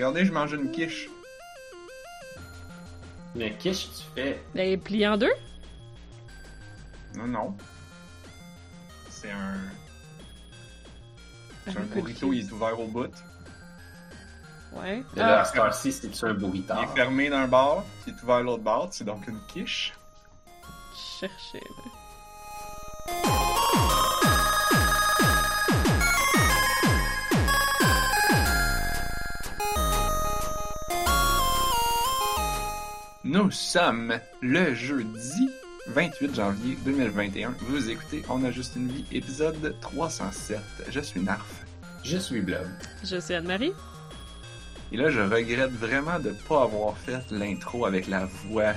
Regardez, 0.00 0.24
je 0.24 0.32
mange 0.32 0.52
une 0.54 0.70
quiche. 0.70 1.10
Mais 3.34 3.52
que 3.52 3.64
tu 3.64 3.74
fais? 4.14 4.42
Elle 4.54 4.68
est 4.68 4.76
pliée 4.78 5.06
en 5.06 5.18
deux? 5.18 5.34
Non, 7.14 7.26
non. 7.26 7.56
C'est 9.10 9.30
un. 9.30 9.58
C'est 11.66 11.76
un 11.76 11.82
burrito, 11.82 12.32
il 12.32 12.46
est 12.46 12.50
ouvert 12.50 12.80
au 12.80 12.86
bout. 12.86 13.12
Ouais. 14.72 15.02
Et 15.16 15.18
là, 15.18 15.36
Ah, 15.36 15.40
à 15.42 15.44
cette 15.44 15.58
heure-ci, 15.58 15.92
c'est-tu 15.92 16.24
un 16.24 16.32
burrito? 16.32 16.72
Il 16.78 16.84
est 16.84 16.94
fermé 16.96 17.28
d'un 17.28 17.46
bord, 17.46 17.84
il 18.06 18.14
est 18.14 18.22
ouvert 18.22 18.40
l'autre 18.42 18.62
bord, 18.62 18.88
c'est 18.92 19.04
donc 19.04 19.28
une 19.28 19.40
quiche. 19.48 19.92
je 20.94 21.28
cherchais. 21.28 21.60
Nous 33.32 33.52
sommes 33.52 34.18
le 34.42 34.74
jeudi 34.74 35.50
28 35.86 36.34
janvier 36.34 36.76
2021. 36.84 37.54
Vous 37.60 37.88
écoutez 37.88 38.24
On 38.28 38.42
a 38.42 38.50
juste 38.50 38.74
une 38.74 38.88
vie, 38.88 39.04
épisode 39.12 39.76
307. 39.80 40.58
Je 40.90 40.98
suis 40.98 41.20
Narf. 41.20 41.64
Je 42.02 42.16
suis 42.16 42.40
Blob. 42.40 42.66
Je 43.04 43.20
suis 43.20 43.34
Anne-Marie. 43.34 43.72
Et 44.90 44.96
là, 44.96 45.10
je 45.10 45.20
regrette 45.20 45.70
vraiment 45.70 46.18
de 46.18 46.30
pas 46.48 46.64
avoir 46.64 46.98
fait 46.98 47.22
l'intro 47.30 47.86
avec 47.86 48.08
la 48.08 48.24
voix 48.24 48.72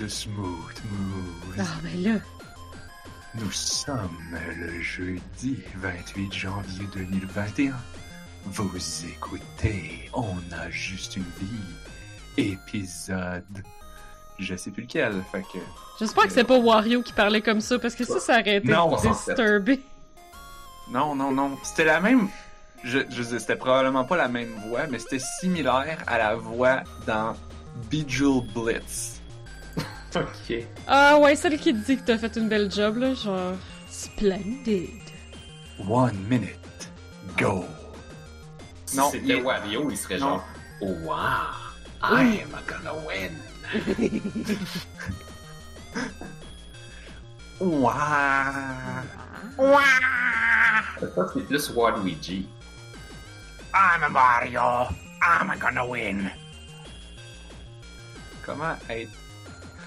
de 0.00 0.08
Smooth 0.08 0.82
Moose. 0.90 1.58
Ah, 1.58 1.66
ben 1.82 2.02
là. 2.02 2.20
Nous 3.34 3.52
sommes 3.52 4.38
le 4.56 4.80
jeudi 4.80 5.58
28 5.82 6.32
janvier 6.32 6.86
2021. 6.94 7.74
Vous 8.46 8.70
écoutez 9.06 10.08
On 10.14 10.38
a 10.50 10.70
juste 10.70 11.16
une 11.16 11.24
vie, 11.40 11.60
épisode. 12.36 13.44
Je 14.38 14.56
sais 14.56 14.70
plus 14.70 14.82
lequel, 14.82 15.22
fait 15.30 15.42
que. 15.42 15.58
J'espère 15.98 16.24
que 16.24 16.32
c'est 16.32 16.44
pas 16.44 16.58
Wario 16.58 17.02
qui 17.02 17.12
parlait 17.12 17.40
comme 17.40 17.60
ça, 17.60 17.78
parce 17.78 17.94
que 17.94 18.04
ça, 18.04 18.18
ça 18.18 18.40
aurait 18.40 18.56
été 18.56 18.68
Non, 18.68 18.96
disturbé. 18.96 19.80
Non, 20.90 21.14
non, 21.14 21.30
non. 21.30 21.56
C'était 21.62 21.84
la 21.84 22.00
même. 22.00 22.28
Je, 22.82 22.98
je 23.08 23.22
sais, 23.22 23.38
c'était 23.38 23.56
probablement 23.56 24.04
pas 24.04 24.16
la 24.16 24.28
même 24.28 24.52
voix, 24.68 24.86
mais 24.90 24.98
c'était 24.98 25.20
similaire 25.40 25.98
à 26.06 26.18
la 26.18 26.34
voix 26.34 26.82
dans 27.06 27.34
Bejeweled 27.90 28.52
Blitz. 28.52 29.20
Ok. 30.16 30.56
Ah 30.86 31.18
ouais, 31.18 31.34
celle 31.34 31.58
qui 31.58 31.72
dit 31.72 31.96
que 31.96 32.04
t'as 32.04 32.18
fait 32.18 32.36
une 32.36 32.48
belle 32.48 32.70
job, 32.70 32.98
là, 32.98 33.14
genre... 33.14 33.54
Splendid. 33.88 34.90
One 35.88 36.14
minute, 36.28 36.90
go. 37.36 37.64
Si 38.86 38.96
Non, 38.96 39.10
c'était 39.10 39.38
il- 39.38 39.42
Wario, 39.42 39.90
il 39.90 39.96
serait 39.96 40.18
Non. 40.18 40.26
genre 40.36 40.44
Oh 40.82 40.86
wow, 41.04 41.16
I'm 42.06 42.50
gonna 42.66 42.94
win. 43.06 43.32
Ouah. 47.60 49.02
Ça, 51.00 51.26
c'est 51.32 51.46
plus 51.46 51.70
Waluigi. 51.70 52.46
I'm 53.72 54.02
a 54.02 54.08
Mario. 54.10 54.88
I'm 55.22 55.58
gonna 55.58 55.86
win. 55.86 56.30
Comment 58.44 58.76
être 58.90 59.10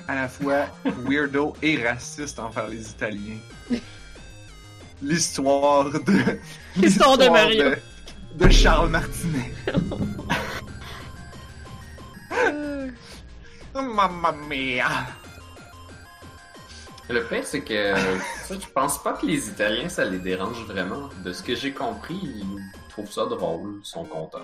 à 0.08 0.16
la 0.16 0.28
fois 0.28 0.66
weirdo 1.06 1.54
et 1.62 1.84
raciste 1.84 2.40
envers 2.40 2.68
les 2.68 2.90
Italiens? 2.90 3.40
L'histoire 5.04 5.92
de. 5.92 6.40
L'histoire 6.78 7.18
de 7.18 7.30
Mario. 7.30 7.70
De, 7.70 8.46
de 8.46 8.50
Charles 8.50 8.90
Martinet. 8.90 9.54
Euh, 12.32 12.90
Mamma 13.74 14.32
mia! 14.32 14.88
Le 17.10 17.24
fait, 17.24 17.44
c'est 17.44 17.62
que 17.62 17.96
ça, 18.44 18.56
je 18.60 18.68
pense 18.74 19.02
pas 19.02 19.14
que 19.14 19.26
les 19.26 19.48
Italiens, 19.48 19.88
ça 19.88 20.04
les 20.04 20.20
dérange 20.20 20.62
vraiment. 20.66 21.10
De 21.24 21.32
ce 21.32 21.42
que 21.42 21.56
j'ai 21.56 21.72
compris, 21.72 22.20
ils 22.22 22.60
trouvent 22.90 23.12
ça 23.12 23.26
drôle, 23.26 23.80
ils 23.82 23.86
sont 23.86 24.04
contents. 24.04 24.40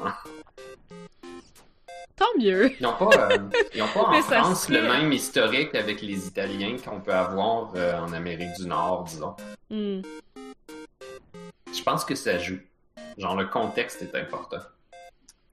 Tant 2.15 2.25
mieux. 2.39 2.71
Ils 2.79 2.83
n'ont 2.83 2.93
pas, 2.93 3.31
euh, 3.31 3.37
ils 3.73 3.81
ont 3.81 3.87
pas 3.87 4.01
en 4.17 4.21
France 4.21 4.63
serait- 4.67 4.79
le 4.81 4.87
même 4.87 5.11
historique 5.11 5.75
avec 5.75 6.01
les 6.01 6.25
Italiens 6.27 6.77
qu'on 6.77 7.01
peut 7.01 7.13
avoir 7.13 7.73
euh, 7.75 7.99
en 7.99 8.13
Amérique 8.13 8.53
du 8.57 8.67
Nord, 8.67 9.03
disons. 9.05 9.35
Hmm. 9.69 10.01
Je 11.75 11.83
pense 11.83 12.05
que 12.05 12.15
ça 12.15 12.37
joue. 12.37 12.59
Genre, 13.17 13.35
le 13.35 13.47
contexte 13.47 14.03
est 14.03 14.15
important. 14.15 14.59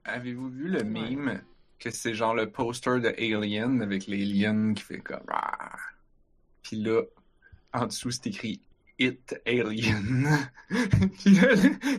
Avez-vous 0.05 0.49
vu 0.49 0.67
le 0.69 0.83
meme 0.83 1.41
que 1.81 1.89
c'est 1.91 2.13
genre 2.13 2.33
le 2.35 2.49
poster 2.49 2.99
de 3.01 3.09
Alien 3.17 3.81
avec 3.81 4.07
l'alien 4.07 4.73
qui 4.73 4.83
fait 4.83 4.99
comme. 4.99 5.25
Ah. 5.29 5.71
Puis 6.63 6.77
là, 6.77 7.01
en 7.73 7.87
dessous, 7.87 8.11
c'est 8.11 8.27
écrit 8.27 8.61
It 8.99 9.35
Alien. 9.47 10.29
Puis 10.69 11.31
là, 11.35 11.47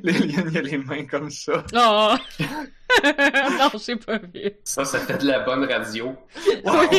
l'alien, 0.05 0.49
il 0.51 0.59
a 0.59 0.63
les 0.63 0.79
mains 0.79 1.05
comme 1.05 1.31
ça. 1.31 1.65
Oh! 1.75 2.15
non, 3.05 3.71
j'ai 3.85 3.97
pas 3.97 4.19
vu. 4.19 4.51
Ça, 4.63 4.85
ça 4.85 5.01
fait 5.01 5.19
de 5.19 5.27
la 5.27 5.41
bonne 5.41 5.65
radio. 5.65 6.15
Oui. 6.65 6.99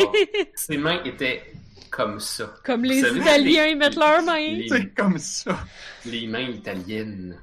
Ses 0.56 0.78
mains 0.78 1.02
étaient 1.06 1.44
comme 1.90 2.20
ça. 2.20 2.54
Comme 2.66 2.84
les 2.84 3.02
savez, 3.02 3.20
Italiens, 3.20 3.66
les- 3.66 3.72
ils 3.72 3.78
mettent 3.78 3.96
leurs 3.96 4.24
mains. 4.24 4.40
les- 4.40 4.68
C'est 4.68 4.94
comme 4.94 5.18
ça. 5.20 5.58
Les 6.06 6.28
mains 6.28 6.50
italiennes. 6.50 7.38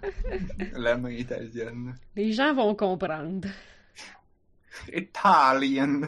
La 0.75 0.97
main 0.99 1.11
italienne. 1.13 1.95
Les 2.17 2.33
gens 2.33 2.53
vont 2.53 2.75
comprendre. 2.75 3.49
Italian. 4.93 6.03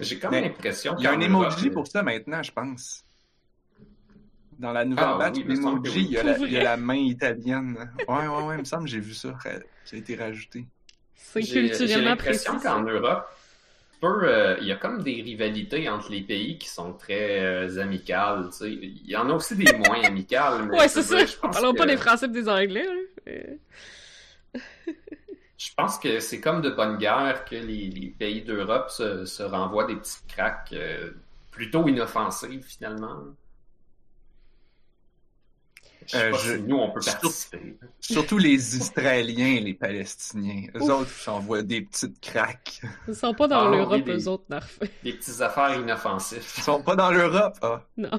J'ai 0.00 0.18
comme 0.18 0.32
Mais 0.32 0.42
l'impression 0.42 0.94
Il 0.98 1.04
y 1.04 1.06
a 1.06 1.12
un 1.12 1.20
emoji 1.20 1.70
pour 1.70 1.86
ça 1.86 2.02
maintenant, 2.02 2.42
je 2.42 2.52
pense. 2.52 3.04
Dans 4.58 4.72
la 4.72 4.84
nouvelle 4.84 5.04
Ah 5.08 5.16
batch 5.18 5.36
oui, 5.36 5.44
il 5.46 5.58
oui. 5.98 6.08
y 6.10 6.18
a 6.18 6.22
la- 6.22 6.36
Pour 6.36 6.46
il 6.46 6.52
y 6.52 6.56
a 6.56 6.60
vrai? 6.60 6.64
la 6.64 6.76
main 6.76 6.94
italienne. 6.94 7.90
Ouais, 8.08 8.26
ouais, 8.26 8.42
ouais, 8.44 8.54
il 8.56 8.60
me 8.60 8.64
semble 8.64 8.84
que 8.84 8.90
j'ai 8.90 9.00
vu 9.00 9.14
ça. 9.14 9.38
Ça 9.42 9.96
a 9.96 9.96
été 9.96 10.16
rajouté. 10.16 10.66
C'est 11.14 11.40
J'ai- 11.42 11.62
J'ai 11.62 11.68
culturellement 11.68 12.16
précis. 12.16 12.44
l'impression 12.46 12.58
qu'en 12.60 12.82
Europe, 12.82 13.26
peu, 14.00 14.24
euh, 14.24 14.56
il 14.60 14.66
y 14.66 14.72
a 14.72 14.76
comme 14.76 15.02
des 15.02 15.22
rivalités 15.22 15.88
entre 15.88 16.10
les 16.10 16.22
pays 16.22 16.58
qui 16.58 16.68
sont 16.68 16.92
très 16.94 17.40
euh, 17.40 17.78
amicales. 17.80 18.48
tu 18.50 18.56
sais. 18.58 18.72
Il 18.72 19.08
y 19.10 19.16
en 19.16 19.28
a 19.30 19.34
aussi 19.34 19.56
des 19.56 19.72
moins 19.72 20.02
amicales. 20.02 20.66
mais 20.68 20.76
Ouais, 20.78 20.88
je 20.88 20.92
c'est 20.94 21.02
ça. 21.02 21.16
Parlons 21.40 21.74
pas 21.74 21.84
que- 21.84 21.90
des 21.92 21.96
Français 21.96 22.26
et 22.26 22.28
des 22.30 22.48
Anglais. 22.48 22.86
Je 25.62 25.68
pense 25.76 25.98
que 25.98 26.20
c'est 26.20 26.40
comme 26.40 26.62
de 26.62 26.70
bonne 26.70 26.96
guerre 26.96 27.44
que 27.44 27.54
les, 27.54 27.90
les 27.90 28.06
pays 28.08 28.40
d'Europe 28.40 28.88
se, 28.88 29.26
se 29.26 29.42
renvoient 29.42 29.84
des 29.84 29.96
petites 29.96 30.26
craques 30.26 30.72
euh, 30.72 31.10
plutôt 31.50 31.86
inoffensives 31.86 32.64
finalement. 32.66 33.24
Je 36.06 36.12
sais 36.12 36.16
Euh, 36.24 36.30
pas 36.30 36.38
je- 36.38 36.56
si 36.56 36.62
nous 36.62 36.76
on 36.78 36.90
peut 36.90 37.00
participer. 37.04 37.76
Surtout 38.00 38.38
les 38.38 38.76
Israéliens 38.78 39.56
et 39.56 39.60
les 39.60 39.74
Palestiniens. 39.74 40.62
Eux 40.76 40.80
Ouf. 40.80 40.90
autres 41.02 41.10
s'envoient 41.10 41.62
des 41.62 41.82
petites 41.82 42.18
craques. 42.22 42.80
Ils 43.06 43.14
sont 43.14 43.34
pas 43.34 43.46
dans 43.46 43.68
Ah, 43.68 43.70
l'Europe, 43.70 44.02
des- 44.02 44.12
eux 44.24 44.28
autres, 44.28 44.44
Narf. 44.48 44.78
Des 45.04 45.12
petites 45.12 45.42
affaires 45.42 45.74
inoffensives. 45.78 46.54
Ils 46.56 46.62
sont 46.62 46.82
pas 46.82 46.96
dans 46.96 47.10
l'Europe. 47.10 47.58
Ah. 47.60 47.82
Non. 47.98 48.18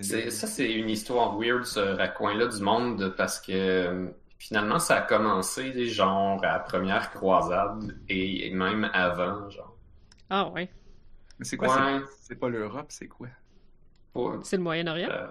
C'est- 0.00 0.30
Ça, 0.30 0.46
c'est 0.46 0.72
une 0.72 0.88
histoire 0.88 1.38
weird, 1.38 1.64
ce 1.66 1.80
raccoin-là 1.80 2.46
du 2.46 2.62
monde, 2.62 3.14
parce 3.16 3.38
que 3.38 3.52
euh, 3.52 4.06
finalement, 4.38 4.78
ça 4.78 4.96
a 4.96 5.00
commencé 5.02 5.86
genre 5.86 6.42
à 6.44 6.52
la 6.52 6.58
première 6.60 7.10
croisade 7.10 7.98
et 8.08 8.50
même 8.54 8.88
avant, 8.92 9.48
genre. 9.50 9.76
Ah 10.30 10.48
ouais. 10.50 10.70
Mais 11.38 11.44
c'est 11.44 11.56
quoi? 11.56 11.68
Ouais. 11.68 12.00
c'est- 12.20 12.34
pas 12.36 12.48
l'Europe, 12.48 12.86
c'est 12.90 13.08
quoi? 13.08 13.28
C'est 14.42 14.56
le 14.56 14.62
Moyen-Orient? 14.62 15.08
euh, 15.10 15.28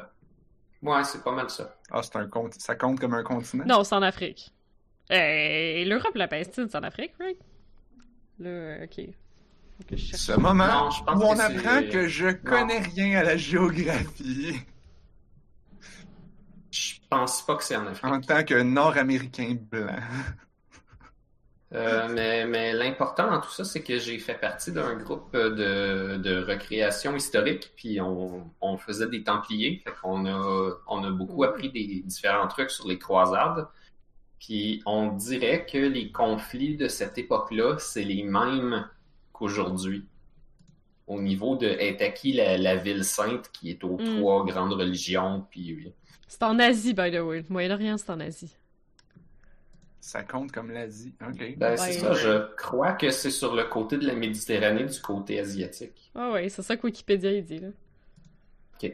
Ouais, 0.82 1.04
c'est 1.04 1.24
pas 1.24 1.32
mal 1.32 1.50
ça. 1.50 1.76
Ah, 1.92 2.02
c'est 2.04 2.16
un 2.16 2.28
compte. 2.28 2.54
Ça 2.54 2.76
compte 2.76 3.00
comme 3.00 3.14
un 3.16 3.24
continent? 3.24 3.66
Non, 3.66 3.84
c'est 3.84 3.96
en 3.96 4.02
Afrique. 4.04 4.54
Et 5.10 5.84
l'Europe 5.86 6.16
et 6.16 6.20
la 6.20 6.28
Palestine, 6.28 6.68
c'est 6.70 6.78
en 6.78 6.84
Afrique, 6.84 7.14
right? 7.20 7.38
Ok. 8.40 9.02
Que 9.88 9.96
je 9.96 10.06
cherche. 10.06 10.22
Ce 10.22 10.32
moment 10.34 10.68
Non, 10.68 10.90
je 10.92 11.04
pense 11.04 11.22
où 11.22 11.26
on 11.26 11.40
apprend 11.40 11.84
que 11.90 12.08
je 12.08 12.30
connais 12.30 12.80
rien 12.80 13.20
à 13.20 13.24
la 13.24 13.38
géographie 13.38 14.56
pense 17.10 17.46
pas 17.46 17.56
que 17.56 17.64
c'est 17.64 17.76
en 17.76 17.88
Afrique. 17.88 18.14
en 18.14 18.22
tant 18.22 18.44
que 18.44 18.62
Nord-Américain 18.64 19.56
blanc. 19.60 20.00
Euh, 21.74 22.08
mais 22.10 22.46
mais 22.48 22.72
l'important 22.74 23.30
dans 23.30 23.42
tout 23.42 23.50
ça, 23.52 23.66
c'est 23.66 23.84
que 23.84 24.00
j'ai 24.00 24.20
fait 24.20 24.36
partie 24.40 24.72
d'un 24.72 24.96
groupe 24.96 25.34
de, 25.36 26.16
de 26.18 26.42
recréation 26.46 27.14
historique, 27.16 27.74
puis 27.76 28.00
on, 28.00 28.54
on 28.62 28.78
faisait 28.78 29.10
des 29.10 29.24
Templiers, 29.24 29.82
fait 29.84 29.94
qu'on 30.02 30.26
a, 30.28 30.72
on 30.88 31.04
a 31.04 31.12
beaucoup 31.12 31.44
Ouais. 31.44 31.48
appris 31.48 31.70
des 31.70 32.04
différents 32.06 32.48
trucs 32.48 32.72
sur 32.72 32.88
les 32.88 32.98
croisades. 32.98 33.68
Puis 34.40 34.82
on 34.86 35.14
dirait 35.14 35.66
que 35.66 35.78
les 35.80 36.12
conflits 36.12 36.78
de 36.78 36.88
cette 36.88 37.18
époque-là, 37.18 37.78
c'est 37.80 38.04
les 38.04 38.24
mêmes 38.24 38.90
qu'aujourd'hui. 39.34 40.08
Au 41.08 41.22
niveau 41.22 41.56
de 41.58 41.68
est 41.68 42.02
à 42.02 42.10
qui 42.12 42.34
la, 42.34 42.58
la 42.58 42.76
ville 42.76 43.04
sainte 43.06 43.50
qui 43.52 43.70
est 43.72 43.84
aux 43.84 43.98
Mm. 43.98 44.20
trois 44.20 44.46
grandes 44.46 44.74
religions, 44.74 45.46
puis 45.52 45.74
oui. 45.76 45.94
C'est 46.28 46.44
en 46.44 46.60
Asie, 46.60 46.94
by 46.94 47.12
the 47.12 47.20
way. 47.22 47.40
Le 47.40 47.46
Moyen-Orient, 47.50 47.98
c'est 47.98 48.10
en 48.10 48.20
Asie. 48.20 48.54
Ça 50.00 50.24
compte 50.24 50.52
comme 50.52 50.72
l'Asie. 50.72 51.14
OK. 51.22 51.56
Ben, 51.58 51.72
Ouais. 51.72 51.78
c'est 51.78 51.94
ça, 51.94 52.14
je 52.14 52.56
crois 52.56 52.94
que 52.94 53.10
c'est 53.12 53.32
sur 53.32 53.56
le 53.56 53.66
côté 53.66 53.98
de 53.98 54.06
la 54.08 54.14
Méditerranée, 54.14 54.86
du 54.86 55.00
côté 55.02 55.40
asiatique. 55.40 56.12
Ah 56.16 56.32
ouais, 56.32 56.48
c'est 56.50 56.62
ça 56.62 56.78
que 56.78 56.86
Wikipédia 56.88 57.32
il 57.32 57.44
dit 57.44 57.60
là. 57.60 57.68
Ok. 58.82 58.94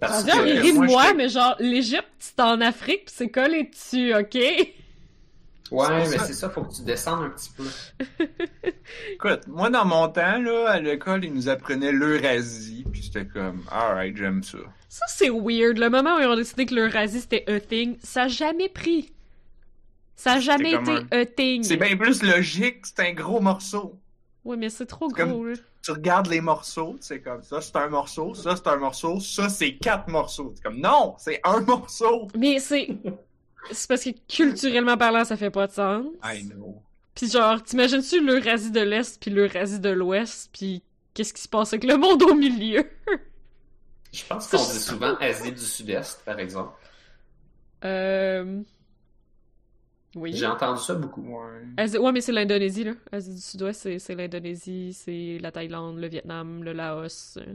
Parce 0.00 0.24
Traduire, 0.26 0.46
il 0.46 0.56
que, 0.60 0.62
rit 0.62 0.72
de 0.74 0.78
moi, 0.84 1.14
mais 1.14 1.28
genre 1.28 1.54
l'Égypte, 1.60 2.08
c'est 2.18 2.40
en 2.40 2.60
Afrique, 2.60 3.06
pis 3.06 3.12
c'est 3.14 3.28
collé 3.30 3.64
dessus, 3.64 4.14
ok? 4.14 4.34
ouais, 5.70 6.08
mais 6.10 6.18
c'est 6.18 6.32
ça, 6.34 6.50
faut 6.50 6.62
que 6.64 6.74
tu 6.74 6.82
descendes 6.82 7.24
un 7.24 7.30
petit 7.30 7.50
peu. 7.56 7.64
Écoute, 9.12 9.46
moi, 9.48 9.70
dans 9.70 9.84
mon 9.86 10.08
temps, 10.08 10.38
là, 10.38 10.70
à 10.70 10.80
l'école, 10.80 11.24
ils 11.24 11.32
nous 11.32 11.48
apprenaient 11.48 11.92
l'Eurasie, 11.92 12.84
puis 12.90 13.02
c'était 13.02 13.26
comme, 13.26 13.62
alright, 13.70 14.14
j'aime 14.16 14.42
ça. 14.42 14.58
Ça, 14.92 15.06
c'est 15.08 15.30
weird. 15.30 15.78
Le 15.78 15.88
moment 15.88 16.16
où 16.16 16.20
ils 16.20 16.26
ont 16.26 16.36
décidé 16.36 16.66
que 16.66 16.74
l'Eurasie 16.74 17.22
c'était 17.22 17.50
a 17.50 17.58
thing, 17.60 17.96
ça 18.02 18.24
a 18.24 18.28
jamais 18.28 18.68
pris. 18.68 19.10
Ça 20.16 20.32
a 20.34 20.38
jamais 20.40 20.72
été 20.72 20.92
a 21.10 21.24
thing. 21.24 21.62
C'est 21.62 21.78
bien 21.78 21.96
plus 21.96 22.22
logique, 22.22 22.84
c'est 22.84 23.00
un 23.00 23.14
gros 23.14 23.40
morceau. 23.40 23.98
Ouais, 24.44 24.58
mais 24.58 24.68
c'est 24.68 24.84
trop 24.84 25.08
comme- 25.08 25.30
gros, 25.30 25.46
là. 25.46 25.54
Tu 25.82 25.92
regardes 25.92 26.26
les 26.26 26.42
morceaux, 26.42 26.98
c'est 27.00 27.22
comme 27.22 27.42
ça, 27.42 27.62
c'est 27.62 27.74
un 27.74 27.88
morceau, 27.88 28.34
ça 28.34 28.54
c'est 28.54 28.66
un 28.66 28.76
morceau, 28.76 29.18
ça 29.18 29.48
c'est 29.48 29.76
quatre 29.76 30.08
morceaux. 30.08 30.52
C'est 30.54 30.62
comme 30.62 30.78
non, 30.78 31.14
c'est 31.18 31.40
un 31.42 31.60
morceau. 31.66 32.28
Mais 32.36 32.58
c'est. 32.58 32.88
C'est 33.70 33.88
parce 33.88 34.04
que 34.04 34.10
culturellement 34.28 34.98
parlant, 34.98 35.24
ça 35.24 35.38
fait 35.38 35.50
pas 35.50 35.68
de 35.68 35.72
sens. 35.72 36.04
I 36.22 36.42
know. 36.44 36.82
Pis 37.14 37.30
genre, 37.30 37.62
t'imagines-tu 37.62 38.20
l'Eurasie 38.22 38.70
de 38.70 38.80
l'Est 38.80 39.18
puis 39.22 39.30
l'Eurasie 39.30 39.80
de 39.80 39.88
l'Ouest, 39.88 40.50
puis 40.52 40.82
qu'est-ce 41.14 41.32
qui 41.32 41.40
se 41.40 41.48
passe 41.48 41.72
avec 41.72 41.84
le 41.84 41.96
monde 41.96 42.22
au 42.24 42.34
milieu? 42.34 42.84
Je 44.12 44.24
pense 44.26 44.46
qu'on 44.48 44.58
dit 44.58 44.78
souvent 44.80 45.14
Asie 45.16 45.52
du 45.52 45.58
Sud-Est, 45.60 46.22
par 46.24 46.38
exemple. 46.38 46.72
Euh... 47.84 48.62
Oui. 50.14 50.34
J'ai 50.34 50.46
entendu 50.46 50.80
ça 50.82 50.94
beaucoup. 50.94 51.22
Ouais. 51.22 51.62
Asie- 51.78 51.96
Ouais, 51.98 52.12
mais 52.12 52.20
c'est 52.20 52.32
l'Indonésie, 52.32 52.84
là. 52.84 52.92
Asie 53.10 53.34
du 53.34 53.40
Sud-Ouest, 53.40 53.98
c'est- 53.98 54.14
l'Indonésie, 54.14 54.92
c'est 54.92 55.38
la 55.40 55.50
Thaïlande, 55.50 55.96
le 55.98 56.08
Vietnam, 56.08 56.62
le 56.62 56.72
Laos. 56.72 57.38
euh. 57.40 57.54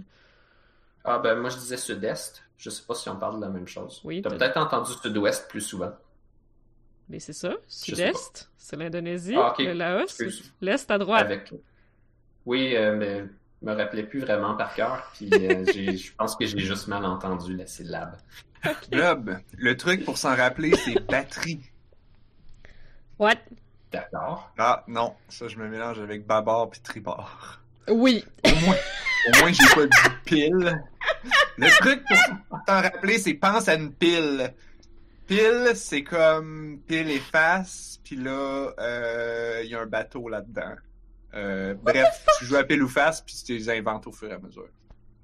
Ah 1.09 1.19
ben 1.19 1.35
moi 1.39 1.49
je 1.49 1.57
disais 1.57 1.77
Sud-Est. 1.77 2.43
Je 2.57 2.69
sais 2.69 2.83
pas 2.85 2.93
si 2.95 3.07
on 3.07 3.15
parle 3.15 3.37
de 3.37 3.41
la 3.41 3.49
même 3.49 3.67
chose. 3.67 4.01
Oui, 4.03 4.21
T'as 4.21 4.29
peut- 4.31 4.37
peut-être 4.37 4.57
entendu 4.57 4.91
Sud-Ouest 4.93 5.47
plus 5.47 5.61
souvent. 5.61 5.91
Mais 7.07 7.19
c'est 7.19 7.31
ça, 7.33 7.53
Sud-Est, 7.67 8.49
c'est 8.57 8.75
l'Indonésie, 8.75 9.35
Ah, 9.37 9.53
le 9.59 9.71
Laos, 9.73 10.17
l'Est 10.59 10.91
à 10.91 10.97
droite. 10.97 11.21
Avec. 11.21 11.53
Oui, 12.45 12.75
euh, 12.75 12.95
mais 12.97 13.23
me 13.61 13.73
rappelais 13.73 14.03
plus 14.03 14.19
vraiment 14.19 14.55
par 14.55 14.73
cœur. 14.73 15.11
Puis 15.13 15.29
euh, 15.33 15.65
je 15.97 16.11
pense 16.15 16.35
que 16.35 16.45
j'ai 16.45 16.59
juste 16.59 16.87
mal 16.87 17.05
entendu 17.05 17.55
la 17.55 17.67
syllabe. 17.67 18.15
Blob, 18.91 19.37
le 19.57 19.77
truc 19.77 20.03
pour 20.03 20.17
s'en 20.17 20.35
rappeler, 20.35 20.73
c'est 20.75 20.99
batterie. 21.07 21.61
What? 23.19 23.35
D'accord. 23.91 24.51
Ah 24.57 24.83
non, 24.87 25.15
ça 25.29 25.47
je 25.47 25.57
me 25.57 25.67
mélange 25.67 25.99
avec 25.99 26.25
babar 26.25 26.69
puis 26.69 26.81
tribord. 26.81 27.59
Oui. 27.87 28.23
Au 28.43 28.65
moins, 28.65 28.75
au 29.27 29.39
moins 29.39 29.51
j'ai 29.51 29.75
pas 29.75 29.85
dit 29.85 30.15
pile. 30.25 30.83
Le 31.57 31.69
truc 31.79 32.03
pour 32.49 32.59
t'en 32.65 32.81
rappeler, 32.81 33.17
c'est 33.17 33.33
pense 33.33 33.67
à 33.67 33.75
une 33.75 33.93
pile. 33.93 34.53
Pile, 35.27 35.71
c'est 35.75 36.03
comme 36.03 36.79
pile 36.87 37.09
et 37.09 37.19
face, 37.19 37.99
puis 38.03 38.15
là, 38.15 38.71
euh, 38.79 39.61
il 39.63 39.69
y 39.69 39.75
a 39.75 39.81
un 39.81 39.85
bateau 39.85 40.29
là-dedans. 40.29 40.75
Euh, 41.37 41.75
bref, 41.81 42.25
tu 42.39 42.45
joues 42.45 42.55
à 42.55 42.63
pile 42.63 42.81
ou 42.83 42.87
face, 42.89 43.21
puis 43.21 43.35
tu 43.45 43.53
les 43.53 43.69
inventes 43.69 44.07
au 44.07 44.11
fur 44.11 44.29
et 44.29 44.33
à 44.33 44.39
mesure. 44.39 44.67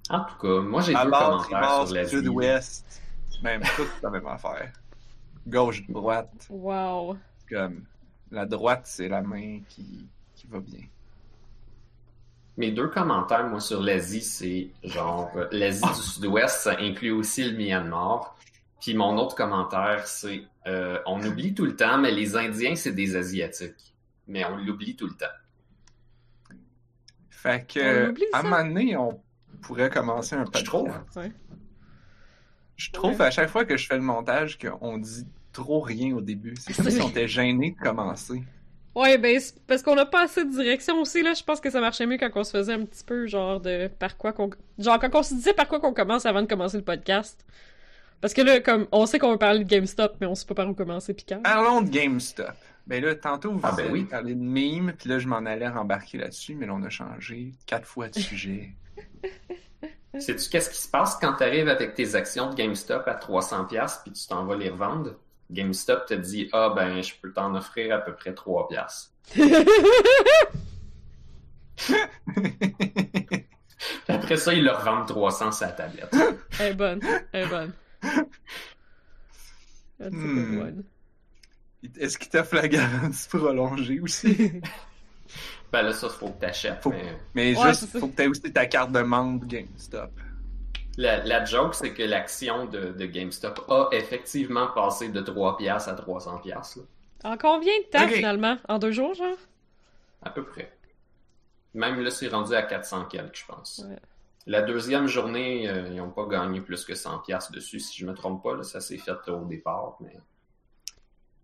En 0.10 0.19
tout 0.25 0.36
cas, 0.42 0.62
moi 0.62 0.81
j'ai 0.81 0.94
deux 0.94 1.00
Bâbord, 1.00 1.48
commentaires 1.48 1.60
tribord, 1.60 1.88
sur 1.88 1.95
l'Asie. 1.95 2.15
sud-ouest, 2.18 3.01
même 3.42 3.62
tout 3.75 3.88
la 4.01 4.10
même 4.10 4.27
affaire. 4.27 4.71
Gauche, 5.48 5.83
droite, 5.89 6.30
Wow. 6.50 7.18
comme 7.50 7.83
la 8.31 8.45
droite, 8.45 8.81
c'est 8.86 9.07
la 9.10 9.21
main 9.21 9.60
qui, 9.69 10.07
qui 10.36 10.48
va 10.48 10.60
bien. 10.60 10.81
Mes 12.57 12.71
deux 12.71 12.88
commentaires, 12.89 13.48
moi, 13.50 13.59
sur 13.59 13.81
l'Asie, 13.81 14.21
c'est 14.21 14.69
genre, 14.83 15.31
euh, 15.36 15.48
l'Asie 15.51 15.81
du 15.88 15.94
Sud-Ouest, 16.01 16.59
ça 16.62 16.75
inclut 16.80 17.12
aussi 17.12 17.44
le 17.50 17.57
Myanmar. 17.57 18.36
Puis 18.80 18.94
mon 18.94 19.18
autre 19.18 19.36
commentaire, 19.36 20.06
c'est, 20.06 20.44
euh, 20.68 21.00
on 21.07 21.24
oublie 21.25 21.56
tout 21.56 21.66
le 21.66 21.75
temps, 21.75 21.98
mais 21.98 22.12
les 22.12 22.36
Indiens, 22.36 22.75
c'est 22.75 22.92
des 22.92 23.16
Asiatiques. 23.16 23.95
Mais 24.27 24.45
on 24.45 24.57
l'oublie 24.57 24.95
tout 24.95 25.07
le 25.07 25.13
temps. 25.13 25.25
Fait 27.44 27.62
On 27.62 27.74
que, 27.74 28.34
à 28.34 28.40
un 28.40 28.44
moment 28.44 28.63
donné, 28.63 28.95
on 28.95 29.19
pourrait 29.62 29.90
commencer 29.90 30.34
un 30.34 30.45
podcast. 30.45 30.63
Je 30.63 30.69
trouve. 30.69 30.92
Ouais. 31.18 31.31
Je 32.78 32.92
trouve 32.92 33.22
à 33.22 33.31
chaque 33.31 33.50
fois 33.50 33.66
que 33.66 33.75
je 33.75 33.86
fais 33.86 33.98
le 33.98 34.01
montage 34.01 34.57
qu'on 34.57 34.98
dit 34.98 35.28
trop 35.51 35.81
rien 35.81 36.16
au 36.16 36.22
début. 36.22 36.56
C'est 36.57 36.74
comme 36.74 36.90
si 36.90 37.01
on 37.01 37.10
était 37.10 37.28
gêné 37.28 37.72
de 37.72 37.78
commencer. 37.78 38.42
Ouais, 38.95 39.18
ben, 39.18 39.42
parce 39.68 39.81
qu'on 39.81 39.98
a 39.98 40.06
pas 40.06 40.24
assez 40.24 40.45
de 40.45 40.51
direction 40.51 41.01
aussi, 41.01 41.22
là. 41.22 41.34
Je 41.34 41.44
pense 41.44 41.60
que 41.60 41.69
ça 41.69 41.81
marchait 41.81 42.06
mieux 42.06 42.18
quand 42.18 42.30
on 42.34 42.45
se 42.45 42.51
faisait 42.51 42.74
un 42.74 42.86
petit 42.86 43.04
peu, 43.04 43.28
genre, 43.28 43.60
de 43.60 43.88
par 43.88 44.16
quoi 44.16 44.31
qu'on. 44.31 44.50
Genre, 44.80 44.98
quand 45.00 45.13
on 45.13 45.24
se 45.24 45.34
disait 45.34 45.54
par 45.54 45.68
quoi 45.68 45.81
qu'on 45.81 45.94
commence 45.94 46.25
avant 46.25 46.44
de 46.44 46.48
commencer 46.48 46.78
le 46.78 46.84
podcast. 46.84 47.45
Parce 48.22 48.34
que 48.34 48.42
là, 48.42 48.62
comme, 48.62 48.88
on 48.94 49.06
sait 49.06 49.19
qu'on 49.19 49.31
veut 49.31 49.38
parler 49.38 49.66
de 49.66 49.69
GameStop, 49.69 50.16
mais 50.22 50.28
on 50.28 50.36
sait 50.36 50.45
pas 50.45 50.56
par 50.56 50.69
où 50.69 50.74
commencer 50.74 51.13
pis 51.13 51.25
quand. 51.28 51.42
Parlons 51.42 51.81
de 51.81 51.90
GameStop. 51.90 52.56
Ben 52.85 53.01
là, 53.03 53.15
tantôt, 53.15 53.53
vous 53.53 53.59
Ah, 53.63 53.71
ben 53.71 53.85
avez 53.85 53.94
oui. 53.94 54.03
parlé 54.03 54.35
de 54.35 54.41
meme, 54.44 54.94
puis 54.97 55.07
là, 55.09 55.18
je 55.19 55.27
m'en 55.27 55.38
allais 55.45 55.69
rembarquer 55.69 56.18
là-dessus, 56.18 56.53
mais 56.56 56.65
là, 56.65 56.74
on 56.75 56.83
a 56.83 56.89
changé 56.89 57.53
quatre 57.65 57.88
fois 57.88 58.09
de 58.09 58.19
sujet. 58.19 58.71
Sais-tu 60.19 60.50
qu'est-ce 60.50 60.69
qui 60.69 60.80
se 60.81 60.88
passe 60.89 61.15
quand 61.19 61.33
tu 61.38 61.44
arrives 61.44 61.69
avec 61.69 61.95
tes 61.95 62.13
actions 62.15 62.50
de 62.51 62.56
GameStop 62.56 63.07
à 63.07 63.15
300$ 63.15 64.01
puis 64.03 64.12
tu 64.12 64.27
t'en 64.27 64.45
vas 64.45 64.56
les 64.56 64.69
revendre? 64.69 65.15
GameStop 65.50 66.06
te 66.06 66.13
dit, 66.13 66.50
ah 66.53 66.71
ben, 66.75 67.01
je 67.01 67.13
peux 67.21 67.31
t'en 67.31 67.56
offrir 67.56 67.95
à 67.95 68.00
peu 68.00 68.13
près 68.13 68.31
3$. 68.31 69.09
Après 74.07 74.38
ça, 74.38 74.53
ils 74.53 74.63
leur 74.63 74.83
vendent 74.83 75.07
300 75.07 75.51
sur 75.51 75.65
la 75.68 75.71
tablette. 75.74 76.15
Elle 76.59 76.71
est 76.71 76.75
bonne. 76.75 77.00
Elle 77.31 77.45
est 77.45 77.50
bonne. 77.50 77.74
That's 80.00 80.07
a 80.07 80.09
good 80.09 80.57
one. 80.59 80.83
Est-ce 82.00 82.18
qu'il 82.18 82.30
t'offre 82.30 82.56
la 82.56 82.68
garantie 82.68 83.27
prolongée 83.30 84.00
aussi? 84.00 84.51
Ben 85.71 85.81
là, 85.81 85.91
ça, 85.94 86.07
faut 86.07 86.30
que 86.30 86.39
t'achètes. 86.41 86.83
Faut- 86.83 86.91
Mais 86.91 87.18
Mais 87.33 87.57
Ouais, 87.57 87.69
juste, 87.69 87.97
faut 87.97 88.07
que 88.07 88.15
t'aies 88.15 88.27
aussi 88.27 88.41
ta 88.53 88.68
carte 88.68 88.91
de 88.91 89.00
membre 89.00 89.44
GameStop. 89.47 90.12
la, 90.97 91.24
la 91.25 91.44
joke, 91.45 91.74
c'est 91.74 91.94
que 91.95 92.03
l'action 92.03 92.65
de, 92.68 92.89
de 92.91 93.06
GameStop 93.07 93.65
a 93.69 93.89
effectivement 93.91 94.68
passé 94.68 95.09
de 95.09 95.19
3$ 95.19 95.68
à 95.89 95.95
300$. 95.95 96.47
Là, 96.50 96.63
En 97.24 97.38
combien 97.38 97.74
de 97.80 97.85
temps, 97.89 98.07
finalement? 98.07 98.57
En 98.69 98.77
deux 98.77 98.91
jours, 98.91 99.15
genre? 99.15 99.35
à 100.21 100.30
peu 100.30 100.44
près. 100.44 100.71
Même 101.73 101.99
là, 102.02 102.11
c'est 102.11 102.28
rendu 102.28 102.54
à 102.54 102.61
400 102.61 103.06
quelques, 103.06 103.37
je 103.37 103.45
pense. 103.47 103.83
Ouais. 103.90 103.95
La 104.45 104.61
deuxième 104.61 105.07
journée, 105.07 105.68
euh, 105.68 105.87
ils 105.90 105.95
n'ont 105.95 106.11
pas 106.11 106.28
gagné 106.28 106.61
plus 106.61 106.85
que 106.85 106.94
100$ 106.94 107.52
dessus, 107.52 107.80
si 107.80 107.97
je 107.99 108.06
me 108.06 108.13
trompe 108.13 108.44
pas. 108.44 108.56
Là, 108.56 108.61
ça 108.63 108.80
s'est 108.80 108.97
fait 108.99 109.28
au 109.30 109.44
départ. 109.45 109.97
Mais... 110.02 110.16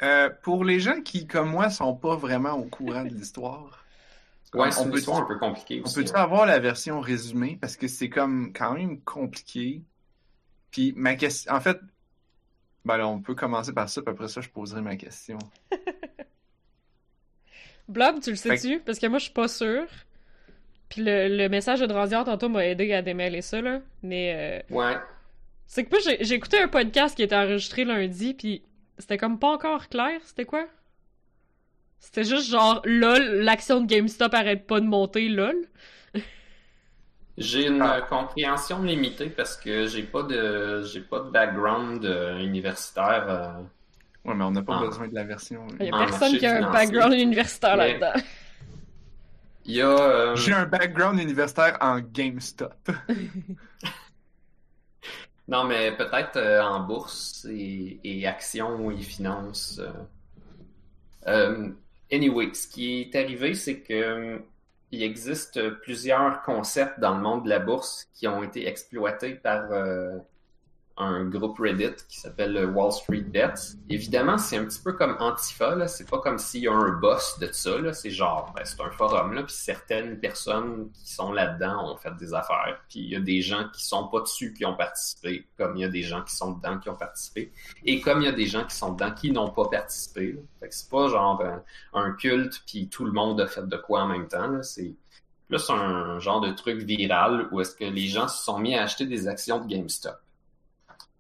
Euh, 0.02 0.30
pour 0.44 0.64
les 0.64 0.80
gens 0.80 1.02
qui, 1.02 1.28
comme 1.28 1.50
moi, 1.50 1.70
sont 1.70 1.94
pas 1.96 2.16
vraiment 2.16 2.54
au 2.54 2.64
courant 2.66 3.04
de 3.04 3.10
l'histoire, 3.14 3.84
Ouais, 4.54 4.72
c'est 4.72 4.84
une 4.84 4.92
peut- 4.92 4.98
histoire 5.00 5.18
un 5.20 5.26
peu 5.26 5.38
compliquée 5.38 5.80
on 5.82 5.86
aussi. 5.86 5.96
peut-tu 5.96 6.12
hein. 6.16 6.22
avoir 6.24 6.46
la 6.48 6.58
version 6.60 7.00
résumée? 7.02 7.58
Parce 7.62 7.76
que 7.78 7.88
c'est 7.88 8.10
comme 8.10 8.52
quand 8.54 8.74
même 8.74 9.00
compliqué. 9.02 9.84
Puis 10.72 10.94
ma 10.96 11.16
question... 11.16 11.54
En 11.54 11.60
fait, 11.62 11.78
ben 12.86 12.98
là, 12.98 13.08
on 13.08 13.20
peut 13.22 13.36
commencer 13.36 13.74
par 13.74 13.90
ça, 13.90 14.02
puis 14.02 14.12
après 14.12 14.28
ça, 14.28 14.42
je 14.42 14.50
poserai 14.50 14.82
ma 14.82 14.96
question. 14.96 15.38
Blob, 17.88 18.20
tu 18.22 18.30
le 18.32 18.36
Fait 18.36 18.58
sais-tu? 18.58 18.80
Parce 18.80 19.00
que 19.00 19.08
moi, 19.08 19.18
je 19.20 19.26
suis 19.26 19.34
pas 19.34 19.48
sûre. 19.48 19.88
Puis 20.90 21.04
le, 21.04 21.28
le 21.36 21.50
message 21.50 21.80
de 21.80 21.86
Drandiard, 21.86 22.26
tantôt, 22.26 22.50
m'a 22.50 22.66
aidé 22.66 22.94
à 22.94 23.02
démêler 23.02 23.42
ça, 23.42 23.62
là. 23.62 23.82
Mais, 24.04 24.64
euh, 24.72 24.76
Ouais. 24.76 24.96
c'est 25.68 25.84
que 25.86 25.90
moi, 25.92 26.00
j'ai 26.04 26.24
j'ai 26.24 26.36
écouté 26.36 26.60
un 26.60 26.68
podcast 26.68 27.16
qui 27.16 27.24
était 27.24 27.36
enregistré 27.36 27.86
lundi, 27.86 28.34
puis 28.34 28.64
c'était 29.00 29.18
comme 29.18 29.40
pas 29.40 29.48
encore 29.50 29.88
clair. 29.90 30.20
C'était 30.24 30.46
quoi? 30.46 30.66
C'était 32.00 32.24
juste 32.24 32.50
genre, 32.50 32.82
lol, 32.86 33.22
l'action 33.42 33.82
de 33.82 33.86
GameStop 33.88 34.34
arrête 34.34 34.68
pas 34.68 34.80
de 34.80 34.86
monter, 34.86 35.28
lol. 35.30 35.56
J'ai 37.38 37.68
une 37.68 37.82
Ah. 37.82 37.96
euh, 37.98 38.02
compréhension 38.02 38.82
limitée 38.84 39.30
parce 39.30 39.56
que 39.58 39.86
j'ai 39.88 40.04
pas 40.04 40.24
de 40.24 40.84
j'ai 40.84 41.00
pas 41.02 41.20
de 41.22 41.30
background 41.30 42.04
euh, 42.06 42.38
universitaire. 42.40 43.26
euh, 43.30 43.62
Ouais, 44.26 44.36
mais 44.36 44.44
on 44.44 44.52
n'a 44.52 44.62
pas 44.62 44.80
Ah. 44.82 44.86
besoin 44.86 45.08
de 45.08 45.16
la 45.16 45.24
version. 45.24 45.66
Il 45.80 45.86
y 45.86 45.90
a 45.90 45.98
personne 45.98 46.38
qui 46.38 46.46
a 46.46 46.58
un 46.68 46.72
background 46.72 47.14
universitaire 47.14 47.78
Mais- 47.78 47.98
là-dedans. 47.98 48.22
Il 49.66 49.76
y 49.76 49.82
a 49.82 49.88
euh, 49.88 50.36
J'ai 50.36 50.52
un 50.54 50.66
background 50.66 51.20
universitaire 51.20 51.78
en 51.80 52.00
GameStop. 52.00 52.74
non 55.50 55.64
mais 55.66 55.96
peut-être 55.98 56.38
euh, 56.38 56.62
en 56.62 56.82
bourse 56.82 57.46
et, 57.50 58.26
actions 58.28 58.92
et 58.92 59.02
finances. 59.02 59.80
euh. 59.80 59.92
Euh, 61.28 61.70
anyway, 62.12 62.54
ce 62.54 62.68
qui 62.68 63.02
est 63.02 63.16
arrivé, 63.16 63.56
c'est 63.56 63.82
que 63.82 64.42
il 64.92 65.04
existe 65.04 65.70
plusieurs 65.82 66.42
concepts 66.44 67.00
dans 67.00 67.16
le 67.16 67.22
monde 67.22 67.44
de 67.46 67.50
la 67.50 67.60
bourse 67.60 68.08
qui 68.14 68.28
ont 68.28 68.44
été 68.44 68.68
exploités 68.68 69.36
par 69.36 69.70
un 71.00 71.24
groupe 71.24 71.58
Reddit 71.60 71.96
qui 72.10 72.20
s'appelle 72.20 72.52
le 72.52 72.66
Wall 72.66 72.92
Street 72.92 73.22
Bets. 73.22 73.78
Évidemment, 73.90 74.38
c'est 74.38 74.58
un 74.58 74.66
petit 74.66 74.82
peu 74.82 74.92
comme 74.94 75.16
Antifa, 75.20 75.76
là. 75.76 75.88
C'est 75.88 76.10
pas 76.10 76.20
comme 76.20 76.38
s'il 76.38 76.64
y 76.64 76.68
a 76.68 76.74
un 76.74 76.92
boss 76.92 77.40
de 77.40 77.50
ça, 77.54 77.80
là. 77.80 77.94
C'est 77.94 78.12
genre, 78.12 78.52
ben, 78.54 78.64
c'est 78.66 78.82
un 78.82 78.92
forum, 78.92 79.34
là. 79.34 79.44
Puis 79.44 79.56
certaines 79.56 80.20
personnes 80.20 80.92
qui 80.92 81.14
sont 81.14 81.32
là-dedans 81.32 81.94
ont 81.94 81.98
fait 81.98 82.14
des 82.18 82.34
affaires. 82.34 82.82
Puis 82.90 83.00
il 83.00 83.10
y 83.10 83.16
a 83.16 83.22
des 83.22 83.42
gens 83.42 83.70
qui 83.74 83.86
sont 83.86 84.10
pas 84.10 84.20
dessus 84.20 84.54
qui 84.54 84.66
ont 84.66 84.76
participé, 84.76 85.48
comme 85.58 85.78
il 85.78 85.82
y 85.82 85.86
a 85.86 85.90
des 85.90 86.04
gens 86.04 86.22
qui 86.22 86.36
sont 86.36 86.52
dedans 86.52 86.78
qui 86.78 86.90
ont 86.90 86.98
participé. 86.98 87.54
Et 87.86 88.02
comme 88.02 88.22
il 88.22 88.26
y 88.26 88.30
a 88.30 88.34
des 88.34 88.48
gens 88.48 88.66
qui 88.66 88.76
sont 88.76 88.92
dedans 88.92 89.12
qui 89.12 89.32
n'ont 89.32 89.52
pas 89.52 89.70
participé. 89.70 90.34
Là. 90.34 90.42
Fait 90.60 90.68
que 90.68 90.76
c'est 90.76 90.90
pas 90.90 91.08
genre 91.08 91.42
un, 91.42 91.64
un 91.94 92.12
culte 92.12 92.62
puis 92.68 92.90
tout 92.90 93.06
le 93.06 93.14
monde 93.14 93.40
a 93.40 93.48
fait 93.48 93.66
de 93.66 93.78
quoi 93.78 94.02
en 94.02 94.08
même 94.08 94.28
temps, 94.28 94.48
là. 94.48 94.64
C'est 94.64 94.94
plus 95.48 95.70
un 95.70 96.20
genre 96.20 96.42
de 96.42 96.52
truc 96.52 96.80
viral 96.82 97.48
où 97.52 97.62
est-ce 97.62 97.76
que 97.76 97.86
les 97.86 98.08
gens 98.08 98.28
se 98.28 98.44
sont 98.44 98.60
mis 98.60 98.76
à 98.76 98.84
acheter 98.84 99.06
des 99.06 99.28
actions 99.28 99.60
de 99.60 99.66
GameStop. 99.66 100.20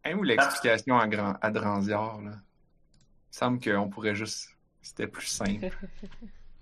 Hein, 0.06 0.16
ou 0.18 0.24
l'explication 0.24 0.98
à, 0.98 1.08
grand, 1.08 1.36
à 1.42 1.52
Dranziard, 1.52 2.22
là. 2.22 2.32
Il 3.32 3.38
semble 3.38 3.60
qu'on 3.60 3.90
pourrait 3.90 4.16
juste... 4.16 4.50
C'était 4.82 5.08
plus 5.08 5.28
simple. 5.28 5.70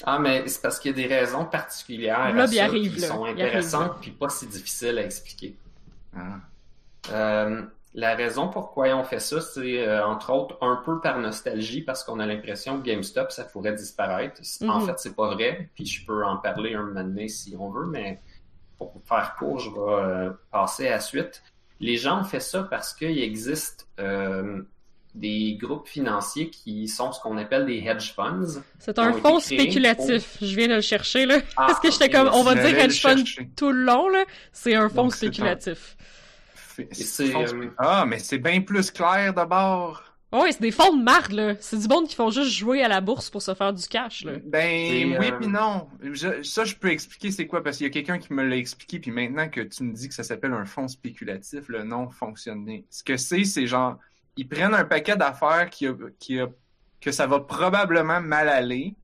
Ah, 0.04 0.20
mais 0.20 0.48
c'est 0.48 0.62
parce 0.62 0.80
qu'il 0.80 0.92
y 0.92 0.94
a 1.04 1.08
des 1.08 1.12
raisons 1.16 1.44
particulières 1.46 2.32
Là, 2.36 2.44
à 2.44 2.48
ça 2.48 2.66
arrive, 2.66 2.94
qui 2.94 3.00
là. 3.00 3.08
sont 3.08 3.26
intéressantes 3.26 4.00
puis 4.00 4.12
pas 4.12 4.30
si 4.30 4.46
difficiles 4.46 4.96
à 5.00 5.02
expliquer. 5.04 5.58
Ah. 6.16 6.36
Euh, 7.12 7.64
la 7.96 8.14
raison 8.16 8.48
pourquoi 8.48 8.90
on 8.96 9.04
fait 9.04 9.20
ça, 9.20 9.42
c'est 9.42 9.88
euh, 9.88 10.06
entre 10.06 10.32
autres 10.32 10.56
un 10.62 10.76
peu 10.86 11.02
par 11.02 11.18
nostalgie 11.18 11.82
parce 11.82 12.04
qu'on 12.04 12.20
a 12.20 12.28
l'impression 12.28 12.80
que 12.80 12.86
GameStop, 12.86 13.32
ça 13.32 13.46
pourrait 13.46 13.74
disparaître. 13.74 14.40
En 14.68 14.82
Mhm. 14.82 14.86
fait, 14.86 15.00
c'est 15.00 15.16
pas 15.16 15.34
vrai, 15.34 15.72
puis 15.74 15.88
je 15.88 16.06
peux 16.06 16.24
en 16.24 16.38
parler 16.38 16.76
un 16.76 16.84
moment 16.84 17.04
donné 17.04 17.28
si 17.28 17.56
on 17.58 17.72
veut, 17.72 17.88
mais 17.88 18.22
pour 18.78 18.94
faire 19.04 19.36
court, 19.40 19.58
je 19.58 19.72
vais 19.72 19.80
euh, 19.80 20.32
passer 20.52 20.88
à 20.90 20.92
la 20.92 21.00
suite. 21.00 21.42
Les 21.80 21.98
gens 21.98 22.22
ont 22.22 22.24
fait 22.24 22.40
ça 22.40 22.64
parce 22.64 22.94
qu'il 22.94 23.20
existe 23.20 23.88
euh, 24.00 24.62
des 25.14 25.58
groupes 25.60 25.88
financiers 25.88 26.50
qui 26.50 26.88
sont 26.88 27.12
ce 27.12 27.20
qu'on 27.20 27.38
appelle 27.38 27.66
des 27.66 27.80
hedge 27.80 28.14
funds. 28.16 28.62
C'est 28.80 28.98
un 29.00 29.14
fonds 29.14 29.40
spéculatif. 29.40 30.38
Je 30.42 30.56
viens 30.56 30.68
de 30.68 30.76
le 30.76 30.82
chercher, 30.82 31.26
là. 31.26 31.40
Ah, 31.56 31.66
Parce 31.68 31.80
que 31.80 31.92
j'étais 31.92 32.10
comme, 32.10 32.30
on 32.34 32.44
va 32.44 32.56
dire 32.56 32.80
hedge 32.80 33.02
fund 33.02 33.24
tout 33.56 33.72
le 33.72 33.84
long, 33.84 34.10
là. 34.10 34.24
C'est 34.52 34.76
un 34.76 34.90
fonds 34.90 35.04
Donc, 35.04 35.16
c'est 35.16 35.28
un- 35.28 35.30
spéculatif. 35.32 35.98
Ah, 37.78 38.06
mais 38.08 38.20
c'est 38.20 38.38
bien 38.38 38.62
plus 38.62 38.92
clair 38.92 39.34
d'abord. 39.34 40.04
Oh, 40.32 40.42
ouais, 40.44 40.52
c'est 40.52 40.62
des 40.62 40.72
fonds 40.72 40.96
de 40.96 41.04
marde, 41.04 41.32
là. 41.32 41.56
C'est 41.62 41.80
du 41.80 41.88
monde 41.88 42.08
qui 42.08 42.16
font 42.16 42.30
juste 42.30 42.52
jouer 42.52 42.84
à 42.84 42.88
la 42.90 43.00
bourse 43.00 43.30
pour 43.30 43.42
se 43.42 43.54
faire 43.56 43.74
du 43.74 43.88
cash, 43.88 44.26
là. 44.26 44.34
Ben 44.44 44.60
C'est, 44.88 45.06
oui 45.06 45.32
euh, 45.32 45.38
puis 45.40 45.48
non. 45.48 45.88
Je- 46.02 46.44
ça, 46.44 46.66
je 46.66 46.76
peux 46.76 46.90
expliquer 46.92 47.32
c'est 47.32 47.48
quoi, 47.48 47.64
parce 47.64 47.78
qu'il 47.78 47.86
y 47.86 47.90
a 47.90 47.94
quelqu'un 47.94 48.20
qui 48.20 48.34
me 48.34 48.44
l'a 48.44 48.58
expliqué, 48.58 49.00
puis 49.00 49.12
maintenant 49.12 49.48
que 49.50 49.62
tu 49.62 49.84
me 49.84 49.94
dis 49.94 50.10
que 50.10 50.14
ça 50.14 50.24
s'appelle 50.24 50.52
un 50.54 50.66
fonds 50.66 50.88
spéculatif, 50.90 51.70
le 51.70 51.84
nom 51.84 52.10
fonctionne 52.10 52.66
bien. 52.66 52.82
Ce 52.90 53.04
que 53.04 53.16
c'est, 53.16 53.46
c'est 53.46 53.68
genre, 53.68 53.98
ils 54.36 54.48
prennent 54.48 54.74
un 54.74 54.84
paquet 54.86 55.16
d'affaires 55.16 55.70
qui 55.70 55.88
a, 55.88 55.94
qui 56.20 56.40
a, 56.42 56.48
que 57.00 57.12
ça 57.12 57.26
va 57.26 57.40
probablement 57.40 58.20
mal 58.22 58.50
aller, 58.50 58.96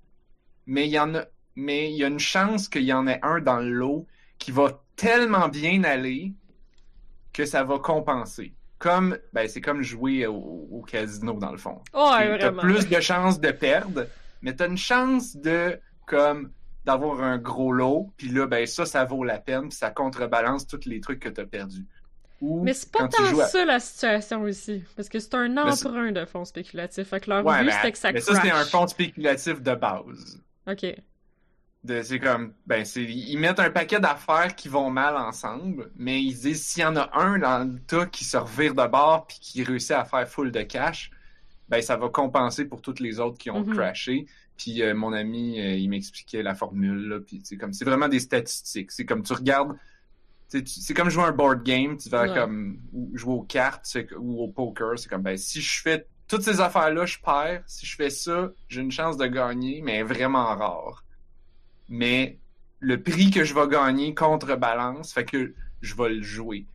mais 0.68 0.88
il 0.88 0.92
y 0.92 1.00
en 1.00 1.16
a, 1.16 1.26
mais 1.56 1.92
il 1.92 1.98
y 1.98 2.04
a 2.04 2.08
une 2.08 2.20
chance 2.20 2.70
qu'il 2.70 2.84
y 2.84 2.94
en 2.94 3.08
ait 3.08 3.20
un 3.24 3.40
dans 3.42 3.60
le 3.60 3.72
lot 3.72 4.08
qui 4.40 4.52
va 4.52 4.84
tellement 4.96 5.50
bien 5.50 5.84
aller 5.86 6.34
que 7.34 7.46
ça 7.46 7.64
va 7.64 7.80
compenser. 7.80 8.56
Comme, 8.84 9.18
ben, 9.32 9.48
c'est 9.48 9.62
comme 9.62 9.82
jouer 9.82 10.28
au, 10.28 10.68
au 10.70 10.82
casino 10.82 11.32
dans 11.40 11.52
le 11.54 11.58
fond. 11.58 11.82
Oh, 11.94 12.12
ouais, 12.18 12.38
T'as 12.38 12.52
plus 12.52 12.90
de 12.90 13.00
chances 13.00 13.40
de 13.40 13.52
perdre, 13.52 14.08
mais 14.42 14.54
t'as 14.54 14.68
une 14.68 14.78
chance 14.78 15.38
de 15.38 15.80
comme 16.06 16.52
d'avoir 16.84 17.24
un 17.24 17.38
gros 17.38 17.72
lot, 17.72 18.12
puis 18.18 18.28
là 18.28 18.46
ben 18.46 18.68
ça 18.68 18.86
ça 18.86 19.06
vaut 19.06 19.24
la 19.24 19.38
peine, 19.40 19.70
puis 19.70 19.78
ça 19.78 19.90
contrebalance 19.90 20.68
tous 20.68 20.82
les 20.86 21.00
trucs 21.00 21.22
que 21.22 21.30
t'as 21.30 21.46
perdus. 21.46 21.86
Mais 22.42 22.74
c'est 22.74 22.92
pas 22.92 23.08
tant 23.08 23.40
à- 23.40 23.46
ça 23.46 23.64
la 23.64 23.80
situation 23.80 24.46
ici. 24.48 24.84
Parce 24.98 25.08
que 25.08 25.18
c'est 25.20 25.34
un 25.36 25.56
emprunt 25.56 26.12
de 26.12 26.26
fonds 26.26 26.44
spéculatifs. 26.44 27.08
Fait 27.08 27.22
que 27.22 27.30
leur 27.30 27.46
Ouais, 27.46 27.64
but, 27.64 27.72
c'était 27.72 27.92
que 27.94 27.98
ça 27.98 28.12
mais 28.12 28.20
crash. 28.20 28.36
ça 28.36 28.42
c'est 28.42 28.52
un 28.52 28.66
fonds 28.66 28.88
spéculatif 28.88 29.62
de 29.62 29.76
base. 29.76 30.42
Ok. 30.68 30.86
C'est 31.86 32.20
comme, 32.20 32.54
ben, 32.66 32.86
c'est, 32.86 33.04
ils 33.04 33.38
mettent 33.38 33.60
un 33.60 33.70
paquet 33.70 34.00
d'affaires 34.00 34.56
qui 34.56 34.70
vont 34.70 34.90
mal 34.90 35.18
ensemble, 35.18 35.92
mais 35.98 36.22
ils 36.24 36.34
disent 36.34 36.64
s'il 36.66 36.82
y 36.82 36.86
en 36.86 36.96
a 36.96 37.10
un 37.20 37.40
dans 37.40 37.70
le 37.70 37.78
tas 37.82 38.06
qui 38.06 38.24
se 38.24 38.38
revire 38.38 38.74
de 38.74 38.88
bord 38.88 39.28
puis 39.28 39.38
qui 39.42 39.64
réussit 39.64 39.92
à 39.92 40.06
faire 40.06 40.26
full 40.28 40.52
de 40.52 40.62
cash, 40.62 41.12
ben, 41.68 41.82
ça 41.82 41.98
va 41.98 42.08
compenser 42.08 42.64
pour 42.66 42.82
toutes 42.82 43.02
les 43.02 43.20
autres 43.20 43.38
qui 43.38 43.50
ont 43.50 43.66
Mhm. 43.66 43.74
crashé. 43.76 44.26
Puis 44.58 44.82
euh, 44.82 44.94
mon 44.96 45.12
ami, 45.12 45.60
euh, 45.60 45.76
il 45.76 45.90
m'expliquait 45.90 46.42
la 46.42 46.56
formule, 46.56 47.08
là, 47.10 47.20
puis 47.20 47.42
c'est 47.44 47.58
comme, 47.58 47.74
c'est 47.74 47.84
vraiment 47.86 48.08
des 48.08 48.20
statistiques. 48.22 48.92
C'est 48.92 49.04
comme 49.06 49.24
tu 49.24 49.34
regardes, 49.34 49.76
c'est 50.48 50.94
comme 50.94 51.10
jouer 51.10 51.24
un 51.24 51.32
board 51.32 51.64
game, 51.64 51.98
tu 51.98 52.08
vas 52.10 52.24
Ouais. 52.30 52.34
comme 52.34 52.80
ou 52.94 53.12
jouer 53.18 53.34
aux 53.34 53.42
cartes 53.44 53.98
ou 54.18 54.42
au 54.44 54.48
poker, 54.48 54.98
c'est 55.00 55.10
comme, 55.10 55.24
ben, 55.24 55.36
si 55.36 55.60
je 55.62 55.82
fais 55.82 56.08
toutes 56.30 56.44
ces 56.44 56.62
affaires-là, 56.62 57.06
je 57.06 57.18
perds. 57.20 57.64
Si 57.66 57.86
je 57.86 57.96
fais 57.96 58.10
ça, 58.10 58.52
j'ai 58.70 58.82
une 58.82 58.92
chance 58.92 59.18
de 59.18 59.26
gagner, 59.26 59.82
mais 59.84 60.02
vraiment 60.04 60.46
rare 60.56 61.04
mais 61.94 62.40
le 62.80 63.04
prix 63.04 63.30
que 63.30 63.44
je 63.44 63.54
vais 63.54 63.68
gagner 63.68 64.16
contrebalance, 64.16 65.14
fait 65.14 65.26
que 65.26 65.54
je 65.82 65.96
vais 65.96 66.10
le 66.10 66.24
jouer. 66.24 66.66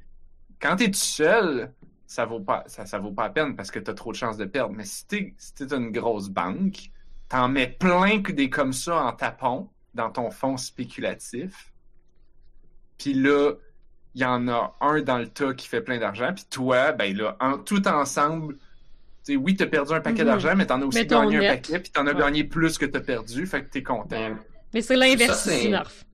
Quand 0.60 0.76
t'es 0.76 0.86
tout 0.92 0.94
seul, 0.94 1.72
ça 2.06 2.24
vaut 2.24 2.38
pas, 2.38 2.62
ça, 2.68 2.86
ça 2.86 3.00
vaut 3.00 3.10
pas 3.10 3.24
la 3.24 3.30
peine 3.30 3.56
parce 3.56 3.72
que 3.72 3.80
t'as 3.80 3.94
trop 3.94 4.12
de 4.12 4.16
chances 4.16 4.36
de 4.36 4.44
perdre. 4.44 4.74
Mais 4.76 4.84
si 4.84 5.06
t'es, 5.08 5.34
si 5.36 5.54
t'es 5.54 5.74
une 5.74 5.90
grosse 5.90 6.28
banque, 6.28 6.90
t'en 7.28 7.48
mets 7.48 7.66
plein 7.66 8.22
que 8.22 8.30
des 8.30 8.48
comme 8.48 8.72
ça 8.72 9.02
en 9.06 9.12
tapon 9.12 9.68
dans 9.92 10.08
ton 10.10 10.30
fonds 10.30 10.56
spéculatif. 10.56 11.72
Puis 12.96 13.12
là, 13.14 13.54
il 14.14 14.22
y 14.22 14.24
en 14.24 14.46
a 14.46 14.76
un 14.80 15.02
dans 15.02 15.18
le 15.18 15.26
tas 15.26 15.52
qui 15.52 15.66
fait 15.66 15.80
plein 15.80 15.98
d'argent. 15.98 16.32
Puis 16.32 16.46
toi, 16.48 16.92
ben 16.92 17.16
là, 17.16 17.36
en, 17.40 17.58
tout 17.58 17.86
ensemble, 17.88 18.54
tu 18.56 19.32
sais, 19.34 19.36
oui, 19.36 19.56
t'as 19.56 19.66
perdu 19.66 19.92
un 19.94 20.00
paquet 20.00 20.22
Mhm. 20.22 20.28
d'argent, 20.28 20.54
mais 20.56 20.66
t'en 20.66 20.80
as 20.80 20.84
aussi 20.86 21.06
gagné 21.06 21.38
un 21.38 21.54
paquet, 21.56 21.80
puis 21.80 21.90
t'en 21.90 22.06
as 22.06 22.12
Ouais. 22.12 22.20
gagné 22.20 22.44
plus 22.44 22.78
que 22.78 22.86
t'as 22.86 23.00
perdu, 23.00 23.46
fait 23.46 23.64
que 23.64 23.70
t'es 23.70 23.82
content. 23.82 24.08
Ben, 24.10 24.38
Mais 24.74 24.82
c'est 24.82 24.96
l'inverse 24.96 25.46
ici, 25.46 25.68
Narf. 25.70 26.04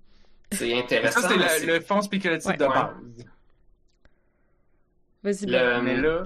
c'est 0.53 0.73
intéressant. 0.79 1.21
ça, 1.23 1.29
c'est 1.29 1.67
le, 1.67 1.81
fonds 1.81 2.01
spéculatif 2.03 2.51
Ouais. 2.51 2.57
de 2.57 2.67
base. 2.67 2.91
Vas-y, 5.23 5.47
Le-. 5.47 5.81
Mais 5.83 5.97
là, 5.97 6.25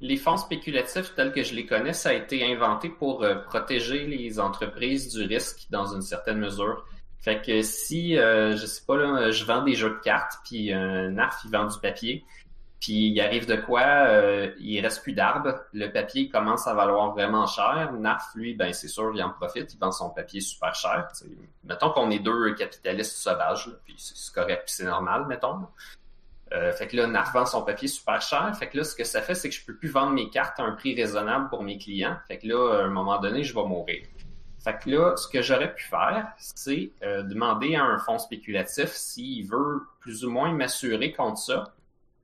Les 0.00 0.16
fonds 0.16 0.36
spéculatifs 0.36 1.12
tels 1.16 1.32
que 1.32 1.42
je 1.42 1.54
les 1.54 1.66
connais, 1.66 1.92
ça 1.92 2.10
a 2.10 2.12
été 2.12 2.44
inventé 2.52 2.88
pour 2.88 3.22
euh, 3.24 3.34
protéger 3.34 4.06
les 4.06 4.38
entreprises 4.38 5.12
du 5.12 5.24
risque 5.24 5.66
dans 5.70 5.92
une 5.92 6.02
certaine 6.02 6.38
mesure. 6.38 6.84
Fait 7.18 7.42
que 7.42 7.62
si, 7.62 8.16
euh, 8.16 8.56
je 8.56 8.64
sais 8.64 8.82
pas, 8.86 8.96
là, 8.96 9.30
je 9.32 9.44
vends 9.44 9.62
des 9.62 9.74
jeux 9.74 9.90
de 9.90 9.98
cartes, 10.04 10.34
puis 10.44 10.72
un 10.72 11.10
NARF, 11.10 11.40
il 11.44 11.50
vend 11.50 11.66
du 11.66 11.78
papier, 11.80 12.24
puis 12.80 13.08
il 13.08 13.20
arrive 13.20 13.46
de 13.46 13.56
quoi, 13.56 13.82
euh, 13.82 14.52
il 14.60 14.80
reste 14.80 15.02
plus 15.02 15.12
d'arbres, 15.12 15.62
le 15.72 15.88
papier 15.88 16.28
commence 16.28 16.66
à 16.68 16.74
valoir 16.74 17.12
vraiment 17.12 17.46
cher. 17.46 17.92
NARF, 17.98 18.34
lui, 18.36 18.54
ben 18.54 18.72
c'est 18.72 18.88
sûr, 18.88 19.10
il 19.14 19.22
en 19.22 19.30
profite, 19.30 19.74
il 19.74 19.78
vend 19.78 19.90
son 19.90 20.10
papier 20.10 20.40
super 20.40 20.74
cher. 20.74 21.08
Mettons 21.64 21.90
qu'on 21.90 22.10
est 22.10 22.20
deux 22.20 22.54
capitalistes 22.54 23.16
sauvages, 23.16 23.66
là, 23.66 23.72
puis 23.84 23.96
c'est 23.98 24.32
correct, 24.32 24.62
puis 24.66 24.74
c'est 24.74 24.84
normal, 24.84 25.26
mettons. 25.26 25.66
Euh, 26.52 26.72
fait 26.72 26.86
que 26.86 26.96
là, 26.96 27.06
NARF 27.06 27.32
vend 27.32 27.46
son 27.46 27.62
papier 27.62 27.88
super 27.88 28.22
cher. 28.22 28.56
Fait 28.56 28.68
que 28.68 28.78
là, 28.78 28.84
ce 28.84 28.94
que 28.94 29.04
ça 29.04 29.20
fait, 29.20 29.34
c'est 29.34 29.50
que 29.50 29.54
je 29.54 29.66
peux 29.66 29.74
plus 29.74 29.88
vendre 29.88 30.12
mes 30.12 30.30
cartes 30.30 30.58
à 30.60 30.62
un 30.62 30.72
prix 30.72 30.94
raisonnable 30.94 31.48
pour 31.50 31.62
mes 31.62 31.76
clients. 31.78 32.16
Fait 32.26 32.38
que 32.38 32.46
là, 32.46 32.80
à 32.80 32.84
un 32.84 32.88
moment 32.88 33.18
donné, 33.18 33.42
je 33.42 33.54
vais 33.54 33.64
mourir. 33.64 34.06
Fait 34.62 34.78
que 34.78 34.88
là, 34.90 35.16
ce 35.16 35.28
que 35.28 35.42
j'aurais 35.42 35.74
pu 35.74 35.84
faire, 35.84 36.32
c'est 36.38 36.90
euh, 37.02 37.22
demander 37.22 37.76
à 37.76 37.84
un 37.84 37.98
fonds 37.98 38.18
spéculatif 38.18 38.90
s'il 38.92 39.46
veut 39.46 39.82
plus 40.00 40.24
ou 40.24 40.30
moins 40.30 40.52
m'assurer 40.52 41.12
contre 41.12 41.38
ça 41.38 41.64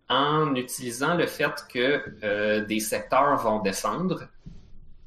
en 0.09 0.55
utilisant 0.55 1.15
le 1.15 1.27
fait 1.27 1.67
que 1.69 2.03
euh, 2.23 2.65
des 2.65 2.81
secteurs 2.81 3.37
vont 3.37 3.61
descendre, 3.61 4.29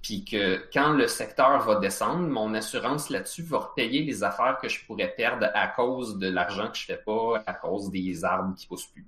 puis 0.01 0.23
que 0.23 0.67
quand 0.71 0.93
le 0.93 1.07
secteur 1.07 1.59
va 1.59 1.75
descendre, 1.79 2.27
mon 2.27 2.53
assurance 2.53 3.09
là-dessus 3.09 3.43
va 3.43 3.59
repayer 3.59 4.03
les 4.03 4.23
affaires 4.23 4.57
que 4.61 4.69
je 4.69 4.85
pourrais 4.85 5.09
perdre 5.09 5.49
à 5.53 5.67
cause 5.67 6.17
de 6.17 6.29
l'argent 6.29 6.69
que 6.69 6.77
je 6.77 6.85
fais 6.85 6.97
pas, 6.97 7.43
à 7.45 7.53
cause 7.53 7.91
des 7.91 8.23
arbres 8.23 8.55
qui 8.55 8.67
poussent 8.67 8.87
plus. 8.87 9.05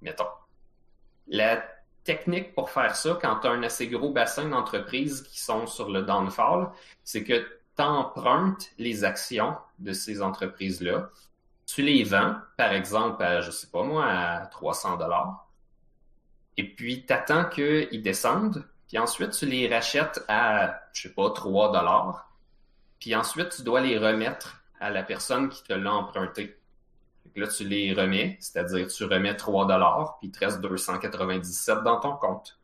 Mettons. 0.00 0.28
La 1.28 1.64
technique 2.04 2.54
pour 2.54 2.70
faire 2.70 2.94
ça, 2.94 3.18
quand 3.20 3.40
tu 3.40 3.46
as 3.46 3.50
un 3.50 3.62
assez 3.62 3.88
gros 3.88 4.10
bassin 4.10 4.48
d'entreprises 4.48 5.22
qui 5.22 5.40
sont 5.40 5.66
sur 5.66 5.90
le 5.90 6.02
downfall, 6.02 6.70
c'est 7.02 7.24
que 7.24 7.46
tu 7.76 7.82
empruntes 7.82 8.70
les 8.78 9.04
actions 9.04 9.56
de 9.78 9.92
ces 9.92 10.22
entreprises-là, 10.22 11.10
tu 11.74 11.82
les 11.82 12.04
vends, 12.04 12.36
par 12.56 12.72
exemple, 12.72 13.22
à, 13.22 13.40
je 13.40 13.50
sais 13.50 13.66
pas 13.66 13.82
moi, 13.82 14.06
à 14.06 14.46
300 14.46 14.96
dollars, 14.96 15.48
et 16.56 16.62
puis 16.62 17.04
tu 17.04 17.12
attends 17.12 17.46
qu'ils 17.46 18.00
descendent, 18.00 18.64
puis 18.86 18.96
ensuite 18.98 19.32
tu 19.32 19.46
les 19.46 19.68
rachètes 19.68 20.24
à, 20.28 20.80
je 20.92 21.02
sais 21.02 21.14
pas, 21.14 21.30
3 21.30 21.72
dollars, 21.72 22.30
puis 23.00 23.16
ensuite 23.16 23.48
tu 23.56 23.62
dois 23.62 23.80
les 23.80 23.98
remettre 23.98 24.62
à 24.78 24.90
la 24.90 25.02
personne 25.02 25.48
qui 25.48 25.64
te 25.64 25.72
l'a 25.72 25.92
emprunté. 25.92 26.56
Là, 27.34 27.48
tu 27.48 27.64
les 27.64 27.92
remets, 27.92 28.36
c'est-à-dire 28.38 28.86
tu 28.86 29.04
remets 29.04 29.34
3 29.34 29.66
dollars, 29.66 30.18
puis 30.20 30.28
il 30.28 30.30
te 30.30 30.44
reste 30.44 30.60
297 30.60 31.82
dans 31.82 31.98
ton 31.98 32.12
compte. 32.12 32.56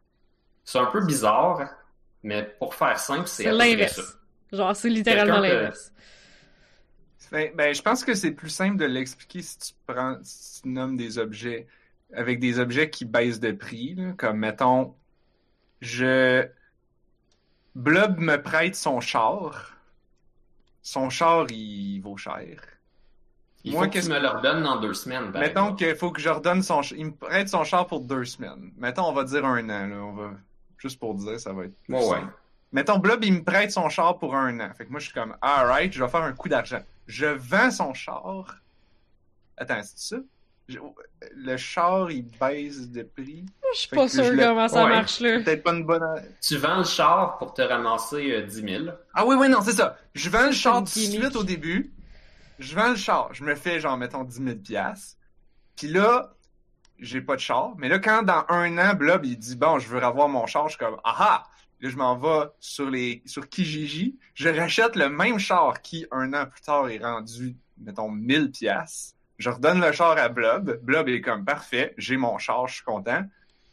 C'est 0.63 0.79
un 0.79 0.87
peu 0.87 1.05
bizarre, 1.05 1.69
mais 2.23 2.45
pour 2.45 2.77
faire 2.77 2.99
simple, 3.01 3.27
c'est 3.27 3.51
l'inverse. 3.51 4.19
Genre, 4.53 4.77
c'est 4.77 4.89
littéralement 4.89 5.41
l'inverse. 5.41 5.93
Ben, 7.31 7.53
ben, 7.55 7.75
je 7.75 7.83
pense 7.83 8.05
que 8.05 8.15
c'est 8.15 8.33
plus 8.33 8.51
simple 8.51 8.77
de 8.77 8.85
l'expliquer 8.85 9.43
si 9.43 9.59
tu 9.59 9.73
prends, 9.87 10.19
si 10.23 10.63
tu 10.63 10.69
nommes 10.69 10.97
des 10.97 11.19
objets. 11.19 11.67
avec 12.13 12.41
des 12.41 12.59
objets 12.59 12.91
qui 12.91 13.05
baissent 13.05 13.41
de 13.41 13.53
prix, 13.53 13.95
là, 13.95 14.13
comme 14.17 14.39
mettons, 14.39 14.95
je. 15.81 16.47
Blob 17.75 18.19
me 18.19 18.37
prête 18.37 18.75
son 18.75 19.01
char. 19.01 19.77
Son 20.83 21.09
char, 21.09 21.47
il 21.51 22.01
vaut 22.01 22.17
cher. 22.17 22.63
Il 23.63 23.73
Moi, 23.73 23.85
faut 23.85 23.91
que 23.91 23.99
tu 23.99 24.09
me 24.09 24.19
le 24.19 24.29
redonnes 24.29 24.63
dans 24.63 24.81
deux 24.81 24.95
semaines. 24.95 25.31
par 25.33 25.41
Mettons 25.41 25.75
qu'il 25.75 25.95
faut 25.95 26.11
que 26.11 26.21
je 26.21 26.31
redonne 26.31 26.63
son 26.63 26.81
Il 26.81 27.07
me 27.07 27.13
prête 27.13 27.49
son 27.49 27.63
char 27.65 27.87
pour 27.87 28.01
deux 28.01 28.25
semaines. 28.25 28.73
Mettons, 28.79 29.05
on 29.05 29.13
va 29.13 29.25
dire 29.25 29.45
un 29.45 29.65
an, 29.69 29.87
là. 29.87 29.97
On 29.97 30.13
va... 30.13 30.31
Juste 30.79 30.99
pour 30.99 31.15
dire, 31.15 31.39
ça 31.39 31.53
va 31.53 31.65
être 31.65 31.77
plus 31.83 31.95
Ouais. 31.95 32.21
Mettons, 32.73 32.99
Blob, 32.99 33.23
il 33.23 33.35
me 33.35 33.45
prête 33.45 33.71
son 33.71 33.89
char 33.89 34.19
pour 34.19 34.35
un 34.35 34.59
an. 34.61 34.71
Fait 34.77 34.87
que 34.87 34.91
moi, 34.91 35.01
je 35.01 35.07
suis 35.07 35.15
comme, 35.15 35.37
alright, 35.43 35.93
je 35.93 36.03
vais 36.03 36.09
faire 36.09 36.23
un 36.23 36.33
coup 36.33 36.49
d'argent. 36.49 36.81
Je 37.11 37.27
vends 37.27 37.73
son 37.73 37.93
char. 37.93 38.57
Attends, 39.57 39.83
c'est 39.83 39.99
ça? 40.17 40.17
Je- 40.69 40.79
Le 41.35 41.57
char, 41.57 42.11
il 42.13 42.23
baisse 42.39 42.89
de 42.89 43.03
prix. 43.03 43.45
Je 43.75 43.79
suis 43.81 43.89
pas 43.89 44.05
le- 44.05 44.37
comment 44.39 44.69
ça 44.69 44.85
Ouais. 44.85 44.91
marche, 44.91 45.19
là. 45.21 45.41
Peut-être 45.41 45.65
pas 45.65 45.73
une 45.73 45.85
bonne. 45.85 46.05
Tu 46.41 46.57
vends 46.57 46.79
le 46.79 46.85
char 46.85 47.37
pour 47.39 47.53
te 47.53 47.61
ramasser 47.63 48.31
euh, 48.33 48.43
10 48.47 48.63
000. 48.63 48.85
Ah 49.13 49.27
oui, 49.27 49.35
oui, 49.37 49.49
non, 49.49 49.61
c'est 49.61 49.73
ça. 49.73 49.99
Je 50.15 50.31
vends 50.31 50.47
le 50.47 50.53
char 50.53 50.79
tout 50.79 50.85
de 50.85 50.89
suite 50.89 51.35
au 51.37 51.43
début. 51.43 51.93
Je 52.61 52.75
vends 52.77 52.91
le 52.91 52.97
char. 52.97 53.35
Je 53.35 53.43
me 53.43 53.55
fais, 53.57 53.81
genre, 53.81 53.97
mettons, 53.97 54.23
10 54.23 54.43
000 54.45 54.57
piastres. 54.59 55.17
Puis 55.77 55.89
là, 55.89 56.33
j'ai 57.01 57.21
pas 57.21 57.35
de 57.35 57.41
char. 57.41 57.73
Mais 57.77 57.89
là, 57.89 57.99
quand 57.99 58.23
dans 58.23 58.45
un 58.49 58.79
an, 58.79 58.95
Blob, 58.95 59.25
il 59.27 59.37
dit, 59.37 59.57
bon, 59.57 59.81
je 59.81 59.89
veux 59.89 60.03
avoir 60.03 60.29
mon 60.29 60.47
char, 60.47 60.69
je 60.69 60.77
suis 60.77 60.79
comme, 60.79 61.01
ah 61.03 61.17
ah! 61.19 61.50
Là, 61.81 61.89
je 61.91 61.97
m'en 61.97 62.17
vais 62.17 62.49
sur 62.61 62.91
les, 62.91 63.23
sur 63.27 63.49
Kijiji. 63.49 64.19
Je 64.35 64.49
rachète 64.49 64.97
le 64.97 65.09
même 65.09 65.39
char 65.39 65.81
qui, 65.83 66.07
un 66.11 66.33
an 66.35 66.47
plus 66.47 66.61
tard, 66.61 66.89
est 66.89 66.99
rendu, 66.99 67.57
mettons, 67.79 68.11
1000 68.11 68.51
piastres. 68.51 69.15
Je 69.39 69.49
redonne 69.49 69.81
le 69.81 69.91
char 69.93 70.19
à 70.19 70.29
Blob. 70.29 70.79
Blob 70.83 71.09
est 71.09 71.21
comme, 71.23 71.45
parfait, 71.45 71.95
j'ai 71.97 72.17
mon 72.19 72.37
char, 72.39 72.67
je 72.69 72.75
suis 72.77 72.85
content. 72.85 73.23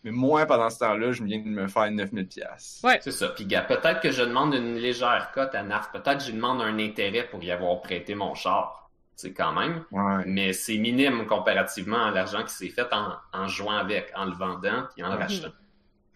Mais 0.06 0.12
moi, 0.12 0.46
pendant 0.46 0.70
ce 0.70 0.80
temps-là, 0.80 1.12
je 1.12 1.22
viens 1.24 1.40
de 1.40 1.48
me 1.50 1.68
faire 1.68 1.92
9000 1.92 2.28
piastres. 2.28 2.86
Ouais. 2.86 3.00
C'est 3.02 3.12
ça. 3.12 3.28
Puis, 3.30 3.46
gars, 3.46 3.64
peut-être 3.64 4.00
que 4.00 4.12
je 4.12 4.22
demande 4.24 4.54
une 4.54 4.76
légère 4.76 5.32
cote 5.34 5.54
à 5.54 5.64
NAF. 5.64 5.92
Peut-être 5.92 6.20
que 6.20 6.24
je 6.24 6.32
demande 6.32 6.62
un 6.62 6.80
intérêt 6.80 7.28
pour 7.30 7.44
y 7.44 7.52
avoir 7.52 7.82
prêté 7.82 8.16
mon 8.16 8.34
char. 8.34 8.90
C'est 9.18 9.34
quand 9.34 9.52
même. 9.52 9.84
Ouais. 9.92 10.24
Mais 10.28 10.54
c'est 10.54 10.78
minime 10.78 11.26
comparativement 11.26 12.06
à 12.06 12.12
l'argent 12.12 12.44
qui 12.44 12.54
s'est 12.54 12.70
fait 12.70 12.88
en, 12.94 13.14
en 13.34 13.48
jouant 13.48 13.76
avec, 13.76 14.12
en 14.16 14.26
le 14.26 14.32
vendant 14.34 14.84
puis 14.94 15.04
en 15.04 15.10
le 15.10 15.16
Mhm. 15.16 15.22
rachetant. 15.22 15.48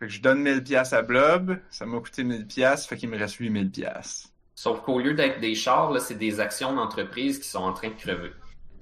Que 0.01 0.07
je 0.07 0.19
donne 0.19 0.41
1000 0.41 0.63
pièces 0.63 0.93
à 0.93 1.03
Blob, 1.03 1.59
ça 1.69 1.85
m'a 1.85 1.99
coûté 1.99 2.23
1000 2.23 2.47
pièces, 2.47 2.87
fait 2.87 2.97
qu'il 2.97 3.07
me 3.07 3.19
reste 3.19 3.35
8000 3.35 3.69
pièces. 3.69 4.33
Sauf 4.55 4.81
qu'au 4.81 4.99
lieu 4.99 5.13
d'être 5.13 5.39
des 5.39 5.53
chars, 5.53 5.95
c'est 6.01 6.17
des 6.17 6.39
actions 6.39 6.73
d'entreprise 6.73 7.37
qui 7.37 7.47
sont 7.47 7.59
en 7.59 7.71
train 7.71 7.89
de 7.89 7.93
crever. 7.93 8.31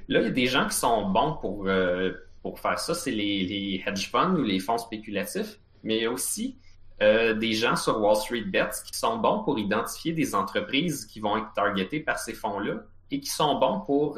Là, 0.08 0.22
il 0.22 0.24
y 0.24 0.30
a 0.30 0.32
des 0.32 0.46
gens 0.46 0.66
qui 0.66 0.78
sont 0.78 1.10
bons 1.10 1.34
pour, 1.34 1.68
euh, 1.68 2.14
pour 2.42 2.62
faire 2.62 2.80
ça, 2.80 2.94
c'est 2.94 3.12
les, 3.12 3.44
les 3.44 3.84
hedge 3.86 4.10
funds 4.10 4.34
ou 4.38 4.44
les 4.44 4.60
fonds 4.60 4.78
spéculatifs, 4.78 5.60
mais 5.84 5.98
il 5.98 6.04
y 6.04 6.06
a 6.06 6.12
aussi 6.12 6.58
euh, 7.02 7.34
des 7.34 7.52
gens 7.52 7.76
sur 7.76 8.00
Wall 8.00 8.16
Street 8.16 8.46
Bets 8.46 8.82
qui 8.86 8.98
sont 8.98 9.18
bons 9.18 9.44
pour 9.44 9.60
identifier 9.60 10.14
des 10.14 10.34
entreprises 10.34 11.06
qui 11.06 11.20
vont 11.20 11.36
être 11.36 11.52
targetées 11.54 12.00
par 12.00 12.18
ces 12.18 12.34
fonds-là 12.34 12.76
et 13.12 13.20
qui 13.20 13.30
sont 13.30 13.60
bons 13.60 13.82
pour 13.82 14.18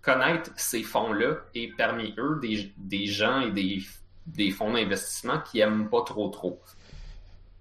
connaître 0.00 0.50
ces 0.56 0.82
fonds-là 0.82 1.40
et 1.54 1.72
parmi 1.76 2.14
eux 2.16 2.38
des, 2.40 2.72
des 2.78 3.04
gens 3.04 3.42
et 3.42 3.50
des, 3.50 3.82
des 4.28 4.50
fonds 4.50 4.72
d'investissement 4.72 5.40
qui 5.40 5.60
aiment 5.60 5.88
pas 5.88 6.02
trop 6.02 6.28
trop. 6.28 6.60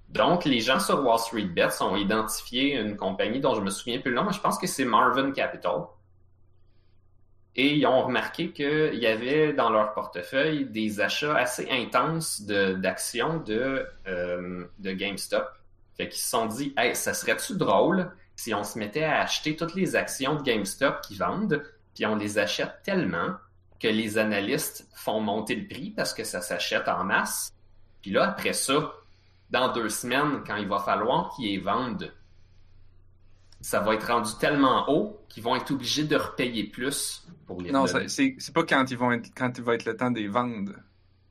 Donc, 0.09 0.45
les 0.45 0.61
gens 0.61 0.79
sur 0.79 1.03
Wall 1.05 1.19
Street 1.19 1.43
Bets 1.45 1.81
ont 1.81 1.95
identifié 1.95 2.75
une 2.75 2.95
compagnie 2.95 3.39
dont 3.39 3.55
je 3.55 3.61
me 3.61 3.69
souviens 3.69 3.99
plus 3.99 4.11
le 4.11 4.17
nom, 4.17 4.23
mais 4.23 4.33
je 4.33 4.39
pense 4.39 4.57
que 4.57 4.67
c'est 4.67 4.85
Marvin 4.85 5.31
Capital. 5.31 5.81
Et 7.55 7.73
ils 7.73 7.85
ont 7.87 8.03
remarqué 8.03 8.51
qu'il 8.51 8.95
y 8.95 9.07
avait 9.07 9.51
dans 9.51 9.69
leur 9.69 9.93
portefeuille 9.93 10.65
des 10.65 11.01
achats 11.01 11.35
assez 11.35 11.67
intenses 11.71 12.41
de- 12.41 12.73
d'actions 12.73 13.39
de, 13.39 13.87
euh, 14.07 14.65
de 14.77 14.91
GameStop. 14.91 15.47
Fait 15.97 16.07
qu'ils 16.07 16.21
se 16.21 16.29
sont 16.29 16.45
dit, 16.45 16.73
hey, 16.77 16.95
ça 16.95 17.13
serait-tu 17.13 17.57
drôle 17.57 18.11
si 18.35 18.53
on 18.53 18.63
se 18.63 18.77
mettait 18.77 19.03
à 19.03 19.21
acheter 19.21 19.55
toutes 19.55 19.73
les 19.73 19.95
actions 19.95 20.35
de 20.35 20.43
GameStop 20.43 21.01
qui 21.01 21.15
vendent, 21.15 21.63
puis 21.95 22.05
on 22.05 22.15
les 22.15 22.37
achète 22.37 22.83
tellement 22.83 23.31
que 23.79 23.87
les 23.87 24.17
analystes 24.17 24.87
font 24.93 25.19
monter 25.21 25.55
le 25.55 25.67
prix 25.67 25.91
parce 25.91 26.13
que 26.13 26.23
ça 26.23 26.41
s'achète 26.41 26.87
en 26.87 27.03
masse. 27.03 27.53
Puis 28.01 28.11
là, 28.11 28.29
après 28.29 28.53
ça, 28.53 28.93
dans 29.49 29.71
deux 29.71 29.89
semaines, 29.89 30.43
quand 30.45 30.55
il 30.57 30.67
va 30.67 30.79
falloir 30.79 31.33
qu'ils 31.35 31.45
les 31.49 31.57
vendent, 31.59 32.11
ça 33.61 33.79
va 33.79 33.95
être 33.95 34.07
rendu 34.07 34.31
tellement 34.39 34.89
haut 34.89 35.19
qu'ils 35.29 35.43
vont 35.43 35.55
être 35.55 35.71
obligés 35.71 36.03
de 36.03 36.15
repayer 36.15 36.65
plus 36.65 37.25
pour 37.45 37.61
les 37.61 37.71
Non, 37.71 37.83
redonner. 37.83 38.07
ça- 38.07 38.15
c'est 38.15 38.35
c'est 38.37 38.53
pas 38.53 38.63
quand 38.63 38.89
ils 38.91 38.97
vont 38.97 39.11
être 39.11 39.29
quand 39.35 39.51
il 39.57 39.63
va 39.63 39.75
être 39.75 39.85
le 39.85 39.95
temps 39.97 40.11
des 40.11 40.27
vendre. 40.27 40.73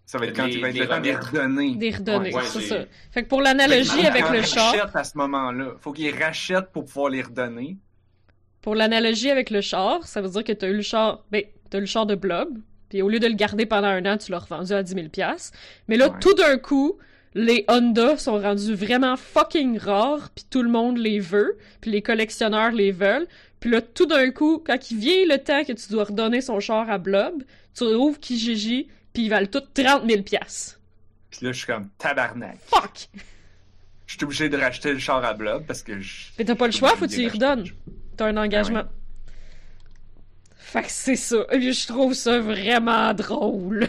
Ça 0.04 0.18
va 0.18 0.26
être 0.26 0.36
quand 0.36 0.46
Les- 0.46 0.54
il 0.54 0.60
va 0.60 0.68
être 0.68 0.78
le 0.78 0.88
temps 0.88 1.00
des 1.00 1.14
redonner. 1.16 1.74
Des 1.76 1.90
redonner, 1.90 2.34
Ouais, 2.34 2.42
c'est 2.44 2.60
ça. 2.60 2.84
Fait 3.10 3.24
que 3.24 3.28
pour 3.28 3.42
l'analogie 3.42 4.06
avec 4.06 4.28
le 4.30 4.42
char, 4.42 4.72
rachètent 4.72 4.94
à 4.96 5.04
ce 5.04 5.18
moment-là. 5.18 5.72
Faut 5.80 5.92
qu'ils 5.92 6.14
rachètent 6.22 6.70
pour 6.72 6.84
pouvoir 6.84 7.10
les 7.10 7.22
redonner. 7.22 7.76
pour 8.62 8.74
l'analogie 8.74 9.30
avec 9.30 9.50
le 9.50 9.60
char, 9.60 10.04
ça 10.08 10.20
veut 10.20 10.28
dire 10.28 10.42
que 10.42 10.50
t'as 10.52 10.66
eu 10.68 10.74
le 10.74 10.82
char, 10.82 11.22
ben, 11.30 11.44
t'as 11.70 11.80
le 11.80 11.86
char 11.86 12.06
de 12.06 12.14
Blob, 12.14 12.58
puis 12.88 13.02
au 13.02 13.08
lieu 13.08 13.18
de 13.18 13.26
le 13.26 13.34
garder 13.34 13.66
pendant 13.66 13.88
un 13.88 14.04
an, 14.06 14.16
tu 14.16 14.30
l'as 14.32 14.38
revendu 14.38 14.72
à 14.72 14.82
10 14.82 14.94
000 14.94 15.08
piastres. 15.08 15.56
Mais 15.88 15.96
là, 15.96 16.08
Ouais. 16.08 16.18
tout 16.20 16.34
d'un 16.34 16.56
coup, 16.58 16.98
les 17.34 17.64
Honda 17.68 18.16
sont 18.16 18.38
rendus 18.40 18.74
vraiment 18.74 19.16
fucking 19.16 19.78
rares, 19.78 20.30
puis 20.34 20.44
tout 20.48 20.62
le 20.62 20.70
monde 20.70 20.96
les 20.98 21.18
veut, 21.20 21.58
puis 21.80 21.90
les 21.90 22.02
collectionneurs 22.02 22.70
les 22.72 22.92
veulent. 22.92 23.26
Puis 23.60 23.70
là, 23.70 23.80
tout 23.82 24.06
d'un 24.06 24.30
coup, 24.30 24.62
quand 24.64 24.90
il 24.90 24.98
vient 24.98 25.24
le 25.28 25.38
temps 25.38 25.64
que 25.64 25.72
tu 25.72 25.90
dois 25.90 26.04
redonner 26.04 26.40
son 26.40 26.60
char 26.60 26.88
à 26.90 26.98
Blob, 26.98 27.42
tu 27.74 27.84
ouvres 27.84 28.18
Kijiji, 28.20 28.88
puis 29.12 29.24
ils 29.24 29.28
valent 29.28 29.48
tous 29.48 29.60
30 29.82 30.08
000 30.08 30.22
piastres. 30.22 30.78
Puis 31.30 31.44
là, 31.44 31.52
je 31.52 31.58
suis 31.58 31.66
comme 31.66 31.88
tabarnak. 31.98 32.56
Fuck! 32.66 33.08
Je 34.06 34.14
suis 34.14 34.24
obligé 34.24 34.48
de 34.48 34.56
racheter 34.56 34.92
le 34.92 34.98
char 35.00 35.24
à 35.24 35.34
Blob 35.34 35.64
parce 35.66 35.82
que 35.82 35.98
je. 36.00 36.26
Mais 36.38 36.44
t'as 36.44 36.54
pas 36.54 36.66
le 36.66 36.72
choix, 36.72 36.90
faut 36.96 37.06
que 37.06 37.10
tu 37.10 37.22
y 37.22 37.28
redonnes. 37.28 37.64
T'as 38.16 38.26
un 38.26 38.36
engagement. 38.36 38.84
Fait 40.66 40.82
que 40.82 40.90
c'est 40.90 41.14
ça. 41.14 41.46
Et 41.52 41.58
puis 41.58 41.72
je 41.72 41.86
trouve 41.86 42.12
ça 42.12 42.40
vraiment 42.40 43.14
drôle. 43.14 43.88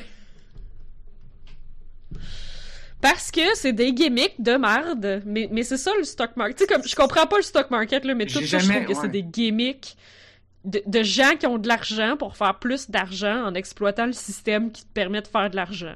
Parce 3.01 3.31
que 3.31 3.55
c'est 3.55 3.73
des 3.73 3.93
gimmicks 3.93 4.39
de 4.39 4.57
merde. 4.57 5.23
Mais, 5.25 5.49
mais 5.51 5.63
c'est 5.63 5.77
ça 5.77 5.91
le 5.97 6.03
stock 6.03 6.37
market. 6.37 6.55
Tu 6.55 6.63
sais, 6.65 6.67
comme, 6.71 6.87
je 6.87 6.95
comprends 6.95 7.25
pas 7.25 7.37
le 7.37 7.41
stock 7.41 7.71
market, 7.71 8.05
là, 8.05 8.13
mais 8.13 8.27
tout 8.27 8.45
ça, 8.45 8.59
je 8.59 8.71
trouve 8.71 8.85
que 8.85 8.93
c'est 8.93 9.07
des 9.07 9.23
gimmicks 9.23 9.97
de, 10.65 10.83
de 10.85 11.01
gens 11.01 11.35
qui 11.39 11.47
ont 11.47 11.57
de 11.57 11.67
l'argent 11.67 12.15
pour 12.15 12.37
faire 12.37 12.59
plus 12.59 12.91
d'argent 12.91 13.45
en 13.45 13.55
exploitant 13.55 14.05
le 14.05 14.13
système 14.13 14.71
qui 14.71 14.83
te 14.83 14.93
permet 14.93 15.23
de 15.23 15.27
faire 15.27 15.49
de 15.49 15.55
l'argent. 15.55 15.95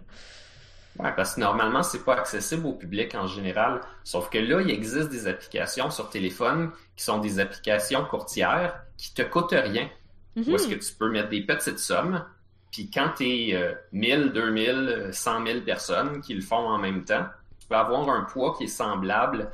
Ouais, 0.98 1.13
parce 1.15 1.36
que 1.36 1.41
normalement, 1.41 1.84
c'est 1.84 2.04
pas 2.04 2.15
accessible 2.15 2.65
au 2.65 2.74
public 2.74 3.13
en 3.13 3.28
général. 3.28 3.82
Sauf 4.04 4.32
que 4.32 4.39
là, 4.39 4.62
il 4.62 4.72
existe 4.72 5.10
des 5.10 5.28
applications 5.28 5.91
sur 5.91 6.10
téléphone 6.10 6.72
qui 6.96 7.04
sont 7.04 7.20
des 7.20 7.39
applications 7.39 8.04
courtières 8.04 8.84
qui 8.98 9.13
te 9.13 9.22
coûtent 9.22 9.54
rien. 9.54 9.88
Mhm. 10.36 10.44
Où 10.48 10.56
est-ce 10.56 10.67
que 10.67 10.76
tu 10.76 10.94
peux 10.94 11.10
mettre 11.10 11.30
des 11.30 11.41
petites 11.41 11.80
sommes, 11.80 12.24
puis 12.72 12.89
quand 12.89 13.10
tu 13.17 13.26
es 13.26 13.78
1000, 13.91 14.32
2000, 14.34 15.10
100 15.12 15.46
000 15.46 15.62
personnes 15.62 16.22
qui 16.22 16.34
le 16.34 16.41
font 16.41 16.56
en 16.56 16.78
même 16.78 17.04
temps, 17.04 17.26
tu 17.60 17.67
peux 17.67 17.76
avoir 17.76 18.10
un 18.10 18.24
poids 18.24 18.56
qui 18.58 18.63
est 18.63 18.67
semblable 18.67 19.52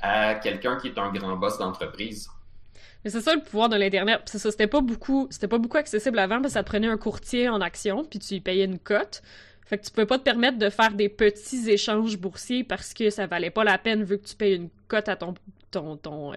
à 0.00 0.34
quelqu'un 0.34 0.76
qui 0.76 0.88
est 0.88 0.98
un 0.98 1.12
grand 1.12 1.36
boss 1.36 1.58
d'entreprise. 1.58 2.28
Mais 3.04 3.10
c'est 3.10 3.20
ça 3.20 3.34
le 3.34 3.42
pouvoir 3.42 3.68
de 3.68 3.76
l'internet. 3.76 4.22
C'est 4.26 4.38
ça, 4.38 4.50
c'était 4.50 4.66
pas 4.66 4.80
beaucoup, 4.80 5.28
c'était 5.30 5.48
pas 5.48 5.58
beaucoup 5.58 5.76
accessible 5.76 6.18
avant 6.18 6.40
parce 6.40 6.48
que 6.48 6.52
ça 6.54 6.64
te 6.64 6.68
prenait 6.68 6.88
un 6.88 6.96
courtier 6.96 7.48
en 7.48 7.60
action 7.60 8.04
puis 8.04 8.18
tu 8.18 8.34
y 8.34 8.40
payais 8.40 8.64
une 8.64 8.78
cote. 8.78 9.22
Fait 9.64 9.78
que 9.78 9.84
tu 9.84 9.90
pouvais 9.90 10.06
pas 10.06 10.18
te 10.18 10.24
permettre 10.24 10.58
de 10.58 10.70
faire 10.70 10.92
des 10.92 11.08
petits 11.08 11.70
échanges 11.70 12.18
boursiers 12.18 12.64
parce 12.64 12.94
que 12.94 13.10
ça 13.10 13.26
valait 13.26 13.50
pas 13.50 13.64
la 13.64 13.78
peine 13.78 14.02
vu 14.04 14.18
que 14.18 14.26
tu 14.26 14.36
payes 14.36 14.56
une 14.56 14.70
cote 14.88 15.08
à 15.08 15.16
ton 15.16 15.34
ton 15.70 15.96
ton 15.96 16.32
euh, 16.34 16.36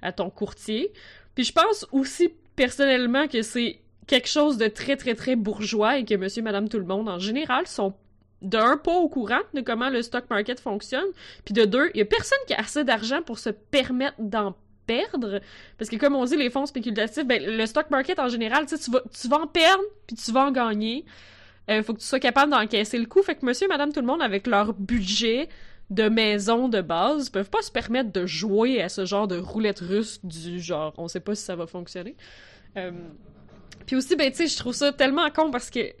à 0.00 0.12
ton 0.12 0.30
courtier. 0.30 0.92
Puis 1.34 1.44
je 1.44 1.52
pense 1.52 1.86
aussi 1.92 2.32
personnellement 2.56 3.28
que 3.28 3.42
c'est 3.42 3.80
quelque 4.06 4.28
chose 4.28 4.58
de 4.58 4.66
très 4.66 4.96
très 4.96 5.14
très 5.14 5.36
bourgeois 5.36 5.98
et 5.98 6.04
que 6.04 6.14
monsieur 6.14 6.42
madame 6.42 6.68
tout 6.68 6.78
le 6.78 6.84
monde 6.84 7.08
en 7.08 7.18
général 7.18 7.66
sont 7.66 7.94
d'un 8.42 8.76
pas 8.76 8.92
au 8.92 9.08
courant 9.08 9.40
de 9.54 9.60
comment 9.60 9.88
le 9.88 10.02
stock 10.02 10.28
market 10.28 10.60
fonctionne, 10.60 11.06
puis 11.44 11.54
de 11.54 11.64
deux, 11.64 11.90
il 11.94 11.98
y 11.98 12.02
a 12.02 12.04
personne 12.04 12.38
qui 12.46 12.54
a 12.54 12.58
assez 12.58 12.84
d'argent 12.84 13.22
pour 13.22 13.38
se 13.38 13.50
permettre 13.50 14.16
d'en 14.18 14.56
perdre. 14.86 15.40
Parce 15.78 15.88
que 15.88 15.96
comme 15.96 16.16
on 16.16 16.24
dit 16.24 16.36
les 16.36 16.50
fonds 16.50 16.66
spéculatifs 16.66 17.24
ben 17.24 17.42
le 17.44 17.66
stock 17.66 17.90
market 17.90 18.18
en 18.18 18.28
général 18.28 18.66
tu 18.66 18.90
vas 18.90 19.02
tu 19.12 19.28
vas 19.28 19.38
en 19.38 19.46
perdre 19.46 19.82
puis 20.06 20.16
tu 20.16 20.32
vas 20.32 20.46
en 20.46 20.50
gagner. 20.50 21.04
Euh, 21.70 21.82
faut 21.84 21.94
que 21.94 22.00
tu 22.00 22.06
sois 22.06 22.18
capable 22.18 22.50
d'encaisser 22.50 22.98
le 22.98 23.06
coup. 23.06 23.22
Fait 23.22 23.36
que 23.36 23.46
monsieur 23.46 23.68
madame 23.68 23.92
tout 23.92 24.00
le 24.00 24.06
monde 24.06 24.22
avec 24.22 24.48
leur 24.48 24.74
budget 24.74 25.48
de 25.94 26.08
maison 26.08 26.68
de 26.68 26.80
base 26.80 27.30
peuvent 27.30 27.50
pas 27.50 27.62
se 27.62 27.70
permettre 27.70 28.12
de 28.12 28.26
jouer 28.26 28.82
à 28.82 28.88
ce 28.88 29.04
genre 29.04 29.28
de 29.28 29.38
roulette 29.38 29.80
russe 29.80 30.20
du 30.24 30.60
genre 30.60 30.94
on 30.96 31.08
sait 31.08 31.20
pas 31.20 31.34
si 31.34 31.44
ça 31.44 31.56
va 31.56 31.66
fonctionner 31.66 32.16
Euh, 32.78 32.90
puis 33.86 33.96
aussi 33.96 34.16
ben 34.16 34.30
tu 34.30 34.38
sais 34.38 34.46
je 34.46 34.56
trouve 34.56 34.72
ça 34.72 34.92
tellement 34.92 35.28
con 35.30 35.50
parce 35.50 35.68
que 35.68 35.92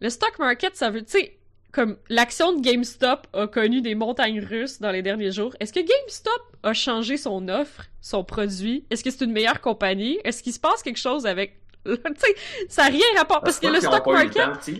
le 0.00 0.10
stock 0.10 0.36
market 0.40 0.74
ça 0.74 0.90
veut 0.90 1.04
tu 1.04 1.12
sais 1.12 1.38
comme 1.72 1.96
l'action 2.10 2.52
de 2.52 2.60
GameStop 2.60 3.26
a 3.32 3.46
connu 3.46 3.80
des 3.80 3.94
montagnes 3.94 4.40
russes 4.40 4.78
dans 4.78 4.90
les 4.90 5.02
derniers 5.02 5.32
jours, 5.32 5.56
est-ce 5.58 5.72
que 5.72 5.80
GameStop 5.80 6.42
a 6.62 6.74
changé 6.74 7.16
son 7.16 7.48
offre, 7.48 7.86
son 8.02 8.24
produit? 8.24 8.84
Est-ce 8.90 9.02
que 9.02 9.10
c'est 9.10 9.24
une 9.24 9.32
meilleure 9.32 9.60
compagnie? 9.62 10.18
Est-ce 10.22 10.42
qu'il 10.42 10.52
se 10.52 10.60
passe 10.60 10.82
quelque 10.82 10.98
chose 10.98 11.26
avec... 11.26 11.58
tu 11.86 11.94
sais, 11.94 12.34
ça 12.68 12.82
n'a 12.82 12.88
rien 12.90 13.06
rapport, 13.16 13.40
parce 13.40 13.58
que 13.58 13.68
le 13.68 13.80
stock 13.80 14.06
market... 14.06 14.70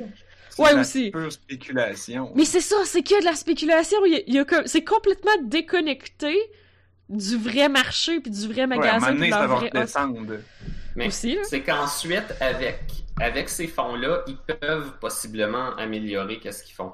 Ouais, 0.58 0.74
aussi. 0.74 1.10
pure 1.10 1.32
spéculation. 1.32 2.32
Mais 2.34 2.44
c'est 2.44 2.60
ça, 2.60 2.76
c'est 2.84 3.02
que 3.02 3.18
de 3.20 3.24
la 3.24 3.34
spéculation. 3.34 3.98
Il 4.04 4.12
y 4.12 4.16
a, 4.16 4.20
il 4.26 4.34
y 4.34 4.38
a 4.38 4.44
comme- 4.44 4.66
c'est 4.66 4.84
complètement 4.84 5.30
déconnecté 5.44 6.38
du 7.08 7.36
vrai 7.36 7.68
marché 7.68 8.20
puis 8.20 8.30
du 8.30 8.46
vrai 8.48 8.64
ouais, 8.66 8.88
à 8.88 8.96
un 8.96 9.00
magasin 9.00 9.00
moment 9.00 9.12
donné, 9.12 9.70
de 9.70 9.86
ça 9.86 10.06
va. 10.06 10.36
Mais 10.94 11.06
aussi. 11.08 11.36
Là. 11.36 11.42
c'est 11.44 11.62
qu'ensuite, 11.62 12.34
avec, 12.40 12.80
avec 13.20 13.48
ces 13.48 13.66
fonds-là, 13.66 14.22
ils 14.26 14.36
peuvent 14.36 14.98
possiblement 14.98 15.74
améliorer 15.76 16.38
qu'est-ce 16.38 16.62
qu'ils 16.62 16.74
font. 16.74 16.92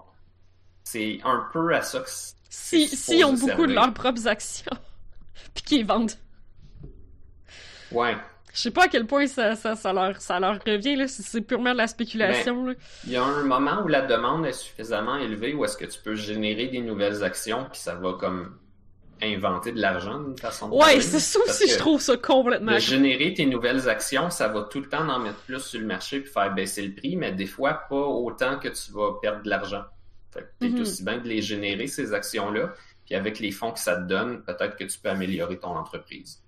C'est 0.85 1.21
un 1.25 1.49
peu 1.53 1.75
à 1.75 1.83
ça 1.83 2.01
que 2.01 2.09
Si, 2.49 2.89
si 2.89 3.19
ils 3.19 3.25
ont 3.25 3.35
beaucoup 3.35 3.67
de 3.67 3.75
leurs 3.75 3.93
propres 3.93 4.27
actions 4.27 4.77
puis 5.55 5.65
qu'ils 5.65 5.87
vendent. 5.87 6.13
Ouais. 7.91 8.17
Je 8.59 8.63
sais 8.65 8.71
pas 8.73 8.87
à 8.87 8.89
quel 8.89 9.07
point 9.07 9.29
ça, 9.29 9.55
ça, 9.55 9.77
ça, 9.77 9.93
leur, 9.93 10.21
ça 10.21 10.41
leur 10.41 10.59
revient, 10.67 10.97
là, 10.97 11.07
si 11.07 11.23
c'est 11.23 11.43
purement 11.43 11.71
de 11.73 11.77
la 11.79 11.87
spéculation. 11.87 12.67
là. 12.67 12.75
Il 13.07 13.13
y 13.13 13.17
a 13.17 13.23
un 13.23 13.45
moment 13.45 13.83
où 13.85 13.87
la 13.89 14.03
demande 14.03 14.45
est 14.47 14.53
suffisamment 14.53 15.17
élevée 15.17 15.55
où 15.55 15.65
est-ce 15.65 15.77
que 15.77 15.85
tu 15.85 16.01
peux 16.03 16.17
générer 16.17 16.67
des 16.67 16.81
nouvelles 16.81 17.23
actions 17.23 17.67
puis 17.71 17.79
ça 17.81 17.95
va 17.95 18.15
comme 18.15 18.57
inventer 19.23 19.71
de 19.71 19.81
l'argent 19.81 20.19
d'une 20.21 20.37
façon 20.37 20.71
Ouais, 20.73 21.01
c'est 21.01 21.21
ça 21.21 21.39
aussi, 21.47 21.69
je 21.69 21.77
trouve 21.79 22.01
ça 22.01 22.17
complètement. 22.17 22.73
De 22.73 22.79
générer 22.79 23.33
tes 23.33 23.47
nouvelles 23.47 23.89
actions, 23.89 24.29
ça 24.31 24.49
va 24.49 24.63
tout 24.63 24.81
le 24.81 24.89
temps 24.89 25.09
en 25.09 25.21
mettre 25.21 25.39
plus 25.43 25.61
sur 25.61 25.79
le 25.81 25.87
marché 25.87 26.21
puis 26.21 26.31
faire 26.33 26.53
baisser 26.53 26.83
le 26.83 26.95
prix, 26.95 27.15
mais 27.17 27.31
des 27.31 27.47
fois 27.47 27.75
pas 27.89 27.95
autant 27.97 28.59
que 28.59 28.67
tu 28.69 28.91
vas 28.93 29.13
perdre 29.23 29.43
de 29.45 29.51
l'argent. 29.51 29.85
Fait 30.33 30.49
que 30.61 30.67
Mhm. 30.67 30.81
aussi 30.81 31.05
bien 31.05 31.19
de 31.19 31.29
les 31.29 31.43
générer, 31.43 31.87
ces 31.87 32.13
actions-là, 32.13 32.73
puis 33.07 33.15
avec 33.15 33.39
les 33.39 33.51
fonds 33.53 33.71
que 33.71 33.79
ça 33.81 33.95
te 33.97 34.03
donne, 34.09 34.43
peut-être 34.43 34.77
que 34.77 34.85
tu 34.85 34.99
peux 34.99 35.09
améliorer 35.11 35.59
ton 35.59 35.77
entreprise. 35.77 36.43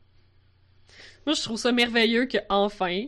Moi, 1.26 1.34
je 1.34 1.42
trouve 1.42 1.58
ça 1.58 1.72
merveilleux 1.72 2.26
que 2.26 2.38
enfin, 2.48 3.06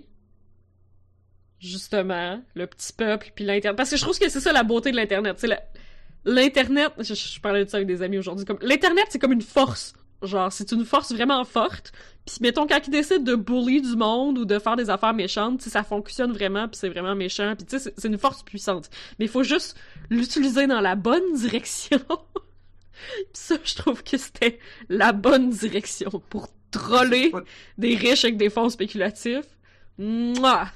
justement, 1.59 2.43
le 2.55 2.67
petit 2.67 2.93
peuple 2.93 3.33
puis 3.35 3.45
l'internet. 3.45 3.77
Parce 3.77 3.91
que 3.91 3.97
je 3.97 4.03
trouve 4.03 4.19
que 4.19 4.29
c'est 4.29 4.41
ça 4.41 4.53
la 4.53 4.65
beauté 4.65 4.91
de 4.91 4.97
l'internet. 4.97 5.37
C'est 5.39 5.49
l'internet. 6.25 6.93
Je, 6.99 7.41
parlais 7.41 7.65
de 7.65 7.71
ça 7.71 7.79
avec 7.79 7.87
des 7.87 8.03
amis 8.03 8.19
aujourd'hui. 8.19 8.45
Comme 8.45 8.59
l'internet, 8.61 9.07
c'est 9.11 9.19
comme 9.19 9.33
une 9.33 9.43
force. 9.43 9.95
Genre, 10.23 10.53
c'est 10.53 10.71
une 10.73 10.85
force 10.85 11.13
vraiment 11.13 11.45
forte. 11.45 11.93
Puis 12.27 12.37
mettons 12.41 12.67
quand 12.67 12.79
ils 12.87 12.91
décident 12.91 13.25
de 13.25 13.35
bully 13.35 13.81
du 13.81 13.97
monde 13.97 14.39
ou 14.39 14.45
de 14.45 14.59
faire 14.61 14.77
des 14.77 14.89
affaires 14.89 15.15
méchantes, 15.15 15.63
ça 15.63 15.83
fonctionne 15.83 16.33
vraiment 16.33 16.69
puis 16.69 16.77
c'est 16.77 16.89
vraiment 16.89 17.17
méchant. 17.17 17.55
Puis 17.57 17.67
tu 17.67 17.79
sais, 17.79 17.93
c'est- 17.97 18.09
une 18.09 18.19
force 18.19 18.45
puissante. 18.45 18.89
Mais 19.19 19.25
il 19.25 19.31
faut 19.31 19.43
juste 19.43 19.77
l'utiliser 20.11 20.67
dans 20.69 20.81
la 20.81 20.95
bonne 20.95 21.33
direction. 21.37 21.99
Puis 21.99 23.27
ça, 23.33 23.57
je 23.65 23.75
trouve 23.75 24.05
que 24.05 24.17
c'était 24.17 24.61
la 24.89 25.13
bonne 25.13 25.51
direction 25.51 26.11
pour 26.29 26.49
troller 26.73 27.33
des 27.79 27.95
riches 27.95 28.25
avec 28.25 28.37
des 28.37 28.51
fonds 28.51 28.69
spéculatifs. 28.69 29.47
Mouah! 29.99 30.67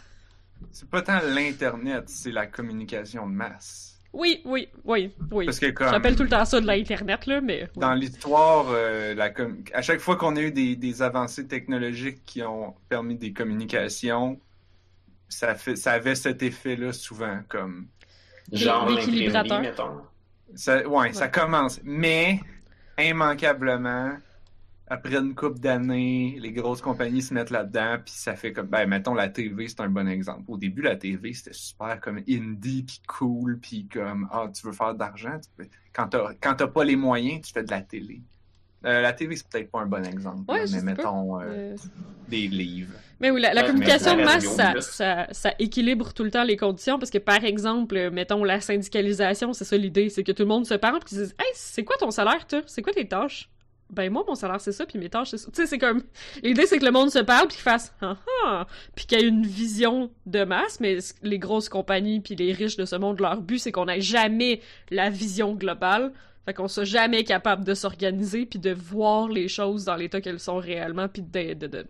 C'est 0.71 0.89
pas 0.89 1.03
tant 1.03 1.21
l'Internet, 1.35 2.05
c'est 2.07 2.31
la 2.31 2.47
communication 2.47 3.27
de 3.27 3.33
masse. 3.33 3.99
Oui, 4.13 4.41
oui, 4.47 4.69
oui, 4.85 5.13
oui. 5.31 5.45
Parce 5.45 5.59
que 5.59 5.71
comme... 5.71 5.91
J'appelle 5.91 6.17
tout 6.17 6.23
le 6.23 6.31
temps 6.31 6.45
ça 6.47 6.61
de 6.61 6.67
l'Internet, 6.67 7.27
là, 7.27 7.43
mais... 7.43 7.65
oui. 7.65 7.81
Dans 7.81 7.93
l'histoire, 7.93 8.67
euh, 8.71 9.15
la 9.15 9.29
com- 9.29 9.63
à 9.75 9.83
chaque 9.83 10.01
fois 10.01 10.17
qu'on 10.17 10.37
a 10.37 10.41
eu 10.41 10.53
des, 10.53 10.75
des 10.77 11.03
avancées 11.03 11.47
technologiques 11.47 12.25
qui 12.25 12.43
ont 12.43 12.75
permis 12.89 13.17
des 13.17 13.35
communications, 13.35 14.41
ça, 15.29 15.55
fait, 15.55 15.77
ça 15.77 15.93
avait 15.93 16.15
cet 16.15 16.43
effet-là 16.43 16.95
souvent. 16.95 17.41
comme 17.49 17.89
Genre 18.53 18.89
l'équilibrateur. 18.89 19.63
ça, 20.55 20.89
ouais, 20.89 21.13
ça 21.13 21.29
commence. 21.29 21.81
Mais, 21.85 22.41
immanquablement, 22.99 24.17
après 24.89 25.17
une 25.17 25.35
couple 25.35 25.59
d'années, 25.59 26.37
les 26.39 26.53
grosses 26.53 26.81
compagnies 26.81 27.23
se 27.23 27.35
mettent 27.35 27.51
là-dedans, 27.51 27.97
puis 28.05 28.15
ça 28.15 28.37
fait 28.37 28.53
comme, 28.53 28.69
ben, 28.69 28.87
mettons, 28.87 29.15
la 29.15 29.29
TV, 29.29 29.67
c'est 29.67 29.81
un 29.81 29.89
bon 29.89 30.09
exemple. 30.09 30.45
Au 30.47 30.57
début, 30.57 30.83
la 30.83 30.95
TV, 30.95 31.33
c'était 31.33 31.53
super 31.53 32.01
comme 32.01 32.19
indie, 32.29 32.85
puis 32.85 33.01
cool, 33.09 33.59
puis 33.59 33.89
comme, 33.93 34.29
ah, 34.31 34.49
tu 34.55 34.65
veux 34.65 34.73
faire 34.73 34.95
de 34.95 35.01
l'argent? 35.01 35.41
Quand 35.93 36.09
t'as 36.09 36.35
quand 36.41 36.55
t'as 36.55 36.69
pas 36.69 36.85
les 36.85 36.97
moyens, 36.97 37.47
tu 37.47 37.53
fais 37.53 37.65
de 37.65 37.71
la 37.71 37.83
télé. 37.83 38.23
Euh, 38.85 39.01
la 39.01 39.13
TV, 39.13 39.35
c'est 39.35 39.49
peut-être 39.49 39.71
pas 39.73 39.81
un 39.81 39.87
bon 39.87 40.05
exemple, 40.05 40.49
Ouais, 40.49 40.61
là, 40.61 40.67
je 40.67 40.77
mais 40.77 40.83
mettons 40.83 41.41
euh, 41.41 41.45
Euh, 41.45 41.77
des 42.29 42.47
livres. 42.47 42.95
Mais 43.19 43.33
oui, 43.33 43.41
la, 43.41 43.63
communication 43.65 44.17
de 44.17 44.23
masse, 44.23 44.45
ça, 44.45 44.75
ça, 44.81 45.27
ça 45.33 45.55
équilibre 45.59 46.13
tout 46.13 46.23
le 46.23 46.31
temps 46.31 46.45
les 46.45 46.57
conditions, 46.57 46.99
parce 46.99 47.11
que, 47.11 47.19
par 47.19 47.43
exemple, 47.43 48.11
mettons, 48.11 48.45
la 48.45 48.61
syndicalisation, 48.61 49.53
c'est 49.53 49.65
ça 49.65 49.77
l'idée, 49.77 50.11
c'est 50.11 50.23
que 50.23 50.31
tout 50.31 50.43
le 50.43 50.49
monde 50.49 50.67
se 50.67 50.75
parle, 50.75 51.01
puis 51.01 51.09
qu'ils 51.09 51.19
disent 51.19 51.35
«Hey, 51.41 51.51
c'est 51.55 51.83
quoi 51.83 51.97
ton 51.97 52.13
salaire, 52.13 52.47
toi? 52.47 52.63
C'est 52.67 52.83
quoi 52.83 52.93
tes 52.93 53.09
tâches?» 53.09 53.51
Ben, 53.89 54.11
moi, 54.13 54.25
mon 54.27 54.35
salaire, 54.35 54.61
c'est 54.61 54.73
ça, 54.73 54.85
puis 54.85 54.99
mes 54.99 55.09
tâches, 55.09 55.31
c'est 55.31 55.39
ça. 55.39 55.49
Tu 55.51 55.63
sais, 55.63 55.67
c'est 55.67 55.79
comme... 55.79 56.03
L'idée, 56.43 56.67
c'est 56.67 56.79
que 56.79 56.85
le 56.85 56.91
monde 56.91 57.11
se 57.11 57.21
parle, 57.21 57.47
puis 57.47 57.57
qu'il 57.57 57.63
fasse 57.63 57.95
«Ah 58.01 58.17
ah!» 58.45 58.67
Puis 58.97 59.07
qu'il 59.07 59.21
y 59.21 59.23
ait 59.25 59.29
une 59.29 59.47
vision 59.47 60.11
de 60.27 60.43
masse, 60.45 60.81
mais 60.81 60.99
les 61.23 61.39
grosses 61.39 61.69
compagnies 61.69 62.19
puis 62.19 62.35
les 62.35 62.53
riches 62.53 62.77
de 62.77 62.85
ce 62.85 62.97
monde, 62.97 63.21
leur 63.21 63.41
but, 63.41 63.61
c'est 63.61 63.71
qu'on 63.71 63.87
ait 63.87 64.01
jamais 64.01 64.61
la 64.91 65.09
vision 65.09 65.55
globale. 65.55 66.13
Fait 66.47 66.55
qu'on 66.55 66.67
soit 66.67 66.85
jamais 66.85 67.23
capable 67.23 67.65
de 67.65 67.75
s'organiser 67.75 68.45
puis 68.45 68.59
de 68.59 68.73
voir 68.73 69.29
les 69.29 69.47
choses 69.47 69.85
dans 69.85 69.97
l'état 69.97 70.21
qu'elles 70.21 70.41
sont 70.41 70.59
réellement 70.59 71.07
puis 71.09 71.23
de, 71.23 71.55
de, 71.55 71.67
de- 71.69 71.87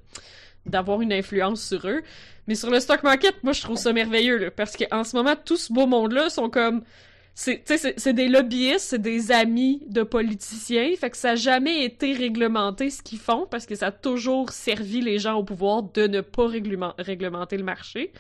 d'avoir 0.67 1.01
une 1.01 1.15
influence 1.15 1.67
sur 1.67 1.87
eux. 1.89 2.03
Mais 2.47 2.55
sur 2.55 2.71
le 2.71 2.79
stock 2.79 3.03
market, 3.05 3.43
moi, 3.43 3.55
je 3.55 3.63
trouve 3.63 3.79
ça 3.79 3.95
merveilleux, 3.95 4.37
là, 4.37 4.51
parce 4.51 4.77
qu'en 4.77 5.03
ce 5.03 5.17
moment, 5.17 5.35
tout 5.35 5.57
ce 5.57 5.73
beau 5.73 5.87
monde-là 5.87 6.29
sont 6.29 6.51
comme... 6.51 6.83
C'est, 7.39 7.59
tu 7.59 7.65
sais, 7.67 7.77
c'est, 7.77 8.01
c'est 8.01 8.13
des 8.15 8.29
lobbyistes, 8.29 8.79
c'est 8.89 8.99
des 9.03 9.31
amis 9.31 9.83
de 9.89 10.03
politiciens, 10.03 10.89
fait 10.99 11.11
que 11.11 11.19
ça 11.19 11.29
n'a 11.31 11.35
jamais 11.37 11.85
été 11.85 12.15
réglementé 12.15 12.89
ce 12.89 13.03
qu'ils 13.03 13.19
font, 13.19 13.47
parce 13.51 13.67
que 13.67 13.75
ça 13.75 13.89
a 13.89 13.93
toujours 13.93 14.53
servi 14.53 15.03
les 15.03 15.19
gens 15.19 15.35
au 15.35 15.45
pouvoir 15.45 15.83
de 15.83 16.07
ne 16.07 16.23
pas 16.23 16.47
réglement- 16.49 16.95
réglementer 16.99 17.59
le 17.59 17.63
marché. 17.65 18.11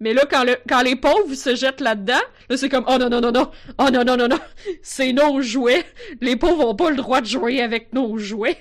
Mais 0.00 0.14
là, 0.14 0.24
quand, 0.28 0.42
le, 0.42 0.56
quand 0.68 0.82
les 0.82 0.96
pauvres 0.96 1.32
se 1.34 1.54
jettent 1.54 1.80
là-dedans, 1.80 2.20
là, 2.50 2.56
c'est 2.56 2.68
comme 2.68 2.84
«Oh 2.88 2.98
non, 2.98 3.08
non, 3.08 3.20
non, 3.20 3.30
non! 3.30 3.50
Oh 3.78 3.88
non, 3.92 4.02
non, 4.04 4.16
non, 4.16 4.26
non! 4.26 4.40
C'est 4.82 5.12
nos 5.12 5.40
jouets! 5.42 5.84
Les 6.20 6.34
pauvres 6.34 6.66
ont 6.68 6.74
pas 6.74 6.90
le 6.90 6.96
droit 6.96 7.20
de 7.20 7.26
jouer 7.26 7.62
avec 7.62 7.92
nos 7.92 8.18
jouets! 8.18 8.58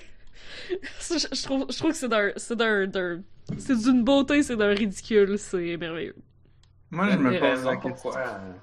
»je, 1.02 1.18
je 1.34 1.44
trouve, 1.44 1.66
je 1.72 1.78
trouve 1.80 1.92
que 1.92 1.98
c'est 1.98 2.10
d'un... 2.10 2.30
C'est 2.38 2.56
d'un... 2.56 2.86
d'un- 2.86 3.22
c'est 3.58 3.76
d'une 3.78 4.04
beauté, 4.04 4.44
c'est 4.44 4.56
d'un 4.56 4.70
ridicule, 4.74 5.38
c'est 5.40 5.78
merveilleux. 5.78 6.16
Moi, 6.92 7.10
je 7.12 7.18
me 7.18 7.40
pose 7.40 7.78
pourquoi, 7.82 8.18
euh, 8.20 8.54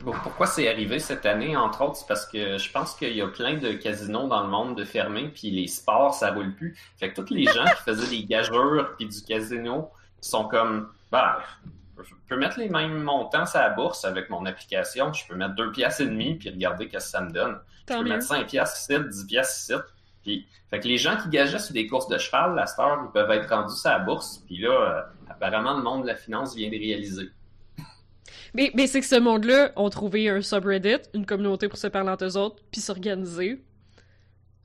pourquoi 0.00 0.46
c'est 0.46 0.68
arrivé 0.68 0.98
cette 0.98 1.24
année, 1.24 1.56
entre 1.56 1.82
autres, 1.82 1.96
c'est 1.96 2.06
parce 2.06 2.26
que 2.26 2.58
je 2.58 2.70
pense 2.70 2.94
qu'il 2.94 3.16
y 3.16 3.22
a 3.22 3.28
plein 3.28 3.54
de 3.54 3.72
casinos 3.72 4.28
dans 4.28 4.42
le 4.42 4.48
monde 4.48 4.76
de 4.76 4.84
fermés, 4.84 5.28
puis 5.28 5.50
les 5.50 5.68
sports, 5.68 6.14
ça 6.14 6.32
roule 6.32 6.54
plus. 6.54 6.76
Fait 6.98 7.12
que 7.12 7.20
tous 7.20 7.32
les 7.32 7.44
gens 7.44 7.64
qui 7.64 7.82
faisaient 7.82 8.10
des 8.10 8.24
gageurs 8.24 8.94
puis 8.96 9.06
du 9.06 9.22
casino 9.22 9.90
sont 10.20 10.44
comme, 10.44 10.90
bah, 11.10 11.38
je 11.98 12.14
peux 12.28 12.36
mettre 12.36 12.58
les 12.58 12.68
mêmes 12.68 13.02
montants 13.02 13.46
sur 13.46 13.60
la 13.60 13.70
bourse 13.70 14.04
avec 14.04 14.28
mon 14.28 14.44
application, 14.46 15.12
je 15.12 15.26
peux 15.26 15.34
mettre 15.34 15.54
deux 15.54 15.72
piastres 15.72 16.02
et 16.02 16.06
demi 16.06 16.34
puis 16.34 16.50
regarder 16.50 16.88
qu'est-ce 16.88 17.06
que 17.06 17.10
ça 17.12 17.20
me 17.22 17.30
donne. 17.30 17.58
Je 17.88 17.94
peux 17.94 18.02
mieux. 18.02 18.10
mettre 18.10 18.24
5 18.24 18.46
piastres 18.46 18.80
ici, 18.80 18.98
10 19.08 19.26
piastres 19.26 19.72
ici. 19.72 19.82
Puis, 20.22 20.46
fait 20.70 20.80
que 20.80 20.88
les 20.88 20.96
gens 20.96 21.16
qui 21.18 21.28
gageaient 21.28 21.58
sur 21.58 21.74
des 21.74 21.86
courses 21.86 22.08
de 22.08 22.16
cheval, 22.16 22.54
la 22.54 22.66
star, 22.66 23.04
ils 23.06 23.12
peuvent 23.12 23.30
être 23.30 23.48
rendus 23.48 23.76
sur 23.76 23.90
la 23.90 23.98
bourse. 23.98 24.42
Puis 24.46 24.56
là, 24.56 24.70
euh, 24.70 25.02
apparemment, 25.28 25.76
le 25.76 25.82
monde 25.82 26.02
de 26.02 26.06
la 26.06 26.14
finance 26.14 26.56
vient 26.56 26.68
de 26.68 26.76
réaliser. 26.76 27.30
Mais, 28.54 28.86
c'est 28.86 29.00
que 29.00 29.06
ce 29.06 29.18
monde-là 29.18 29.72
ont 29.74 29.90
trouvé 29.90 30.28
un 30.28 30.40
subreddit, 30.40 31.02
une 31.12 31.26
communauté 31.26 31.68
pour 31.68 31.76
se 31.76 31.88
parler 31.88 32.10
entre 32.10 32.24
eux 32.24 32.36
autres, 32.36 32.62
puis 32.70 32.80
s'organiser. 32.80 33.60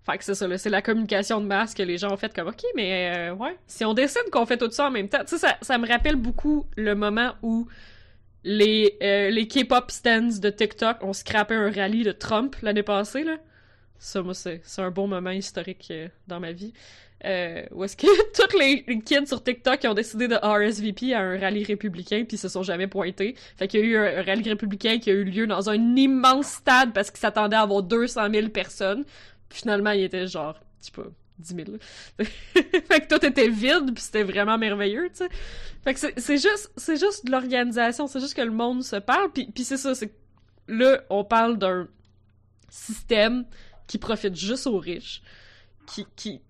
Fait 0.03 0.17
que 0.17 0.23
c'est 0.23 0.35
ça, 0.35 0.57
c'est 0.57 0.69
la 0.69 0.81
communication 0.81 1.41
de 1.41 1.47
masse 1.47 1.73
que 1.73 1.83
les 1.83 1.97
gens 1.97 2.13
ont 2.13 2.17
fait 2.17 2.33
comme, 2.33 2.47
OK, 2.47 2.63
mais 2.75 3.29
euh, 3.31 3.33
ouais, 3.33 3.57
si 3.65 3.83
on 3.85 3.93
décide 3.93 4.29
qu'on 4.31 4.45
fait 4.45 4.57
tout 4.57 4.69
ça 4.71 4.87
en 4.87 4.91
même 4.91 5.09
temps, 5.09 5.23
tu 5.27 5.37
sais, 5.37 5.47
ça, 5.61 5.77
me 5.77 5.87
rappelle 5.87 6.15
beaucoup 6.15 6.67
le 6.77 6.93
moment 6.93 7.33
où 7.41 7.67
les, 8.43 8.97
euh, 9.01 9.31
les 9.31 9.47
K-pop 9.47 9.91
stands 9.91 10.39
de 10.39 10.49
TikTok 10.49 11.03
ont 11.03 11.13
scrappé 11.13 11.55
un 11.55 11.71
rallye 11.71 12.03
de 12.03 12.11
Trump 12.11 12.55
l'année 12.61 12.83
passée, 12.83 13.23
là. 13.23 13.37
Ça, 13.97 14.21
moi, 14.21 14.33
c'est 14.33 14.61
c'est 14.63 14.81
un 14.81 14.91
bon 14.91 15.07
moment 15.07 15.31
historique 15.31 15.87
euh, 15.91 16.07
dans 16.27 16.39
ma 16.39 16.53
vie. 16.53 16.73
Euh, 17.25 17.65
où 17.71 17.83
est-ce 17.83 17.97
que 17.97 18.07
tous 18.33 18.57
les 18.57 18.83
kids 19.01 19.27
sur 19.27 19.43
TikTok 19.43 19.83
ont 19.85 19.93
décidé 19.93 20.27
de 20.29 20.35
RSVP 20.35 21.13
à 21.13 21.19
un 21.19 21.37
rallye 21.37 21.65
républicain 21.65 22.23
puis 22.27 22.37
se 22.37 22.47
sont 22.47 22.63
jamais 22.63 22.87
pointés. 22.87 23.35
Fait 23.57 23.67
qu'il 23.67 23.81
y 23.81 23.83
a 23.83 23.85
eu 23.85 23.97
un, 23.97 24.23
rallye 24.23 24.49
républicain 24.49 24.99
qui 24.99 25.09
a 25.09 25.13
eu 25.13 25.25
lieu 25.25 25.45
dans 25.45 25.69
un 25.69 25.95
immense 25.95 26.47
stade 26.47 26.93
parce 26.93 27.11
qu'ils 27.11 27.19
s'attendaient 27.19 27.57
à 27.57 27.61
avoir 27.61 27.83
200 27.83 28.29
000 28.31 28.49
personnes. 28.49 29.03
Puis 29.49 29.59
finalement, 29.59 29.91
il 29.91 30.03
était 30.03 30.27
genre, 30.27 30.57
je 30.79 30.85
sais 30.85 30.91
pas, 30.91 31.07
10 31.39 31.55
000. 31.55 31.71
là. 31.71 32.25
fait 32.53 33.01
que 33.01 33.13
tout 33.13 33.25
était 33.25 33.49
vide 33.49 33.93
puis 33.93 34.03
c'était 34.03 34.23
vraiment 34.23 34.57
merveilleux, 34.57 35.09
tu 35.09 35.17
sais. 35.17 35.29
Fait 35.83 35.93
que 35.93 35.99
c'est- 35.99 36.37
juste, 36.37 36.71
c'est 36.77 36.97
juste 36.97 37.25
de 37.25 37.31
l'organisation, 37.31 38.07
c'est 38.07 38.19
juste 38.19 38.33
que 38.33 38.41
le 38.41 38.51
monde 38.51 38.83
se 38.83 38.97
parle 38.97 39.31
puis, 39.31 39.49
puis 39.53 39.63
c'est 39.63 39.77
ça, 39.77 39.95
c'est 39.95 40.13
là, 40.67 41.01
on 41.09 41.23
parle 41.23 41.57
d'un 41.57 41.87
système 42.69 43.45
qui 43.87 43.97
profite 43.97 44.35
juste 44.35 44.67
aux 44.67 44.77
riches, 44.77 45.21
qui, 45.87 46.05
qui, 46.15 46.41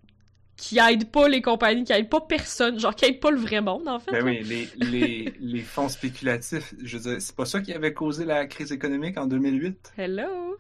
qui 0.60 0.78
aide 0.80 1.10
pas 1.12 1.28
les 1.28 1.42
compagnies, 1.42 1.84
qui 1.86 1.94
aide 1.94 2.10
pas 2.10 2.22
personne, 2.22 2.80
genre 2.80 2.94
qui 2.96 3.06
aide 3.06 3.20
pas 3.20 3.32
le 3.32 3.40
vrai 3.40 3.62
monde, 3.62 3.88
en 3.88 4.00
fait. 4.00 4.12
Ben 4.12 4.24
oui, 4.24 4.44
les, 4.44 4.70
les, 4.76 5.34
les 5.40 5.62
fonds 5.64 5.90
spéculatifs, 5.90 6.74
je 6.84 6.98
veux 6.98 7.04
dire, 7.04 7.22
c'est 7.22 7.36
pas 7.36 7.46
ça 7.46 7.62
qui 7.62 7.74
avait 7.74 7.94
causé 7.94 8.26
la 8.26 8.46
crise 8.48 8.72
économique 8.72 9.18
en 9.18 9.26
2008? 9.28 9.94
Hello! 9.98 10.58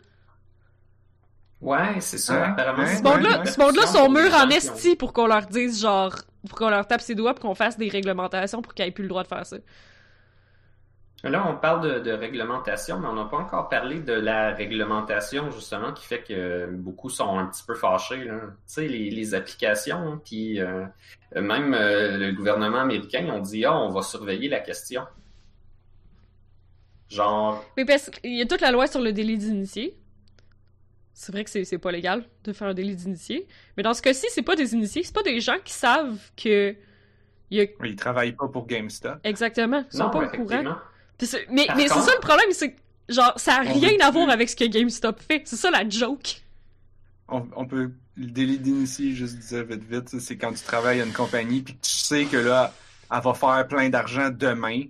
Ouais, 1.61 1.99
c'est 1.99 2.17
ça, 2.17 2.39
Ouais, 2.39 2.41
apparemment. 2.41 2.83
ouais, 2.83 2.95
Ce 2.95 3.03
monde-là, 3.03 3.45
ce 3.45 3.59
monde-là 3.59 3.81
pression 3.83 4.05
sont 4.05 4.09
mûrs 4.09 4.33
en 4.33 4.49
esti 4.49 4.95
pour 4.95 5.11
qu'on 5.11 5.27
leur 5.27 5.47
dise, 5.47 5.81
genre, 5.81 6.15
pour 6.47 6.57
qu'on 6.57 6.69
leur 6.69 6.87
tape 6.87 7.01
ses 7.01 7.15
doigts 7.15 7.33
pour 7.33 7.43
qu'on 7.49 7.55
fasse 7.55 7.77
des 7.77 7.89
réglementations 7.89 8.61
pour 8.61 8.73
qu'ils 8.73 8.85
aient 8.85 8.91
plus 8.91 9.03
le 9.03 9.09
droit 9.09 9.23
de 9.23 9.27
faire 9.27 9.45
ça. 9.45 9.57
Là, 11.23 11.45
on 11.49 11.57
parle 11.57 11.81
de, 11.81 11.99
de 11.99 12.11
réglementation, 12.11 12.99
mais 12.99 13.07
on 13.07 13.13
n'a 13.13 13.25
pas 13.25 13.37
encore 13.37 13.67
parlé 13.67 13.99
de 13.99 14.13
la 14.13 14.53
réglementation, 14.53 15.51
justement, 15.51 15.91
qui 15.91 16.05
fait 16.05 16.23
que 16.23 16.67
beaucoup 16.71 17.09
sont 17.09 17.37
un 17.37 17.45
petit 17.47 17.63
peu 17.67 17.75
fâchés. 17.75 18.23
là. 18.23 18.39
Tu 18.39 18.47
sais, 18.67 18.87
les, 18.87 19.09
les 19.09 19.33
applications, 19.33 19.97
hein, 19.97 20.21
puis 20.23 20.61
euh, 20.61 20.85
même 21.35 21.73
euh, 21.73 22.17
le 22.17 22.31
gouvernement 22.31 22.79
américain, 22.79 23.21
ils 23.25 23.31
ont 23.31 23.41
dit 23.41 23.65
«Ah, 23.65 23.77
on 23.77 23.89
va 23.89 24.01
surveiller 24.01 24.47
la 24.47 24.61
question.» 24.61 25.03
Genre, 27.09 27.65
Mais 27.75 27.85
parce 27.85 28.09
qu'il 28.09 28.37
y 28.37 28.41
a 28.41 28.45
toute 28.45 28.61
la 28.61 28.71
loi 28.71 28.87
sur 28.87 29.01
le 29.01 29.11
délit 29.11 29.37
d'initié. 29.37 29.97
C'est 31.13 31.31
vrai 31.31 31.43
que 31.43 31.49
c'est 31.49 31.65
c'est 31.65 31.79
pas 31.79 31.91
légal 31.91 32.23
de 32.43 32.53
faire 32.53 32.67
un 32.67 32.73
délit 32.73 32.95
d'initié. 32.95 33.47
Mais 33.75 33.83
dans 33.83 33.93
ce 33.93 34.01
cas-ci, 34.01 34.27
c'est 34.29 34.43
pas 34.43 34.55
des 34.55 34.73
initiés, 34.73 35.03
c'est 35.03 35.13
pas 35.13 35.23
des 35.23 35.39
gens 35.41 35.57
qui 35.65 35.73
savent 35.73 36.17
que. 36.37 36.75
Il 37.49 37.57
y 37.57 37.61
a... 37.61 37.65
Oui, 37.79 37.89
ils 37.89 37.95
travaillent 37.95 38.35
pas 38.35 38.47
pour 38.47 38.67
GameStop. 38.67 39.17
Exactement. 39.23 39.83
Ils 39.91 39.97
sont 39.97 40.03
non, 40.03 40.09
pas 40.11 40.19
au 40.19 40.29
courant. 40.29 40.75
Puis 41.19 41.27
Mais, 41.51 41.67
Par 41.67 41.75
mais 41.77 41.83
c'est 41.87 41.93
contre- 41.93 42.05
ça 42.07 42.13
le 42.15 42.21
problème, 42.21 42.47
c'est 42.51 42.71
que, 42.71 42.79
genre, 43.09 43.33
ça 43.37 43.57
a 43.57 43.65
On 43.65 43.73
rien 43.73 43.91
à 44.01 44.09
voir 44.09 44.29
avec 44.29 44.49
ce 44.49 44.55
que 44.55 44.65
GameStop 44.65 45.19
fait. 45.21 45.43
C'est 45.45 45.57
ça 45.57 45.69
la 45.69 45.87
joke. 45.87 46.41
On, 47.27 47.45
on 47.55 47.65
peut. 47.67 47.91
Le 48.15 48.25
délit 48.27 48.57
d'initié, 48.57 49.13
juste 49.13 49.37
dire 49.37 49.63
vite 49.65 49.83
vite, 49.83 50.19
c'est 50.19 50.35
quand 50.37 50.51
tu 50.51 50.63
travailles 50.63 50.99
à 51.01 51.05
une 51.05 51.13
compagnie 51.13 51.61
puis 51.61 51.75
tu 51.75 51.89
sais 51.91 52.25
que 52.25 52.35
là, 52.37 52.73
elle 53.13 53.21
va 53.21 53.33
faire 53.33 53.65
plein 53.67 53.89
d'argent 53.89 54.29
demain. 54.29 54.83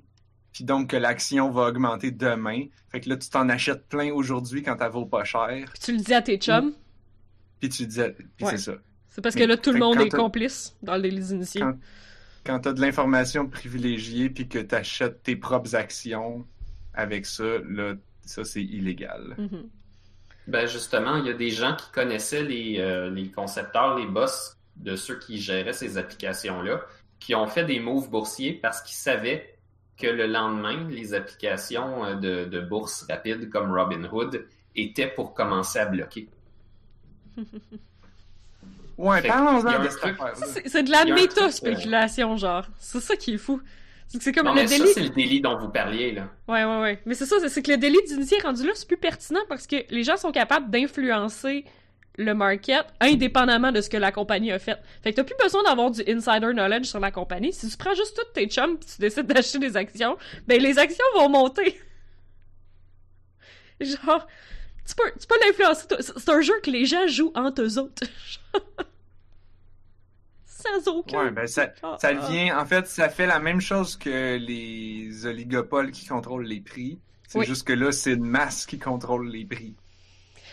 Puis 0.52 0.64
donc 0.64 0.90
que 0.92 0.98
l'action 0.98 1.52
va 1.52 1.68
augmenter 1.68 2.10
demain. 2.12 2.64
Fait 2.92 3.02
que 3.02 3.10
là, 3.10 3.18
tu 3.18 3.30
t'en 3.30 3.48
achètes 3.50 3.88
plein 3.88 4.12
aujourd'hui 4.12 4.64
quand 4.64 4.78
elle 4.82 4.90
vaut 4.92 5.06
pas 5.06 5.24
cher. 5.26 5.66
Puis 5.74 5.80
tu 5.80 5.92
le 5.92 6.00
dis 6.00 6.14
à 6.14 6.22
tes 6.24 6.38
chums, 6.38 6.74
Puis 7.60 7.70
tu 7.70 7.86
dis. 7.86 8.00
Puis 8.38 8.46
Ouais. 8.46 8.52
c'est 8.52 8.72
ça. 8.72 8.74
c'est 9.10 9.22
parce 9.22 9.36
que 9.36 9.44
là, 9.44 9.58
tout 9.58 9.72
le 9.72 9.80
monde 9.80 10.00
est 10.02 10.10
complice 10.10 10.76
dans 10.82 10.96
le 10.96 11.02
délit 11.04 11.22
d'initié. 11.22 11.62
Quand- 11.62 11.78
Quand 12.50 12.62
t'as 12.62 12.74
de 12.74 12.82
l'information 12.82 13.48
privilégiée 13.48 14.32
puis 14.32 14.48
que 14.48 14.58
t'achètes 14.58 15.22
tes 15.22 15.36
propres 15.36 15.76
actions 15.76 16.48
avec 16.96 17.28
ça, 17.28 17.60
là, 17.70 17.94
ça 18.26 18.44
c'est 18.44 18.64
illégal. 18.64 19.36
Mhm. 19.38 19.70
Ben 20.48 20.66
justement, 20.66 21.18
il 21.18 21.28
y 21.28 21.30
a 21.30 21.34
des 21.34 21.52
gens 21.52 21.76
qui 21.76 21.92
connaissaient 21.92 22.42
les, 22.42 22.80
euh, 22.80 23.12
les 23.12 23.30
concepteurs, 23.30 24.00
les 24.00 24.08
boss 24.08 24.58
de 24.78 24.96
ceux 24.96 25.20
qui 25.20 25.40
géraient 25.40 25.74
ces 25.74 26.00
applications-là, 26.00 26.82
qui 27.20 27.36
ont 27.36 27.46
fait 27.46 27.66
des 27.66 27.80
moves 27.80 28.10
boursiers 28.10 28.54
parce 28.54 28.82
qu'ils 28.82 28.98
savaient 28.98 29.56
que 29.96 30.08
le 30.08 30.26
lendemain, 30.26 30.90
les 30.90 31.14
applications 31.14 32.04
euh, 32.04 32.16
de, 32.16 32.46
de 32.46 32.62
bourse 32.62 33.06
rapide 33.08 33.52
comme 33.52 33.72
Robinhood 33.72 34.48
étaient 34.76 35.14
pour 35.14 35.36
commencer 35.36 35.78
à 35.78 35.86
bloquer. 35.86 36.28
Ouais, 39.00 39.22
parlons-en 39.22 39.84
de 39.84 39.90
cette 39.90 40.68
c'est 40.68 40.84
de 40.84 40.92
la 40.92 41.06
méta-spéculation, 41.06 42.36
genre. 42.38 42.66
C'est 42.78 43.00
ça 43.00 43.16
qui 43.16 43.36
est 43.36 43.38
fou. 43.38 43.62
C'est 44.08 44.32
comme 44.34 44.46
Non, 44.48 44.54
le 44.56 44.62
mais 44.62 44.68
ça, 44.68 44.78
délit. 44.78 44.90
c'est 44.94 45.04
le 45.04 45.10
délit 45.10 45.40
dont 45.40 45.58
vous 45.58 45.70
parliez, 45.70 46.12
là. 46.12 46.28
Ouais, 46.48 46.66
ouais, 46.66 46.80
ouais. 46.82 47.02
Mais 47.06 47.14
c'est 47.14 47.26
ça, 47.28 47.36
c'est- 47.48 47.62
que 47.62 47.72
le 47.72 47.78
délit 47.78 48.02
d'initié 48.08 48.40
rendu 48.42 48.66
là, 48.66 48.72
c'est 48.76 48.88
plus 48.88 48.98
pertinent 48.98 49.42
parce 49.48 49.68
que 49.68 49.78
les 49.90 50.04
gens 50.04 50.18
sont 50.18 50.32
capables 50.32 50.70
d'influencer 50.70 51.64
le 52.18 52.34
market 52.34 52.86
indépendamment 53.00 53.72
de 53.72 53.80
ce 53.82 53.90
que 53.90 53.98
la 53.98 54.12
compagnie 54.12 54.52
a 54.52 54.60
fait. 54.60 54.78
Fait 55.04 55.12
que 55.12 55.18
t'as 55.18 55.24
plus 55.24 55.36
besoin 55.42 55.64
d'avoir 55.64 55.92
du 55.92 56.02
insider 56.08 56.52
knowledge 56.54 56.86
sur 56.88 57.00
la 57.00 57.12
compagnie. 57.12 57.54
Si 57.54 57.70
tu 57.70 57.78
prends 57.78 57.94
juste 57.94 58.18
toutes 58.18 58.34
tes 58.34 58.48
chums 58.48 58.78
pis 58.78 58.88
tu 58.88 59.00
décides 59.02 59.28
d'acheter 59.28 59.60
des 59.60 59.78
actions, 59.78 60.18
ben 60.48 60.62
les 60.62 60.78
actions 60.78 61.06
vont 61.16 61.30
monter. 61.30 61.80
Genre, 63.80 64.28
tu 64.86 64.96
peux, 64.96 65.12
tu 65.20 65.28
peux 65.28 65.36
l'influencer. 65.46 65.86
c'est 66.00 66.30
un 66.30 66.42
jeu 66.42 66.60
que 66.62 66.70
les 66.72 66.86
gens 66.86 67.08
jouent 67.08 67.32
entre 67.36 67.62
eux 67.62 67.78
autres. 67.80 68.04
Sans 70.62 70.92
aucun. 70.92 71.26
Ouais, 71.26 71.32
ben 71.32 71.48
ça, 71.48 71.70
Ah, 71.84 71.98
ça 72.02 72.10
ah. 72.10 72.28
vient, 72.30 72.60
en 72.60 72.66
fait, 72.66 72.86
ça 72.88 73.10
fait 73.10 73.26
la 73.28 73.40
même 73.40 73.62
chose 73.62 73.96
que 73.96 74.38
les 74.38 75.26
oligopoles 75.26 75.92
qui 75.92 76.06
contrôlent 76.08 76.46
les 76.46 76.60
prix. 76.62 77.00
C'est 77.28 77.40
Oui. 77.40 77.46
juste 77.46 77.66
que 77.66 77.74
là, 77.74 77.92
c'est 77.92 78.14
une 78.14 78.26
masse 78.26 78.66
qui 78.66 78.80
contrôle 78.80 79.30
les 79.30 79.46
prix. 79.46 79.76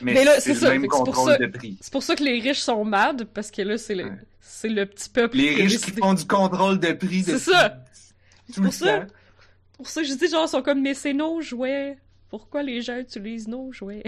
Mais, 0.02 0.12
Mais 0.12 0.24
là, 0.24 0.38
c'est 0.40 0.52
le 0.52 0.60
ça, 0.60 0.68
même 0.70 0.86
contrôle 0.88 1.32
ça- 1.32 1.38
de 1.38 1.46
prix. 1.46 1.78
C'est 1.80 1.90
pour 1.92 2.02
ça 2.02 2.14
que 2.14 2.22
les 2.22 2.38
riches 2.38 2.58
sont 2.60 2.84
mad, 2.84 3.24
parce 3.32 3.50
que 3.50 3.62
là, 3.62 3.78
c'est 3.78 3.94
le, 3.94 4.04
Ouais. 4.04 4.18
c'est 4.40 4.68
le 4.68 4.84
petit 4.84 5.08
peuple 5.08 5.38
Les 5.38 5.54
qui 5.54 5.62
riches 5.62 5.80
qui 5.80 5.90
font 5.92 6.12
du 6.14 6.26
contrôle 6.26 6.78
de 6.78 6.92
prix 6.92 7.22
C'est 7.22 7.38
ça. 7.38 7.70
tout 8.48 8.54
pour 8.56 8.64
le 8.64 8.70
ça. 8.70 9.00
temps. 9.00 9.06
pour 9.72 9.88
ça 9.88 10.02
que 10.02 10.06
je 10.08 10.12
dis, 10.14 10.28
genre, 10.28 10.44
ils 10.46 10.48
sont 10.50 10.62
comme, 10.62 10.82
mais 10.82 10.94
c'est 10.94 11.14
nos 11.14 11.40
jouets. 11.40 11.96
Pourquoi 12.30 12.62
les 12.62 12.80
gens 12.82 12.98
utilisent 12.98 13.48
nos 13.48 13.72
jouets? 13.72 14.02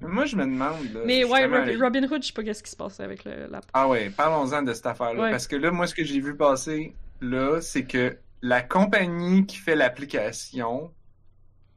Moi, 0.00 0.26
je 0.26 0.36
me 0.36 0.44
demande. 0.44 0.92
là, 0.92 1.00
mais 1.06 1.24
ouais, 1.24 1.46
Robin 1.76 2.04
Hood, 2.04 2.22
je 2.22 2.26
sais 2.28 2.32
pas 2.32 2.42
qu'est-ce 2.42 2.62
qui 2.62 2.70
se 2.70 2.76
passe 2.76 3.00
avec 3.00 3.24
le, 3.24 3.46
la... 3.48 3.60
Ah 3.72 3.88
ouais, 3.88 4.10
parlons-en 4.10 4.62
de 4.62 4.72
cette 4.74 4.86
affaire-là. 4.86 5.22
Ouais. 5.22 5.30
Parce 5.30 5.46
que 5.46 5.56
là, 5.56 5.70
moi, 5.70 5.86
ce 5.86 5.94
que 5.94 6.04
j'ai 6.04 6.20
vu 6.20 6.36
passer, 6.36 6.94
là, 7.20 7.60
c'est 7.62 7.84
que 7.84 8.16
la 8.42 8.60
compagnie 8.62 9.46
qui 9.46 9.56
fait 9.56 9.74
l'application, 9.74 10.92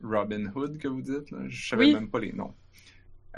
Robinhood, 0.04 0.78
que 0.78 0.88
vous 0.88 1.02
dites, 1.02 1.32
là, 1.32 1.40
je 1.48 1.70
savais 1.70 1.86
Oui. 1.86 1.94
même 1.94 2.10
pas 2.10 2.20
les 2.20 2.34
noms. 2.34 2.54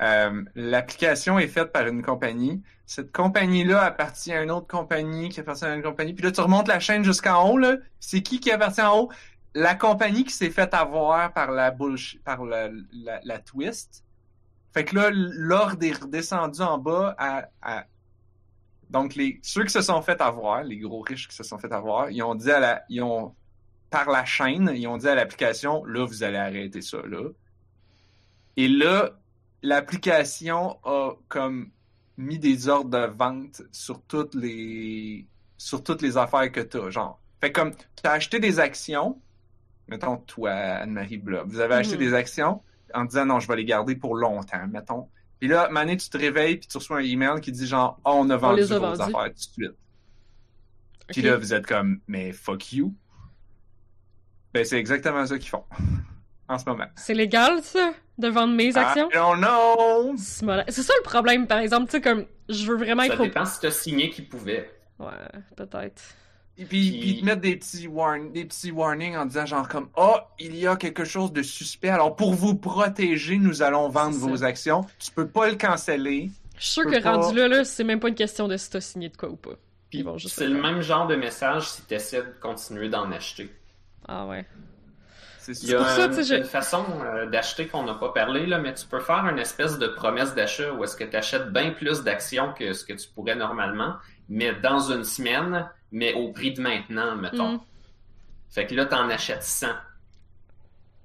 Euh, 0.02 0.44
l'application 0.56 1.38
est 1.38 1.48
faite 1.48 1.72
par 1.72 1.86
une 1.88 2.02
compagnie. 2.02 2.62
Cette 2.86 3.12
compagnie-là 3.12 3.84
appartient 3.84 4.34
à 4.34 4.42
une 4.42 4.50
autre 4.52 4.68
compagnie 4.68 5.30
qui 5.30 5.40
appartient 5.42 5.66
à 5.66 5.76
une 5.76 5.84
compagnie. 5.84 6.14
Puis 6.14 6.24
là, 6.24 6.32
tu 6.32 6.42
remontes 6.42 6.68
la 6.68 6.80
chaîne 6.80 7.04
jusqu'en 7.04 7.48
haut, 7.50 7.58
là. 7.58 7.76
C'est 8.00 8.22
qui 8.22 8.40
qui 8.40 8.52
appartient 8.52 8.82
en 8.82 8.98
haut? 9.00 9.12
La 9.54 9.76
compagnie 9.76 10.24
qui 10.24 10.34
s'est 10.34 10.50
fait 10.50 10.74
avoir 10.74 11.34
par 11.34 11.52
la 11.52 11.72
bullshit, 11.72 12.24
par 12.24 12.44
la, 12.46 12.70
la, 12.94 13.20
la 13.24 13.38
twist. 13.40 14.04
Fait 14.74 14.86
que 14.86 14.96
là, 14.96 15.10
l'ordre 15.14 15.84
est 15.84 16.02
redescendu 16.02 16.62
en 16.62 16.78
bas 16.78 17.14
à, 17.18 17.50
à- 17.62 17.86
donc 18.90 19.16
les 19.16 19.40
ceux 19.44 19.64
qui 19.64 19.72
se 19.72 19.82
sont 19.82 20.02
fait 20.02 20.20
avoir, 20.22 20.64
les 20.64 20.78
gros 20.78 21.02
riches 21.02 21.28
qui 21.28 21.36
se 21.36 21.44
sont 21.44 21.58
fait 21.58 21.72
avoir, 21.72 22.10
ils 22.12 22.22
ont 22.24 22.36
dit 22.36 22.52
à 22.52 22.60
la 22.60 22.84
ils 22.90 23.02
ont 23.02 23.36
par 23.90 24.10
la 24.10 24.24
chaîne, 24.26 24.72
ils 24.76 24.88
ont 24.88 24.98
dit 24.98 25.08
à 25.08 25.16
l'application 25.16 25.84
là 25.86 26.06
vous 26.06 26.24
allez 26.24 26.38
arrêter 26.38 26.82
ça 26.82 26.98
là. 27.06 27.30
Et 28.58 28.68
là 28.68 29.12
l'application 29.64 30.80
a 30.84 31.12
comme 31.28 31.72
mis 32.18 32.40
des 32.40 32.68
ordres 32.68 32.90
de 32.90 33.06
vente 33.14 33.62
sur 33.72 34.02
toutes 34.04 34.36
les 34.36 35.28
sur 35.58 35.84
toutes 35.84 36.02
les 36.02 36.18
affaires 36.18 36.52
que 36.52 36.60
tu 36.62 36.78
as 36.78 36.90
genre. 36.90 37.22
Fait 37.40 37.52
comme 37.52 37.74
tu 37.76 37.86
as 38.04 38.12
acheté 38.12 38.40
des 38.40 38.60
actions, 38.60 39.22
mettons 39.88 40.18
toi 40.18 40.52
Anne-Marie 40.52 41.18
Blob, 41.18 41.50
vous 41.50 41.60
avez 41.60 41.76
acheté 41.76 41.96
Mhm. 41.96 42.00
des 42.02 42.14
actions 42.14 42.64
en 42.94 43.06
disant 43.06 43.26
non, 43.26 43.40
je 43.40 43.48
vais 43.48 43.56
les 43.56 43.66
garder 43.66 43.96
pour 43.96 44.16
longtemps, 44.16 44.68
mettons. 44.68 45.10
Puis 45.40 45.48
là, 45.48 45.70
Mané, 45.70 45.98
tu 45.98 46.10
te 46.10 46.18
réveilles 46.18 46.58
puis 46.58 46.68
tu 46.68 46.78
reçois 46.78 46.98
un 46.98 47.04
email 47.04 47.42
qui 47.42 47.52
dit 47.52 47.68
genre 47.68 48.00
oh, 48.06 48.12
on 48.16 48.30
a 48.30 48.38
vendu 48.38 48.62
les 48.62 48.72
a 48.72 48.80
vos 48.80 48.86
vendus. 48.88 49.02
affaires 49.02 49.26
tout 49.30 49.34
de 49.34 49.40
suite. 49.40 49.72
Puis 51.10 51.22
là, 51.22 51.38
vous 51.38 51.54
êtes 51.54 51.66
comme 51.66 52.00
mais 52.08 52.32
fuck 52.32 52.74
you. 52.74 52.96
Ben 54.54 54.66
c'est 54.66 54.78
exactement 54.78 55.26
ça 55.26 55.38
qu'ils 55.38 55.50
font 55.50 55.64
en 56.48 56.58
ce 56.58 56.66
moment. 56.66 56.88
C'est 56.96 57.14
légal, 57.14 57.62
ça, 57.64 57.94
de 58.18 58.28
vendre 58.28 58.54
mes 58.54 58.76
actions? 58.78 59.10
I 59.10 59.14
don't 59.14 59.40
know. 59.40 60.14
C'est 60.18 60.84
ça 60.84 60.94
le 60.98 61.04
problème, 61.04 61.48
par 61.48 61.60
exemple, 61.60 61.86
tu 61.86 61.92
sais, 61.92 62.02
comme, 62.02 62.26
je 62.50 62.66
veux 62.66 62.78
vraiment 62.78 63.04
Ça 63.04 63.14
être 63.14 63.20
au... 63.20 63.24
dépend 63.24 63.46
si 63.46 63.60
t'as 63.62 63.72
signé 63.72 64.10
qui 64.10 64.22
pouvait. 64.22 64.70
Ouais, 65.00 65.08
peut-être. 65.56 66.02
Et 66.58 66.66
puis, 66.66 66.90
Puis- 66.92 67.00
puis 67.00 67.10
ils 67.12 67.20
te 67.22 67.26
mettent 67.26 67.40
des 67.42 67.56
petits, 67.56 67.88
warn- 67.88 68.32
des 68.32 68.46
petits 68.46 68.72
warnings 68.72 69.16
en 69.16 69.26
disant 69.26 69.46
genre 69.46 69.68
comme 69.68 69.90
oh 69.96 70.18
il 70.40 70.56
y 70.56 70.68
a 70.68 70.76
quelque 70.76 71.06
chose 71.06 71.32
de 71.34 71.42
suspect. 71.42 71.90
Alors 71.90 72.16
pour 72.16 72.34
vous 72.34 72.56
protéger 72.56 73.38
nous 73.38 73.62
allons 73.64 73.90
vendre 73.90 74.16
vos 74.18 74.44
actions. 74.44 74.86
Tu 75.00 75.12
peux 75.12 75.28
pas 75.28 75.50
le 75.50 75.56
canceller. 75.56 76.30
Je 76.58 76.64
suis 76.66 76.74
sûr 76.74 76.86
que 76.86 77.00
pas- 77.02 77.16
rendu 77.16 77.36
là, 77.36 77.48
là, 77.48 77.64
c'est 77.64 77.84
même 77.84 78.00
pas 78.00 78.10
une 78.10 78.16
question 78.16 78.48
de 78.48 78.58
si 78.58 78.70
t'as 78.70 78.82
signé 78.82 79.10
de 79.10 79.18
quoi 79.18 79.30
ou 79.30 79.36
pas. 79.38 79.52
Puis 79.90 80.06
juste 80.18 80.36
c'est 80.38 80.48
le 80.48 80.62
même 80.62 80.82
genre 80.82 81.08
de 81.08 81.16
message 81.16 81.68
si 81.70 81.82
tu 81.86 81.94
essaies 81.96 82.22
de 82.22 82.34
continuer 82.40 82.90
d'en 82.90 83.12
acheter. 83.12 83.50
Ah 84.08 84.26
ouais. 84.28 84.46
c'est 85.40 85.54
Il 85.64 85.70
y 85.70 85.74
a 85.74 85.84
ça, 85.84 86.22
je- 86.22 86.36
une 86.36 86.44
façon 86.44 86.86
euh, 87.04 87.26
d'acheter 87.28 87.66
qu'on 87.68 87.84
n'a 87.84 87.96
pas 87.96 88.10
parlé, 88.10 88.46
là, 88.46 88.60
mais 88.60 88.74
tu 88.76 88.86
peux 88.86 89.00
faire 89.00 89.26
une 89.28 89.40
espèce 89.40 89.80
de 89.80 89.88
promesse 89.88 90.36
d'achat 90.36 90.72
où 90.74 90.84
est-ce 90.84 90.96
que 90.96 91.04
tu 91.04 91.16
achètes 91.16 91.52
bien 91.52 91.72
plus 91.72 92.04
d'actions 92.04 92.54
que 92.54 92.74
ce 92.74 92.86
que 92.86 92.94
tu 92.94 93.08
pourrais 93.10 93.36
normalement, 93.36 93.96
mais 94.30 94.54
dans 94.54 94.92
une 94.92 95.04
semaine, 95.04 95.70
mais 95.92 96.14
au 96.14 96.32
prix 96.32 96.54
de 96.54 96.62
maintenant, 96.62 97.16
mettons. 97.16 97.54
Mm. 97.54 97.62
Fait 98.50 98.68
que 98.68 98.76
là, 98.76 98.86
tu 98.86 98.96
en 98.96 99.10
achètes 99.10 99.44
100 99.44 99.68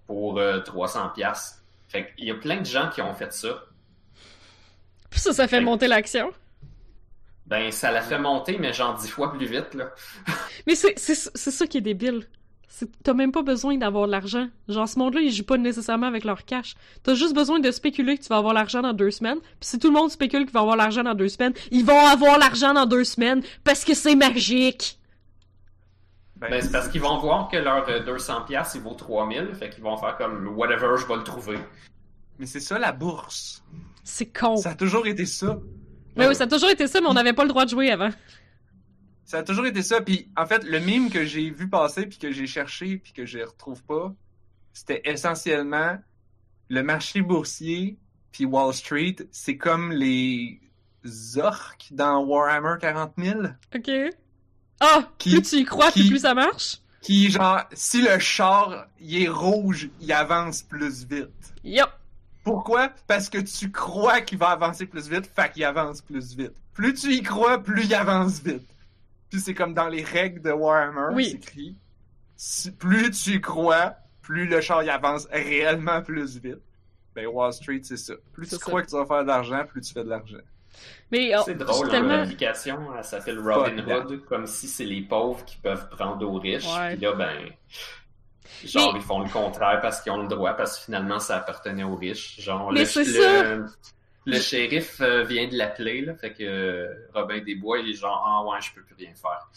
pour 0.06 0.38
euh, 0.38 0.60
300 0.60 1.10
pièces. 1.10 1.62
Fait 1.88 2.12
qu'il 2.16 2.26
y 2.26 2.30
a 2.30 2.34
plein 2.34 2.60
de 2.60 2.66
gens 2.66 2.88
qui 2.90 3.00
ont 3.02 3.14
fait 3.14 3.32
ça. 3.32 3.64
Puis 5.10 5.20
ça, 5.20 5.32
ça 5.32 5.46
fait 5.48 5.58
Fait- 5.58 5.62
monter 5.64 5.88
l'action? 5.88 6.30
Ben, 7.46 7.70
ça 7.70 7.92
la 7.92 8.02
fait 8.02 8.18
monter, 8.18 8.58
mais 8.58 8.72
genre 8.72 8.94
10 8.94 9.08
fois 9.08 9.32
plus 9.32 9.46
vite, 9.46 9.74
là. 9.74 9.92
Mais 10.66 10.74
c'est 10.74 10.98
c'est 10.98 11.14
c'est 11.14 11.52
ça 11.52 11.66
qui 11.68 11.78
est 11.78 11.82
débile. 11.82 12.26
T'as 13.04 13.14
même 13.14 13.32
pas 13.32 13.42
besoin 13.42 13.76
d'avoir 13.78 14.06
de 14.06 14.12
l'argent. 14.12 14.48
Genre, 14.68 14.88
ce 14.88 14.98
monde-là, 14.98 15.20
ils 15.22 15.32
jouent 15.32 15.44
pas 15.44 15.56
nécessairement 15.56 16.06
avec 16.08 16.24
leur 16.24 16.44
cash. 16.44 16.74
T'as 17.02 17.14
juste 17.14 17.34
besoin 17.34 17.58
de 17.58 17.70
spéculer 17.70 18.18
que 18.18 18.22
tu 18.22 18.28
vas 18.28 18.36
avoir 18.36 18.52
l'argent 18.52 18.82
dans 18.82 18.92
deux 18.92 19.10
semaines. 19.10 19.38
Puis 19.40 19.70
si 19.70 19.78
tout 19.78 19.86
le 19.88 19.94
monde 19.94 20.10
spécule 20.10 20.44
qu'il 20.44 20.52
va 20.52 20.60
avoir 20.60 20.76
l'argent 20.76 21.02
dans 21.02 21.14
deux 21.14 21.28
semaines, 21.28 21.54
ils 21.70 21.84
vont 21.84 21.98
avoir 22.06 22.38
l'argent 22.38 22.74
dans 22.74 22.84
deux 22.84 23.04
semaines 23.04 23.42
parce 23.64 23.84
que 23.84 23.94
c'est 23.94 24.14
magique. 24.16 24.98
Ben, 26.36 26.50
Ben, 26.50 26.60
c'est 26.60 26.70
parce 26.72 26.88
qu'ils 26.88 27.00
vont 27.00 27.18
voir 27.18 27.48
que 27.48 27.56
leur 27.56 27.88
euh, 27.88 28.00
200 28.04 28.42
pièces 28.46 28.72
il 28.74 28.82
vaut 28.82 28.92
3000, 28.94 29.54
fait 29.54 29.70
qu'ils 29.70 29.82
vont 29.82 29.96
faire 29.96 30.16
comme 30.18 30.48
whatever, 30.48 30.96
je 30.98 31.06
vais 31.06 31.16
le 31.16 31.22
trouver. 31.24 31.58
mais 32.38 32.44
c'est 32.44 32.60
ça 32.60 32.78
la 32.78 32.92
bourse 32.92 33.64
C'est 34.04 34.26
con. 34.38 34.56
ça 34.56 34.70
a 34.70 34.74
toujours 34.74 35.06
été 35.06 35.24
ça 35.24 35.58
Mais 36.14 36.28
oui, 36.28 36.34
ça 36.34 36.44
a 36.44 36.46
toujours 36.46 36.68
été 36.68 36.86
ça, 36.88 37.00
mais 37.00 37.06
on 37.06 37.14
n'avait 37.14 37.32
pas 37.32 37.44
le 37.44 37.48
droit 37.48 37.64
de 37.64 37.70
jouer 37.70 37.90
avant. 37.90 38.10
Ça 39.26 39.38
a 39.38 39.42
toujours 39.42 39.66
été 39.66 39.82
ça 39.82 40.00
puis 40.00 40.30
en 40.36 40.46
fait 40.46 40.64
le 40.64 40.78
mime 40.80 41.10
que 41.10 41.24
j'ai 41.26 41.50
vu 41.50 41.68
passer 41.68 42.06
puis 42.06 42.18
que 42.18 42.30
j'ai 42.32 42.46
cherché 42.46 42.96
puis 42.96 43.12
que 43.12 43.26
je 43.26 43.40
retrouve 43.40 43.82
pas 43.84 44.14
c'était 44.72 45.02
essentiellement 45.04 45.98
le 46.68 46.82
marché 46.82 47.20
boursier 47.20 47.98
puis 48.32 48.44
Wall 48.44 48.74
Street, 48.74 49.16
c'est 49.30 49.56
comme 49.56 49.92
les 49.92 50.60
orques 51.36 51.86
dans 51.90 52.22
Warhammer 52.24 52.74
40 52.80 53.12
000. 53.16 53.40
Ok. 53.74 53.90
Ah! 54.80 55.08
Qui- 55.16 55.30
plus 55.30 55.42
tu 55.42 55.56
y 55.56 55.64
crois, 55.64 55.90
qui- 55.90 56.08
plus 56.08 56.18
ça 56.20 56.34
marche? 56.34 56.78
Qui, 57.00 57.30
genre, 57.30 57.62
si 57.72 58.02
le 58.02 58.18
char, 58.18 58.88
il 59.00 59.22
est 59.22 59.28
rouge, 59.28 59.88
il 60.00 60.12
avance 60.12 60.60
plus 60.62 61.06
vite. 61.06 61.54
Yup! 61.64 61.88
Pourquoi? 62.44 62.90
Parce 63.06 63.28
que 63.30 63.38
tu 63.38 63.70
crois 63.72 64.20
qu'il 64.20 64.36
va 64.38 64.48
avancer 64.50 64.84
plus 64.86 65.08
vite, 65.08 65.26
fait 65.34 65.50
qu'il 65.52 65.64
avance 65.64 66.02
plus 66.02 66.36
vite. 66.36 66.52
Plus 66.74 66.92
tu 66.94 67.12
y 67.14 67.22
crois, 67.22 67.62
plus 67.62 67.84
il 67.86 67.94
avance 67.94 68.42
vite. 68.42 68.68
Puis 69.30 69.40
c'est 69.40 69.54
comme 69.54 69.74
dans 69.74 69.88
les 69.88 70.02
règles 70.04 70.40
de 70.42 70.50
Warhammer, 70.52 71.14
Oui. 71.14 71.28
c'est 71.30 71.36
écrit. 71.36 71.76
si- 72.36 72.70
plus 72.72 73.10
tu 73.10 73.40
crois, 73.40 73.94
plus 74.22 74.46
le 74.46 74.60
char 74.60 74.78
avance 74.88 75.26
réellement 75.32 76.02
plus 76.02 76.36
vite. 76.38 76.58
Ben 77.14 77.26
Wall 77.26 77.52
Street, 77.52 77.80
c'est 77.82 77.96
ça. 77.96 78.14
Plus 78.34 78.46
tu 78.48 78.56
ça. 78.56 78.60
crois 78.60 78.82
que 78.82 78.88
tu 78.88 78.94
vas 78.96 79.06
faire 79.06 79.22
de 79.22 79.28
l'argent, 79.28 79.64
plus 79.66 79.80
tu 79.80 79.92
fais 79.94 80.04
de 80.04 80.10
l'argent. 80.10 80.36
Mais 81.10 81.32
oh, 81.34 81.42
C'est 81.46 81.54
drôle, 81.54 81.86
hein, 81.86 81.90
tellement... 81.90 82.16
l'application, 82.18 82.78
elle 82.96 83.02
s'appelle 83.04 83.38
Robin 83.40 83.82
Fuck 83.82 84.10
Hood, 84.10 84.24
comme 84.26 84.46
si 84.46 84.68
c'est 84.68 84.84
les 84.84 85.00
pauvres 85.00 85.42
qui 85.46 85.56
peuvent 85.56 85.88
prendre 85.88 86.28
aux 86.28 86.38
riches. 86.38 86.66
Ouais. 86.78 86.96
Puis 86.96 87.04
là, 87.06 87.14
ben, 87.14 87.48
genre, 88.64 88.92
Mais- 88.92 89.00
ils 89.00 89.02
font 89.04 89.20
le 89.20 89.30
contraire 89.30 89.80
parce 89.80 90.02
qu'ils 90.02 90.12
ont 90.12 90.20
le 90.22 90.28
droit, 90.28 90.52
parce 90.54 90.78
que 90.78 90.84
finalement, 90.84 91.18
ça 91.18 91.38
appartenait 91.38 91.84
aux 91.84 91.96
riches. 91.96 92.38
Genre, 92.40 92.70
Mais 92.72 92.80
le, 92.80 92.86
c'est 92.86 93.04
le- 93.04 93.12
ça. 93.12 93.76
Le 94.26 94.40
shérif 94.40 95.00
euh, 95.00 95.22
vient 95.22 95.46
de 95.46 95.56
l'appeler, 95.56 96.00
là, 96.00 96.14
fait 96.14 96.32
que 96.32 96.42
euh, 96.42 96.94
Robin 97.14 97.38
Desbois, 97.38 97.78
il 97.78 97.90
est 97.90 97.94
genre, 97.94 98.24
ah 98.26 98.44
ouais, 98.44 98.60
je 98.60 98.74
peux 98.74 98.82
plus 98.82 98.96
rien 98.96 99.14
faire. 99.14 99.48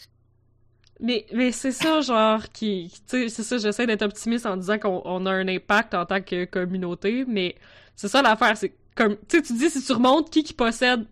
Mais, 1.00 1.26
mais 1.32 1.50
c'est 1.50 1.72
ça, 1.72 2.00
genre, 2.00 2.48
qui. 2.52 2.92
Tu 3.08 3.22
sais, 3.22 3.28
c'est 3.28 3.42
ça, 3.42 3.58
j'essaie 3.58 3.86
d'être 3.86 4.02
optimiste 4.02 4.46
en 4.46 4.56
disant 4.56 4.78
qu'on 4.78 5.02
on 5.04 5.26
a 5.26 5.32
un 5.32 5.48
impact 5.48 5.94
en 5.94 6.06
tant 6.06 6.20
que 6.20 6.44
communauté, 6.44 7.24
mais 7.26 7.56
c'est 7.96 8.08
ça 8.08 8.22
l'affaire, 8.22 8.56
c'est 8.56 8.72
comme. 8.94 9.16
Tu 9.28 9.38
sais, 9.38 9.42
tu 9.42 9.52
dis, 9.54 9.70
si 9.70 9.84
tu 9.84 9.92
remontes 9.92 10.30
qui 10.30 10.44
qui 10.44 10.54
possède. 10.54 11.04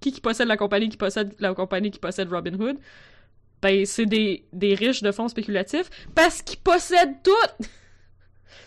Qui 0.00 0.12
qui 0.12 0.20
possède 0.20 0.46
la 0.46 0.56
compagnie 0.56 0.88
qui 0.88 0.96
possède 0.96 1.34
la 1.40 1.54
compagnie 1.54 1.90
qui 1.90 1.98
possède 1.98 2.30
Robinhood, 2.30 2.76
ben, 3.60 3.84
c'est 3.84 4.06
des, 4.06 4.44
des 4.52 4.74
riches 4.74 5.02
de 5.02 5.10
fonds 5.10 5.26
spéculatifs 5.26 5.90
parce 6.14 6.40
qu'ils 6.40 6.60
possèdent 6.60 7.20
tout! 7.24 7.64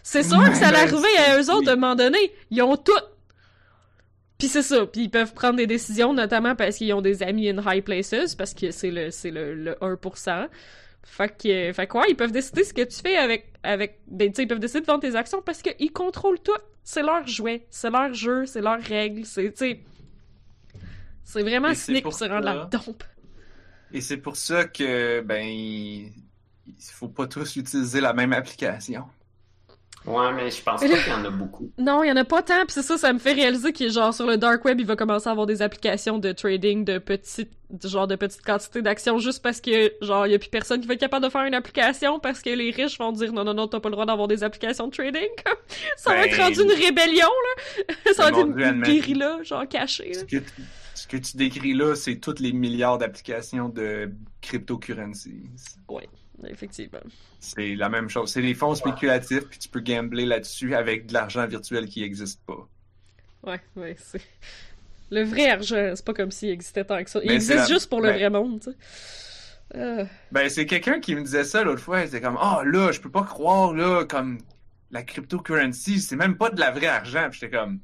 C'est 0.04 0.24
sûr 0.30 0.44
que 0.44 0.56
ça 0.56 0.68
allait 0.68 0.88
Ben, 0.88 0.94
arriver 0.94 1.18
à 1.18 1.40
eux 1.40 1.50
autres 1.52 1.70
à 1.70 1.74
un 1.74 1.76
moment 1.78 1.96
donné. 1.96 2.18
Ils 2.50 2.62
ont 2.62 2.76
tout! 2.76 2.92
Puis 4.42 4.48
c'est 4.48 4.64
ça, 4.64 4.88
puis 4.88 5.02
ils 5.02 5.10
peuvent 5.12 5.36
prendre 5.36 5.58
des 5.58 5.68
décisions, 5.68 6.16
notamment 6.16 6.56
parce 6.56 6.78
qu'ils 6.78 6.92
ont 6.96 7.02
des 7.04 7.22
amis 7.22 7.48
in 7.48 7.62
high 7.64 7.84
places, 7.84 8.34
parce 8.34 8.56
que 8.56 8.72
c'est 8.72 8.90
le, 8.90 9.12
c'est 9.12 9.30
le, 9.30 9.54
le 9.54 9.74
1%. 9.74 10.48
Fait 11.04 11.30
que, 11.30 11.72
fait 11.72 11.86
que 11.86 11.98
ouais, 12.00 12.06
ils 12.10 12.16
peuvent 12.16 12.32
décider 12.32 12.64
ce 12.64 12.74
que 12.74 12.82
tu 12.82 13.00
fais 13.04 13.18
avec, 13.18 13.54
avec, 13.62 14.00
ben, 14.08 14.30
tu 14.30 14.38
sais, 14.38 14.42
ils 14.42 14.48
peuvent 14.48 14.58
décider 14.58 14.82
de 14.82 14.88
vendre 14.88 15.02
tes 15.02 15.16
actions 15.16 15.44
parce 15.44 15.62
qu'ils 15.62 15.94
contrôlent 15.94 16.40
tout. 16.40 16.58
C'est 16.84 17.04
leur 17.04 17.28
jouet, 17.28 17.68
c'est 17.70 17.92
leur 17.92 18.16
jeu, 18.16 18.48
c'est 18.48 18.62
leurs 18.62 18.82
règles, 18.82 19.26
c'est, 19.26 19.52
tu 19.52 19.58
sais, 19.58 19.84
c'est 21.24 21.44
vraiment 21.44 21.76
cynique 21.76 22.02
pour 22.02 22.16
se 22.16 22.26
rendre 22.26 22.46
la 22.46 22.66
dompe. 22.66 23.04
Et 23.94 24.02
c'est 24.02 24.18
pour 24.18 24.38
ça 24.38 24.64
que, 24.66 25.22
ben, 25.22 25.46
il 25.46 26.12
faut 26.80 27.10
pas 27.10 27.28
tous 27.28 27.58
utiliser 27.58 28.02
la 28.02 28.14
même 28.14 28.34
application. 28.34 29.06
Ouais, 30.06 30.32
mais 30.34 30.50
je 30.50 30.64
pense 30.64 30.82
pas 30.82 30.88
qu'il 30.88 30.98
y 30.98 31.14
en 31.14 31.24
a 31.26 31.30
beaucoup. 31.30 31.72
Non, 31.78 32.04
il 32.04 32.08
y 32.10 32.12
en 32.12 32.16
a 32.16 32.26
pas 32.26 32.42
tant, 32.42 32.60
puis 32.66 32.72
c'est 32.74 32.82
ça, 32.82 32.98
ça 32.98 33.14
me 33.14 33.20
fait 33.20 33.34
réaliser 33.34 33.72
qu'il 33.72 33.86
est 33.88 33.92
genre 33.92 34.14
sur 34.14 34.26
le 34.26 34.38
dark 34.38 34.66
web, 34.66 34.80
il 34.80 34.86
va 34.86 34.96
commencer 34.96 35.28
à 35.28 35.32
avoir 35.32 35.46
des 35.46 35.62
applications 35.62 36.18
de 36.18 36.32
trading 36.32 36.84
de 36.86 36.98
petites, 36.98 37.52
genre 37.84 38.08
de 38.08 38.16
petites 38.16 38.42
quantités 38.42 38.82
d'actions 38.82 39.20
juste 39.20 39.44
parce 39.44 39.62
que 39.62 39.94
genre 40.02 40.26
il 40.26 40.32
y 40.32 40.36
a 40.36 40.40
plus 40.40 40.50
personne 40.50 40.82
qui 40.82 40.88
va 40.88 40.96
être 40.96 41.00
capable 41.00 41.24
de 41.26 41.30
faire 41.30 41.44
une 41.44 41.54
application 41.54 42.20
parce 42.20 42.42
que 42.42 42.50
les 42.50 42.72
riches 42.72 42.98
vont 42.98 43.12
dire 43.12 43.32
non 43.32 43.44
non 43.44 43.54
non 43.54 43.68
t'as 43.68 43.80
pas 43.80 43.90
le 43.90 43.94
droit 43.94 44.06
d'avoir 44.08 44.28
des 44.28 44.44
applications 44.44 44.88
de 44.88 44.92
trading. 44.92 45.30
ça 45.98 46.10
va 46.10 46.22
Ben, 46.24 46.30
être 46.30 46.38
rendu 46.42 46.62
une 46.64 46.84
rébellion 46.84 47.28
là. 47.28 47.94
ça 48.14 48.24
va 48.24 48.30
être 48.30 48.48
mon 48.48 48.58
une, 48.58 48.76
une 48.78 48.82
guérilla 48.82 49.38
genre 49.44 49.68
cachée. 49.68 50.14
Ce 50.16 50.24
que, 50.26 50.38
tu- 50.38 50.44
ce 50.96 51.08
que 51.08 51.18
tu 51.18 51.38
décris 51.38 51.74
là, 51.74 51.96
c'est 51.96 52.16
tous 52.18 52.40
les 52.40 52.52
milliards 52.54 52.98
d'applications 52.98 53.70
de 53.70 54.12
cryptocurrencies. 54.42 55.44
Effectivement. 56.48 57.00
C'est 57.44 57.76
la 57.76 57.90
même 57.90 58.08
chose. 58.08 58.32
C'est 58.32 58.42
des 58.44 58.54
fonds 58.54 58.76
spéculatifs, 58.76 59.46
puis 59.50 59.58
tu 59.60 59.68
peux 59.68 59.80
gambler 59.82 60.26
là-dessus 60.26 60.76
avec 60.76 61.08
de 61.08 61.14
l'argent 61.14 61.46
virtuel 61.48 61.88
qui 61.88 62.02
n'existe 62.02 62.40
pas. 62.46 62.68
Ouais 63.44 63.60
ouais 63.76 63.96
c'est 63.98 64.22
le 65.10 65.24
vrai 65.24 65.50
argent, 65.50 65.92
c'est 65.96 66.06
pas 66.06 66.14
comme 66.14 66.30
s'il 66.32 66.50
existait 66.52 66.86
tant 66.86 67.04
que 67.04 67.10
ça. 67.10 67.20
Il 67.24 67.28
Ben, 67.30 67.34
existe 67.36 67.56
la- 67.56 67.66
juste 67.66 67.90
pour 67.90 68.00
le 68.00 68.10
ben- 68.10 68.16
vrai 68.18 68.30
monde. 68.30 68.62
Tu 68.62 68.70
sais. 68.72 68.78
Euh, 69.76 70.06
Ben, 70.32 70.48
c'est 70.50 70.66
quelqu'un 70.68 71.00
qui 71.00 71.16
me 71.16 71.22
disait 71.24 71.44
ça 71.44 71.64
l'autre 71.64 71.82
fois. 71.82 72.06
C'était 72.06 72.22
comme, 72.22 72.38
ah, 72.40 72.62
là, 72.64 72.92
je 72.92 73.02
peux 73.02 73.10
pas 73.10 73.24
croire, 73.24 73.74
là, 73.74 74.06
comme 74.06 74.38
la 74.92 75.02
cryptocurrency, 75.04 76.00
c'est 76.00 76.16
même 76.16 76.38
pas 76.38 76.50
de 76.52 76.60
la 76.60 76.70
vraie 76.72 76.88
argent. 76.88 77.28
Puis 77.32 77.40
j'étais 77.42 77.58
comme, 77.58 77.80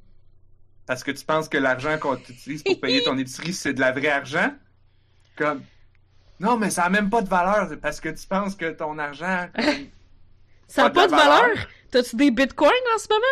parce 0.86 1.04
que 1.04 1.12
tu 1.12 1.26
penses 1.26 1.50
que 1.50 1.58
l'argent 1.58 1.98
qu'on 1.98 2.16
utilise 2.18 2.62
pour 2.64 2.80
payer 2.80 3.02
ton 3.06 3.18
épicerie, 3.18 3.54
c'est 3.54 3.74
de 3.74 3.80
la 3.80 3.92
vraie 3.92 4.10
argent? 4.10 4.54
Comme, 5.36 5.62
non, 6.40 6.58
mais 6.58 6.70
ça 6.70 6.84
a 6.86 6.90
même 6.90 7.10
pas 7.10 7.22
de 7.22 7.30
valeur, 7.30 7.70
parce 7.82 8.00
que 8.00 8.10
tu 8.10 8.28
penses 8.28 8.56
que 8.56 8.72
ton 8.72 8.98
argent, 9.00 9.48
Ça 10.68 10.84
n'a 10.84 10.90
Pas 10.90 11.02
pas 11.02 11.08
de 11.08 11.12
valeur? 11.12 11.42
valeur. 11.42 11.68
T'as-tu 11.92 12.16
des 12.18 12.30
bitcoins 12.32 12.70
en 12.94 12.98
ce 12.98 13.08
moment? 13.10 13.24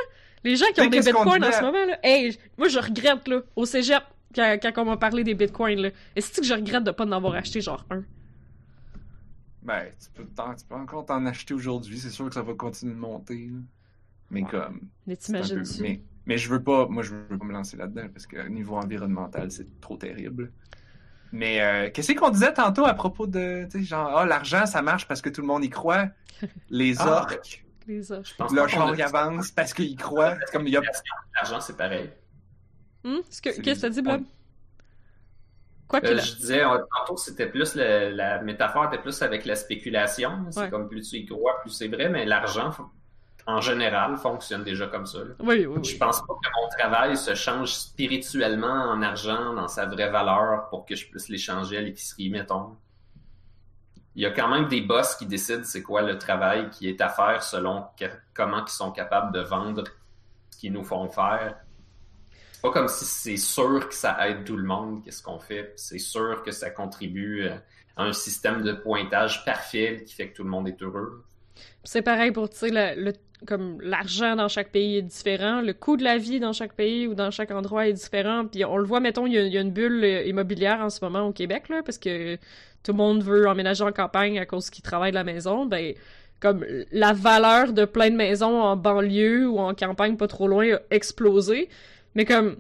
Les 0.44 0.56
gens 0.56 0.66
qui 0.74 0.82
ont 0.82 0.88
des 0.90 1.02
bitcoins 1.02 1.44
en 1.44 1.52
ce 1.52 1.62
moment, 1.62 1.86
là? 1.86 2.00
Hey, 2.04 2.38
moi, 2.58 2.70
je 2.70 2.80
regrette, 2.80 3.28
là, 3.28 3.42
au 3.58 3.66
cégep, 3.66 4.04
quand, 4.34 4.58
quand 4.62 4.72
on 4.78 4.86
m'a 4.86 4.98
parlé 4.98 5.24
des 5.24 5.34
bitcoins, 5.34 5.82
là. 5.82 5.90
Est-ce 6.16 6.40
que 6.40 6.48
je 6.48 6.54
regrette 6.54 6.84
de 6.86 6.92
pas 6.92 7.06
en 7.06 7.12
avoir 7.12 7.34
acheté, 7.36 7.60
genre, 7.62 7.86
un? 7.90 8.04
ben, 9.62 9.86
tu 10.00 10.10
peux, 10.14 10.26
t'en- 10.28 10.54
tu 10.56 10.64
peux 10.66 10.76
encore 10.76 11.06
t'en 11.06 11.26
acheter 11.26 11.54
aujourd'hui, 11.54 11.98
c'est 12.00 12.12
sûr 12.12 12.28
que 12.28 12.34
ça 12.36 12.44
va 12.44 12.54
continuer 12.54 12.94
de 12.94 13.00
monter, 13.00 13.48
là. 13.52 13.60
Mais 14.30 14.44
Ouais. 14.44 14.50
comme, 14.50 14.82
Mais 15.08 15.18
un 15.36 15.48
peu-? 15.48 15.64
Mais, 15.82 16.02
mais 16.26 16.38
je 16.38 16.50
veux 16.50 16.64
pas, 16.64 16.88
moi 16.88 17.04
je 17.04 17.14
veux 17.14 17.38
pas 17.38 17.46
me 17.46 17.54
lancer 17.54 17.78
là-dedans 17.78 18.08
parce 18.12 18.26
que 18.28 18.48
niveau 18.48 18.76
environnemental, 18.78 19.52
c'est 19.52 19.80
trop 19.82 19.98
terrible. 19.98 20.52
Mais 21.32 21.62
euh, 21.62 21.90
qu'est-ce 21.92 22.14
qu'on 22.14 22.30
disait 22.30 22.54
tantôt 22.54 22.86
à 22.86 22.94
propos 22.94 23.28
de, 23.28 23.66
tu 23.72 23.80
sais, 23.80 23.84
genre, 23.84 24.18
ah, 24.20 24.26
l'argent, 24.26 24.66
ça 24.66 24.82
marche 24.82 25.08
parce 25.08 25.22
que 25.22 25.30
tout 25.30 25.42
le 25.42 25.48
monde 25.48 25.64
y 25.66 25.70
croit. 25.70 26.08
Les 26.70 26.96
Ah, 27.00 27.22
orques, 27.22 27.64
Les 27.88 28.12
autres. 28.12 28.30
Je 28.30 28.36
pense 28.36 28.52
le 28.52 28.58
pas 28.58 28.64
qu'on 28.64 28.68
char 28.70 28.90
a 28.90 28.96
y 28.96 29.02
avance 29.02 29.52
parce 29.52 29.74
qu'ils 29.74 29.92
y 29.92 29.96
croient. 29.96 30.36
C'est 30.46 30.52
comme 30.52 30.68
il 30.68 30.74
y 30.74 30.78
a. 30.78 30.82
L'argent, 31.36 31.60
c'est 31.62 31.76
pareil. 31.78 32.10
Hum? 33.04 33.22
Ce 33.30 33.42
que- 33.42 33.52
C'est- 33.52 33.62
Qu'est-ce 33.62 33.82
que 33.82 33.88
t'as 33.88 33.90
dit, 33.90 34.02
Blob? 34.02 34.24
Quoi 35.88 36.00
Euh, 36.04 36.18
je 36.18 36.36
disais, 36.36 36.64
euh, 36.66 36.80
tantôt, 36.98 37.16
c'était 37.18 37.48
plus 37.48 37.76
le- 37.76 38.10
la 38.10 38.42
métaphore 38.42 38.86
était 38.86 38.98
plus 39.02 39.22
avec 39.22 39.46
la 39.46 39.56
spéculation. 39.56 40.46
C'est 40.50 40.62
Ouais. 40.62 40.70
comme 40.72 40.90
plus 40.90 41.08
tu 41.10 41.18
y 41.18 41.26
crois, 41.28 41.60
plus 41.62 41.70
c'est 41.70 41.88
vrai, 41.88 42.10
mais 42.10 42.26
l'argent, 42.26 42.72
en 43.48 43.62
général, 43.62 44.18
fonctionne 44.18 44.64
déjà 44.64 44.88
comme 44.88 45.06
ça. 45.06 45.20
là. 45.20 45.36
Oui, 45.40 45.66
oui, 45.66 45.80
Je 45.84 45.92
oui. 45.92 45.98
pense 46.00 46.20
pas 46.22 46.34
que 46.34 46.50
mon 46.62 46.68
travail 46.78 47.16
se 47.18 47.36
change 47.36 47.74
spirituellement 47.74 48.68
en 48.90 49.02
argent 49.04 49.54
dans 49.54 49.68
sa 49.68 49.86
vraie 49.86 50.10
valeur 50.10 50.68
pour 50.70 50.86
que 50.86 50.96
je 50.96 51.08
puisse 51.10 51.30
l'échanger 51.30 51.78
à 51.78 51.82
l'épicerie, 51.82 52.30
mettons. 52.30 52.76
Il 54.16 54.22
y 54.24 54.26
a 54.26 54.32
quand 54.32 54.48
même 54.48 54.68
des 54.68 54.82
boss 54.82 55.16
qui 55.16 55.26
décident 55.26 55.64
c'est 55.64 55.84
quoi 55.84 56.02
le 56.02 56.18
travail 56.18 56.70
qui 56.70 56.88
est 56.88 57.02
à 57.02 57.10
faire 57.10 57.44
selon 57.44 57.86
que- 58.00 58.06
comment 58.34 58.64
ils 58.66 58.72
sont 58.72 58.92
capables 58.92 59.34
de 59.34 59.42
vendre 59.42 59.84
ce 60.50 60.58
qu'ils 60.58 60.72
nous 60.74 60.84
font 60.86 61.08
faire. 61.10 61.58
C'est 62.54 62.62
pas 62.62 62.72
comme 62.72 62.88
si 62.88 63.06
c'est 63.06 63.38
sûr 63.38 63.90
que 63.90 63.94
ça 63.94 64.28
aide 64.28 64.44
tout 64.46 64.56
le 64.56 64.64
monde, 64.64 65.04
qu'est-ce 65.04 65.22
qu'on 65.22 65.38
fait. 65.40 65.74
C'est 65.76 66.00
sûr 66.00 66.42
que 66.44 66.52
ça 66.52 66.70
contribue 66.72 67.44
euh, 67.44 67.56
à 67.98 68.04
un 68.06 68.14
système 68.14 68.64
de 68.64 68.72
pointage 68.74 69.44
parfait 69.46 70.04
qui 70.08 70.16
fait 70.16 70.30
que 70.32 70.38
tout 70.38 70.44
le 70.44 70.50
monde 70.50 70.68
est 70.70 70.82
heureux. 70.82 71.24
C'est 71.84 72.02
pareil 72.02 72.32
pour, 72.32 72.50
tu 72.50 72.58
sais, 72.58 72.70
le, 72.70 73.02
le- 73.04 73.14
comme 73.46 73.82
l'argent 73.82 74.36
dans 74.36 74.48
chaque 74.48 74.70
pays 74.70 74.98
est 74.98 75.02
différent, 75.02 75.62
le 75.62 75.74
coût 75.74 75.98
de 75.98 76.04
la 76.04 76.18
vie 76.18 76.40
dans 76.40 76.54
chaque 76.54 76.74
pays 76.74 77.08
ou 77.08 77.14
dans 77.16 77.32
chaque 77.32 77.52
endroit 77.52 77.88
est 77.88 77.94
différent. 77.94 78.46
Puis 78.46 78.64
on 78.66 78.78
le 78.78 78.86
voit, 78.86 79.00
mettons, 79.00 79.26
il 79.28 79.34
y 79.34 79.38
a, 79.38 79.44
il 79.44 79.54
y 79.54 79.58
a 79.58 79.62
une 79.62 79.72
bulle 79.72 80.04
euh, 80.04 80.24
immobilière 80.24 80.80
en 80.80 80.90
ce 80.90 81.04
moment 81.04 81.22
au 81.28 81.32
Québec, 81.34 81.70
là, 81.70 81.82
parce 81.84 81.98
que 81.98 82.36
tout 82.84 82.92
le 82.92 82.98
monde 82.98 83.24
veut 83.24 83.48
emménager 83.48 83.84
en 83.84 83.92
campagne 83.92 84.40
à 84.40 84.46
cause 84.46 84.70
qu'ils 84.70 84.84
travaillent 84.84 85.12
de 85.12 85.16
la 85.16 85.24
maison. 85.24 85.66
Ben, 85.66 85.94
comme 86.40 86.66
la 86.92 87.14
valeur 87.14 87.74
de 87.74 87.86
plein 87.86 88.10
de 88.10 88.16
maisons 88.16 88.62
en 88.62 88.76
banlieue 88.76 89.48
ou 89.48 89.60
en 89.60 89.74
campagne 89.74 90.18
pas 90.18 90.28
trop 90.28 90.48
loin 90.48 90.76
a 90.76 90.80
explosé. 90.92 91.70
Mais 92.14 92.26
comme 92.26 92.58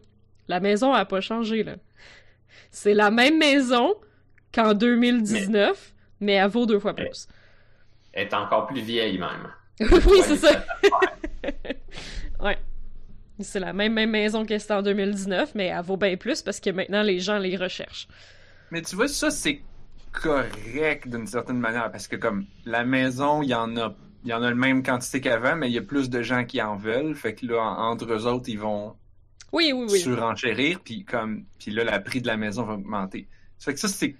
la 0.47 0.59
maison 0.59 0.93
a 0.93 1.05
pas 1.05 1.21
changé, 1.21 1.63
là. 1.63 1.75
C'est 2.71 2.93
la 2.93 3.11
même 3.11 3.37
maison 3.37 3.95
qu'en 4.53 4.73
2019, 4.73 5.93
mais... 6.19 6.33
elle 6.33 6.49
vaut 6.49 6.65
deux 6.65 6.79
fois 6.79 6.93
Mais- 6.97 7.05
plus. 7.05 7.27
Elle 8.13 8.27
est 8.27 8.33
encore 8.33 8.67
plus 8.67 8.81
vieille 8.81 9.17
même. 9.17 9.51
oui, 9.79 10.19
c'est 10.23 10.37
ça. 10.37 10.65
ouais. 12.41 12.57
C'est 13.41 13.59
la 13.59 13.73
même, 13.73 13.93
même 13.93 14.11
maison 14.11 14.45
que 14.45 14.57
c'était 14.57 14.73
en 14.75 14.81
2019, 14.81 15.55
mais 15.55 15.65
elle 15.67 15.83
vaut 15.83 15.97
bien 15.97 16.15
plus 16.15 16.41
parce 16.41 16.59
que 16.61 16.69
maintenant 16.69 17.01
les 17.03 17.19
gens 17.19 17.37
les 17.37 17.57
recherchent. 17.57 18.07
Mais 18.71 18.81
tu 18.81 18.95
vois, 18.95 19.07
ça 19.09 19.29
c'est 19.29 19.61
correct 20.13 21.07
d'une 21.09 21.27
certaine 21.27 21.59
manière 21.59 21.91
parce 21.91 22.07
que 22.07 22.15
comme 22.15 22.45
la 22.65 22.85
maison, 22.85 23.41
il 23.41 23.49
y 23.49 23.53
en 23.53 23.75
a, 23.75 23.93
il 24.23 24.29
y 24.29 24.33
en 24.33 24.41
a 24.41 24.49
la 24.49 24.55
même 24.55 24.81
quantité 24.83 25.19
qu'avant, 25.19 25.55
mais 25.57 25.69
il 25.69 25.73
y 25.73 25.77
a 25.77 25.81
plus 25.81 26.09
de 26.09 26.21
gens 26.21 26.45
qui 26.45 26.61
en 26.61 26.77
veulent. 26.77 27.13
Fait 27.15 27.35
que 27.35 27.45
là, 27.45 27.61
en- 27.61 27.91
entre 27.91 28.11
eux 28.13 28.25
autres, 28.25 28.47
ils 28.47 28.57
vont 28.59 28.95
Oui, 29.51 29.73
oui, 29.75 29.85
oui. 29.91 29.99
surenchérir, 29.99 30.79
puis 30.83 31.03
comme, 31.03 31.43
puis 31.59 31.71
là, 31.71 31.83
le 31.83 32.03
prix 32.03 32.21
de 32.21 32.27
la 32.27 32.37
maison 32.37 32.63
va 32.63 32.73
augmenter. 32.75 33.27
Ça 33.57 33.65
fait 33.65 33.73
que 33.73 33.79
ça, 33.81 33.87
c'est 33.89 34.15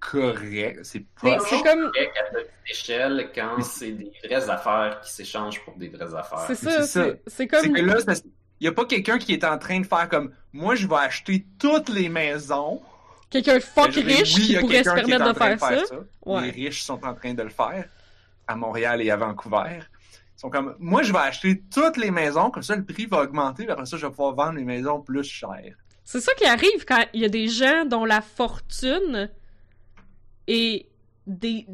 correct. 0.00 0.80
C'est 0.84 1.04
pas. 1.20 1.38
c'est 1.40 1.62
comme. 1.62 1.90
Correct 1.92 2.12
à 2.20 2.34
petite 2.34 2.50
échelle 2.70 3.30
quand 3.34 3.62
c'est 3.62 3.92
des 3.92 4.12
vraies 4.24 4.50
affaires 4.50 5.00
qui 5.02 5.12
s'échangent 5.12 5.62
pour 5.64 5.76
des 5.76 5.88
vraies 5.88 6.14
affaires. 6.14 6.44
C'est 6.46 6.86
ça, 6.86 7.06
c'est 7.26 7.46
comme. 7.46 7.72
que 7.72 7.80
là, 7.82 8.00
ça- 8.00 8.20
il 8.60 8.64
y 8.64 8.68
a 8.68 8.72
pas 8.72 8.84
quelqu'un 8.86 9.18
qui 9.18 9.32
est 9.32 9.44
en 9.44 9.56
train 9.58 9.80
de 9.80 9.86
faire 9.86 10.08
comme 10.08 10.32
moi, 10.52 10.74
je 10.74 10.86
vais 10.88 10.96
acheter 10.96 11.46
toutes 11.58 11.88
les 11.88 12.08
maisons. 12.08 12.82
Quelqu'un 13.30 13.56
de 13.56 13.60
fuck 13.60 13.92
riche 13.92 14.34
oui, 14.36 14.46
qui 14.46 14.56
pourrait 14.56 14.82
se 14.82 14.90
permettre 14.90 15.32
de 15.32 15.38
faire 15.38 15.60
ça. 15.60 15.96
Ouais. 16.24 16.42
Les 16.42 16.50
riches 16.50 16.82
sont 16.82 17.04
en 17.04 17.14
train 17.14 17.34
de 17.34 17.42
le 17.42 17.50
faire 17.50 17.84
à 18.46 18.56
Montréal 18.56 19.02
et 19.02 19.10
à 19.10 19.16
Vancouver. 19.16 19.80
Ils 20.36 20.40
sont 20.40 20.50
comme 20.50 20.74
moi, 20.78 21.02
je 21.02 21.12
vais 21.12 21.18
acheter 21.18 21.62
toutes 21.72 21.96
les 21.98 22.10
maisons, 22.10 22.50
comme 22.50 22.62
ça 22.62 22.74
le 22.74 22.84
prix 22.84 23.06
va 23.06 23.22
augmenter, 23.22 23.64
puis 23.64 23.72
après 23.72 23.86
ça, 23.86 23.96
je 23.96 24.06
vais 24.06 24.10
pouvoir 24.10 24.34
vendre 24.34 24.58
les 24.58 24.64
maisons 24.64 25.00
plus 25.00 25.24
chères. 25.24 25.76
C'est 26.04 26.20
ça 26.20 26.32
qui 26.34 26.46
arrive 26.46 26.84
quand 26.86 27.04
il 27.12 27.20
y 27.20 27.24
a 27.26 27.28
des 27.28 27.48
gens 27.48 27.84
dont 27.84 28.06
la 28.06 28.22
fortune 28.22 29.28
est 30.48 30.86
des 31.26 31.66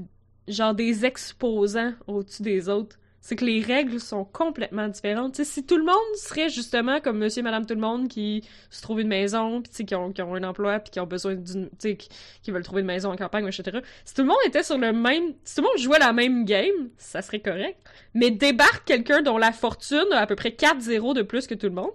genre 0.49 0.75
des 0.75 1.05
exposants 1.05 1.95
au-dessus 2.07 2.43
des 2.43 2.69
autres. 2.69 2.99
C'est 3.21 3.37
que 3.37 3.45
les 3.47 3.63
règles 3.63 4.01
sont 4.01 4.27
complètement 4.27 4.87
différentes. 4.87 5.43
Si 5.43 5.65
tout 5.65 5.79
le 5.79 5.85
monde 5.85 5.95
serait 6.17 6.51
justement 6.51 7.01
comme 7.01 7.17
monsieur 7.17 7.41
et 7.41 7.43
madame 7.43 7.65
tout 7.65 7.73
le 7.73 7.81
monde 7.81 8.07
qui 8.07 8.45
se 8.69 8.83
trouvent 8.83 9.01
une 9.01 9.09
maison, 9.09 9.63
puis 9.63 9.87
qui 9.87 9.95
ont, 9.95 10.13
qui 10.13 10.21
ont 10.21 10.35
un 10.35 10.45
emploi, 10.45 10.79
puis 10.79 10.91
qui 10.91 11.01
ont 11.01 11.07
besoin 11.07 11.35
d'une... 11.35 11.71
Qui, 11.71 11.97
qui 12.43 12.51
veulent 12.51 12.63
trouver 12.63 12.83
une 12.83 12.87
maison 12.87 13.11
en 13.11 13.17
campagne, 13.17 13.47
etc. 13.47 13.79
Si 14.05 14.13
tout 14.13 14.21
le 14.21 14.29
monde 14.29 14.37
était 14.45 14.63
sur 14.63 14.77
le 14.77 14.93
même... 14.93 15.33
Tout 15.33 15.39
le 15.57 15.63
monde 15.63 15.79
jouait 15.79 15.99
la 15.99 16.13
même 16.13 16.45
game, 16.45 16.91
ça 16.99 17.23
serait 17.23 17.41
correct. 17.41 17.79
Mais 18.13 18.31
débarque 18.31 18.85
quelqu'un 18.85 19.23
dont 19.23 19.39
la 19.39 19.53
fortune 19.53 20.05
a 20.13 20.19
à 20.19 20.27
peu 20.27 20.37
près 20.37 20.51
4-0 20.51 21.15
de 21.15 21.23
plus 21.23 21.47
que 21.47 21.55
tout 21.55 21.69
le 21.69 21.73
monde, 21.73 21.93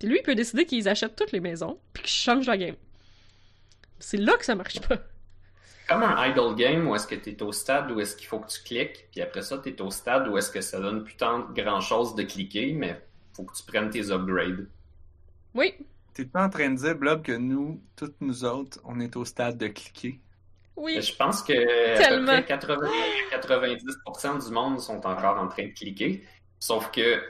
puis 0.00 0.08
lui, 0.08 0.18
il 0.18 0.22
peut 0.24 0.34
décider 0.34 0.64
qu'ils 0.66 0.88
achètent 0.88 1.14
toutes 1.14 1.30
les 1.30 1.38
maisons, 1.40 1.78
puis 1.92 2.02
qu'ils 2.02 2.12
changent 2.12 2.48
la 2.48 2.58
game. 2.58 2.74
C'est 4.00 4.16
là 4.16 4.36
que 4.36 4.44
ça 4.44 4.56
marche 4.56 4.80
pas. 4.80 4.98
Comme 5.88 6.02
un 6.02 6.26
idle 6.26 6.54
game 6.56 6.88
où 6.88 6.94
est-ce 6.94 7.06
que 7.06 7.14
tu 7.14 7.30
es 7.30 7.42
au 7.42 7.52
stade 7.52 7.90
où 7.90 8.00
est-ce 8.00 8.16
qu'il 8.16 8.26
faut 8.26 8.40
que 8.40 8.48
tu 8.50 8.62
cliques, 8.62 9.08
puis 9.12 9.20
après 9.22 9.42
ça, 9.42 9.58
tu 9.58 9.68
es 9.70 9.80
au 9.82 9.90
stade 9.90 10.28
où 10.28 10.36
est-ce 10.38 10.50
que 10.50 10.60
ça 10.60 10.80
donne 10.80 11.04
plus 11.04 11.16
tant 11.16 11.40
grand-chose 11.52 12.14
de 12.14 12.22
cliquer, 12.22 12.72
mais 12.72 13.04
faut 13.34 13.44
que 13.44 13.54
tu 13.54 13.62
prennes 13.64 13.90
tes 13.90 14.10
upgrades. 14.10 14.68
Oui, 15.54 15.74
T'es 16.12 16.24
pas 16.24 16.44
en 16.44 16.48
train 16.50 16.70
de 16.70 16.76
dire, 16.76 16.94
Blob, 16.96 17.22
que 17.22 17.32
nous, 17.32 17.82
toutes 17.96 18.20
nous 18.20 18.44
autres, 18.44 18.80
on 18.84 19.00
est 19.00 19.16
au 19.16 19.24
stade 19.24 19.58
de 19.58 19.68
cliquer? 19.68 20.20
oui. 20.76 21.00
Je 21.02 21.14
pense 21.16 21.42
que 21.42 21.52
à 21.52 22.08
peu 22.18 22.24
près 22.24 22.44
80 22.44 22.88
à 23.32 23.36
90% 23.38 24.46
du 24.46 24.52
monde 24.52 24.80
sont 24.80 25.04
encore 25.06 25.38
en 25.38 25.48
train 25.48 25.64
de 25.66 25.72
cliquer. 25.72 26.24
Sauf 26.58 26.90
que 26.90 27.22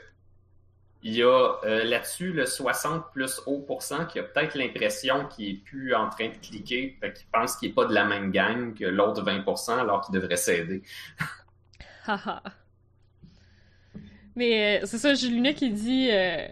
il 1.06 1.14
y 1.14 1.22
a 1.22 1.52
euh, 1.64 1.84
là-dessus 1.84 2.32
le 2.32 2.46
60 2.46 3.12
plus 3.12 3.38
haut 3.44 3.64
qui 4.10 4.18
a 4.18 4.22
peut-être 4.22 4.54
l'impression 4.56 5.26
qu'il 5.26 5.50
est 5.50 5.62
plus 5.62 5.94
en 5.94 6.08
train 6.08 6.28
de 6.28 6.36
cliquer, 6.38 6.96
fait 6.98 7.12
qu'il 7.12 7.26
pense 7.30 7.56
qu'il 7.56 7.70
est 7.70 7.74
pas 7.74 7.84
de 7.84 7.92
la 7.92 8.04
même 8.06 8.30
gang 8.30 8.74
que 8.74 8.86
l'autre 8.86 9.22
20% 9.22 9.78
alors 9.78 10.00
qu'il 10.00 10.14
devrait 10.14 10.36
s'aider. 10.36 10.82
Mais 14.34 14.82
euh, 14.82 14.86
c'est 14.86 14.98
ça, 14.98 15.14
Julien 15.14 15.52
qui 15.52 15.70
dit. 15.70 16.08
Euh, 16.10 16.48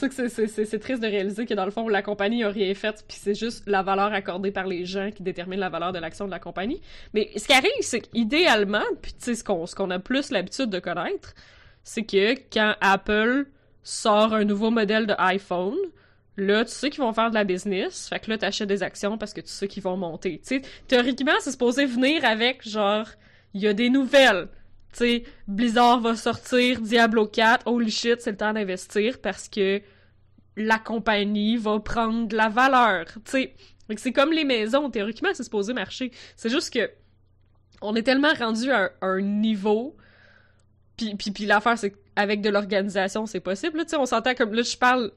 que 0.00 0.28
c'est- 0.28 0.78
triste 0.78 1.02
de 1.02 1.06
réaliser 1.06 1.44
que 1.44 1.52
dans 1.52 1.66
le 1.66 1.70
fond, 1.70 1.86
la 1.86 2.00
compagnie 2.00 2.44
a 2.44 2.48
rien 2.48 2.72
fait, 2.74 3.04
puis 3.06 3.18
c'est 3.20 3.34
juste 3.34 3.64
la 3.66 3.82
valeur 3.82 4.10
accordée 4.14 4.50
par 4.50 4.66
les 4.66 4.86
gens 4.86 5.10
qui 5.10 5.22
détermine 5.22 5.60
la 5.60 5.68
valeur 5.68 5.92
de 5.92 5.98
l'action 5.98 6.24
de 6.24 6.30
la 6.30 6.38
compagnie. 6.38 6.80
Mais 7.12 7.30
ce 7.36 7.46
qui 7.46 7.52
arrive, 7.52 7.70
c'est 7.82 8.00
qu'idéalement, 8.00 8.84
puis 9.02 9.12
ce 9.20 9.74
qu'on 9.74 9.90
a 9.90 9.98
plus 9.98 10.30
l'habitude 10.30 10.70
de 10.70 10.78
connaître, 10.78 11.34
c'est 11.84 12.04
que 12.04 12.34
quand 12.50 12.74
Apple 12.80 13.44
sort 13.82 14.32
un 14.34 14.44
nouveau 14.44 14.70
modèle 14.70 15.06
de 15.06 15.14
iPhone, 15.18 15.76
là, 16.36 16.64
tu 16.64 16.72
sais 16.72 16.90
qu'ils 16.90 17.02
vont 17.02 17.12
faire 17.12 17.30
de 17.30 17.34
la 17.34 17.44
business, 17.44 18.08
fait 18.08 18.20
que 18.20 18.30
là, 18.30 18.38
t'achètes 18.38 18.68
des 18.68 18.82
actions 18.82 19.18
parce 19.18 19.32
que 19.32 19.40
tu 19.40 19.48
sais 19.48 19.68
qu'ils 19.68 19.82
vont 19.82 19.96
monter. 19.96 20.40
Tu 20.46 20.62
théoriquement, 20.88 21.32
c'est 21.40 21.52
supposé 21.52 21.86
venir 21.86 22.24
avec, 22.24 22.68
genre, 22.68 23.06
il 23.54 23.60
y 23.62 23.66
a 23.66 23.74
des 23.74 23.90
nouvelles. 23.90 24.48
Tu 24.92 24.98
sais, 24.98 25.24
Blizzard 25.48 26.00
va 26.00 26.16
sortir 26.16 26.80
Diablo 26.80 27.26
4, 27.26 27.66
holy 27.66 27.90
shit, 27.90 28.20
c'est 28.20 28.32
le 28.32 28.36
temps 28.36 28.52
d'investir 28.52 29.20
parce 29.20 29.48
que 29.48 29.80
la 30.56 30.78
compagnie 30.78 31.56
va 31.56 31.80
prendre 31.80 32.28
de 32.28 32.36
la 32.36 32.48
valeur. 32.48 33.06
Tu 33.06 33.20
sais, 33.24 33.54
que 33.88 34.00
c'est 34.00 34.12
comme 34.12 34.32
les 34.32 34.44
maisons, 34.44 34.90
théoriquement, 34.90 35.30
c'est 35.34 35.44
supposé 35.44 35.72
marcher. 35.72 36.12
C'est 36.36 36.50
juste 36.50 36.72
que 36.72 36.90
on 37.80 37.94
est 37.94 38.02
tellement 38.02 38.32
rendu 38.38 38.70
à 38.70 38.92
un, 39.00 39.20
niveau 39.20 39.96
puis, 40.96 41.14
puis, 41.16 41.30
puis 41.30 41.46
l'affaire, 41.46 41.78
c'est 41.78 41.94
qu'avec 42.16 42.40
de 42.40 42.48
l'organisation, 42.50 43.26
c'est 43.26 43.40
possible. 43.40 43.78
là. 43.78 43.84
On 43.98 44.06
s'entend 44.06 44.34
comme... 44.34 44.54
Là, 44.54 44.62
je 44.62 44.76
parle 44.76 45.12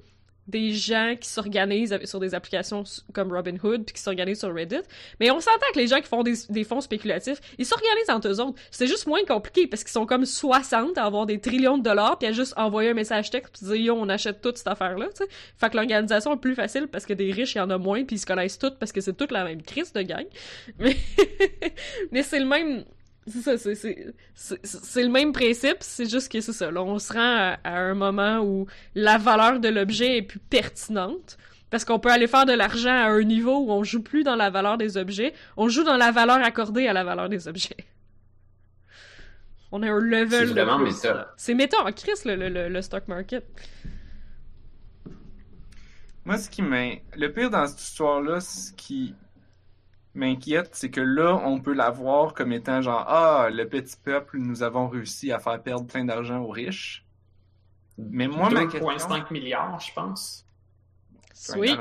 des 0.48 0.74
gens 0.74 1.16
qui 1.20 1.28
s'organisent 1.28 1.92
avec- 1.92 2.08
sur 2.08 2.20
des 2.20 2.36
applications 2.36 2.84
comme 3.14 3.32
Robinhood 3.34 3.84
puis 3.84 3.96
qui 3.96 4.02
s'organisent 4.02 4.40
sur 4.40 4.54
Reddit. 4.54 4.82
Mais 5.20 5.32
on 5.32 5.40
s'entend 5.40 5.66
que 5.74 5.80
les 5.80 5.88
gens 5.88 6.00
qui 6.00 6.08
font 6.08 6.22
des, 6.22 6.64
fonds 6.64 6.82
spéculatifs, 6.82 7.40
ils 7.58 7.66
s'organisent 7.66 8.10
entre 8.10 8.28
eux 8.28 8.40
autres. 8.40 8.60
C'est 8.70 8.88
juste 8.88 9.08
moins 9.08 9.24
compliqué 9.26 9.66
parce 9.68 9.84
qu'ils 9.84 9.92
sont 9.94 10.06
comme 10.06 10.26
60 10.26 10.98
à 10.98 11.06
avoir 11.06 11.26
des 11.26 11.40
trillions 11.40 11.78
de 11.78 11.84
dollars 11.84 12.20
puis 12.20 12.28
à 12.28 12.32
juste 12.32 12.54
envoyer 12.58 12.92
un 12.92 12.94
message 12.94 13.32
texte 13.32 13.56
puis 13.58 13.66
dire 13.66 13.76
yo 13.76 13.96
on 13.96 14.08
achète 14.08 14.42
toute 14.42 14.58
cette 14.58 14.68
affaire 14.68 14.98
là. 14.98 15.08
tu 15.08 15.24
sais. 15.24 15.30
Fait 15.58 15.70
que 15.70 15.78
l'organisation 15.78 16.34
est 16.36 16.40
plus 16.40 16.54
facile 16.56 16.88
parce 16.88 17.06
que 17.08 17.14
des 17.14 17.32
riches 17.32 17.56
il 17.56 17.58
y 17.58 17.62
en 17.62 17.70
a 17.72 17.78
moins 17.80 18.04
puis 18.04 18.18
ils 18.18 18.20
se 18.20 18.26
connaissent 18.28 18.60
toutes 18.60 18.78
parce 18.78 18.92
que 18.92 19.02
c'est 19.02 19.14
toute 19.18 19.32
la 19.32 19.46
même 19.46 19.64
crise 19.64 19.94
de 19.94 20.02
gang. 20.04 20.26
Mais 20.80 20.96
mais 22.12 22.22
c'est 22.22 22.40
le 22.40 22.46
même 22.46 22.86
c'est 23.28 23.58
ça, 23.58 23.76
c'est, 24.36 25.04
le 25.04 25.10
même 25.10 25.32
principe, 25.32 25.78
c'est 25.80 26.10
juste 26.10 26.32
que 26.32 26.42
c'est 26.42 26.54
ça. 26.54 26.70
Là, 26.72 26.84
on 26.84 27.00
se 27.00 27.12
rend 27.14 27.20
à, 27.20 27.58
à 27.64 27.80
un 27.80 27.96
moment 27.96 28.40
où 28.40 28.68
la 28.94 29.18
valeur 29.18 29.60
de 29.60 29.68
l'objet 29.70 30.18
est 30.18 30.22
plus 30.22 30.40
pertinente. 30.40 31.38
Parce 31.72 31.84
qu'on 31.84 32.00
peut 32.00 32.12
aller 32.12 32.28
faire 32.28 32.46
de 32.46 32.54
l'argent 32.54 32.92
à 32.92 33.10
un 33.10 33.24
niveau 33.24 33.58
où 33.58 33.72
on 33.72 33.84
joue 33.84 34.02
plus 34.02 34.24
dans 34.24 34.36
la 34.36 34.50
valeur 34.52 34.78
des 34.78 34.96
objets, 34.98 35.34
on 35.58 35.68
joue 35.68 35.84
dans 35.84 35.98
la 35.98 36.12
valeur 36.12 36.38
accordée 36.38 36.88
à 36.88 36.94
la 36.94 37.04
valeur 37.04 37.28
des 37.28 37.48
objets. 37.48 37.76
On 39.72 39.82
a 39.82 39.90
un 39.90 40.00
level. 40.00 40.48
C'est 40.48 40.54
vraiment 40.54 40.78
méta. 40.78 41.34
C'est 41.36 41.54
méta 41.56 41.82
en 41.82 41.92
crise, 41.92 42.24
le, 42.24 42.36
le, 42.36 42.50
le, 42.50 42.70
le 42.70 42.82
stock 42.82 43.08
market. 43.08 43.44
Moi, 46.24 46.38
ce 46.38 46.50
qui 46.50 46.62
m'in... 46.62 46.96
Le 47.18 47.34
pire 47.34 47.50
dans 47.50 47.66
cette 47.68 47.82
histoire-là, 47.82 48.40
ce 48.40 48.72
qui 48.74 49.16
m'inquiète, 50.16 50.70
c'est 50.74 50.90
que 50.90 51.02
là, 51.02 51.40
on 51.44 51.60
peut 51.60 51.74
la 51.74 51.90
voir 51.90 52.34
comme 52.34 52.52
étant 52.52 52.82
genre 52.82 53.06
Ah, 53.08 53.50
le 53.52 53.68
petit 53.68 53.96
peuple, 53.98 54.38
nous 54.38 54.64
avons 54.64 54.88
réussi 54.88 55.32
à 55.32 55.40
faire 55.40 55.62
perdre 55.62 55.86
plein 55.86 56.06
d'argent 56.06 56.40
aux 56.40 56.50
riches. 56.50 57.06
Mais 57.98 58.28
moi, 58.28 58.50
ma 58.50 58.66
question... 58.66 58.90
2,5 58.90 59.32
milliards, 59.32 59.80
je 59.80 59.94
pense. 59.94 60.46
Oui. 61.56 61.76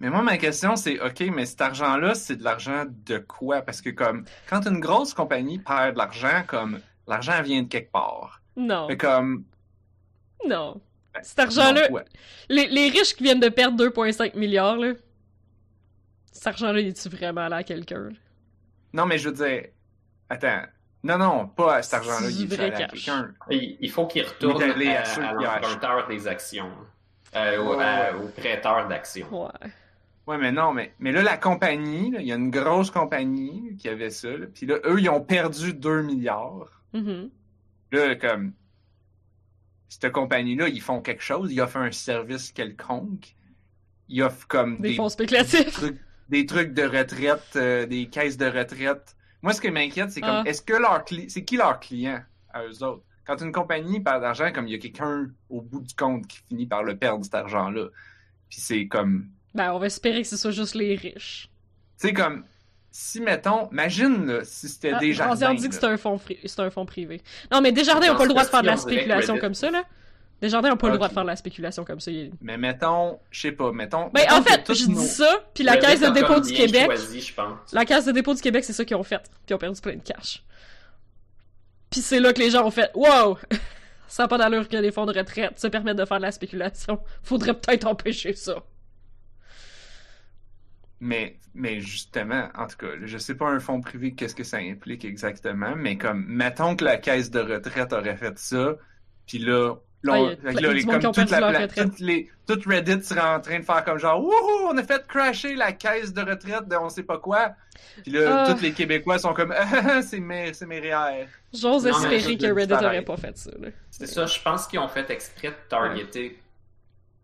Mais 0.00 0.10
moi, 0.10 0.22
ma 0.22 0.36
question, 0.36 0.76
c'est 0.76 1.00
OK, 1.00 1.20
mais 1.34 1.46
cet 1.46 1.60
argent-là, 1.62 2.14
c'est 2.14 2.36
de 2.36 2.44
l'argent 2.44 2.84
de 2.86 3.18
quoi? 3.18 3.62
Parce 3.62 3.80
que 3.80 3.90
comme 3.90 4.24
quand 4.48 4.66
une 4.66 4.80
grosse 4.80 5.14
compagnie 5.14 5.58
perd 5.58 5.94
de 5.94 5.98
l'argent, 5.98 6.42
comme 6.46 6.80
l'argent 7.06 7.40
vient 7.42 7.62
de 7.62 7.68
quelque 7.68 7.92
part. 7.92 8.42
Non. 8.56 8.88
Fait 8.88 8.96
comme 8.96 9.44
Non. 10.46 10.80
Cet 11.22 11.38
argent-là, 11.38 11.88
les, 12.50 12.68
les 12.68 12.90
riches 12.90 13.14
qui 13.14 13.22
viennent 13.22 13.40
de 13.40 13.48
perdre 13.48 13.82
2,5 13.82 14.36
milliards, 14.36 14.76
là. 14.76 14.92
Cet 16.36 16.46
argent-là, 16.48 16.80
il 16.80 16.88
est-tu 16.88 17.08
vraiment 17.08 17.48
là 17.48 17.56
à 17.56 17.62
quelqu'un? 17.62 18.10
Non, 18.92 19.06
mais 19.06 19.18
je 19.18 19.28
veux 19.30 19.34
dire, 19.34 19.68
attends. 20.28 20.62
Non, 21.02 21.18
non, 21.18 21.46
pas 21.48 21.82
cet 21.82 21.94
argent-là, 21.94 22.28
il 22.30 22.42
est 22.42 22.46
vrai 22.56 22.64
allé 22.72 22.84
à 22.84 22.88
quelqu'un. 22.88 23.32
Il, 23.50 23.76
il 23.80 23.90
faut 23.90 24.06
qu'il 24.06 24.24
retourne 24.24 24.62
à, 24.62 25.00
à 25.00 25.04
ceux 25.04 25.22
à 25.22 25.32
l'emprunteur 25.32 26.08
des 26.08 26.26
actions. 26.26 26.70
Euh, 27.34 27.58
au, 27.62 27.76
Ouais, 27.76 27.84
à- 27.84 28.16
ouais. 28.16 28.24
au 28.24 28.28
prêteur 28.28 28.88
d'actions. 28.88 29.28
Ouais. 29.44 29.70
Ouais, 30.26 30.38
mais 30.38 30.50
non, 30.50 30.72
mais, 30.72 30.92
mais 30.98 31.12
là, 31.12 31.22
la 31.22 31.36
compagnie, 31.36 32.10
là, 32.10 32.20
il 32.20 32.26
y 32.26 32.32
a 32.32 32.36
une 32.36 32.50
grosse 32.50 32.90
compagnie 32.90 33.76
qui 33.78 33.88
avait 33.88 34.10
ça, 34.10 34.28
là, 34.30 34.46
puis 34.52 34.66
là, 34.66 34.76
eux, 34.84 34.98
ils 35.00 35.08
ont 35.08 35.20
perdu 35.20 35.72
2 35.74 36.02
milliards. 36.02 36.82
Mhm. 36.92 37.30
Là, 37.92 38.16
comme, 38.16 38.52
cette 39.88 40.10
compagnie-là, 40.12 40.68
ils 40.68 40.80
font 40.80 41.00
quelque 41.00 41.22
chose, 41.22 41.52
ils 41.52 41.60
offrent 41.60 41.76
un 41.76 41.92
service 41.92 42.50
quelconque, 42.50 43.36
ils 44.08 44.22
offrent 44.22 44.48
comme 44.48 44.78
Des 44.80 44.90
des, 44.90 44.94
fonds 44.96 45.08
spéculatifs. 45.08 45.72
trucs, 45.72 46.00
des 46.28 46.46
trucs 46.46 46.72
de 46.74 46.82
retraite, 46.82 47.42
euh, 47.56 47.86
des 47.86 48.06
caisses 48.06 48.36
de 48.36 48.46
retraite. 48.46 49.16
Moi, 49.42 49.52
ce 49.52 49.60
qui 49.60 49.70
m'inquiète, 49.70 50.10
c'est 50.10 50.20
comme, 50.20 50.30
Ah. 50.30 50.42
est-ce 50.46 50.62
que 50.62 50.74
leur 50.74 51.04
c'est 51.28 51.44
qui 51.44 51.56
leur 51.56 51.78
client 51.80 52.20
à 52.52 52.64
eux 52.64 52.82
autres? 52.82 53.02
Quand 53.26 53.40
une 53.40 53.52
compagnie 53.52 54.00
perd 54.00 54.22
d'argent, 54.22 54.50
comme 54.52 54.66
il 54.68 54.72
y 54.72 54.74
a 54.76 54.78
quelqu'un 54.78 55.28
au 55.50 55.60
bout 55.60 55.80
du 55.80 55.94
compte 55.94 56.26
qui 56.26 56.38
finit 56.48 56.66
par 56.66 56.82
le 56.82 56.96
perdre, 56.96 57.24
cet 57.24 57.34
argent-là. 57.34 57.88
Puis 58.48 58.60
c'est 58.60 58.86
comme, 58.86 59.28
Ben, 59.54 59.72
on 59.72 59.78
va 59.78 59.86
espérer 59.86 60.22
que 60.22 60.28
ce 60.28 60.36
soit 60.36 60.50
juste 60.52 60.74
les 60.74 60.94
riches. 60.94 61.48
tu 62.00 62.08
sais, 62.08 62.12
comme, 62.12 62.44
si, 62.90 63.20
mettons, 63.20 63.68
imagine, 63.72 64.26
là, 64.26 64.44
si 64.44 64.68
c'était 64.68 64.92
Ah, 64.94 64.98
des 64.98 65.12
Franzi, 65.12 65.40
jardins. 65.40 65.50
on 65.56 65.60
dit 65.60 65.68
que 65.68 65.74
c'est 65.74 65.84
un 65.84 65.96
fonds 65.96 66.20
c'est 66.44 66.60
un 66.60 66.70
fonds 66.70 66.86
privé. 66.86 67.20
Non, 67.52 67.60
mais 67.60 67.72
Desjardins 67.72 68.08
n'ont 68.12 68.16
pas 68.16 68.24
le 68.24 68.28
droit 68.30 68.44
de 68.44 68.48
faire 68.48 68.62
de 68.62 68.66
la 68.66 68.76
spéculation 68.76 69.38
comme 69.38 69.54
ça, 69.54 69.70
là. 69.70 69.84
Desjardins 70.40 70.68
n'ont 70.68 70.76
pas 70.76 70.88
le 70.90 70.96
droit 70.96 71.08
de 71.08 71.14
faire 71.14 71.22
de 71.22 71.28
la 71.28 71.36
spéculation 71.36 71.84
comme 71.84 71.98
ça. 72.00 72.10
il- 72.10 72.32
Mais 72.42 72.58
mettons, 72.58 73.18
je 73.30 73.40
sais 73.40 73.52
pas, 73.52 73.72
mettons. 73.72 74.10
Ben, 74.10 74.20
mettons 74.20 74.34
en 74.36 74.42
fait, 74.42 74.74
je 74.74 74.86
nos- 74.86 75.00
dis 75.00 75.06
ça, 75.06 75.46
puis 75.54 75.64
la 75.64 75.72
Reddit 75.72 75.86
Caisse 75.86 76.00
de 76.00 76.10
dépôt 76.10 76.40
du 76.40 76.52
Québec, 76.52 76.84
choisi, 76.84 77.20
je 77.22 77.34
pense. 77.34 77.72
la 77.72 77.84
Caisse 77.86 78.04
de 78.04 78.12
dépôt 78.12 78.34
du 78.34 78.42
Québec, 78.42 78.64
c'est 78.64 78.74
ça 78.74 78.84
qu'ils 78.84 78.96
ont 78.96 79.02
fait. 79.02 79.18
Puis 79.22 79.30
ils 79.50 79.54
ont 79.54 79.58
perdu 79.58 79.80
plein 79.80 79.96
de 79.96 80.02
cash. 80.02 80.42
Puis 81.90 82.00
c'est 82.00 82.20
là 82.20 82.32
que 82.34 82.38
les 82.40 82.50
gens 82.50 82.66
ont 82.66 82.70
fait 82.70 82.90
«Wow! 82.94 83.38
Ça 84.08 84.24
n'a 84.24 84.28
pas 84.28 84.38
d'allure 84.38 84.68
que 84.68 84.76
les 84.76 84.92
fonds 84.92 85.06
de 85.06 85.16
retraite 85.18 85.58
se 85.58 85.66
permettent 85.66 85.96
de 85.96 86.04
faire 86.04 86.18
de 86.18 86.22
la 86.22 86.32
spéculation. 86.32 87.00
Faudrait 87.22 87.54
peut-être 87.54 87.86
empêcher 87.86 88.34
ça.» 88.34 88.56
Mais, 91.00 91.36
mais 91.54 91.80
justement, 91.80 92.48
en 92.56 92.66
tout 92.66 92.76
cas, 92.78 92.86
je 93.02 93.18
sais 93.18 93.34
pas 93.34 93.48
un 93.48 93.60
fonds 93.60 93.80
privé 93.80 94.14
qu'est-ce 94.14 94.34
que 94.34 94.44
ça 94.44 94.58
implique 94.58 95.04
exactement, 95.04 95.74
mais 95.76 95.98
comme, 95.98 96.24
mettons 96.26 96.74
que 96.76 96.84
la 96.84 96.96
caisse 96.96 97.30
de 97.30 97.40
retraite 97.40 97.92
aurait 97.92 98.16
fait 98.16 98.38
ça, 98.38 98.76
puis 99.26 99.38
là, 99.38 99.74
toute 102.46 102.66
Reddit 102.66 103.02
serait 103.04 103.20
en 103.20 103.40
train 103.40 103.58
de 103.58 103.64
faire 103.64 103.84
comme 103.84 103.98
genre, 103.98 104.20
wouhou, 104.22 104.68
on 104.70 104.76
a 104.78 104.82
fait 104.82 105.06
crasher 105.06 105.54
la 105.54 105.72
caisse 105.72 106.12
de 106.12 106.20
retraite 106.20 106.68
de 106.68 106.76
on 106.76 106.88
sait 106.88 107.02
pas 107.02 107.18
quoi. 107.18 107.52
Puis 108.02 108.12
là, 108.12 108.44
Ah. 108.46 108.52
tous 108.54 108.62
les 108.62 108.72
Québécois 108.72 109.18
sont 109.18 109.34
comme, 109.34 109.52
ah, 109.56 110.02
c'est 110.02 110.20
mes, 110.20 110.52
c'est 110.54 110.66
mes 110.66 110.80
REER. 110.80 111.26
J'ose 111.52 111.86
espérer 111.86 112.36
que 112.36 112.46
Reddit 112.46 112.72
aurait 112.72 113.00
disparaître. 113.02 113.06
pas 113.06 113.16
fait 113.16 113.36
ça. 113.36 113.50
C'est 113.90 114.06
ça, 114.06 114.26
je 114.26 114.40
pense 114.42 114.66
qu'ils 114.66 114.78
ont 114.78 114.88
fait 114.88 115.08
exprès 115.10 115.48
de 115.48 115.54
targeter 115.68 116.38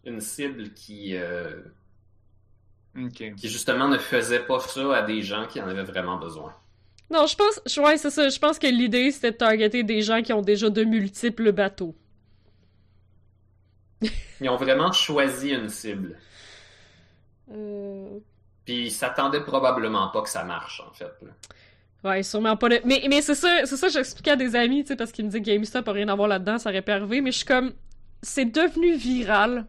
une 0.05 0.21
cible 0.21 0.71
qui, 0.73 1.17
euh, 1.17 1.61
qui 3.17 3.49
justement 3.49 3.89
ne 3.89 3.99
faisait 3.99 4.41
pas 4.41 4.59
ça 4.61 4.97
à 4.97 5.03
des 5.03 5.23
gens 5.23 5.47
qui 5.47 5.61
en 5.61 5.69
avaient 5.69 5.83
vraiment 5.85 6.17
besoin. 6.19 6.53
Non, 7.11 7.27
je 7.27 7.37
pense, 7.37 7.61
ouais, 7.77 7.99
c'est 7.99 8.11
ça. 8.11 8.29
Je 8.31 8.39
pense 8.39 8.59
que 8.59 8.67
l'idée 8.67 9.11
c'était 9.11 9.33
de 9.33 9.37
targeter 9.37 9.83
des 9.83 10.01
gens 10.03 10.23
qui 10.23 10.33
ont 10.33 10.41
déjà 10.43 10.71
de 10.71 10.83
multiples 10.83 11.53
bateaux. 11.53 11.95
Ils 14.41 14.49
ont 14.49 14.57
vraiment 14.57 14.93
choisi 14.93 15.51
une 15.51 15.69
cible. 15.69 16.19
Euh... 17.51 18.19
Puis 18.65 18.87
ils 18.87 18.91
s'attendaient 18.91 19.43
probablement 19.45 20.09
pas 20.09 20.23
que 20.23 20.29
ça 20.29 20.45
marche, 20.45 20.81
en 20.89 20.93
fait. 20.93 21.13
là. 21.23 21.31
Ouais, 22.11 22.23
sûrement 22.23 22.57
pas. 22.57 22.69
le- 22.69 22.81
Mais, 22.85 23.05
mais 23.09 23.23
c'est 23.23 23.35
ça, 23.35 23.65
c'est 23.65 23.77
ça, 23.77 23.89
j'expliquais 23.89 24.33
à 24.33 24.37
des 24.37 24.57
amis, 24.57 24.83
tu 24.83 24.89
sais, 24.89 24.97
parce 24.97 25.13
qu'ils 25.13 25.25
me 25.25 25.31
disaient 25.31 25.41
que 25.43 25.47
GameStop 25.47 25.87
a 25.89 25.93
rien 25.93 26.09
à 26.09 26.15
voir 26.15 26.29
là-dedans, 26.29 26.59
ça 26.59 26.71
aurait 26.71 26.89
arriver, 26.89 27.21
mais 27.21 27.31
je 27.33 27.39
suis 27.39 27.47
comme, 27.47 27.73
c'est 28.23 28.45
devenu 28.45 28.95
viral 28.97 29.67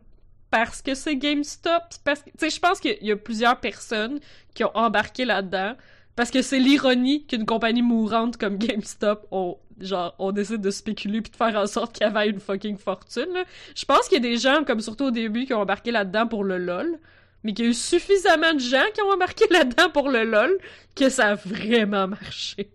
parce 0.50 0.82
que 0.84 0.94
c'est 0.96 1.16
GameStop, 1.16 1.84
parce 2.04 2.22
que, 2.22 2.30
tu 2.30 2.38
sais, 2.40 2.50
je 2.50 2.60
pense 2.60 2.80
qu'il 2.80 2.98
y 3.02 3.12
a 3.12 3.16
plusieurs 3.18 3.60
personnes 3.60 4.20
qui 4.54 4.64
ont 4.64 4.72
embarqué 4.76 5.26
là-dedans, 5.26 5.76
parce 6.16 6.30
que 6.30 6.42
c'est 6.44 6.60
l'ironie 6.60 7.26
qu'une 7.26 7.46
compagnie 7.46 7.82
mourante 7.82 8.38
comme 8.38 8.58
GameStop, 8.58 9.28
on, 9.32 9.58
genre, 9.84 10.16
on 10.20 10.32
décide 10.32 10.62
de 10.62 10.72
spéculer 10.72 11.22
puis 11.22 11.32
de 11.32 11.36
faire 11.36 11.56
en 11.56 11.68
sorte 11.68 11.98
qu'elle 11.98 12.14
vaille 12.14 12.30
une 12.30 12.40
fucking 12.40 12.78
fortune. 12.78 13.44
Je 13.76 13.86
pense 13.86 14.08
qu'il 14.08 14.24
y 14.24 14.28
a 14.28 14.30
des 14.30 14.38
gens, 14.38 14.64
comme 14.64 14.80
surtout 14.80 15.06
au 15.06 15.12
début, 15.12 15.46
qui 15.46 15.54
ont 15.54 15.62
embarqué 15.62 15.92
là-dedans 15.92 16.28
pour 16.28 16.44
le 16.44 16.58
LOL, 16.58 17.00
mais 17.44 17.54
qu'il 17.54 17.66
y 17.66 17.68
a 17.68 17.72
eu 17.72 17.74
suffisamment 17.74 18.54
de 18.54 18.60
gens 18.60 18.86
qui 18.94 19.02
ont 19.02 19.12
embarqué 19.12 19.46
là-dedans 19.52 19.90
pour 19.90 20.10
le 20.10 20.24
LOL 20.24 20.58
que 20.96 21.10
ça 21.10 21.32
a 21.32 21.36
vraiment 21.36 22.08
marché. 22.08 22.70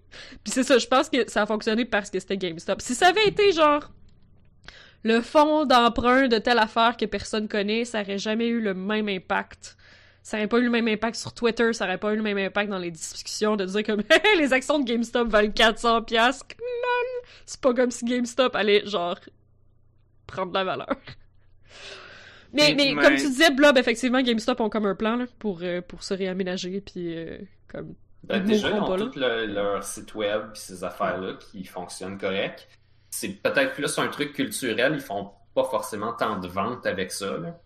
Puis 0.44 0.52
c'est 0.52 0.62
ça, 0.62 0.78
je 0.78 0.86
pense 0.86 1.08
que 1.08 1.28
ça 1.30 1.42
a 1.42 1.46
fonctionné 1.46 1.84
parce 1.84 2.10
que 2.10 2.18
c'était 2.20 2.36
GameStop. 2.36 2.80
Si 2.80 2.94
ça 2.94 3.08
avait 3.08 3.26
été 3.26 3.52
genre 3.52 3.90
le 5.04 5.20
fonds 5.20 5.64
d'emprunt 5.64 6.28
de 6.28 6.38
telle 6.38 6.58
affaire 6.58 6.96
que 6.96 7.06
personne 7.06 7.48
connaît, 7.48 7.84
ça 7.84 8.02
aurait 8.02 8.18
jamais 8.18 8.48
eu 8.48 8.60
le 8.60 8.74
même 8.74 9.08
impact. 9.08 9.77
Ça 10.28 10.36
aurait 10.36 10.46
pas 10.46 10.58
eu 10.58 10.64
le 10.64 10.68
même 10.70 10.86
impact 10.88 11.16
sur 11.16 11.32
Twitter, 11.32 11.72
ça 11.72 11.86
aurait 11.86 11.96
pas 11.96 12.12
eu 12.12 12.16
le 12.16 12.22
même 12.22 12.36
impact 12.36 12.68
dans 12.70 12.76
les 12.76 12.90
discussions 12.90 13.56
de 13.56 13.64
dire 13.64 13.82
comme 13.82 14.02
les 14.38 14.52
actions 14.52 14.78
de 14.78 14.84
GameStop 14.84 15.26
valent 15.28 15.50
400 15.50 16.02
pièces. 16.02 16.42
C'est 17.46 17.60
pas 17.62 17.72
comme 17.72 17.90
si 17.90 18.04
GameStop 18.04 18.54
allait 18.54 18.84
genre 18.84 19.18
prendre 20.26 20.52
de 20.52 20.58
la 20.58 20.64
valeur. 20.64 20.88
Mais, 22.52 22.76
comme 22.94 23.16
tu 23.16 23.26
disais, 23.28 23.50
Blob, 23.52 23.78
effectivement, 23.78 24.20
GameStop 24.20 24.60
ont 24.60 24.68
comme 24.68 24.84
un 24.84 24.94
plan 24.94 25.16
là, 25.16 25.24
pour, 25.38 25.60
euh, 25.62 25.80
pour 25.80 26.02
se 26.02 26.12
réaménager, 26.12 26.82
puis 26.82 27.16
euh, 27.16 27.38
comme 27.72 27.94
Ben, 28.24 28.44
déjà, 28.44 28.68
ils 28.68 28.74
ont 28.82 28.96
tout 29.10 29.18
le- 29.18 29.46
leur 29.46 29.82
site 29.82 30.14
web 30.14 30.42
et 30.54 30.58
ces 30.58 30.84
affaires-là 30.84 31.38
qui 31.40 31.64
fonctionnent 31.64 32.18
correct. 32.18 32.68
C'est 33.08 33.30
peut-être 33.42 33.72
plus 33.72 33.98
un 33.98 34.08
truc 34.08 34.34
culturel, 34.34 34.92
ils 34.94 35.00
font 35.00 35.30
pas 35.54 35.64
forcément 35.64 36.12
tant 36.12 36.38
de 36.38 36.48
ventes 36.48 36.84
avec 36.84 37.12
ça. 37.12 37.38
là. 37.38 37.58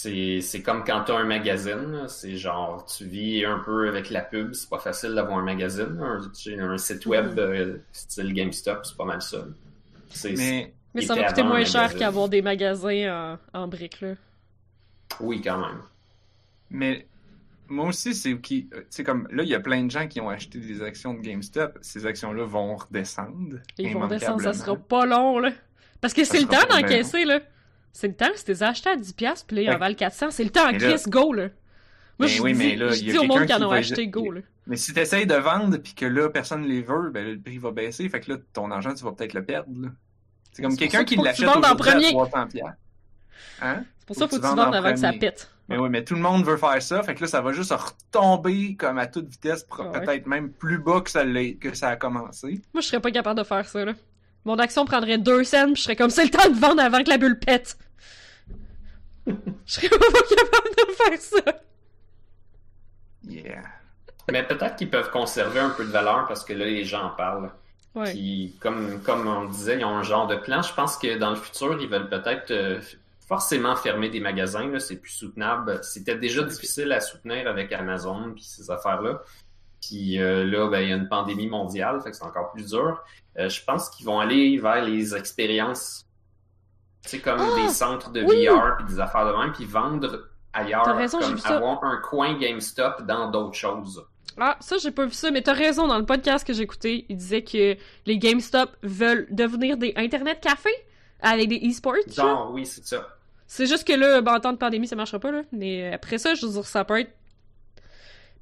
C'est 0.00 0.40
c'est 0.42 0.62
comme 0.62 0.84
quand 0.84 1.02
tu 1.04 1.10
as 1.10 1.16
un 1.16 1.24
magazine, 1.24 2.04
c'est 2.06 2.36
genre 2.36 2.86
tu 2.86 3.04
vis 3.04 3.44
un 3.44 3.58
peu 3.58 3.88
avec 3.88 4.10
la 4.10 4.20
pub, 4.20 4.52
c'est 4.54 4.70
pas 4.70 4.78
facile 4.78 5.12
d'avoir 5.16 5.38
un 5.38 5.42
magazine. 5.42 5.98
Un, 6.60 6.78
site 6.78 7.04
web 7.06 7.32
Mhm. 7.32 7.38
euh, 7.38 7.76
style 7.90 8.32
GameStop, 8.32 8.86
c'est 8.86 8.96
pas 8.96 9.04
mal 9.04 9.20
ça. 9.20 9.38
C'est- 10.10 10.36
Mais, 10.94 11.02
ça 11.02 11.16
va 11.16 11.24
coûter 11.24 11.42
moins 11.42 11.64
cher 11.64 11.92
qu'avoir 11.96 12.28
des 12.28 12.42
magasins 12.42 13.38
en, 13.52 13.60
en 13.62 13.66
briques, 13.66 14.00
là. 14.00 14.14
Oui, 15.18 15.42
quand 15.42 15.58
même. 15.58 15.80
mais 16.70 17.06
moi 17.66 17.86
aussi, 17.88 18.14
c'est 18.14 18.38
qui, 18.38 18.68
euh, 18.74 18.78
tu 18.82 18.86
sais, 18.90 19.02
comme 19.04 19.26
là, 19.32 19.42
il 19.42 19.48
y 19.48 19.54
a 19.56 19.60
plein 19.60 19.82
de 19.82 19.90
gens 19.90 20.06
qui 20.06 20.20
ont 20.20 20.28
acheté 20.30 20.60
des 20.60 20.80
actions 20.80 21.12
de 21.14 21.20
GameStop. 21.22 21.76
Ces 21.82 22.06
actions-là 22.06 22.44
vont 22.44 22.76
redescendre. 22.76 23.56
Ils 23.78 23.94
vont 23.94 24.06
descendre, 24.06 24.42
ça 24.42 24.52
sera 24.52 24.76
pas 24.76 25.06
long, 25.06 25.40
là. 25.40 25.50
Parce 26.00 26.14
que 26.14 26.22
c'est 26.22 26.40
le 26.40 26.46
temps 26.46 26.66
d'encaisser, 26.70 27.24
là. 27.24 27.40
C'est 28.00 28.06
le 28.06 28.14
temps, 28.14 28.26
si 28.36 28.44
t'es 28.44 28.62
acheté 28.62 28.90
à 28.90 28.94
10$, 28.96 29.44
puis 29.44 29.56
là, 29.56 29.62
ils 29.62 29.70
en 29.70 29.76
valent 29.76 29.96
400, 29.96 30.30
c'est 30.30 30.44
le 30.44 30.50
temps 30.50 30.72
crise, 30.72 31.08
go, 31.08 31.32
là. 31.32 31.42
Moi, 31.42 31.50
Mais 32.20 32.28
je 32.28 32.42
oui, 32.42 32.52
dis, 32.52 32.58
mais 32.60 32.76
là, 32.76 32.90
je 32.90 33.00
il 33.00 33.06
y 33.06 33.10
a 33.10 33.12
dis 33.14 33.18
au 33.18 33.24
monde 33.24 33.44
qui 33.44 33.52
en 33.54 33.62
ont 33.62 33.70
va- 33.70 33.76
acheté, 33.78 34.06
go, 34.06 34.30
là. 34.30 34.40
Mais 34.68 34.76
si 34.76 34.94
tu 34.94 35.00
essayes 35.00 35.26
de 35.26 35.34
vendre 35.34 35.76
puis 35.78 35.94
que 35.94 36.06
là, 36.06 36.28
personne 36.30 36.62
ne 36.62 36.68
les 36.68 36.80
veut, 36.80 37.10
ben 37.10 37.26
le 37.26 37.40
prix 37.40 37.58
va 37.58 37.72
baisser. 37.72 38.08
Fait 38.08 38.20
que 38.20 38.30
là, 38.30 38.38
ton 38.52 38.70
argent, 38.70 38.94
tu 38.94 39.02
vas 39.02 39.10
peut-être 39.10 39.32
le 39.34 39.44
perdre. 39.44 39.68
là. 39.82 39.88
C'est 40.52 40.62
comme 40.62 40.76
quelqu'un 40.76 41.02
qui 41.04 41.16
l'achète 41.16 41.48
en 41.48 41.58
aujourd'hui 41.58 41.88
à 41.88 41.92
premier. 41.92 42.10
300 42.10 42.46
piastres. 42.46 42.72
Hein? 43.62 43.82
C'est 43.98 44.06
pour 44.06 44.14
ça 44.16 44.28
qu'il 44.28 44.30
faut 44.30 44.36
que 44.36 44.40
tu 44.42 44.46
vendes 44.48 44.58
vendes 44.58 44.68
en 44.74 44.78
avant 44.78 44.90
que 44.92 44.96
ça 45.00 45.08
premier. 45.08 45.18
pète. 45.18 45.50
Mais 45.68 45.78
oui, 45.78 45.88
mais 45.90 46.04
tout 46.04 46.14
le 46.14 46.20
monde 46.20 46.44
veut 46.44 46.56
faire 46.56 46.80
ça. 46.80 47.02
Fait 47.02 47.16
que 47.16 47.22
là, 47.22 47.26
ça 47.26 47.40
va 47.40 47.52
juste 47.52 47.72
retomber 47.72 48.76
comme 48.76 48.98
à 48.98 49.08
toute 49.08 49.28
vitesse, 49.28 49.66
Ah 49.76 49.88
ouais. 49.88 50.00
peut-être 50.04 50.26
même 50.28 50.50
plus 50.52 50.78
bas 50.78 51.00
que 51.00 51.10
ça, 51.10 51.24
que 51.60 51.74
ça 51.74 51.88
a 51.88 51.96
commencé. 51.96 52.62
Moi, 52.72 52.80
je 52.80 52.86
serais 52.86 53.00
pas 53.00 53.10
capable 53.10 53.40
de 53.40 53.44
faire 53.44 53.68
ça, 53.68 53.84
là. 53.84 53.94
Mon 54.44 54.56
action 54.60 54.84
prendrait 54.84 55.18
deux 55.18 55.42
cents, 55.44 55.66
puis 55.66 55.76
je 55.76 55.82
serais 55.82 55.96
comme, 55.96 56.10
c'est 56.10 56.24
le 56.24 56.30
temps 56.30 56.48
de 56.48 56.54
vendre 56.58 56.80
avant 56.80 57.02
que 57.02 57.10
la 57.10 57.18
bulle 57.18 57.38
pète. 57.38 57.76
Je 59.66 59.72
serais 59.72 59.88
pas 59.88 59.96
capable 59.96 60.76
de 60.76 60.92
faire 60.92 61.20
ça. 61.20 61.54
Yeah. 63.24 63.62
Mais 64.30 64.46
peut-être 64.46 64.76
qu'ils 64.76 64.90
peuvent 64.90 65.10
conserver 65.10 65.60
un 65.60 65.70
peu 65.70 65.84
de 65.84 65.90
valeur 65.90 66.26
parce 66.26 66.44
que 66.44 66.52
là, 66.52 66.64
les 66.64 66.84
gens 66.84 67.04
en 67.04 67.10
parlent. 67.10 67.50
Ouais. 67.94 68.10
Puis, 68.12 68.56
comme, 68.60 69.00
comme 69.02 69.26
on 69.26 69.46
disait, 69.46 69.78
ils 69.78 69.84
ont 69.84 69.96
un 69.96 70.02
genre 70.02 70.26
de 70.26 70.36
plan. 70.36 70.62
Je 70.62 70.74
pense 70.74 70.96
que 70.96 71.16
dans 71.18 71.30
le 71.30 71.36
futur, 71.36 71.80
ils 71.80 71.88
veulent 71.88 72.08
peut-être 72.08 72.50
euh, 72.50 72.80
forcément 73.26 73.74
fermer 73.76 74.10
des 74.10 74.20
magasins. 74.20 74.68
là. 74.68 74.78
C'est 74.78 74.96
plus 74.96 75.12
soutenable. 75.12 75.80
C'était 75.82 76.16
déjà 76.16 76.42
difficile 76.42 76.92
à 76.92 77.00
soutenir 77.00 77.48
avec 77.48 77.72
Amazon 77.72 78.32
puis 78.34 78.44
ces 78.44 78.70
affaires-là. 78.70 79.22
Puis 79.80 80.20
euh, 80.20 80.44
là, 80.44 80.68
ben, 80.68 80.80
il 80.80 80.90
y 80.90 80.92
a 80.92 80.96
une 80.96 81.08
pandémie 81.08 81.46
mondiale, 81.46 82.00
fait 82.02 82.10
que 82.10 82.16
c'est 82.16 82.24
encore 82.24 82.52
plus 82.52 82.68
dur. 82.70 83.02
Euh, 83.38 83.48
je 83.48 83.64
pense 83.64 83.90
qu'ils 83.90 84.06
vont 84.06 84.18
aller 84.18 84.58
vers 84.58 84.84
les 84.84 85.14
expériences. 85.14 86.07
Tu 87.04 87.10
sais, 87.10 87.18
comme 87.20 87.40
Ah! 87.40 87.62
des 87.62 87.68
centres 87.68 88.10
de 88.10 88.22
Oui! 88.22 88.46
VR 88.46 88.76
puis 88.76 88.86
des 88.86 89.00
affaires 89.00 89.26
de 89.26 89.32
même, 89.38 89.52
puis 89.52 89.64
vendre 89.64 90.28
ailleurs. 90.52 90.82
T'as 90.84 90.94
raison, 90.94 91.18
j'ai 91.20 91.26
comme 91.26 91.34
vu 91.36 91.40
ça. 91.40 91.56
avoir 91.56 91.82
un 91.84 91.96
coin 91.98 92.36
GameStop 92.38 93.02
dans 93.02 93.30
d'autres 93.30 93.54
choses. 93.54 94.04
Ah, 94.40 94.56
ça, 94.60 94.76
j'ai 94.78 94.90
pas 94.92 95.04
vu 95.06 95.12
ça, 95.12 95.30
mais 95.30 95.42
t'as 95.42 95.52
raison, 95.52 95.88
dans 95.88 95.98
le 95.98 96.04
podcast 96.06 96.46
que 96.46 96.52
j'ai 96.52 96.62
écouté, 96.62 97.06
il 97.08 97.16
disait 97.16 97.42
que 97.42 97.76
les 98.06 98.18
GameStop 98.18 98.70
veulent 98.82 99.26
devenir 99.30 99.76
des 99.76 99.92
Internet 99.96 100.40
cafés 100.40 100.70
avec 101.20 101.48
des 101.48 101.60
e-sports. 101.68 101.94
genre. 102.08 102.52
Oui, 102.52 102.64
c'est 102.66 102.84
ça. 102.86 103.08
C'est 103.46 103.66
juste 103.66 103.86
que 103.86 103.94
là, 103.94 104.20
ben, 104.20 104.34
en 104.36 104.40
temps 104.40 104.52
de 104.52 104.58
pandémie, 104.58 104.86
ça 104.86 104.94
marchera 104.94 105.18
pas, 105.18 105.32
là. 105.32 105.42
Mais 105.52 105.92
après 105.94 106.18
ça, 106.18 106.34
je 106.34 106.44
veux 106.46 106.52
dire, 106.52 106.66
ça 106.66 106.84
peut 106.84 107.00
être. 107.00 107.12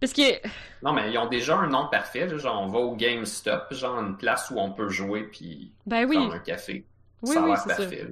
Parce 0.00 0.12
que. 0.12 0.22
Non, 0.82 0.92
mais 0.92 1.10
ils 1.10 1.16
ont 1.16 1.28
déjà 1.28 1.56
un 1.56 1.68
nom 1.68 1.86
parfait. 1.90 2.26
là, 2.26 2.36
genre, 2.36 2.60
on 2.60 2.66
va 2.66 2.78
au 2.80 2.94
GameStop, 2.96 3.72
genre 3.72 3.98
une 4.00 4.16
place 4.18 4.50
où 4.50 4.58
on 4.58 4.72
peut 4.72 4.88
jouer 4.88 5.22
puis 5.22 5.72
Ben 5.86 6.04
oui. 6.06 6.16
prendre 6.16 6.34
un 6.34 6.38
café. 6.40 6.84
Oui, 7.22 7.32
ça 7.34 7.40
a 7.40 7.42
oui, 7.44 7.48
l'air 7.50 7.58
c'est 7.60 7.74
ça. 7.74 8.06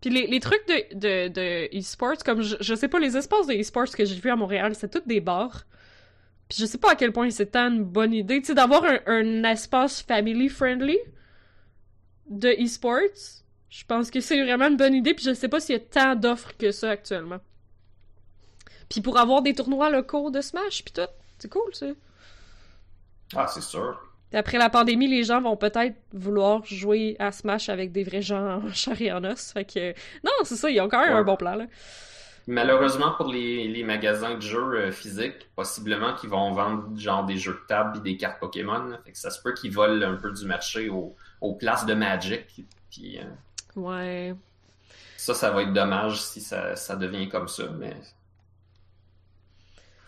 Puis 0.00 0.10
les, 0.10 0.40
trucs 0.40 0.66
de, 0.66 1.76
e-sports, 1.76 2.22
comme 2.24 2.42
je, 2.42 2.56
je 2.60 2.74
sais 2.74 2.88
pas, 2.88 2.98
les 2.98 3.16
espaces 3.16 3.46
de 3.46 3.54
e-sports 3.54 3.90
que 3.90 4.04
j'ai 4.04 4.14
vus 4.14 4.30
à 4.30 4.36
Montréal, 4.36 4.74
c'est 4.74 4.90
tous 4.90 5.06
des 5.06 5.20
bars. 5.20 5.64
Puis 6.48 6.58
je 6.60 6.66
sais 6.66 6.78
pas 6.78 6.92
à 6.92 6.94
quel 6.94 7.12
point 7.12 7.30
c'est 7.30 7.56
une 7.56 7.82
bonne 7.82 8.12
idée, 8.12 8.40
tu 8.40 8.46
sais, 8.46 8.54
d'avoir 8.54 8.84
un, 8.84 9.00
un 9.06 9.44
espace 9.44 10.02
family-friendly 10.02 10.98
de 12.28 12.50
e-sports. 12.62 13.42
Je 13.68 13.84
pense 13.84 14.10
que 14.10 14.20
c'est 14.20 14.42
vraiment 14.42 14.68
une 14.68 14.76
bonne 14.76 14.94
idée, 14.94 15.14
puis 15.14 15.24
je 15.24 15.34
sais 15.34 15.48
pas 15.48 15.60
s'il 15.60 15.74
y 15.74 15.78
a 15.78 15.80
tant 15.80 16.14
d'offres 16.14 16.56
que 16.56 16.70
ça 16.70 16.90
actuellement. 16.90 17.40
Puis 18.88 19.00
pour 19.00 19.18
avoir 19.18 19.42
des 19.42 19.54
tournois 19.54 19.90
locaux 19.90 20.30
de 20.30 20.40
Smash, 20.40 20.84
puis 20.84 20.92
tout, 20.94 21.10
c'est 21.38 21.50
cool, 21.50 21.74
ça. 21.74 21.86
Ah, 23.34 23.46
c'est 23.48 23.62
sûr. 23.62 24.05
Après 24.34 24.58
la 24.58 24.68
pandémie, 24.68 25.06
les 25.08 25.22
gens 25.24 25.40
vont 25.40 25.56
peut-être 25.56 25.94
vouloir 26.12 26.64
jouer 26.64 27.16
à 27.18 27.30
Smash 27.32 27.68
avec 27.68 27.92
des 27.92 28.02
vrais 28.04 28.22
gens 28.22 28.60
en 28.64 28.72
chair 28.72 29.00
et 29.00 29.12
en 29.12 29.24
os. 29.24 29.52
Fait 29.52 29.64
que, 29.64 29.90
non, 30.24 30.32
c'est 30.42 30.56
ça, 30.56 30.68
ils 30.70 30.80
ont 30.80 30.88
quand 30.88 31.00
même 31.00 31.12
Ouais. 31.14 31.20
un 31.20 31.24
bon 31.24 31.36
plan, 31.36 31.54
là. 31.54 31.66
Malheureusement 32.48 33.10
pour 33.16 33.26
les, 33.32 33.66
les 33.66 33.82
magasins 33.82 34.36
de 34.36 34.40
jeux 34.40 34.74
euh, 34.76 34.92
physiques, 34.92 35.48
possiblement 35.56 36.14
qu'ils 36.14 36.30
vont 36.30 36.52
vendre 36.52 36.96
genre 36.96 37.24
des 37.24 37.36
jeux 37.38 37.54
de 37.54 37.66
table 37.66 37.98
et 37.98 38.00
des 38.00 38.16
cartes 38.16 38.38
Pokémon. 38.38 38.84
là. 38.84 38.98
Fait 39.04 39.10
que 39.12 39.18
ça 39.18 39.30
se 39.30 39.42
peut 39.42 39.52
qu'ils 39.52 39.72
volent 39.72 40.06
un 40.08 40.14
peu 40.14 40.30
du 40.30 40.44
marché 40.46 40.88
au- 40.88 41.16
aux 41.40 41.54
places 41.54 41.86
de 41.86 41.94
Magic. 41.94 42.46
Puis 42.90 43.18
euh, 43.18 43.24
Ouais. 43.80 44.34
ça, 45.16 45.34
ça 45.34 45.50
va 45.50 45.62
être 45.62 45.72
dommage 45.72 46.20
si 46.22 46.40
ça, 46.40 46.76
ça 46.76 46.94
devient 46.94 47.28
comme 47.28 47.48
ça, 47.48 47.64
mais 47.76 47.96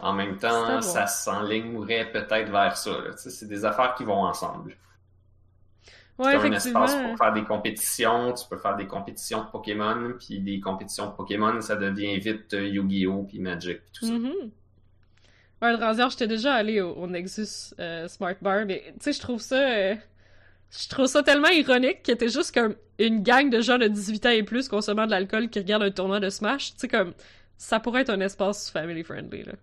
en 0.00 0.12
même 0.12 0.36
temps, 0.38 0.80
ça 0.80 1.06
s'enlignerait 1.06 2.10
peut-être 2.12 2.50
vers 2.50 2.76
ça. 2.76 2.92
C'est 3.16 3.48
des 3.48 3.64
affaires 3.64 3.94
qui 3.94 4.04
vont 4.04 4.24
ensemble. 4.24 4.76
Ouais, 6.18 6.32
tu 6.32 6.36
as 6.36 6.42
un 6.42 6.52
espace 6.52 6.96
pour 6.96 7.16
faire 7.16 7.32
des 7.32 7.44
compétitions, 7.44 8.32
tu 8.32 8.44
peux 8.48 8.56
faire 8.58 8.76
des 8.76 8.88
compétitions 8.88 9.44
de 9.44 9.50
Pokémon, 9.50 10.14
puis 10.18 10.40
des 10.40 10.58
compétitions 10.58 11.06
de 11.06 11.12
Pokémon, 11.12 11.60
ça 11.60 11.76
devient 11.76 12.18
vite 12.18 12.52
euh, 12.54 12.66
Yu-Gi-Oh! 12.66 13.24
puis 13.28 13.38
Magic, 13.38 13.82
puis 13.82 13.92
tout 13.92 14.06
ça. 14.06 14.12
Mhm. 14.12 14.50
Ouais, 15.62 15.76
le 15.76 16.10
j'étais 16.10 16.26
déjà 16.26 16.54
allé 16.54 16.80
au, 16.80 16.92
au 16.92 17.06
Nexus 17.06 17.74
euh, 17.78 18.06
Smart 18.08 18.34
Bar, 18.40 18.64
mais 18.66 18.82
tu 18.94 18.94
sais, 19.00 19.12
je 19.12 19.20
trouve 19.20 19.40
ça. 19.40 19.56
euh, 19.56 19.94
je 20.70 20.88
trouve 20.88 21.06
ça 21.06 21.22
tellement 21.22 21.48
ironique 21.48 22.02
que 22.02 22.12
t'es 22.12 22.28
juste 22.28 22.52
comme 22.52 22.74
une 22.98 23.22
gang 23.22 23.48
de 23.48 23.60
gens 23.60 23.78
de 23.78 23.86
18 23.88 24.26
ans 24.26 24.30
et 24.30 24.42
plus 24.42 24.68
consommant 24.68 25.06
de 25.06 25.10
l'alcool 25.12 25.48
qui 25.48 25.58
regardent 25.60 25.84
un 25.84 25.90
tournoi 25.90 26.20
de 26.20 26.30
Smash. 26.30 26.72
Tu 26.72 26.80
sais, 26.80 26.88
comme. 26.88 27.14
Ça 27.56 27.80
pourrait 27.80 28.02
être 28.02 28.10
un 28.10 28.20
espace 28.20 28.70
family 28.70 29.02
friendly, 29.02 29.42
là. 29.44 29.54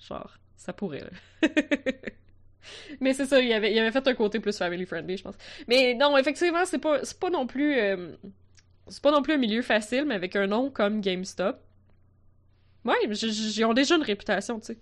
Genre, 0.00 0.38
ça 0.56 0.72
pourrait, 0.72 1.00
là. 1.00 1.48
mais 3.00 3.14
c'est 3.14 3.26
ça, 3.26 3.40
il 3.40 3.52
avait, 3.52 3.72
il 3.72 3.78
avait 3.78 3.92
fait 3.92 4.06
un 4.06 4.14
côté 4.14 4.40
plus 4.40 4.56
family 4.56 4.86
friendly, 4.86 5.16
je 5.16 5.22
pense. 5.24 5.36
Mais 5.66 5.94
non, 5.94 6.16
effectivement, 6.16 6.64
c'est 6.64 6.78
pas, 6.78 7.04
c'est 7.04 7.18
pas 7.18 7.30
non 7.30 7.46
plus. 7.46 7.78
euh, 7.78 8.14
c'est 8.88 9.02
pas 9.02 9.10
non 9.10 9.22
plus 9.22 9.34
un 9.34 9.38
milieu 9.38 9.62
facile, 9.62 10.04
mais 10.06 10.14
avec 10.14 10.34
un 10.36 10.46
nom 10.46 10.70
comme 10.70 11.00
GameStop. 11.00 11.60
Ouais, 12.84 12.94
ils 13.04 13.64
ont 13.64 13.74
déjà 13.74 13.96
une 13.96 14.02
réputation, 14.02 14.58
tu 14.60 14.66
sais. 14.66 14.78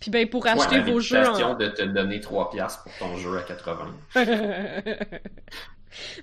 Puis 0.00 0.10
ben, 0.10 0.28
pour 0.28 0.46
acheter 0.46 0.76
Ouais, 0.76 0.92
vos 0.92 1.00
jeux 1.00 1.26
en... 1.26 1.54
de 1.54 1.68
te 1.68 1.82
donner 1.82 2.20
3 2.20 2.50
piastres 2.50 2.82
pour 2.84 2.94
ton 2.98 3.16
jeu 3.16 3.38
à 3.38 3.42
80. 3.42 3.96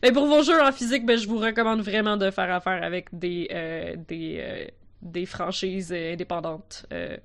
Mais 0.03 0.11
pour 0.11 0.28
vos 0.28 0.43
jeux 0.43 0.61
en 0.61 0.72
physique, 0.72 1.05
ben, 1.05 1.17
je 1.17 1.28
vous 1.28 1.38
recommande 1.39 1.82
vraiment 1.82 2.17
de 2.17 2.30
faire 2.30 2.53
affaire 2.53 2.84
avec 2.84 3.07
des, 3.17 3.47
euh, 3.51 3.95
des, 4.07 4.38
euh, 4.39 4.67
des 5.02 5.26
franchises 5.26 5.91
euh, 5.91 6.14
indépendantes. 6.14 6.86
Euh, 6.93 7.18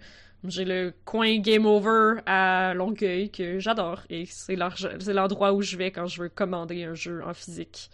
j'ai 0.44 0.64
le 0.64 0.92
coin 1.04 1.38
Game 1.38 1.66
Over 1.66 2.20
à 2.26 2.72
Longueuil 2.74 3.30
que 3.30 3.58
j'adore 3.58 4.02
et 4.10 4.26
c'est 4.26 4.54
l'endroit 4.56 5.52
où 5.52 5.62
je 5.62 5.76
vais 5.76 5.90
quand 5.90 6.06
je 6.06 6.22
veux 6.22 6.28
commander 6.28 6.84
un 6.84 6.94
jeu 6.94 7.22
en 7.24 7.34
physique 7.34 7.90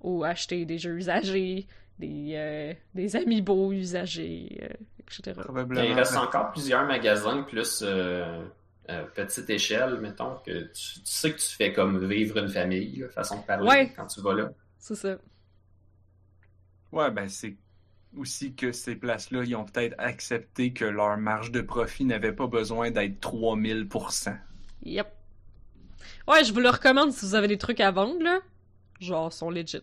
ou 0.00 0.22
acheter 0.24 0.64
des 0.66 0.78
jeux 0.78 0.96
usagés, 0.98 1.66
des, 1.98 2.32
euh, 2.34 2.74
des 2.94 3.16
amiibo 3.16 3.72
usagés, 3.72 4.58
euh, 4.62 4.68
etc. 5.00 5.40
Probablement. 5.42 5.82
Il 5.82 5.92
reste 5.94 6.16
encore 6.16 6.50
plusieurs 6.52 6.86
magasins 6.86 7.42
plus 7.42 7.82
euh, 7.82 8.44
euh, 8.90 9.04
petite 9.14 9.48
échelle, 9.50 9.98
mettons, 10.00 10.36
que 10.44 10.64
tu, 10.72 11.00
tu 11.00 11.00
sais 11.04 11.32
que 11.32 11.38
tu 11.38 11.48
fais 11.56 11.72
comme 11.72 12.06
vivre 12.06 12.36
une 12.38 12.48
famille, 12.48 12.96
là, 12.96 13.08
façon 13.08 13.40
de 13.40 13.44
parler, 13.46 13.66
Ouais. 13.68 13.92
quand 13.96 14.06
tu 14.06 14.20
vas 14.20 14.34
là. 14.34 14.50
C'est 14.78 14.94
ça. 14.94 15.16
Ouais, 16.92 17.10
ben 17.10 17.28
c'est 17.28 17.56
aussi 18.16 18.54
que 18.54 18.72
ces 18.72 18.96
places-là, 18.96 19.44
ils 19.44 19.54
ont 19.56 19.64
peut-être 19.64 19.94
accepté 19.98 20.72
que 20.72 20.84
leur 20.84 21.16
marge 21.18 21.50
de 21.52 21.60
profit 21.60 22.04
n'avait 22.04 22.32
pas 22.32 22.46
besoin 22.46 22.90
d'être 22.90 23.20
3000%. 23.20 24.36
Yep. 24.84 25.06
Ouais, 26.26 26.44
je 26.44 26.52
vous 26.52 26.60
le 26.60 26.70
recommande 26.70 27.12
si 27.12 27.24
vous 27.26 27.34
avez 27.34 27.48
des 27.48 27.58
trucs 27.58 27.80
à 27.80 27.90
vendre, 27.90 28.22
là. 28.22 28.40
Genre, 29.00 29.32
sont 29.32 29.50
legit. 29.50 29.82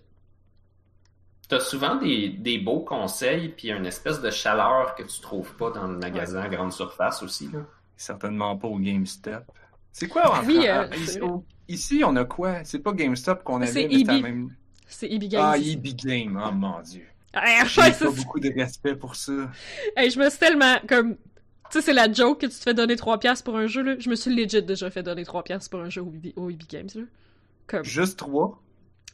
T'as 1.47 1.59
souvent 1.59 1.95
des, 1.97 2.29
des 2.29 2.57
beaux 2.57 2.79
conseils, 2.79 3.49
puis 3.49 3.69
une 3.71 3.85
espèce 3.85 4.19
de 4.19 4.31
chaleur 4.31 4.95
que 4.95 5.03
tu 5.03 5.21
trouves 5.21 5.55
pas 5.55 5.69
dans 5.71 5.87
le 5.87 5.97
magasin 5.97 6.41
à 6.41 6.49
grande 6.49 6.73
surface 6.73 7.21
aussi. 7.21 7.49
Là? 7.51 7.59
Certainement 7.95 8.57
pas 8.57 8.67
au 8.67 8.79
GameStop. 8.79 9.43
C'est 9.91 10.07
quoi 10.07 10.39
en 10.39 10.43
Oui, 10.43 10.67
euh, 10.67 10.87
ici, 10.95 11.05
c'est 11.05 11.19
vrai. 11.19 11.29
au- 11.29 11.45
ici, 11.67 12.01
on 12.05 12.15
a 12.15 12.25
quoi? 12.25 12.63
C'est 12.63 12.79
pas 12.79 12.93
GameStop 12.93 13.43
qu'on 13.43 13.61
avait, 13.61 13.71
C'est 13.71 13.87
mais 13.87 13.99
EB. 14.01 14.07
même... 14.21 14.55
C'est 14.87 15.09
EB 15.11 15.23
Games. 15.29 15.41
Ah, 15.43 15.57
EB 15.57 15.83
Game, 15.95 16.41
oh 16.43 16.51
mon 16.51 16.81
dieu. 16.81 17.05
Ah, 17.35 17.65
J'ai 17.65 17.91
pas 17.91 18.11
beaucoup 18.11 18.39
de 18.39 18.51
respect 18.57 18.95
pour 18.95 19.15
ça. 19.15 19.33
Hey, 19.97 20.09
je 20.09 20.19
me 20.19 20.29
suis 20.29 20.39
tellement 20.39 20.77
comme. 20.87 21.15
Tu 21.71 21.79
sais, 21.79 21.81
c'est 21.81 21.93
la 21.93 22.11
joke 22.11 22.41
que 22.41 22.45
tu 22.45 22.53
te 22.53 22.61
fais 22.63 22.73
donner 22.73 22.95
3$ 22.95 23.19
piastres 23.19 23.43
pour 23.43 23.57
un 23.57 23.67
jeu, 23.67 23.81
là. 23.81 23.95
Je 23.99 24.09
me 24.09 24.15
suis 24.15 24.33
legit 24.33 24.61
déjà 24.61 24.89
fait 24.89 25.03
donner 25.03 25.23
3$ 25.23 25.43
piastres 25.43 25.69
pour 25.69 25.81
un 25.81 25.89
jeu 25.89 26.01
au 26.01 26.13
EB, 26.13 26.33
au 26.35 26.49
EB 26.49 26.61
Games, 26.69 26.89
là. 26.95 27.01
Comme. 27.67 27.83
Juste 27.83 28.17
trois? 28.19 28.61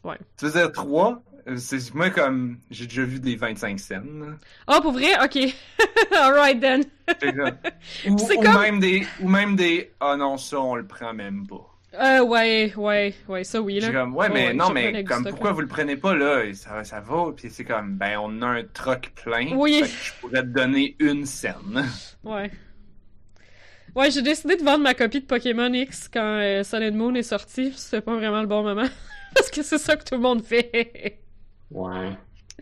Ouais. 0.03 0.17
Tu 0.37 0.45
veux 0.45 0.51
dire 0.51 0.71
trois? 0.71 1.21
Euh, 1.47 1.55
C'est 1.57 1.93
moi 1.95 2.09
comme 2.11 2.59
j'ai 2.69 2.85
déjà 2.85 3.03
vu 3.03 3.19
des 3.19 3.35
25 3.35 3.79
cents. 3.79 3.95
là. 3.95 4.37
Oh, 4.67 4.79
pour 4.81 4.91
vrai? 4.91 5.09
Ok. 5.23 5.39
Alright 6.15 6.59
then. 6.59 6.83
Ou, 8.07 8.15
comme- 8.15 8.61
même 8.61 8.79
des 8.79 9.07
ou 9.21 9.27
même 9.27 9.55
des 9.55 9.91
ah 9.99 10.15
non 10.17 10.37
ça 10.37 10.59
on 10.59 10.75
le 10.75 10.85
prend 10.85 11.13
même 11.13 11.47
pas. 11.47 11.70
Euh, 11.93 12.23
ouais, 12.23 12.73
ouais, 12.77 13.13
ouais, 13.27 13.43
ça 13.43 13.61
oui, 13.61 13.79
là. 13.79 13.87
J'ai 13.87 13.93
comme 13.93 14.15
ouais 14.15 14.29
mais 14.29 14.47
Ouais, 14.47 14.53
non 14.53 14.69
mais 14.69 15.03
comme 15.03 15.21
stock, 15.21 15.31
pourquoi 15.31 15.49
là. 15.49 15.55
vous 15.55 15.61
le 15.61 15.67
prenez 15.67 15.97
pas 15.97 16.15
là? 16.15 16.45
Et 16.45 16.53
ça 16.53 16.83
ça 16.85 17.01
va 17.01 17.31
puis 17.35 17.49
c'est 17.49 17.65
comme 17.65 17.95
ben 17.97 18.17
on 18.17 18.41
a 18.41 18.47
un 18.47 18.63
truck 18.63 19.11
plein. 19.15 19.55
Oui. 19.57 19.81
fait 19.83 19.89
que 19.89 20.03
je 20.05 20.13
pourrais 20.21 20.41
te 20.41 20.47
donner 20.47 20.95
une 20.99 21.25
scène. 21.25 21.85
Ouais. 22.23 22.49
Ouais, 23.93 24.09
j'ai 24.09 24.21
décidé 24.21 24.55
de 24.55 24.63
vendre 24.63 24.83
ma 24.83 24.93
copie 24.93 25.19
de 25.19 25.25
Pokémon 25.25 25.73
X 25.73 26.07
quand 26.07 26.39
euh, 26.39 26.63
Sun 26.63 26.81
and 26.81 26.95
Moon 26.95 27.13
est 27.13 27.23
sorti. 27.23 27.73
C'était 27.75 27.99
pas 27.99 28.15
vraiment 28.15 28.39
le 28.39 28.47
bon 28.47 28.63
moment. 28.63 28.87
Parce 29.35 29.51
que 29.51 29.61
c'est 29.63 29.77
ça 29.77 29.97
que 29.97 30.05
tout 30.05 30.15
le 30.15 30.21
monde 30.21 30.43
fait. 30.43 31.19
Ouais. 31.69 32.11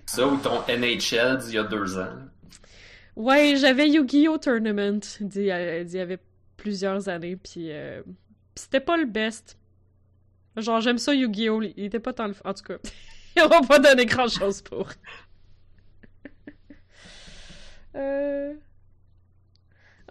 Ça 0.08 0.26
ou 0.26 0.38
ton 0.38 0.62
NHL 0.68 1.38
d'il 1.38 1.54
y 1.54 1.58
a 1.60 1.64
deux 1.64 2.00
ans. 2.00 2.16
Ouais, 3.16 3.56
j'avais 3.58 3.90
Yu-Gi-Oh! 3.90 4.40
Tournament 4.40 5.00
d'il 5.22 5.44
y, 5.44 5.52
avait 5.52 6.20
plusieurs 6.58 7.10
années, 7.10 7.36
puis 7.36 7.72
euh, 7.72 8.02
puis 8.04 8.29
c'était 8.56 8.80
pas 8.80 8.98
le 8.98 9.06
best. 9.06 9.58
Genre, 10.58 10.82
j'aime 10.82 10.98
ça 10.98 11.14
Yu-Gi-Oh! 11.14 11.62
Il 11.62 11.86
était 11.86 12.00
pas 12.00 12.14
tant 12.14 12.28
le... 12.28 12.36
En 12.44 12.54
tout 12.54 12.64
cas, 12.64 12.78
ils 13.38 13.44
m'ont 13.44 13.66
pas 13.66 13.80
donné 13.80 14.06
grand-chose 14.06 14.62
pour. 14.62 14.90
euh... 17.96 18.54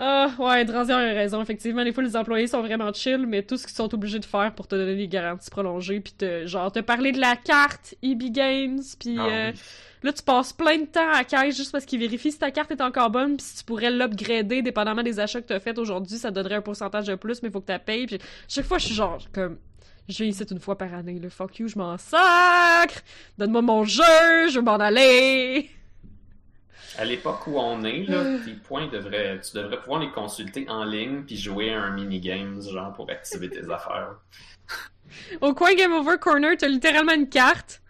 Ah, 0.01 0.31
ouais, 0.39 0.65
Dranzier 0.65 0.95
a 0.95 0.99
raison. 0.99 1.43
Effectivement, 1.43 1.83
des 1.83 1.93
fois, 1.93 2.05
les 2.05 2.17
employés 2.17 2.47
sont 2.47 2.63
vraiment 2.63 2.93
chill, 2.93 3.27
mais 3.27 3.43
tout 3.43 3.57
ce 3.57 3.67
qu'ils 3.67 3.75
sont 3.75 3.93
obligés 3.93 4.21
de 4.21 4.25
faire 4.25 4.55
pour 4.55 4.69
te 4.69 4.77
donner 4.77 4.95
des 4.95 5.09
garanties 5.09 5.51
prolongées, 5.51 5.99
puis 5.99 6.13
te, 6.13 6.47
genre, 6.47 6.71
te 6.71 6.79
parler 6.79 7.11
de 7.11 7.21
la 7.21 7.35
carte 7.37 7.95
EB 8.03 8.31
Games, 8.31 8.81
puis... 8.99 9.17
Ah 9.19 9.27
euh, 9.27 9.51
oui. 9.53 9.61
Là, 10.05 10.13
tu 10.13 10.23
passes 10.23 10.53
plein 10.53 10.79
de 10.79 10.85
temps 10.85 11.11
à 11.13 11.25
caisse 11.25 11.57
juste 11.57 11.73
parce 11.73 11.85
qu'ils 11.85 11.99
vérifient 11.99 12.31
si 12.31 12.39
ta 12.39 12.53
carte 12.53 12.71
est 12.71 12.81
encore 12.81 13.11
bonne, 13.11 13.37
puis 13.37 13.45
si 13.45 13.57
tu 13.57 13.65
pourrais 13.65 13.91
l'upgrader 13.91 14.63
dépendamment 14.63 15.03
des 15.03 15.19
achats 15.19 15.41
que 15.41 15.49
tu 15.49 15.53
as 15.53 15.59
fait 15.59 15.77
aujourd'hui, 15.77 16.19
ça 16.19 16.31
donnerait 16.31 16.55
un 16.55 16.63
pourcentage 16.63 17.07
de 17.07 17.17
plus, 17.17 17.43
mais 17.43 17.49
il 17.49 17.53
faut 17.53 17.61
que 17.61 17.73
tu 17.73 17.79
payes. 17.81 18.07
Puis 18.07 18.19
chaque 18.47 18.65
fois, 18.65 18.79
je 18.79 18.87
suis 18.87 18.95
genre 18.95 19.19
comme. 19.33 19.59
Je 20.09 20.23
viens 20.23 20.27
ici 20.27 20.45
une 20.51 20.61
fois 20.61 20.79
par 20.79 20.95
année, 20.95 21.19
le 21.19 21.29
fuck 21.29 21.59
you, 21.59 21.69
je 21.69 21.77
m'en 21.77 21.99
sacre! 21.99 23.03
Donne-moi 23.37 23.61
mon 23.61 23.85
jeu, 23.85 24.49
je 24.49 24.55
veux 24.55 24.63
m'en 24.63 24.77
aller! 24.77 25.69
À 26.97 27.05
l'époque 27.05 27.47
où 27.47 27.59
on 27.59 27.85
est, 27.85 28.05
là, 28.05 28.39
tes 28.45 28.53
points 28.53 28.87
devraient, 28.89 29.41
tu 29.41 29.57
devrais 29.57 29.79
pouvoir 29.81 30.01
les 30.01 30.11
consulter 30.11 30.67
en 30.69 30.85
ligne 30.85 31.23
puis 31.25 31.37
jouer 31.37 31.73
à 31.75 31.83
un 31.83 31.91
mini-game, 31.91 32.61
genre, 32.63 32.93
pour 32.95 33.11
activer 33.11 33.49
tes 33.51 33.61
affaires. 33.71 34.17
Au 35.41 35.55
coin 35.55 35.75
Game 35.75 35.93
Over 35.93 36.17
Corner, 36.21 36.57
t'as 36.57 36.69
littéralement 36.69 37.13
une 37.15 37.29
carte, 37.29 37.83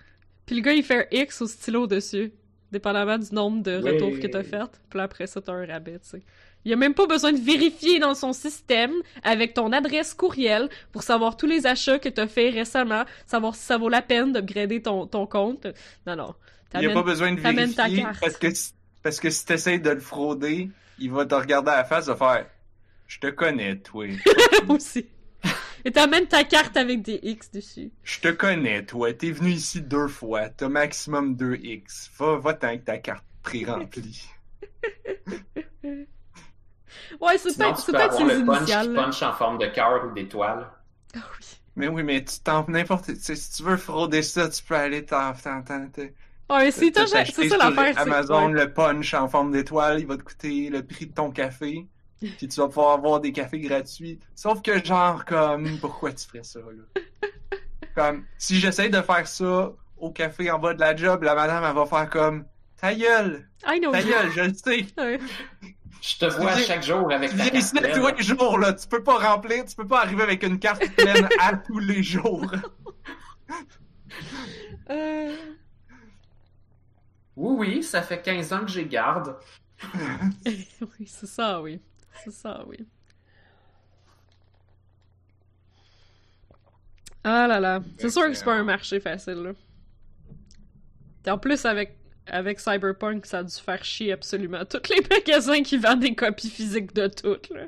puis 0.46 0.56
le 0.56 0.62
gars 0.62 0.72
il 0.72 0.82
fait 0.82 1.08
un 1.12 1.16
X 1.22 1.42
au 1.42 1.46
stylo 1.46 1.86
dessus, 1.86 2.32
dépendamment 2.72 3.18
du 3.18 3.34
nombre 3.34 3.62
de 3.62 3.76
retours 3.76 4.18
que 4.20 4.26
t'as 4.26 4.42
fait. 4.44 4.80
Puis 4.90 5.00
après 5.00 5.26
ça, 5.26 5.40
t'as 5.40 5.52
un 5.52 5.66
rabais, 5.66 5.98
tu 6.00 6.08
sais. 6.08 6.22
Il 6.64 6.72
a 6.72 6.76
même 6.76 6.94
pas 6.94 7.06
besoin 7.06 7.32
de 7.32 7.38
vérifier 7.38 7.98
dans 7.98 8.14
son 8.14 8.32
système 8.32 8.92
avec 9.22 9.54
ton 9.54 9.72
adresse 9.72 10.12
courriel 10.12 10.68
pour 10.92 11.02
savoir 11.02 11.36
tous 11.36 11.46
les 11.46 11.66
achats 11.66 11.98
que 11.98 12.08
t'as 12.08 12.26
fait 12.26 12.50
récemment, 12.50 13.04
savoir 13.26 13.54
si 13.54 13.62
ça 13.62 13.78
vaut 13.78 13.88
la 13.88 14.02
peine 14.02 14.32
d'upgrader 14.32 14.82
ton, 14.82 15.06
ton 15.06 15.26
compte. 15.26 15.66
Non, 16.06 16.16
non. 16.16 16.34
Il 16.74 16.80
n'y 16.80 16.86
a 16.86 16.90
pas 16.94 17.02
besoin 17.02 17.32
de 17.32 17.40
vérifier 17.40 18.02
carte. 18.02 18.20
parce 18.20 18.36
que 18.36 18.50
si- 18.52 18.72
parce 19.02 19.20
que 19.20 19.30
si 19.30 19.44
t'essayes 19.46 19.80
de 19.80 19.90
le 19.90 20.00
frauder, 20.00 20.70
il 20.98 21.10
va 21.10 21.26
te 21.26 21.34
regarder 21.34 21.70
à 21.70 21.76
la 21.78 21.84
face 21.84 22.06
et 22.08 22.10
va 22.12 22.16
faire 22.16 22.46
Je 23.06 23.18
te 23.18 23.28
connais, 23.28 23.78
toi. 23.78 24.06
aussi. 24.68 25.08
Et 25.84 25.92
t'amènes 25.92 26.26
ta 26.26 26.44
carte 26.44 26.76
avec 26.76 27.02
des 27.02 27.20
X 27.22 27.50
dessus. 27.52 27.92
Je 28.02 28.20
te 28.20 28.28
connais, 28.28 28.84
toi. 28.84 29.12
T'es 29.14 29.30
venu 29.30 29.50
ici 29.50 29.80
deux 29.80 30.08
fois. 30.08 30.48
T'as 30.48 30.68
maximum 30.68 31.36
deux 31.36 31.56
X. 31.56 32.10
Va, 32.18 32.36
va 32.36 32.54
tant 32.54 32.76
que 32.76 32.82
ta 32.84 32.98
carte 32.98 33.24
pré-remplie. 33.42 34.28
Ouais, 37.20 37.38
c'est 37.38 37.50
Sinon, 37.50 37.74
peut-être 37.74 37.76
tu 37.76 37.82
c'est 37.82 37.92
peux 37.92 37.98
peut-être 37.98 38.24
le 38.24 38.44
punch 38.44 38.58
initiales. 38.58 38.86
qui 38.88 38.92
là. 38.94 39.02
punch 39.04 39.22
en 39.22 39.32
forme 39.34 39.58
de 39.58 39.66
cœur 39.66 40.04
ou 40.06 40.14
d'étoile. 40.14 40.70
Ah 41.14 41.20
oui. 41.38 41.46
Mais 41.76 41.88
oui, 41.88 42.02
mais 42.02 42.24
tu 42.24 42.40
t'en 42.40 42.64
n'importe. 42.68 43.14
Si 43.14 43.52
tu 43.56 43.62
veux 43.62 43.76
frauder 43.76 44.22
ça, 44.22 44.48
tu 44.48 44.62
peux 44.62 44.74
aller 44.74 45.04
t'en. 45.04 45.32
Ouais, 46.50 46.70
t'as 46.72 47.02
acheté 47.18 47.42
c'est 47.42 47.48
ça 47.50 47.56
l'affaire. 47.58 47.94
c'est- 47.94 48.00
Amazon, 48.00 48.46
ouais. 48.52 48.52
le 48.64 48.72
punch 48.72 49.12
en 49.14 49.28
forme 49.28 49.52
d'étoile, 49.52 50.00
il 50.00 50.06
va 50.06 50.16
te 50.16 50.22
coûter 50.22 50.70
le 50.70 50.82
prix 50.82 51.06
de 51.06 51.12
ton 51.12 51.30
café. 51.30 51.86
Puis 52.20 52.48
tu 52.48 52.60
vas 52.60 52.66
pouvoir 52.68 52.94
avoir 52.94 53.20
des 53.20 53.32
cafés 53.32 53.60
gratuits. 53.60 54.18
Sauf 54.34 54.60
que 54.62 54.82
genre 54.84 55.24
comme 55.24 55.78
pourquoi 55.78 56.12
tu 56.12 56.26
ferais 56.26 56.42
ça 56.42 56.58
là? 56.60 57.02
Comme 57.94 58.24
si 58.38 58.58
j'essaye 58.58 58.90
de 58.90 59.00
faire 59.02 59.26
ça 59.28 59.72
au 59.98 60.10
café 60.10 60.50
en 60.50 60.58
bas 60.58 60.74
de 60.74 60.80
la 60.80 60.96
job, 60.96 61.22
la 61.22 61.34
madame 61.34 61.64
elle 61.64 61.74
va 61.74 61.86
faire 61.86 62.08
comme 62.10 62.44
Ta 62.80 62.94
gueule! 62.94 63.48
I 63.66 63.80
know. 63.80 63.90
Ta 63.92 64.02
gueule, 64.02 64.30
je 64.34 64.40
le 64.42 64.54
sais! 64.54 64.86
Ouais. 64.96 65.18
Je 66.00 66.16
te 66.18 66.26
vois 66.26 66.56
chaque 66.58 66.84
jour 66.84 67.10
avec 67.12 67.36
ta 67.36 67.50
carte 67.50 67.72
pleine. 67.76 67.92
tous 67.92 68.06
les 68.16 68.22
jours, 68.22 68.58
là. 68.58 68.72
Tu 68.72 68.86
peux 68.86 69.02
pas 69.02 69.18
remplir, 69.18 69.64
tu 69.64 69.74
peux 69.74 69.86
pas 69.86 70.02
arriver 70.02 70.22
avec 70.22 70.44
une 70.44 70.58
carte 70.60 70.88
pleine 70.96 71.28
à 71.40 71.56
tous 71.56 71.80
les 71.80 72.02
jours. 72.04 72.46
Euh... 74.90 75.34
Oui, 77.38 77.68
oui, 77.76 77.82
ça 77.84 78.02
fait 78.02 78.20
15 78.20 78.52
ans 78.52 78.60
que 78.60 78.68
j'ai 78.70 78.84
garde. 78.86 79.36
oui, 80.44 81.06
c'est 81.06 81.26
ça, 81.28 81.60
oui. 81.62 81.80
C'est 82.24 82.32
ça, 82.32 82.64
oui. 82.66 82.78
Ah 87.24 87.46
là 87.46 87.60
là. 87.60 87.80
C'est 87.98 88.10
sûr 88.10 88.24
que, 88.26 88.34
c'est 88.34 88.44
pas 88.44 88.54
un 88.54 88.64
marché 88.64 89.00
facile, 89.00 89.34
là. 89.42 89.52
En 91.32 91.38
plus, 91.38 91.64
avec, 91.66 91.96
avec 92.26 92.58
Cyberpunk, 92.58 93.26
ça 93.26 93.38
a 93.38 93.42
dû 93.44 93.54
faire 93.54 93.84
chier 93.84 94.12
absolument 94.12 94.64
tous 94.64 94.88
les 94.90 95.00
magasins 95.10 95.62
qui 95.62 95.76
vendent 95.76 96.00
des 96.00 96.14
copies 96.14 96.50
physiques 96.50 96.94
de 96.94 97.06
tout, 97.08 97.38
là. 97.54 97.64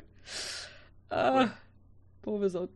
Ah, 1.11 1.35
Ouais. 1.35 1.47
pauvres 2.23 2.57
autres. 2.57 2.73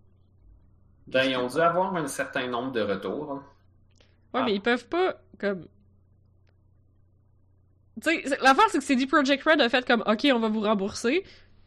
Ben, 1.07 1.25
ils 1.25 1.37
ont 1.37 1.47
dû 1.49 1.59
avoir 1.61 1.95
un 1.97 2.07
certain 2.07 2.47
nombre 2.49 2.73
de 2.73 2.81
retours. 2.83 3.33
hein. 3.33 3.45
Ouais, 4.35 4.41
Ah. 4.41 4.43
mais 4.45 4.55
ils 4.55 4.61
peuvent 4.63 4.87
pas, 4.89 5.21
comme... 5.39 5.67
Tu 8.03 8.11
sais, 8.11 8.25
l'affaire, 8.43 8.65
c'est 8.71 8.79
que 8.79 8.85
CD 8.85 9.07
Projekt 9.07 9.43
Red 9.45 9.61
a 9.61 9.69
fait 9.69 9.87
comme, 9.87 10.03
OK, 10.07 10.27
on 10.33 10.39
va 10.41 10.49
vous 10.49 10.61
rembourser, 10.61 11.23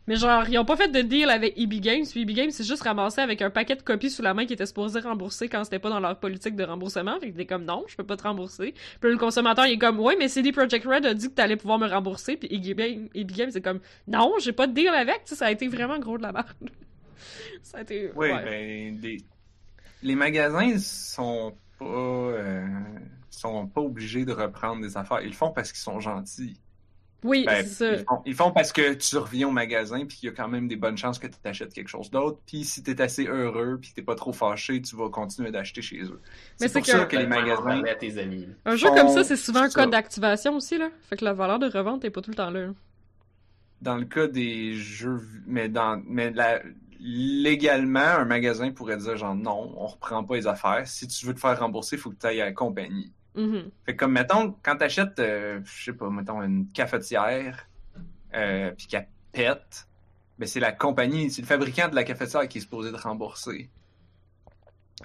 mais 0.07 0.15
genre, 0.17 0.47
ils 0.49 0.57
ont 0.57 0.65
pas 0.65 0.75
fait 0.75 0.89
de 0.89 1.01
deal 1.01 1.29
avec 1.29 1.57
EB 1.57 1.75
Games, 1.81 2.03
puis 2.09 2.21
EB 2.23 2.31
Games 2.31 2.51
s'est 2.51 2.63
juste 2.65 2.83
ramassé 2.83 3.21
avec 3.21 3.41
un 3.41 3.49
paquet 3.49 3.75
de 3.75 3.81
copies 3.81 4.09
sous 4.09 4.21
la 4.21 4.33
main 4.33 4.45
qui 4.45 4.53
était 4.53 4.65
supposé 4.65 4.99
rembourser 4.99 5.47
quand 5.49 5.63
c'était 5.63 5.79
pas 5.79 5.89
dans 5.89 5.99
leur 6.01 6.17
politique 6.19 6.55
de 6.55 6.63
remboursement, 6.63 7.19
fait 7.19 7.31
que 7.31 7.37
t'es 7.37 7.45
comme, 7.45 7.63
non, 7.65 7.85
je 7.87 7.95
peux 7.95 8.03
pas 8.05 8.17
te 8.17 8.23
rembourser. 8.23 8.73
Puis 8.99 9.09
le 9.11 9.17
consommateur, 9.17 9.65
il 9.67 9.73
est 9.73 9.77
comme, 9.77 9.99
ouais, 9.99 10.15
mais 10.17 10.27
CD 10.27 10.51
Projekt 10.51 10.85
Red 10.85 11.05
a 11.05 11.13
dit 11.13 11.29
que 11.29 11.33
t'allais 11.35 11.55
pouvoir 11.57 11.79
me 11.79 11.87
rembourser, 11.87 12.35
puis 12.37 12.49
EB 12.51 12.77
Games, 12.77 13.09
EB 13.15 13.31
Games, 13.31 13.51
c'est 13.51 13.61
comme, 13.61 13.79
non, 14.07 14.33
j'ai 14.39 14.51
pas 14.53 14.67
de 14.67 14.73
deal 14.73 14.89
avec, 14.89 15.23
tu 15.23 15.29
sais, 15.29 15.35
ça 15.35 15.45
a 15.47 15.51
été 15.51 15.67
vraiment 15.69 15.99
gros 15.99 16.17
de 16.17 16.23
la 16.23 16.31
merde. 16.33 16.47
ça 17.63 17.79
a 17.79 17.81
été... 17.81 18.11
Oui, 18.15 18.27
ouais. 18.31 18.43
ben, 18.43 18.99
des- 18.99 19.23
les 20.03 20.15
magasins 20.15 20.77
sont 20.77 21.53
pas, 21.79 21.85
euh, 21.85 22.65
sont 23.39 23.67
pas 23.67 23.81
obligés 23.81 24.25
de 24.25 24.33
reprendre 24.33 24.81
des 24.81 24.97
affaires. 24.97 25.21
Ils 25.21 25.27
le 25.29 25.33
font 25.33 25.51
parce 25.51 25.71
qu'ils 25.71 25.81
sont 25.81 25.99
gentils. 25.99 26.59
Oui, 27.23 27.45
Ben, 27.47 27.65
c'est 27.65 27.73
ça. 27.73 27.91
ils, 27.93 28.05
font, 28.05 28.21
ils 28.27 28.35
font 28.35 28.51
parce 28.51 28.71
que 28.71 28.93
tu 28.93 29.17
reviens 29.17 29.47
au 29.47 29.51
magasin 29.51 30.05
puis 30.05 30.17
qu'il 30.17 30.29
y 30.29 30.31
a 30.31 30.35
quand 30.35 30.47
même 30.47 30.67
des 30.67 30.75
bonnes 30.75 30.97
chances 30.99 31.17
que 31.17 31.25
tu 31.25 31.33
t'achètes 31.41 31.73
quelque 31.73 31.87
chose 31.89 32.11
d'autre. 32.11 32.39
Puis 32.45 32.63
si 32.63 32.83
t'es 32.83 33.01
assez 33.01 33.25
heureux 33.25 33.79
puis 33.81 33.89
que 33.89 33.95
t'es 33.95 34.01
pas 34.03 34.13
trop 34.13 34.31
fâché, 34.33 34.79
tu 34.83 34.95
vas 34.95 35.09
continuer 35.09 35.49
d'acheter 35.49 35.81
chez 35.81 36.03
eux. 36.03 36.21
Mais 36.61 36.67
C'est 36.67 36.73
pour 36.79 36.85
que- 36.85 36.91
ça 36.91 37.05
que 37.05 37.15
les 37.17 37.25
magasins... 37.25 37.63
parler 37.63 37.89
à 37.89 37.95
tes 37.95 38.19
amis. 38.19 38.47
Un 38.65 38.75
jeu 38.75 38.89
comme 38.91 39.09
ça, 39.09 39.23
c'est 39.23 39.35
souvent 39.35 39.61
un 39.61 39.69
code 39.69 39.89
d'activation 39.89 40.55
aussi, 40.55 40.77
là. 40.77 40.89
Fait 41.09 41.17
que 41.17 41.25
la 41.25 41.33
valeur 41.33 41.57
de 41.57 41.67
revente 41.67 42.05
est 42.05 42.11
pas 42.11 42.21
tout 42.21 42.29
le 42.29 42.35
temps 42.35 42.51
là. 42.51 42.67
Dans 43.81 43.95
le 43.97 44.05
cas 44.05 44.27
des 44.27 44.73
jeux, 44.75 45.21
mais 45.47 45.69
dans, 45.69 46.01
mais 46.07 46.29
la- 46.31 46.61
légalement, 46.99 47.99
un 47.99 48.25
magasin 48.25 48.71
pourrait 48.71 48.97
dire 48.97 49.17
genre 49.17 49.35
non, 49.35 49.73
on 49.77 49.87
reprend 49.87 50.23
pas 50.23 50.35
les 50.35 50.47
affaires. 50.47 50.87
Si 50.87 51.07
tu 51.07 51.25
veux 51.25 51.33
te 51.33 51.39
faire 51.39 51.59
rembourser, 51.59 51.95
il 51.95 51.99
faut 51.99 52.09
que 52.11 52.15
tu 52.19 52.25
ailles 52.27 52.41
à 52.41 52.45
la 52.45 52.51
compagnie. 52.53 53.11
Mhm. 53.37 53.69
Fait 53.85 53.93
que 53.95 53.99
comme 53.99 54.11
mettons, 54.13 54.55
quand 54.63 54.75
t'achètes, 54.77 55.19
euh, 55.19 55.61
je 55.63 55.83
sais 55.85 55.93
pas, 55.93 56.09
mettons 56.09 56.41
une 56.41 56.67
cafetière, 56.69 57.69
euh, 58.33 58.71
puis 58.71 58.87
qu'elle 58.87 59.07
pète, 59.31 59.87
ben 60.39 60.47
c'est 60.47 60.59
la 60.59 60.71
compagnie, 60.71 61.29
c'est 61.31 61.41
le 61.41 61.47
fabricant 61.47 61.87
de 61.87 61.95
la 61.95 62.03
cafetière 62.03 62.47
qui 62.47 62.57
est 62.57 62.61
supposé 62.61 62.91
te 62.91 62.97
rembourser, 62.97 63.69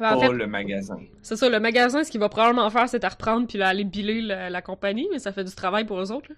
Ouais, 0.00 0.06
en 0.06 0.18
pas 0.18 0.26
fait, 0.28 0.32
le 0.32 0.46
magasin. 0.46 0.96
c'est 1.22 1.36
ça, 1.36 1.48
le 1.50 1.60
magasin, 1.60 2.02
ce 2.02 2.10
qu'il 2.10 2.20
va 2.20 2.30
probablement 2.30 2.68
faire, 2.70 2.88
c'est 2.88 3.04
à 3.04 3.08
reprendre 3.10 3.46
puis 3.46 3.58
là, 3.58 3.68
aller 3.68 3.84
biller 3.84 4.22
la, 4.22 4.48
la 4.48 4.62
compagnie, 4.62 5.06
mais 5.12 5.18
ça 5.18 5.32
fait 5.32 5.44
du 5.44 5.54
travail 5.54 5.84
pour 5.84 6.00
eux 6.00 6.10
autres, 6.10 6.30
là. 6.30 6.36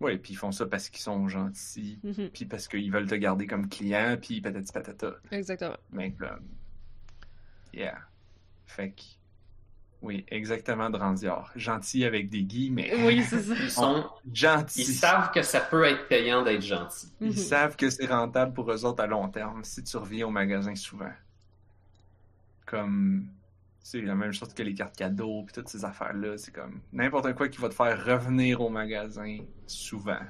Ouais, 0.00 0.16
puis 0.16 0.32
ils 0.32 0.36
font 0.36 0.52
ça 0.52 0.64
parce 0.66 0.88
qu'ils 0.90 1.00
sont 1.02 1.28
gentils, 1.28 1.98
Mhm. 2.02 2.30
puis 2.32 2.44
parce 2.46 2.68
qu'ils 2.68 2.90
veulent 2.92 3.06
te 3.08 3.14
garder 3.14 3.46
comme 3.46 3.68
client, 3.68 4.16
puis 4.20 4.40
patati 4.40 4.72
patata. 4.72 5.14
Exactement. 5.30 5.76
Mais 5.92 6.12
comme, 6.12 6.46
yeah. 7.74 7.98
Fait 8.66 8.90
que, 8.92 9.02
oui, 10.02 10.24
exactement, 10.28 10.88
Drandior. 10.90 11.50
Gentil 11.56 12.04
avec 12.04 12.30
des 12.30 12.42
guillemets. 12.42 12.90
Oui, 13.04 13.22
c'est 13.22 13.40
ça. 13.42 13.54
Ils 13.60 13.70
sont, 13.70 14.04
Gentil. 14.32 14.80
ils 14.82 14.94
savent 14.94 15.30
que 15.30 15.42
ça 15.42 15.60
peut 15.60 15.84
être 15.84 16.08
payant 16.08 16.42
d'être 16.42 16.62
gentil. 16.62 17.12
Ils 17.20 17.28
Mhm. 17.28 17.32
savent 17.36 17.76
que 17.76 17.90
c'est 17.90 18.06
rentable 18.06 18.54
pour 18.54 18.70
eux 18.72 18.84
autres 18.84 19.02
à 19.02 19.06
long 19.06 19.28
terme 19.28 19.62
si 19.64 19.82
tu 19.84 19.96
reviens 19.96 20.26
au 20.26 20.30
magasin 20.30 20.74
souvent. 20.74 21.12
Comme 22.66 23.26
c'est 23.82 24.00
la 24.02 24.14
même 24.14 24.32
chose 24.32 24.52
que 24.54 24.62
les 24.62 24.74
cartes 24.74 24.96
cadeaux 24.96 25.42
puis 25.44 25.54
toutes 25.54 25.68
ces 25.68 25.84
affaires-là. 25.84 26.36
C'est 26.38 26.52
comme 26.54 26.80
n'importe 26.92 27.34
quoi 27.34 27.48
qui 27.48 27.58
va 27.60 27.68
te 27.68 27.74
faire 27.74 28.04
revenir 28.04 28.60
au 28.60 28.68
magasin 28.68 29.38
souvent. 29.66 30.20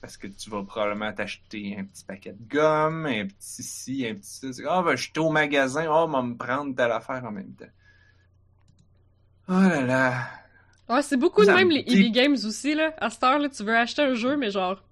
Parce 0.00 0.16
que 0.16 0.26
tu 0.26 0.50
vas 0.50 0.62
probablement 0.62 1.12
t'acheter 1.12 1.76
un 1.78 1.84
petit 1.84 2.04
paquet 2.04 2.32
de 2.32 2.48
gomme, 2.48 3.06
un 3.06 3.26
petit 3.26 3.62
ci, 3.62 4.06
un 4.06 4.14
petit 4.14 4.28
ça. 4.30 4.52
C'est 4.52 4.62
comme, 4.62 4.72
Ah, 4.72 4.82
ben, 4.82 4.96
je 4.96 5.02
suis 5.04 5.18
au 5.18 5.30
magasin, 5.30 5.86
oh, 5.88 6.04
on 6.06 6.08
va 6.08 6.22
me 6.22 6.36
prendre 6.36 6.74
telle 6.74 6.92
affaire 6.92 7.24
en 7.24 7.32
même 7.32 7.54
temps. 7.54 7.64
Oh 9.48 9.52
là 9.52 9.82
là. 9.82 10.28
Ouais, 10.88 11.02
c'est 11.02 11.16
beaucoup 11.16 11.44
de 11.44 11.50
même 11.50 11.68
me 11.68 11.74
les 11.74 11.82
dit- 11.82 12.06
EB 12.06 12.12
Games 12.12 12.34
aussi, 12.34 12.74
là. 12.74 12.94
À 12.98 13.10
cette 13.10 13.22
heure, 13.24 13.38
là, 13.38 13.48
tu 13.48 13.62
veux 13.64 13.76
acheter 13.76 14.02
un 14.02 14.14
jeu, 14.14 14.36
mais 14.36 14.50
genre. 14.50 14.82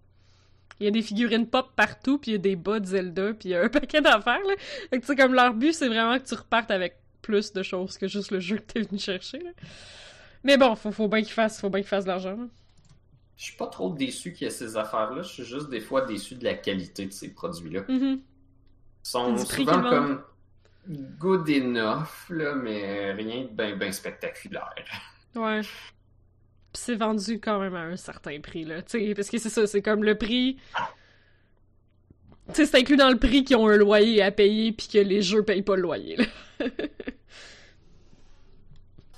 Il 0.80 0.84
y 0.84 0.88
a 0.88 0.90
des 0.90 1.02
figurines 1.02 1.46
pop 1.46 1.70
partout, 1.76 2.18
puis 2.18 2.32
il 2.32 2.34
y 2.34 2.36
a 2.36 2.38
des 2.38 2.56
bas 2.56 2.80
de 2.80 2.86
Zelda, 2.86 3.32
puis 3.34 3.50
il 3.50 3.52
y 3.52 3.54
a 3.54 3.62
un 3.62 3.68
paquet 3.70 4.00
d'affaires, 4.00 4.40
là. 4.46 4.54
Fait 4.90 4.96
que, 4.96 5.00
tu 5.02 5.06
sais, 5.06 5.16
comme 5.16 5.34
leur 5.34 5.54
but, 5.54 5.72
c'est 5.72 5.88
vraiment 5.88 6.18
que 6.18 6.24
tu 6.24 6.34
repartes 6.34 6.70
avec 6.72 6.96
plus 7.22 7.52
de 7.52 7.62
choses 7.62 7.96
que 7.96 8.08
juste 8.08 8.32
le 8.32 8.40
jeu 8.40 8.56
que 8.56 8.72
t'es 8.72 8.80
venu 8.82 8.98
chercher, 8.98 9.38
là. 9.38 9.50
Mais 10.42 10.56
bon, 10.58 10.74
faut, 10.74 10.90
faut 10.90 11.08
bien 11.08 11.22
qu'ils 11.22 11.32
fassent, 11.32 11.60
faut 11.60 11.70
bien 11.70 11.80
qu'ils 11.80 11.88
fassent 11.88 12.04
de 12.04 12.10
l'argent, 12.10 12.36
là. 12.36 12.46
Je 13.36 13.44
suis 13.44 13.56
pas 13.56 13.66
trop 13.66 13.90
déçu 13.92 14.32
qu'il 14.32 14.44
y 14.44 14.48
ait 14.48 14.50
ces 14.50 14.76
affaires-là. 14.76 15.22
Je 15.22 15.28
suis 15.28 15.44
juste 15.44 15.68
des 15.68 15.80
fois 15.80 16.02
déçu 16.02 16.34
de 16.36 16.44
la 16.44 16.54
qualité 16.54 17.06
de 17.06 17.12
ces 17.12 17.32
produits-là. 17.32 17.80
Mhm. 17.88 18.20
Ils 18.20 18.20
sont 19.02 19.36
souvent 19.38 19.82
comme 19.82 20.22
good 20.88 21.48
enough, 21.48 22.28
là, 22.30 22.54
mais 22.54 23.12
rien 23.12 23.42
de 23.42 23.48
bien 23.48 23.76
ben 23.76 23.92
spectaculaire. 23.92 24.74
Ouais. 25.34 25.60
C'est 26.72 26.96
vendu 26.96 27.40
quand 27.40 27.60
même 27.60 27.74
à 27.74 27.82
un 27.82 27.96
certain 27.96 28.40
prix, 28.40 28.64
là. 28.64 28.82
Parce 28.82 29.30
que 29.30 29.38
c'est 29.38 29.50
ça, 29.50 29.66
c'est 29.66 29.82
comme 29.82 30.04
le 30.04 30.16
prix. 30.16 30.58
Tu 32.48 32.54
sais, 32.54 32.66
c'est 32.66 32.78
inclus 32.78 32.96
dans 32.96 33.10
le 33.10 33.18
prix 33.18 33.44
qu'ils 33.44 33.56
ont 33.56 33.68
un 33.68 33.76
loyer 33.76 34.22
à 34.22 34.30
payer, 34.30 34.72
puis 34.72 34.88
que 34.88 34.98
les 34.98 35.22
jeux 35.22 35.42
payent 35.42 35.62
pas 35.62 35.76
le 35.76 35.82
loyer, 35.82 36.16
là. 36.16 36.24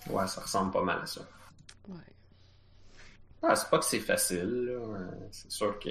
Ouais, 0.09 0.27
ça 0.29 0.41
ressemble 0.41 0.71
pas 0.71 0.83
mal 0.83 1.01
à 1.03 1.07
ça. 1.07 1.23
Ouais. 1.89 1.97
Ah, 3.43 3.57
c'est 3.57 3.69
pas 3.69 3.79
que 3.79 3.85
c'est 3.85 3.99
facile, 3.99 4.67
là. 4.67 4.99
C'est 5.33 5.51
sûr 5.51 5.79
que. 5.81 5.91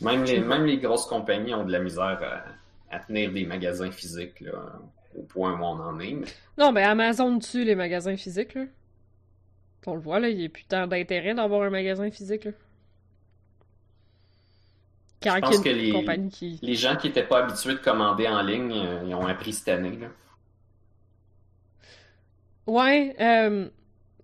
Même 0.00 0.22
les, 0.22 0.38
même 0.38 0.64
les 0.64 0.78
grosses 0.78 1.06
compagnies 1.06 1.54
ont 1.54 1.64
de 1.64 1.72
la 1.72 1.80
misère 1.80 2.20
à, 2.22 2.44
à 2.90 2.98
tenir 3.00 3.32
des 3.32 3.44
magasins 3.44 3.90
physiques, 3.90 4.40
là, 4.40 4.52
au 5.16 5.22
point 5.22 5.52
où 5.58 5.62
on 5.62 5.80
en 5.80 6.00
est. 6.00 6.12
Mais... 6.12 6.26
Non, 6.56 6.72
mais 6.72 6.82
Amazon 6.82 7.38
tue 7.38 7.64
les 7.64 7.74
magasins 7.74 8.16
physiques, 8.16 8.54
là. 8.54 8.64
On 9.86 9.94
le 9.94 10.00
voit, 10.00 10.20
là, 10.20 10.28
il 10.28 10.40
y 10.40 10.44
a 10.44 10.48
plus 10.50 10.64
tant 10.64 10.86
d'intérêt 10.86 11.34
d'avoir 11.34 11.62
un 11.62 11.70
magasin 11.70 12.10
physique, 12.10 12.44
là. 12.44 12.50
Quand 15.22 15.34
Je 15.36 15.40
pense 15.40 15.50
il 15.50 15.56
y 15.56 15.60
a 15.60 15.62
que 16.04 16.10
les- 16.10 16.28
qui... 16.28 16.58
Les 16.62 16.74
gens 16.74 16.96
qui 16.96 17.08
étaient 17.08 17.26
pas 17.26 17.44
habitués 17.44 17.72
de 17.74 17.78
commander 17.78 18.28
en 18.28 18.42
ligne, 18.42 18.72
euh, 18.72 19.02
ils 19.06 19.14
ont 19.14 19.26
appris 19.26 19.52
cette 19.52 19.68
année, 19.68 19.96
là. 19.98 20.08
Ouais, 22.66 23.16
euh... 23.20 23.68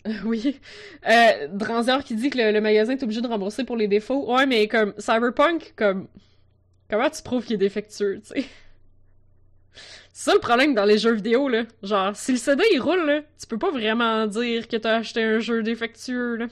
Oui. 0.24 0.60
Euh, 1.08 1.48
Dranzior 1.48 2.04
qui 2.04 2.14
dit 2.14 2.28
que 2.30 2.36
le, 2.38 2.52
le 2.52 2.60
magasin 2.60 2.92
est 2.92 3.02
obligé 3.02 3.22
de 3.22 3.26
rembourser 3.26 3.64
pour 3.64 3.76
les 3.76 3.88
défauts. 3.88 4.30
Ouais, 4.34 4.44
mais 4.46 4.68
comme 4.68 4.92
Cyberpunk, 4.98 5.72
comme... 5.76 6.08
Comment 6.90 7.10
tu 7.10 7.22
prouves 7.22 7.44
qu'il 7.44 7.54
est 7.54 7.58
défectueux, 7.58 8.20
tu 8.20 8.40
sais? 8.40 8.46
C'est 10.12 10.30
ça 10.30 10.34
le 10.34 10.40
problème 10.40 10.74
dans 10.74 10.84
les 10.84 10.98
jeux 10.98 11.14
vidéo, 11.14 11.48
là. 11.48 11.64
Genre, 11.82 12.14
si 12.14 12.32
le 12.32 12.38
CD 12.38 12.62
il 12.72 12.80
roule, 12.80 13.04
là, 13.04 13.22
tu 13.40 13.46
peux 13.48 13.58
pas 13.58 13.70
vraiment 13.70 14.26
dire 14.26 14.68
que 14.68 14.76
t'as 14.76 14.96
acheté 14.96 15.22
un 15.24 15.40
jeu 15.40 15.62
défectueux, 15.62 16.36
là. 16.36 16.46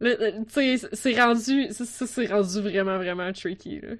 Tu 0.00 0.08
sais, 0.48 0.88
c'est 0.92 1.20
rendu... 1.20 1.70
Ça, 1.72 1.84
ça, 1.84 2.06
c'est 2.06 2.26
rendu 2.26 2.60
vraiment, 2.60 2.96
vraiment 2.96 3.30
tricky, 3.32 3.80
là. 3.80 3.96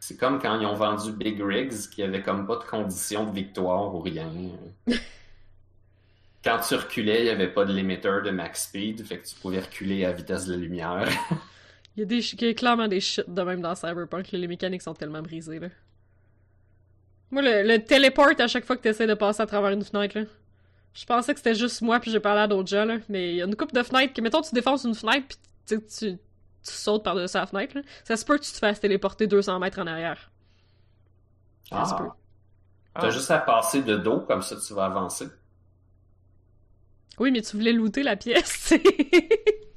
C'est 0.00 0.16
comme 0.16 0.40
quand 0.40 0.58
ils 0.58 0.66
ont 0.66 0.74
vendu 0.74 1.12
Big 1.12 1.42
Rigs, 1.42 1.90
qui 1.90 2.02
avait 2.02 2.22
comme 2.22 2.46
pas 2.46 2.56
de 2.56 2.64
condition 2.64 3.24
de 3.24 3.34
victoire 3.34 3.94
ou 3.94 4.00
rien. 4.00 4.32
Quand 6.44 6.60
tu 6.60 6.76
reculais, 6.76 7.18
il 7.18 7.24
n'y 7.24 7.30
avait 7.30 7.52
pas 7.52 7.64
de 7.64 7.72
limiter 7.72 8.22
de 8.24 8.30
max 8.30 8.68
speed, 8.68 9.04
fait 9.04 9.18
que 9.18 9.26
tu 9.26 9.34
pouvais 9.34 9.58
reculer 9.58 10.04
à 10.04 10.12
vitesse 10.12 10.46
de 10.46 10.52
la 10.52 10.58
lumière. 10.58 11.08
Il 11.96 12.00
y 12.00 12.02
a, 12.02 12.06
des, 12.06 12.18
il 12.34 12.42
y 12.42 12.48
a 12.48 12.54
clairement 12.54 12.86
des 12.88 13.00
shit 13.00 13.28
de 13.28 13.42
même 13.42 13.60
dans 13.60 13.74
Cyberpunk. 13.74 14.30
Les 14.32 14.46
mécaniques 14.46 14.82
sont 14.82 14.94
tellement 14.94 15.20
brisées, 15.22 15.58
là. 15.58 15.68
Moi, 17.30 17.42
le, 17.42 17.62
le 17.66 17.84
téléport 17.84 18.28
à 18.38 18.46
chaque 18.46 18.64
fois 18.64 18.76
que 18.76 18.82
tu 18.82 18.88
essaies 18.88 19.06
de 19.06 19.14
passer 19.14 19.42
à 19.42 19.46
travers 19.46 19.70
une 19.70 19.84
fenêtre, 19.84 20.18
là. 20.18 20.24
Je 20.94 21.04
pensais 21.04 21.32
que 21.32 21.38
c'était 21.38 21.54
juste 21.54 21.82
moi, 21.82 22.00
puis 22.00 22.10
j'ai 22.10 22.20
parlé 22.20 22.40
à 22.42 22.46
d'autres 22.46 22.68
gens, 22.68 22.84
là. 22.84 22.98
Mais 23.08 23.30
il 23.30 23.36
y 23.36 23.42
a 23.42 23.46
une 23.46 23.56
coupe 23.56 23.72
de 23.74 23.82
fenêtres 23.82 24.14
que, 24.14 24.20
mettons, 24.20 24.40
tu 24.42 24.54
défonces 24.54 24.84
une 24.84 24.94
fenêtre, 24.94 25.26
puis 25.28 25.38
tu, 25.66 25.84
tu, 25.86 26.16
tu 26.16 26.18
sautes 26.62 27.04
par-dessus 27.04 27.36
la 27.36 27.46
fenêtre, 27.46 27.74
là. 27.76 27.82
Ça 28.04 28.16
se 28.16 28.24
peut 28.24 28.38
que 28.38 28.44
tu 28.44 28.52
te 28.52 28.58
fasses 28.58 28.80
téléporter 28.80 29.26
200 29.26 29.58
mètres 29.58 29.78
en 29.80 29.86
arrière. 29.86 30.30
Ça 31.68 31.84
se 31.84 31.94
Ah. 31.94 31.96
peut. 31.98 33.00
T'as 33.00 33.10
juste 33.10 33.30
à 33.30 33.38
passer 33.38 33.82
de 33.82 33.96
dos, 33.96 34.20
comme 34.20 34.42
ça 34.42 34.56
tu 34.56 34.72
vas 34.74 34.86
avancer. 34.86 35.28
Oui, 37.20 37.30
mais 37.30 37.42
tu 37.42 37.56
voulais 37.56 37.72
looter 37.72 38.02
la 38.02 38.16
pièce, 38.16 38.68
tu 38.68 38.78
sais. 38.78 38.82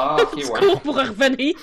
Ah, 0.00 0.16
ok, 0.22 0.30
tu 0.40 0.46
ouais. 0.46 0.60
cours 0.60 0.80
pour 0.82 0.96
revenir? 0.96 1.54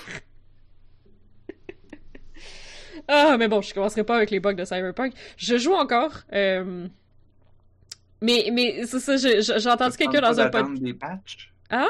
ah, 3.07 3.35
mais 3.37 3.47
bon, 3.47 3.61
je 3.61 3.73
commencerai 3.73 4.03
pas 4.03 4.15
avec 4.17 4.31
les 4.31 4.39
bugs 4.39 4.53
de 4.53 4.65
Cyberpunk. 4.65 5.13
Je 5.37 5.57
joue 5.57 5.73
encore. 5.73 6.21
euh, 6.33 6.87
Mais, 8.21 8.49
mais 8.51 8.85
c'est 8.85 8.99
ça, 8.99 9.15
j'ai 9.17 9.69
entendu 9.69 9.97
quelqu'un 9.97 10.21
dans 10.21 10.39
un 10.39 10.49
podcast. 10.49 10.81
des 10.81 10.93
patchs? 10.93 11.53
Hein? 11.69 11.89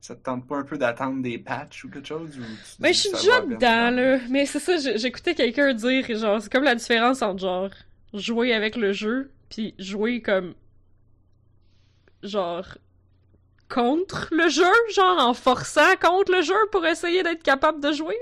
Ça 0.00 0.14
te 0.14 0.22
tente 0.22 0.46
pas 0.46 0.56
un 0.56 0.62
peu 0.64 0.78
d'attendre 0.78 1.22
des 1.22 1.36
patchs 1.38 1.84
ou 1.84 1.90
quelque 1.90 2.08
chose? 2.08 2.38
Ou 2.38 2.42
tu 2.42 2.82
Ben, 2.82 2.92
je 2.94 2.98
suis 2.98 3.10
déjà 3.12 3.40
dedans, 3.42 3.90
là. 3.90 4.18
Mais 4.30 4.46
c'est 4.46 4.58
ça, 4.60 4.76
j'écoutais 4.96 5.34
quelqu'un 5.34 5.74
dire, 5.74 6.06
genre, 6.16 6.40
c'est 6.40 6.50
comme 6.50 6.64
la 6.64 6.74
différence 6.74 7.20
entre, 7.22 7.38
genre, 7.40 7.70
jouer 8.14 8.54
avec 8.54 8.76
le 8.76 8.92
jeu, 8.92 9.30
puis 9.50 9.74
jouer 9.78 10.22
comme. 10.22 10.54
Genre. 12.22 12.66
Contre 13.70 14.28
le 14.32 14.48
jeu, 14.48 14.64
genre, 14.94 15.18
en 15.18 15.32
forçant 15.34 15.96
contre 16.00 16.32
le 16.32 16.42
jeu 16.42 16.54
pour 16.72 16.84
essayer 16.86 17.22
d'être 17.22 17.42
capable 17.42 17.80
de 17.80 17.92
jouer. 17.92 18.16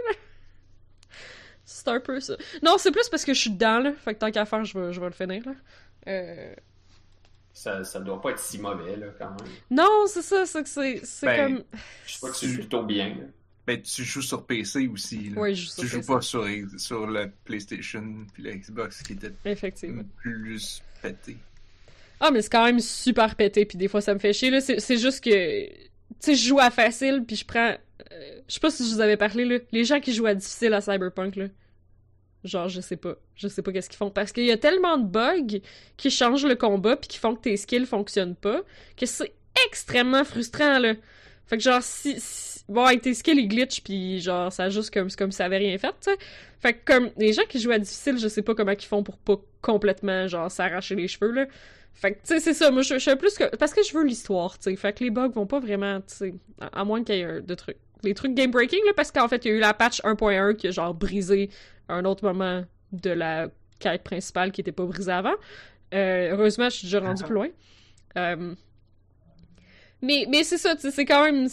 C'est 1.65 1.89
un 1.89 2.01
peu 2.01 2.21
ça. 2.21 2.37
Non, 2.63 2.77
c'est 2.79 2.91
plus 2.93 3.09
parce 3.09 3.25
que 3.25 3.35
je 3.35 3.41
suis 3.41 3.51
dedans, 3.51 3.79
là. 3.81 3.93
Fait 3.93 4.15
que 4.15 4.21
tant 4.21 4.31
qu'à 4.31 4.45
faire, 4.47 4.65
je 4.65 4.79
vais, 4.79 4.93
je 4.93 5.01
vais 5.01 5.07
le 5.07 5.13
finir, 5.13 5.43
là. 5.45 5.53
Euh... 6.09 6.55
Ça, 7.53 7.83
ça 7.85 7.99
doit 8.01 8.21
pas 8.21 8.31
être 8.31 8.39
si 8.39 8.59
mauvais, 8.59 8.97
là, 8.97 9.09
quand 9.19 9.31
même. 9.31 9.53
Non, 9.71 10.05
c'est 10.07 10.23
ça, 10.23 10.47
c'est 10.47 10.63
que 10.63 10.69
c'est 10.69 11.01
c'est 11.05 11.27
Ben, 11.27 11.55
comme. 11.57 11.65
Je 12.07 12.17
crois 12.19 12.31
que 12.31 12.37
c'est 12.37 12.55
plutôt 12.55 12.85
bien. 12.85 13.09
là. 13.09 13.25
Ben, 13.67 13.83
tu 13.83 14.03
joues 14.05 14.23
sur 14.23 14.47
PC 14.47 14.87
aussi. 14.87 15.31
Là. 15.31 15.41
Ouais, 15.43 15.55
je 15.55 15.63
joue 15.65 15.69
sur 15.71 15.83
tu 15.83 15.89
joues 15.89 15.97
PC. 15.99 16.07
pas 16.13 16.21
sur, 16.23 16.47
sur 16.79 17.07
le 17.07 17.31
PlayStation 17.45 18.25
puis 18.33 18.43
le 18.45 18.53
Xbox 18.53 19.03
qui 19.03 19.13
était 19.15 19.33
Effectivement. 19.45 20.05
plus 20.17 20.83
pété. 21.03 21.37
Ah, 22.21 22.31
mais 22.31 22.43
c'est 22.43 22.51
quand 22.51 22.65
même 22.65 22.81
super 22.81 23.35
pété, 23.37 23.65
puis 23.65 23.79
des 23.79 23.89
fois 23.89 24.01
ça 24.01 24.15
me 24.15 24.19
fait 24.19 24.33
chier, 24.33 24.51
là. 24.51 24.61
C'est 24.61 24.99
juste 24.99 25.23
que. 25.23 25.31
Tu 25.31 25.75
sais, 26.21 26.35
je 26.35 26.49
joue 26.49 26.59
à 26.59 26.71
facile, 26.71 27.25
puis 27.27 27.37
je 27.37 27.45
prends. 27.45 27.69
euh, 28.13 28.41
je 28.49 28.55
sais 28.55 28.61
pas 28.61 28.71
si 28.71 28.89
je 28.89 28.95
vous 28.95 29.01
avais 29.01 29.17
parlé, 29.17 29.45
là. 29.45 29.59
Les 29.73 29.85
gens 29.85 30.01
qui 30.01 30.13
jouent 30.13 30.27
à 30.27 30.35
difficile 30.35 30.75
à 30.75 30.81
Cyberpunk, 30.81 31.37
là. 31.37 31.47
Genre, 32.45 32.69
je 32.69 32.81
sais 32.81 32.97
pas. 32.97 33.17
Je 33.37 33.49
sais 33.49 33.63
pas 33.63 33.73
qu'est-ce 33.73 33.89
qu'ils 33.89 33.99
font. 33.99 34.11
Parce 34.11 34.33
qu'il 34.33 34.45
y 34.45 34.53
a 34.53 34.57
tellement 34.57 34.97
de 34.97 35.07
bugs 35.07 35.61
qui 35.97 36.11
changent 36.11 36.47
le 36.47 36.55
combat, 36.57 36.97
puis 36.97 37.09
qui 37.09 37.19
font 37.19 37.35
que 37.35 37.43
tes 37.43 37.57
skills 37.57 37.87
fonctionnent 37.87 38.37
pas, 38.37 38.63
que 38.97 39.07
c'est 39.07 39.33
extrêmement 39.67 40.25
frustrant, 40.25 40.79
là. 40.79 40.95
Fait 41.47 41.57
que 41.57 41.63
genre, 41.63 41.83
si. 41.83 42.17
Bon, 42.69 42.85
avec 42.85 43.01
tes 43.03 43.15
skills, 43.15 43.39
ils 43.39 43.49
glitchent, 43.49 43.83
puis 43.83 44.21
genre, 44.21 44.53
ça 44.53 44.69
juste 44.69 44.93
comme, 44.93 45.11
comme 45.11 45.31
si 45.33 45.39
ça 45.39 45.47
avait 45.47 45.57
rien 45.59 45.79
fait, 45.79 45.89
tu 45.89 46.11
sais. 46.11 46.17
Fait 46.61 46.75
que 46.75 46.79
comme, 46.85 47.11
les 47.17 47.33
gens 47.33 47.45
qui 47.49 47.61
jouent 47.61 47.71
à 47.71 47.79
difficile, 47.79 48.19
je 48.19 48.29
sais 48.29 48.43
pas 48.43 48.55
comment 48.55 48.73
ils 48.73 48.85
font 48.85 49.03
pour 49.03 49.17
pas 49.17 49.37
complètement, 49.63 50.29
genre, 50.29 50.51
s'arracher 50.51 50.95
les 50.95 51.09
cheveux, 51.09 51.33
là. 51.33 51.47
Fait 52.01 52.13
que, 52.13 52.19
tu 52.19 52.27
sais, 52.27 52.41
c'est 52.41 52.55
ça. 52.55 52.71
Moi, 52.71 52.83
je, 52.83 52.95
je 52.99 53.05
fais 53.05 53.17
plus 53.17 53.35
que. 53.35 53.57
Parce 53.57 53.75
que 53.75 53.83
je 53.83 53.93
veux 53.93 54.05
l'histoire, 54.05 54.57
tu 54.59 54.71
sais. 54.71 54.77
Fait 54.77 54.93
que 54.93 55.03
les 55.03 55.11
bugs 55.11 55.29
vont 55.29 55.47
pas 55.47 55.59
vraiment, 55.59 56.01
tu 56.01 56.15
sais. 56.15 56.35
À, 56.61 56.81
à 56.81 56.85
moins 56.85 57.03
qu'il 57.03 57.17
y 57.17 57.21
ait 57.21 57.41
de 57.43 57.55
trucs. 57.55 57.77
Les 58.05 58.15
trucs 58.15 58.35
game 58.35 58.53
breaking, 58.53 58.79
là, 58.87 58.93
parce 58.95 59.11
qu'en 59.11 59.27
fait, 59.27 59.45
il 59.45 59.49
y 59.49 59.51
a 59.51 59.55
eu 59.57 59.61
la 59.61 59.75
patch 59.75 60.01
1.1 60.03 60.55
qui 60.55 60.69
a, 60.69 60.71
genre, 60.71 60.95
brisé 60.95 61.51
un 61.89 62.05
autre 62.05 62.25
moment 62.25 62.65
de 62.93 63.11
la 63.11 63.49
quête 63.81 64.05
principale 64.05 64.53
qui 64.53 64.61
était 64.61 64.71
pas 64.73 64.85
brisée 64.85 65.11
avant. 65.11 65.35
Euh, 65.95 66.31
heureusement, 66.33 66.69
je 66.71 66.77
suis 66.77 66.87
déjà 66.87 67.01
rendu 67.01 67.25
plus 67.25 67.35
loin. 67.35 67.49
Euh, 68.17 68.55
Mais, 70.01 70.27
mais 70.29 70.45
c'est 70.45 70.59
ça, 70.59 70.77
tu 70.77 70.83
sais, 70.83 70.91
c'est 70.93 71.05
quand 71.05 71.25
même. 71.25 71.49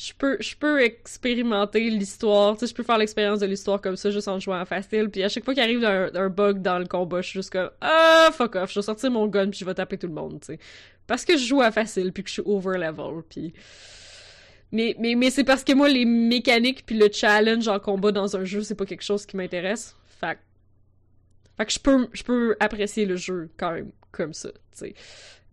Je 0.00 0.12
peux, 0.16 0.36
je 0.38 0.54
peux 0.54 0.80
expérimenter 0.80 1.90
l'histoire, 1.90 2.54
tu 2.54 2.60
sais, 2.60 2.66
je 2.68 2.74
peux 2.74 2.84
faire 2.84 2.98
l'expérience 2.98 3.40
de 3.40 3.46
l'histoire 3.46 3.80
comme 3.80 3.96
ça, 3.96 4.12
juste 4.12 4.28
en 4.28 4.38
jouant 4.38 4.60
à 4.60 4.64
facile, 4.64 5.10
puis 5.10 5.24
à 5.24 5.28
chaque 5.28 5.44
fois 5.44 5.54
qu'il 5.54 5.62
arrive 5.62 5.84
un, 5.84 6.28
bug 6.28 6.62
dans 6.62 6.78
le 6.78 6.86
combat, 6.86 7.20
je 7.20 7.30
suis 7.30 7.38
juste 7.40 7.50
comme 7.50 7.70
«Ah, 7.80 8.28
fuck 8.32 8.54
off, 8.54 8.70
je 8.70 8.78
vais 8.78 8.84
sortir 8.84 9.10
mon 9.10 9.26
gun 9.26 9.50
puis 9.50 9.58
je 9.58 9.64
vais 9.64 9.74
taper 9.74 9.98
tout 9.98 10.06
le 10.06 10.12
monde, 10.12 10.38
tu 10.40 10.52
sais.» 10.52 10.58
Parce 11.08 11.24
que 11.24 11.36
je 11.36 11.44
joue 11.44 11.62
à 11.62 11.72
facile 11.72 12.12
puis 12.12 12.22
que 12.22 12.28
je 12.28 12.34
suis 12.34 12.42
over 12.44 12.78
level, 12.78 13.22
puis... 13.28 13.52
Mais, 14.70 14.94
mais, 15.00 15.16
mais 15.16 15.30
c'est 15.30 15.44
parce 15.44 15.64
que 15.64 15.72
moi, 15.72 15.88
les 15.88 16.04
mécaniques 16.04 16.86
puis 16.86 16.96
le 16.96 17.10
challenge 17.10 17.66
en 17.66 17.80
combat 17.80 18.12
dans 18.12 18.36
un 18.36 18.44
jeu, 18.44 18.62
c'est 18.62 18.76
pas 18.76 18.84
quelque 18.84 19.02
chose 19.02 19.26
qui 19.26 19.36
m'intéresse. 19.36 19.96
Fait, 20.20 20.38
fait 21.56 21.66
que 21.66 21.72
je 21.72 21.80
peux, 21.80 22.08
je 22.12 22.22
peux 22.22 22.56
apprécier 22.60 23.04
le 23.04 23.16
jeu 23.16 23.50
quand 23.56 23.72
même 23.72 23.90
comme 24.12 24.32
ça, 24.32 24.50
tu 24.52 24.58
sais. 24.72 24.94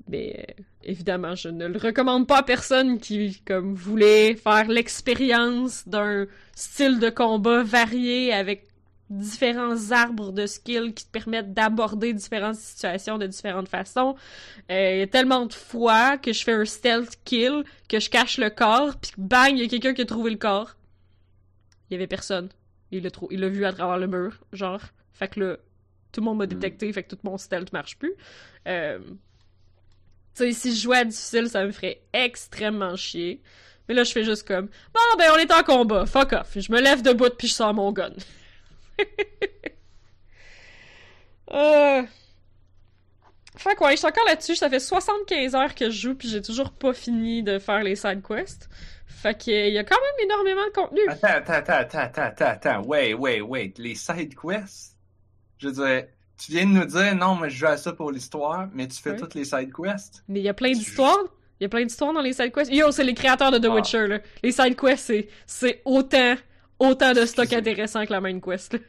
Mais 0.07 0.45
euh, 0.59 0.63
évidemment, 0.83 1.33
je 1.35 1.49
ne 1.49 1.67
le 1.67 1.79
recommande 1.79 2.27
pas 2.27 2.37
à 2.39 2.43
personne 2.43 2.99
qui 2.99 3.41
comme 3.45 3.73
voulait 3.73 4.35
faire 4.35 4.67
l'expérience 4.67 5.87
d'un 5.87 6.27
style 6.53 6.99
de 6.99 7.09
combat 7.09 7.63
varié 7.63 8.31
avec 8.31 8.67
différents 9.09 9.91
arbres 9.91 10.31
de 10.31 10.45
skills 10.47 10.93
qui 10.93 11.05
te 11.05 11.11
permettent 11.11 11.53
d'aborder 11.53 12.13
différentes 12.13 12.55
situations 12.55 13.17
de 13.17 13.27
différentes 13.27 13.67
façons. 13.67 14.15
Euh, 14.71 14.91
Il 14.93 14.99
y 14.99 15.01
a 15.01 15.07
tellement 15.07 15.45
de 15.45 15.53
fois 15.53 16.17
que 16.17 16.33
je 16.33 16.43
fais 16.43 16.53
un 16.53 16.65
stealth 16.65 17.17
kill, 17.23 17.63
que 17.87 17.99
je 17.99 18.09
cache 18.09 18.37
le 18.39 18.49
corps, 18.49 18.95
puis 18.97 19.11
bang, 19.17 19.51
il 19.53 19.59
y 19.61 19.65
a 19.65 19.67
quelqu'un 19.67 19.93
qui 19.93 20.01
a 20.01 20.05
trouvé 20.05 20.31
le 20.31 20.37
corps. 20.37 20.75
Il 21.89 21.93
y 21.93 21.95
avait 21.95 22.07
personne. 22.07 22.49
Il 22.91 23.03
l'a 23.03 23.11
trou- 23.11 23.27
il 23.31 23.39
l'a 23.39 23.49
vu 23.49 23.65
à 23.65 23.73
travers 23.73 23.97
le 23.97 24.07
mur, 24.07 24.39
genre. 24.53 24.81
Fait 25.13 25.27
que 25.27 25.39
là, 25.39 25.57
tout 26.11 26.21
le 26.21 26.25
monde 26.25 26.37
m'a 26.39 26.47
détecté, 26.47 26.91
fait 26.91 27.03
que 27.03 27.09
tout 27.15 27.19
mon 27.23 27.37
stealth 27.37 27.73
marche 27.73 27.97
plus. 27.97 28.13
Euh, 28.67 28.97
si 30.36 30.75
je 30.75 30.81
jouais 30.81 30.97
à 30.97 31.05
difficile, 31.05 31.49
ça 31.49 31.65
me 31.65 31.71
ferait 31.71 32.01
extrêmement 32.13 32.95
chier. 32.95 33.41
Mais 33.88 33.95
là, 33.95 34.03
je 34.03 34.11
fais 34.11 34.23
juste 34.23 34.47
comme, 34.47 34.67
bon, 34.93 35.01
ben, 35.17 35.31
on 35.33 35.38
est 35.38 35.51
en 35.51 35.63
combat, 35.63 36.05
fuck 36.05 36.33
off. 36.33 36.57
Je 36.57 36.71
me 36.71 36.81
lève 36.81 37.01
debout 37.01 37.29
puis 37.38 37.47
je 37.47 37.53
sors 37.53 37.73
mon 37.73 37.91
gun. 37.91 38.13
euh... 41.51 42.03
Fait 43.57 43.75
quoi, 43.75 43.91
je 43.91 43.97
suis 43.97 44.07
encore 44.07 44.25
là-dessus. 44.25 44.55
Ça 44.55 44.69
fait 44.69 44.79
75 44.79 45.55
heures 45.55 45.75
que 45.75 45.89
je 45.89 46.01
joue 46.01 46.15
puis 46.15 46.27
j'ai 46.27 46.41
toujours 46.41 46.71
pas 46.71 46.93
fini 46.93 47.41
de 47.41 47.59
faire 47.59 47.83
les 47.83 47.95
side 47.95 48.21
quests. 48.21 48.69
Fait 49.07 49.38
qu'il 49.38 49.73
y 49.73 49.77
a 49.77 49.83
quand 49.83 49.95
même 49.95 50.25
énormément 50.25 50.65
de 50.65 50.71
contenu. 50.71 51.01
Attends, 51.07 51.27
attends, 51.27 51.53
attends, 51.53 51.73
attends, 51.73 51.99
attends, 51.99 52.21
attends, 52.21 52.45
attends. 52.45 52.81
Wait, 52.86 53.13
wait, 53.13 53.41
wait. 53.41 53.73
Les 53.77 53.95
side 53.95 54.36
quests? 54.36 54.95
Je 55.57 55.69
veux 55.69 55.73
dire, 55.73 56.07
tu 56.38 56.51
viens 56.51 56.65
de 56.65 56.71
nous 56.71 56.86
dire, 56.86 57.15
non, 57.15 57.36
mais 57.36 57.49
je 57.49 57.57
joue 57.57 57.67
à 57.67 57.77
ça 57.77 57.93
pour 57.93 58.11
l'histoire, 58.11 58.67
mais 58.73 58.88
tu 58.88 59.01
fais 59.01 59.15
toutes 59.15 59.33
les 59.36 59.45
side 59.45 59.71
quests? 59.73 60.23
Mais 60.27 60.39
il 60.39 60.43
y 60.43 60.49
a 60.49 60.53
plein 60.53 60.71
d'histoires. 60.71 61.17
Il 61.59 61.63
y 61.63 61.65
a 61.65 61.69
plein 61.69 61.83
d'histoires 61.86 62.11
dans 62.13 62.21
les 62.21 62.33
side 62.33 62.51
quests. 62.51 62.71
Yo, 62.73 62.91
c'est 62.91 63.03
les 63.05 63.13
créateurs 63.13 63.51
de 63.51 63.57
The 63.57 63.65
Ah. 63.69 63.75
Witcher, 63.75 64.07
là. 64.07 64.19
Les 64.43 64.51
side 64.51 64.75
quests, 64.75 65.05
c'est, 65.05 65.27
c'est 65.45 65.81
autant, 65.86 66.36
autant 66.79 67.13
de 67.13 67.25
stock 67.25 67.51
intéressant 67.53 68.05
que 68.05 68.11
la 68.11 68.19
main 68.21 68.39
quest, 68.39 68.73
là. 68.73 68.79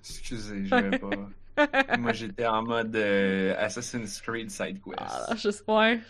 Excusez, 0.00 0.64
j'avais 0.64 0.98
pas. 0.98 1.10
Moi, 1.98 2.12
j'étais 2.14 2.46
en 2.46 2.62
mode 2.62 2.96
euh, 2.96 3.54
Assassin's 3.58 4.20
Creed 4.22 4.50
side 4.50 4.80
quest. 4.82 4.96
Ah, 4.98 5.34
je 5.36 5.50
sais, 5.50 5.62
ouais. 5.68 6.00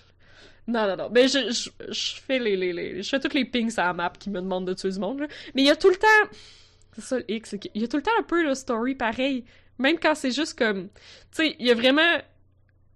Non, 0.68 0.86
non, 0.86 0.96
non. 0.96 1.08
Mais 1.12 1.26
je, 1.26 1.50
je, 1.50 1.70
je 1.92 2.20
fais 2.20 2.38
les, 2.38 2.56
les, 2.56 2.72
les, 2.72 3.02
je 3.02 3.08
fais 3.08 3.18
tous 3.18 3.34
les 3.34 3.44
pings 3.44 3.72
à 3.78 3.86
la 3.86 3.92
map 3.92 4.12
qui 4.16 4.30
me 4.30 4.40
demandent 4.40 4.68
de 4.68 4.74
tuer 4.74 4.90
du 4.90 5.00
monde, 5.00 5.20
là. 5.20 5.26
Mais 5.56 5.62
il 5.62 5.66
y 5.66 5.70
a 5.70 5.74
tout 5.76 5.88
le 5.90 5.96
temps, 5.96 6.30
c'est 6.94 7.00
ça 7.00 7.18
le 7.18 7.28
X, 7.28 7.50
c'est 7.50 7.58
qu'il 7.58 7.80
y 7.80 7.84
a 7.84 7.88
tout 7.88 7.96
le 7.96 8.02
temps 8.04 8.12
un 8.20 8.22
peu 8.22 8.44
le 8.44 8.54
story 8.54 8.94
pareil. 8.94 9.44
Même 9.80 9.98
quand 9.98 10.14
c'est 10.14 10.30
juste 10.30 10.56
comme, 10.58 10.88
tu 10.88 10.90
sais, 11.32 11.56
il 11.58 11.66
y 11.66 11.70
a 11.70 11.74
vraiment, 11.74 12.18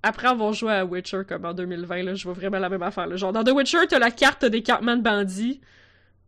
après 0.03 0.28
avoir 0.28 0.53
joué 0.53 0.72
à 0.72 0.85
Witcher 0.85 1.22
comme 1.28 1.45
en 1.45 1.55
2020, 1.55 2.03
là, 2.03 2.14
je 2.14 2.24
vois 2.24 2.35
vraiment 2.35 2.59
la 2.59 2.68
même 2.68 2.82
affaire, 2.82 3.07
là. 3.07 3.16
Genre, 3.16 3.32
dans 3.32 3.43
The 3.43 3.51
Witcher, 3.53 3.87
t'as 3.89 3.99
la 3.99 4.11
carte, 4.11 4.41
t'as 4.41 4.49
des 4.51 4.62
campements 4.62 4.97
de 4.97 5.03
bandits. 5.03 5.61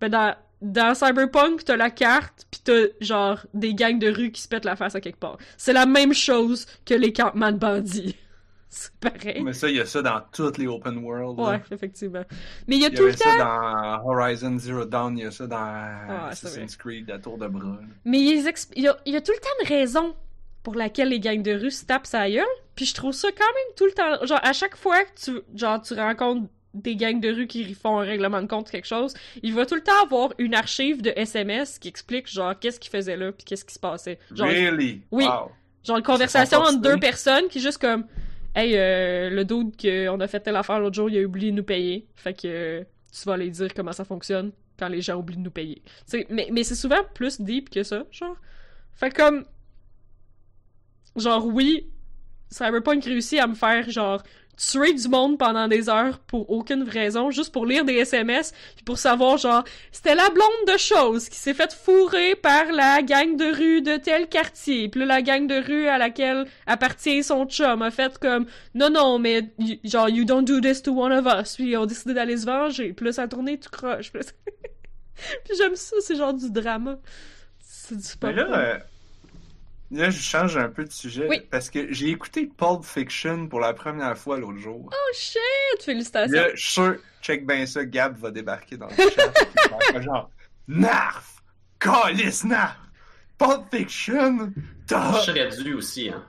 Ben, 0.00 0.09
dans, 0.11 0.34
dans 0.62 0.94
Cyberpunk, 0.94 1.64
t'as 1.64 1.76
la 1.76 1.90
carte, 1.90 2.46
pis 2.50 2.61
t'as, 2.64 2.86
genre, 3.00 3.46
des 3.54 3.74
gangs 3.74 3.98
de 3.98 4.09
rue 4.11 4.32
qui 4.32 4.40
se 4.42 4.48
pètent 4.48 4.64
la 4.64 4.76
face 4.76 4.94
à 4.94 5.00
quelque 5.00 5.18
part. 5.20 5.36
C'est 5.59 5.72
la 5.74 5.86
même 5.86 6.14
chose 6.14 6.66
que 6.84 6.94
les 6.94 7.12
campements 7.12 7.52
de 7.52 7.59
bandits. 7.59 8.16
C'est 8.68 8.92
pareil. 8.96 9.42
Mais 9.42 9.52
ça, 9.54 9.68
il 9.70 9.76
y 9.76 9.80
a 9.80 9.86
ça 9.86 10.02
dans 10.02 10.20
toutes 10.32 10.59
les 10.59 10.66
open 10.66 10.98
world. 10.98 11.38
là. 11.38 11.44
Ouais, 11.52 11.62
effectivement. 11.70 12.24
Mais 12.66 12.76
il 12.76 12.82
y 12.82 12.84
a 12.84 12.88
Il 12.88 12.94
y 12.94 12.96
tout 12.96 13.04
le 13.04 13.14
temps. 13.14 13.24
ça 13.38 13.38
dans 13.38 14.04
Horizon 14.11 14.59
Zero 14.59 14.84
Dawn, 14.84 15.16
il 15.16 15.22
y 15.24 15.26
a 15.26 15.30
ça 15.30 15.46
dans 15.46 15.57
Ah, 15.57 16.28
Assassin's 16.30 16.76
Creed, 16.76 17.09
la 17.09 17.18
tour 17.18 17.38
de 17.38 17.46
bras. 17.46 17.78
Mais 18.04 18.18
il 18.20 18.42
y, 18.76 18.88
a, 18.88 18.96
il 19.07 19.12
y 19.14 19.16
a 19.16 19.20
tout 19.20 19.32
le 19.32 19.38
temps 19.38 19.48
une 19.62 19.68
raison 19.68 20.14
pour 20.66 20.74
laquelle 20.74 21.10
les 21.10 21.20
gangs 21.20 21.44
de 21.44 21.52
rue 21.52 21.70
se 21.70 21.84
tapent 21.84 22.08
sa 22.08 22.28
gueule. 22.28 22.44
Puis 22.74 22.86
je 22.86 22.94
trouve 22.94 23.12
ça 23.12 23.28
quand 23.28 23.44
même 23.44 23.74
tout 23.76 23.84
le 23.84 23.92
temps. 23.92 24.26
Genre, 24.26 24.40
à 24.42 24.52
chaque 24.52 24.74
fois 24.74 25.04
que 25.04 25.10
tu, 25.24 25.40
genre, 25.54 25.80
tu 25.80 25.94
rencontres 25.94 26.48
des 26.74 26.96
gangs 26.96 27.20
de 27.20 27.32
rue 27.32 27.46
qui 27.46 27.72
font 27.72 28.00
un 28.00 28.04
règlement 28.04 28.42
de 28.42 28.48
compte, 28.48 28.68
quelque 28.68 28.88
chose, 28.88 29.14
il 29.44 29.54
va 29.54 29.64
tout 29.64 29.76
le 29.76 29.80
temps 29.80 30.02
avoir 30.02 30.30
une 30.38 30.56
archive 30.56 31.02
de 31.02 31.12
SMS 31.14 31.78
qui 31.78 31.86
explique, 31.86 32.28
genre, 32.28 32.58
qu'est-ce 32.58 32.80
qu'ils 32.80 32.90
faisaient 32.90 33.16
là, 33.16 33.30
puis 33.30 33.44
qu'est-ce 33.44 33.64
qui 33.64 33.74
se 33.74 33.78
passait. 33.78 34.18
Genre, 34.34 34.48
Really? 34.48 35.02
Oui. 35.12 35.26
Wow. 35.26 35.52
Genre 35.84 35.98
une 35.98 36.02
conversation 36.02 36.58
entre 36.58 36.80
deux 36.80 36.98
personnes 36.98 37.46
qui 37.46 37.60
juste 37.60 37.78
comme 37.78 38.04
Hey, 38.56 38.72
euh, 38.74 39.30
le 39.30 39.44
dude 39.44 39.80
qu'on 39.80 40.18
a 40.18 40.26
fait 40.26 40.40
telle 40.40 40.56
affaire 40.56 40.80
l'autre 40.80 40.96
jour, 40.96 41.08
il 41.08 41.16
a 41.16 41.22
oublié 41.22 41.52
de 41.52 41.56
nous 41.58 41.62
payer. 41.62 42.08
Fait 42.16 42.34
que 42.34 42.48
euh, 42.48 42.84
tu 43.12 43.24
vas 43.24 43.34
aller 43.34 43.50
dire 43.50 43.72
comment 43.72 43.92
ça 43.92 44.04
fonctionne 44.04 44.50
quand 44.76 44.88
les 44.88 45.00
gens 45.00 45.14
oublient 45.14 45.36
de 45.36 45.42
nous 45.42 45.50
payer. 45.52 45.80
T'sais, 46.06 46.26
mais 46.28 46.48
mais 46.50 46.64
c'est 46.64 46.74
souvent 46.74 47.04
plus 47.14 47.40
deep 47.40 47.70
que 47.70 47.84
ça, 47.84 48.02
genre. 48.10 48.36
Fait 48.96 49.10
que 49.10 49.22
comme. 49.22 49.44
Genre, 51.16 51.46
oui, 51.46 51.88
Cyberpunk 52.50 53.04
réussit 53.04 53.38
à 53.40 53.46
me 53.46 53.54
faire, 53.54 53.88
genre, 53.90 54.22
tuer 54.56 54.94
du 54.94 55.08
monde 55.08 55.38
pendant 55.38 55.68
des 55.68 55.90
heures 55.90 56.18
pour 56.20 56.48
aucune 56.48 56.82
raison, 56.88 57.30
juste 57.30 57.52
pour 57.52 57.66
lire 57.66 57.84
des 57.84 57.92
SMS, 57.96 58.54
puis 58.74 58.84
pour 58.84 58.96
savoir, 58.96 59.36
genre, 59.36 59.64
c'était 59.92 60.14
la 60.14 60.30
blonde 60.30 60.72
de 60.72 60.78
chose 60.78 61.28
qui 61.28 61.36
s'est 61.36 61.52
fait 61.52 61.74
fourrer 61.74 62.36
par 62.36 62.72
la 62.72 63.02
gang 63.02 63.36
de 63.36 63.54
rue 63.54 63.82
de 63.82 63.98
tel 63.98 64.28
quartier. 64.28 64.88
Puis 64.88 65.00
là, 65.00 65.06
la 65.06 65.20
gang 65.22 65.46
de 65.46 65.56
rue 65.62 65.88
à 65.88 65.98
laquelle 65.98 66.46
appartient 66.66 67.22
son 67.22 67.44
chum 67.44 67.82
a 67.82 67.90
fait 67.90 68.16
comme 68.18 68.46
non 68.74 68.88
non 68.88 69.18
mais 69.18 69.42
genre 69.84 70.08
you 70.08 70.24
don't 70.24 70.44
do 70.46 70.58
this 70.58 70.82
to 70.82 70.92
one 70.92 71.12
of 71.12 71.26
us. 71.26 71.56
Puis 71.56 71.72
ils 71.72 71.76
ont 71.76 71.84
décidé 71.84 72.14
d'aller 72.14 72.38
se 72.38 72.46
venger. 72.46 72.94
Puis 72.94 73.04
là 73.04 73.12
ça 73.12 73.22
a 73.24 73.28
tourné 73.28 73.58
tout 73.60 73.68
croche. 73.70 74.10
Puis, 74.10 74.22
là- 74.24 74.30
Puis 75.44 75.54
j'aime 75.58 75.76
ça, 75.76 75.96
c'est 76.00 76.16
genre 76.16 76.32
du 76.32 76.50
drama. 76.50 76.96
C'est 77.60 77.96
du 77.96 78.08
Mais 78.22 78.28
pop. 78.34 78.36
là, 78.36 78.58
euh, 78.58 78.78
Là, 79.93 80.11
je 80.11 80.20
change 80.20 80.57
un 80.57 80.68
peu 80.68 80.84
de 80.84 80.91
sujet. 80.93 81.26
Oui. 81.28 81.43
Parce 81.51 81.70
que 81.70 81.93
j'ai 81.93 82.09
écouté 82.09 82.51
Pulp 82.57 82.82
Fiction 82.84 83.47
pour 83.47 83.61
la 83.61 83.72
première 83.72 84.18
fois 84.18 84.39
l'autre 84.39 84.59
jour. 84.59 84.91
Oh 84.93 85.12
shit! 85.14 85.82
Félicitations! 85.84 86.37
Là, 86.37 86.49
je 86.55 86.61
suis 86.61 86.72
sûr, 86.72 86.97
check 87.22 87.47
bien 87.47 87.66
ça, 87.66 87.84
Gab 87.84 88.18
va 88.18 88.30
débarquer 88.32 88.76
dans 88.76 88.89
le 88.89 88.95
chat. 88.97 90.01
genre, 90.01 90.30
Narf! 90.66 91.37
Calice 91.78 92.45
Narf! 92.45 92.76
Pulp 93.39 93.62
Fiction! 93.72 94.53
Serais 94.89 95.49
dû 95.62 95.74
aussi, 95.74 96.09
hein. 96.09 96.24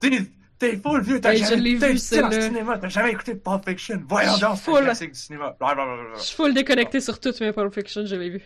T'es, 0.00 0.10
t'es 0.58 0.76
full 0.78 1.02
vieux, 1.02 1.20
t'as 1.20 1.32
Hey, 1.34 1.44
jamais 1.44 1.70
écouté 1.72 2.20
dans 2.20 2.28
le 2.28 2.40
cinéma, 2.40 2.78
t'as 2.78 2.88
jamais 2.88 3.10
écouté 3.10 3.34
Pulp 3.34 3.68
Fiction. 3.68 4.02
Voyons 4.08 4.38
donc, 4.38 4.56
c'est 4.56 4.62
full. 4.70 4.84
classique 4.84 5.12
du 5.12 5.18
cinéma. 5.18 5.54
Blablabla. 5.58 6.14
Je 6.16 6.20
suis 6.22 6.36
full 6.36 6.54
déconnecté 6.54 7.00
sur 7.00 7.20
tout, 7.20 7.32
mais 7.40 7.52
Pulp 7.52 7.74
Fiction, 7.74 8.06
je 8.06 8.16
l'ai 8.16 8.30
vu. 8.30 8.42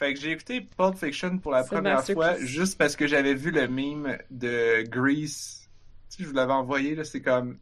Fait 0.00 0.14
que 0.14 0.20
j'ai 0.20 0.30
écouté 0.32 0.62
Pulp 0.62 0.96
Fiction 0.96 1.36
pour 1.38 1.52
la 1.52 1.62
première 1.76 1.98
fois 2.14 2.36
juste 2.46 2.78
parce 2.78 2.96
que 2.96 3.06
j'avais 3.06 3.34
vu 3.34 3.50
le 3.50 3.68
meme 3.68 4.16
de 4.30 4.82
Grease. 4.88 5.68
Tu 6.08 6.16
sais, 6.16 6.22
je 6.24 6.28
vous 6.28 6.34
l'avais 6.34 6.54
envoyé, 6.54 6.94
là, 6.94 7.04
c'est 7.04 7.20
comme. 7.20 7.58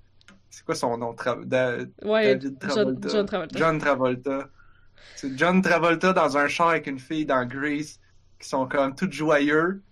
C'est 0.49 0.65
quoi 0.65 0.77
son 0.77 0.97
nom? 0.99 1.15
Tra- 1.15 1.45
Da- 1.45 1.79
Ouais, 2.03 2.37
David 2.37 2.59
John, 2.63 2.69
Travolta. 2.71 3.09
John 3.09 3.27
Travolta. 3.27 3.59
John 3.59 3.79
Travolta. 3.81 4.49
C'est 5.17 5.37
John 5.37 5.63
Travolta 5.63 6.13
dans 6.13 6.39
un 6.39 6.47
char 6.47 6.69
avec 6.69 6.87
une 6.87 7.01
fille 7.01 7.27
dans 7.27 7.45
Grease 7.45 7.99
qui 8.39 8.49
sont 8.49 8.69
comme 8.69 8.95
toutes 8.95 9.13
joyeux. 9.13 9.83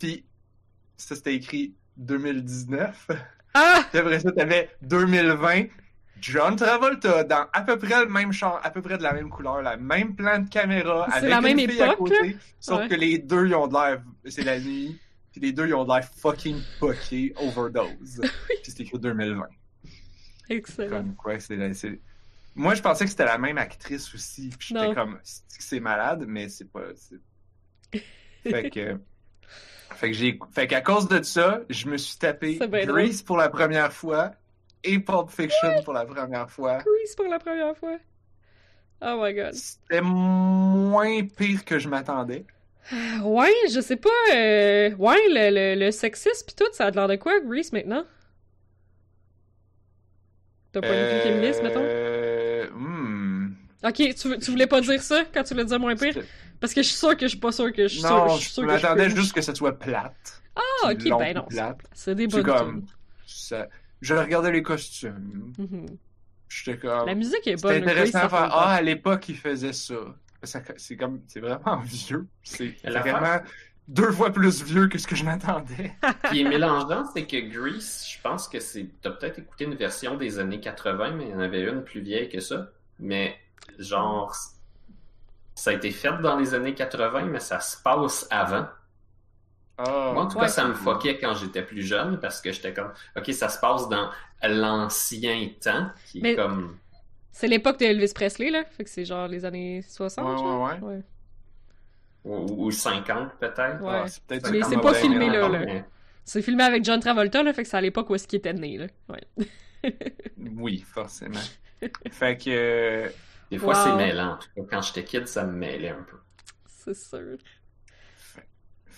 Puis 0.00 0.24
ça 0.96 1.14
c'était 1.14 1.34
écrit 1.36 1.72
2019. 1.98 3.10
Ah! 3.54 3.84
Puis 3.90 3.98
après 4.00 4.18
ça 4.18 4.32
t'avais 4.32 4.70
2020. 4.82 5.66
John 6.20 6.56
Travolta 6.56 7.24
dans 7.24 7.46
à 7.52 7.62
peu 7.62 7.78
près 7.78 8.00
le 8.04 8.10
même 8.10 8.32
char, 8.32 8.60
à 8.64 8.70
peu 8.70 8.82
près 8.82 8.96
de 8.98 9.02
la 9.02 9.12
même 9.12 9.28
couleur, 9.30 9.62
la 9.62 9.76
même 9.76 10.14
plan 10.16 10.38
de 10.40 10.48
caméra, 10.48 11.06
C'est 11.10 11.18
avec 11.18 11.30
la 11.30 11.36
une 11.38 11.42
même 11.56 11.58
à 11.58 11.92
époque, 11.92 12.12
sauf 12.60 12.80
Ouais. 12.80 12.88
que 12.88 12.94
les 12.94 13.18
deux 13.18 13.46
ils 13.46 13.54
ont 13.54 13.66
de 13.66 13.72
l'air, 13.74 14.02
c'est 14.26 14.42
la 14.44 14.58
nuit, 14.58 14.98
puis 15.32 15.40
les 15.40 15.52
deux 15.52 15.66
ils 15.66 15.74
ont 15.74 15.84
de 15.84 15.92
l'air 15.92 16.08
fucking 16.16 16.60
fucké 16.78 17.34
overdose. 17.36 18.20
Puis 18.48 18.58
c'est 18.64 18.80
écrit 18.80 18.98
2020. 18.98 19.46
Excellent. 20.48 20.96
Comme 20.96 21.14
quoi, 21.16 21.38
c'est 21.40 22.00
Moi, 22.54 22.74
je 22.74 22.80
pensais 22.82 23.04
que 23.04 23.10
c'était 23.10 23.24
la 23.24 23.36
même 23.38 23.58
actrice 23.58 24.14
aussi. 24.14 24.50
Puis 24.58 24.68
j'étais 24.68 24.94
comme, 24.94 25.18
c'est 25.22 25.80
malade, 25.80 26.24
mais 26.26 26.48
c'est 26.48 26.70
pas. 26.70 26.84
Fait 28.42 28.70
que. 28.70 28.98
Fait 29.96 30.10
que 30.10 30.16
j'ai. 30.16 30.38
Fait 30.52 30.66
qu'à 30.66 30.80
cause 30.80 31.08
de 31.08 31.22
ça, 31.22 31.60
je 31.68 31.88
me 31.88 31.96
suis 31.96 32.16
tapé 32.16 32.58
Grace 32.86 33.22
pour 33.22 33.36
la 33.36 33.48
première 33.48 33.92
fois 33.92 34.32
et 34.84 34.98
Pulp 34.98 35.30
Fiction 35.30 35.82
pour 35.84 35.92
la 35.94 36.04
première 36.04 36.50
fois. 36.50 36.78
Grease 36.78 37.14
pour 37.16 37.26
la 37.26 37.38
première 37.38 37.76
fois. 37.76 37.96
Oh 39.02 39.20
my 39.22 39.34
god. 39.34 39.54
C'était 39.54 40.00
moins 40.00 41.22
pire 41.24 41.64
que 41.64 41.78
je 41.78 41.88
m'attendais. 41.88 42.44
Ouais, 43.22 43.52
je 43.72 43.80
sais 43.80 43.96
pas. 43.96 44.08
euh, 44.34 44.94
Ouais, 44.96 45.16
le, 45.28 45.50
le, 45.74 45.84
le 45.84 45.90
sexisme 45.90 46.46
pis 46.46 46.54
tout, 46.54 46.64
ça 46.72 46.86
a 46.86 46.90
l'air 46.90 47.08
de 47.08 47.16
quoi, 47.16 47.40
Grease, 47.40 47.72
maintenant? 47.72 48.04
T'as 50.72 50.80
pas 50.80 50.88
une 50.88 51.20
féministe, 51.22 51.62
mettons? 51.62 51.80
Euh. 51.82 52.68
hmm. 52.70 53.54
Ok, 53.84 53.94
tu, 53.94 54.38
tu 54.38 54.50
voulais 54.50 54.66
pas 54.66 54.80
dire 54.80 55.02
ça 55.02 55.24
quand 55.32 55.42
tu 55.42 55.54
le 55.54 55.64
disais 55.64 55.78
moins 55.78 55.96
pire? 55.96 56.14
Parce 56.60 56.72
que 56.74 56.82
je 56.82 56.88
suis 56.88 56.96
sûr 56.96 57.16
que 57.16 57.22
je 57.26 57.30
suis 57.30 57.38
pas 57.38 57.52
sûr 57.52 57.72
que 57.72 57.82
je 57.82 57.88
suis 57.88 58.00
sûr, 58.00 58.10
Non, 58.10 58.28
je 58.28 58.38
suis 58.40 58.48
je 58.48 58.54
sûr 58.54 58.62
que 58.66 58.68
je 58.78 58.82
m'attendais 58.82 59.10
juste 59.10 59.32
que 59.34 59.40
ce 59.42 59.54
soit 59.54 59.78
plate. 59.78 60.42
Ah, 60.54 60.90
ok, 60.92 61.18
ben 61.18 61.34
non. 61.34 61.46
c'est- 61.92 62.14
des 62.14 62.26
bonnes 62.26 62.42
comme. 62.44 62.86
Ça... 63.26 63.68
Je 64.00 64.14
regardais 64.14 64.52
les 64.52 64.62
costumes. 64.62 65.52
Mhm. 65.58 65.96
J'étais 66.48 66.78
comme. 66.78 67.06
La 67.06 67.14
musique 67.14 67.46
est 67.46 67.56
C'était 67.56 67.80
bonne. 67.80 67.80
Grace, 67.80 67.90
intéressant 68.14 68.18
à 68.18 68.28
faire. 68.28 68.48
Ah, 68.52 68.70
à 68.74 68.82
l'époque, 68.82 69.28
il 69.28 69.36
faisait 69.36 69.72
ça. 69.72 69.94
Ça- 70.42 70.62
C'est 70.76 70.96
comme, 70.96 71.20
c'est 71.26 71.40
vraiment 71.40 71.76
vieux. 71.84 72.26
C'est 72.42 72.76
vraiment 72.84 73.40
deux 73.88 74.12
fois 74.12 74.30
plus 74.32 74.62
vieux 74.62 74.86
que 74.88 74.98
ce 74.98 75.06
que 75.06 75.16
je 75.16 75.24
m'attendais. 75.24 75.92
Ce 76.24 76.30
qui 76.30 76.40
est 76.42 76.44
mélangeant, 76.48 77.04
c'est 77.14 77.24
que 77.26 77.36
Grease, 77.48 78.04
je 78.08 78.20
pense 78.22 78.48
que 78.48 78.60
c'est. 78.60 78.86
T'as 79.02 79.10
peut-être 79.10 79.38
écouté 79.40 79.64
une 79.64 79.74
version 79.74 80.16
des 80.16 80.38
années 80.38 80.60
80, 80.60 81.12
mais 81.12 81.24
il 81.24 81.30
y 81.30 81.34
en 81.34 81.40
avait 81.40 81.62
une 81.62 81.82
plus 81.82 82.00
vieille 82.00 82.28
que 82.28 82.40
ça. 82.40 82.70
Mais 83.00 83.36
genre, 83.78 84.34
ça 85.54 85.70
a 85.70 85.72
été 85.72 85.90
fait 85.90 86.16
dans 86.20 86.36
les 86.38 86.54
années 86.54 86.74
80, 86.74 87.24
mais 87.24 87.40
ça 87.40 87.60
se 87.60 87.80
passe 87.82 88.26
avant. 88.30 88.68
Ah, 89.78 90.10
Moi, 90.14 90.22
en 90.24 90.26
tout 90.28 90.36
Ouais. 90.38 90.44
cas, 90.44 90.48
ça 90.48 90.66
me 90.66 90.74
foquait 90.74 91.18
quand 91.18 91.34
j'étais 91.34 91.62
plus 91.62 91.82
jeune 91.82 92.18
parce 92.18 92.40
que 92.40 92.50
j'étais 92.52 92.72
comme, 92.72 92.92
ok, 93.16 93.32
ça 93.32 93.48
se 93.50 93.58
passe 93.60 93.88
dans 93.88 94.10
l'ancien 94.42 95.48
temps, 95.60 95.90
qui 96.06 96.18
est 96.18 96.22
Mais- 96.22 96.34
comme. 96.36 96.78
C'est 97.32 97.48
l'époque 97.48 97.78
de 97.80 97.84
Elvis 97.84 98.12
Presley, 98.14 98.50
là. 98.50 98.64
Fait 98.64 98.84
que 98.84 98.88
c'est 98.90 99.04
genre 99.04 99.28
les 99.28 99.44
années 99.44 99.82
60, 99.86 100.26
Ouais, 100.26 100.36
genre. 100.38 100.62
ouais, 100.62 100.80
ouais. 100.80 101.02
Ou, 102.24 102.66
ou 102.66 102.70
50 102.70 103.34
peut-être. 103.38 103.80
Ouais. 103.82 104.00
Ah, 104.04 104.08
c'est 104.08 104.22
peut-être 104.24 104.50
Mais 104.50 104.62
c'est 104.62 104.80
pas 104.80 104.94
filmé, 104.94 105.28
là, 105.30 105.48
C'est 106.24 106.42
filmé 106.42 106.64
avec 106.64 106.82
John 106.84 106.98
Travolta, 106.98 107.42
là. 107.42 107.52
Fait 107.52 107.62
que 107.62 107.68
c'est 107.68 107.76
à 107.76 107.80
l'époque 107.82 108.08
où 108.10 108.14
est-ce 108.14 108.26
qu'il 108.26 108.38
était 108.38 108.54
né, 108.54 108.78
là. 108.78 108.86
Ouais. 109.10 109.46
Oui, 110.56 110.84
forcément. 110.92 111.38
fait 112.10 112.36
que. 112.38 112.50
euh, 112.50 113.08
Des 113.50 113.58
fois, 113.58 113.74
Wow. 113.74 113.84
c'est 113.84 113.94
mêlant. 113.96 114.32
En 114.32 114.36
tout 114.38 114.48
cas, 114.56 114.62
quand 114.70 114.82
j'étais 114.82 115.04
kid, 115.04 115.28
ça 115.28 115.44
me 115.44 115.52
mêlait 115.52 115.90
un 115.90 116.02
peu. 116.02 116.16
C'est 116.66 116.96
sûr. 116.96 117.36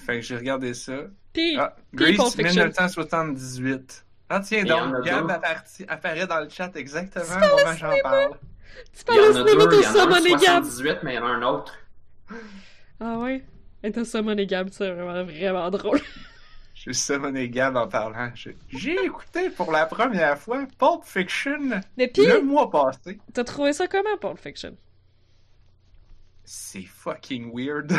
Fait 0.06 0.16
que 0.16 0.20
j'ai 0.22 0.36
regardé 0.36 0.74
ça. 0.74 0.94
Pis, 1.32 1.56
Ah, 1.58 1.74
Puis 1.96 2.16
Pulp 2.16 2.28
Fiction. 2.30 2.64
1978. 2.64 4.04
Ah, 4.30 4.40
tiens 4.40 4.64
donc, 4.64 4.94
a 4.94 5.00
Gab 5.00 5.26
deux. 5.26 5.84
apparaît 5.88 6.26
dans 6.26 6.40
le 6.40 6.48
chat 6.48 6.70
exactement 6.76 7.24
au 7.24 7.56
moment 7.56 7.72
où 7.72 7.76
j'en 7.76 7.94
parle. 8.02 8.30
tu 8.94 9.04
Il 9.08 9.14
y 9.14 9.18
parles 9.18 9.20
en 9.20 9.30
a 9.30 9.32
cinéma 9.48 9.64
deux, 9.64 9.68
de 9.70 9.74
il 9.76 9.82
y 9.82 9.86
en 9.86 10.10
a 10.12 10.16
un 10.16 10.38
Gab. 10.38 10.64
78, 10.64 10.98
mais 11.02 11.12
il 11.12 11.16
y 11.16 11.18
en 11.18 11.26
a 11.26 11.28
un 11.30 11.42
autre. 11.42 11.74
Ah 13.00 13.18
ouais? 13.18 13.44
Et 13.82 13.92
t'as 13.92 14.04
Summon 14.04 14.36
et 14.36 14.46
Gab, 14.46 14.68
c'est 14.70 14.90
vraiment, 14.90 15.24
vraiment 15.24 15.70
drôle. 15.70 16.00
Je 16.74 16.80
suis 16.82 16.94
summoné 16.94 17.48
Gab 17.48 17.76
en 17.76 17.88
parlant. 17.88 18.30
J'ai 18.68 19.04
écouté 19.04 19.50
pour 19.50 19.72
la 19.72 19.86
première 19.86 20.38
fois 20.38 20.64
Pulp 20.78 21.02
Fiction 21.04 21.80
Mais 21.96 22.06
pis, 22.08 22.24
le 22.26 22.40
mois 22.42 22.70
passé. 22.70 23.18
t'as 23.34 23.44
trouvé 23.44 23.72
ça 23.72 23.88
comment, 23.88 24.16
Pulp 24.20 24.38
Fiction? 24.38 24.76
C'est 26.44 26.82
fucking 26.84 27.52
weird. 27.52 27.92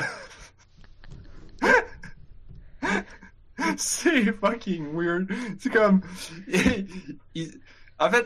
C'est 3.78 4.32
fucking 4.34 4.93
weird. 4.93 5.30
C'est 5.60 5.70
comme. 5.72 6.01
il- 7.36 7.60
En 7.99 8.10
fait, 8.10 8.26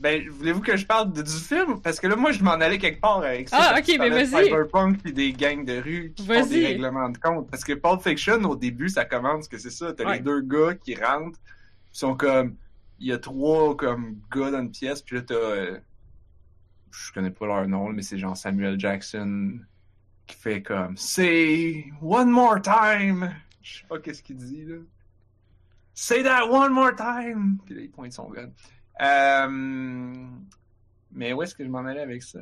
ben, 0.00 0.28
voulez-vous 0.28 0.60
que 0.60 0.76
je 0.76 0.84
parle 0.84 1.12
de- 1.12 1.22
du 1.22 1.30
film? 1.30 1.80
Parce 1.80 2.00
que 2.00 2.08
là, 2.08 2.16
moi, 2.16 2.32
je 2.32 2.42
m'en 2.42 2.52
allais 2.52 2.78
quelque 2.78 3.00
part 3.00 3.18
avec 3.18 3.48
ça. 3.48 3.56
Ah, 3.60 3.78
ok, 3.78 3.94
mais 3.98 4.10
de 4.10 4.14
vas-y. 4.16 4.44
Cyberpunk 4.46 5.02
puis 5.02 5.12
des 5.12 5.32
gangs 5.32 5.64
de 5.64 5.78
rue 5.80 6.12
qui 6.16 6.26
font 6.26 6.44
des 6.46 6.66
règlements 6.66 7.08
de 7.08 7.18
compte. 7.18 7.48
Parce 7.50 7.62
que 7.62 7.74
Pulp 7.74 8.02
Fiction, 8.02 8.42
au 8.42 8.56
début, 8.56 8.88
ça 8.88 9.04
commence 9.04 9.46
que 9.46 9.58
c'est 9.58 9.70
ça. 9.70 9.92
T'as 9.92 10.04
Ouais. 10.04 10.14
les 10.14 10.20
deux 10.20 10.40
gars 10.40 10.74
qui 10.74 10.96
rentrent, 10.96 11.38
ils 11.94 11.98
sont 11.98 12.16
comme. 12.16 12.56
Il 12.98 13.06
y 13.08 13.12
a 13.12 13.18
trois 13.18 13.76
comme 13.76 14.16
gars 14.34 14.50
dans 14.50 14.60
une 14.62 14.70
pièce, 14.70 15.02
puis 15.02 15.16
là, 15.16 15.22
t'as. 15.22 15.34
euh, 15.34 15.78
Je 16.90 17.12
connais 17.12 17.30
pas 17.30 17.46
leur 17.46 17.68
nom, 17.68 17.90
mais 17.92 18.00
c'est 18.02 18.16
genre 18.18 18.36
Samuel 18.36 18.80
Jackson 18.80 19.58
qui 20.26 20.36
fait 20.36 20.62
comme 20.62 20.96
Say 20.96 21.92
one 22.02 22.30
more 22.30 22.60
time. 22.60 23.34
Je 23.62 23.78
sais 23.78 23.84
pas 23.88 23.98
qu'est-ce 23.98 24.22
qu'il 24.22 24.36
dit 24.36 24.64
là. 24.64 24.76
Say 25.94 26.22
that 26.22 26.46
one 26.50 26.72
more 26.72 26.94
time. 26.94 27.58
Puis 27.64 27.74
là, 27.74 27.80
il 27.82 27.90
pointe 27.90 28.12
son 28.12 28.28
gun. 28.30 28.50
Euh... 29.00 30.26
Mais 31.12 31.32
où 31.32 31.42
est-ce 31.42 31.54
que 31.54 31.64
je 31.64 31.68
m'en 31.70 31.84
allais 31.84 32.00
avec 32.00 32.22
ça? 32.22 32.40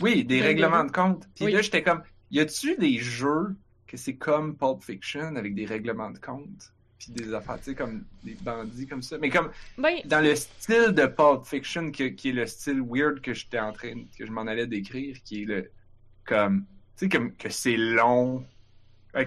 Oui, 0.00 0.24
des 0.24 0.40
règlements 0.40 0.84
de 0.84 0.90
compte. 0.90 1.28
Puis 1.34 1.46
Oui. 1.46 1.52
là, 1.52 1.62
j'étais 1.62 1.82
comme, 1.82 2.02
y 2.30 2.40
a-tu 2.40 2.76
des 2.76 2.98
jeux 2.98 3.54
que 3.86 3.96
c'est 3.96 4.16
comme 4.16 4.56
Pulp 4.56 4.82
Fiction 4.82 5.36
avec 5.36 5.54
des 5.54 5.66
règlements 5.66 6.10
de 6.10 6.18
compte? 6.18 6.72
Puis 6.98 7.12
des 7.12 7.34
affaires, 7.34 7.58
tu 7.58 7.64
sais, 7.64 7.74
comme 7.74 8.04
des 8.24 8.34
bandits 8.34 8.86
comme 8.86 9.02
ça. 9.02 9.18
Mais 9.18 9.28
comme, 9.30 9.50
Ben, 9.78 9.98
dans 10.06 10.20
le 10.20 10.34
style 10.34 10.92
de 10.92 11.06
Pulp 11.06 11.44
Fiction, 11.44 11.90
qui, 11.90 12.14
qui 12.14 12.30
est 12.30 12.32
le 12.32 12.46
style 12.46 12.80
weird 12.80 13.20
que 13.20 13.34
j'étais 13.34 13.58
en 13.58 13.72
train, 13.72 14.04
que 14.16 14.24
je 14.26 14.30
m'en 14.32 14.42
allais 14.46 14.66
décrire, 14.66 15.16
qui 15.24 15.42
est 15.42 15.46
le, 15.46 15.70
comme, 16.24 16.64
sais, 17.04 17.08
comme, 17.08 17.34
que 17.36 17.48
c'est 17.48 17.76
long. 17.76 18.44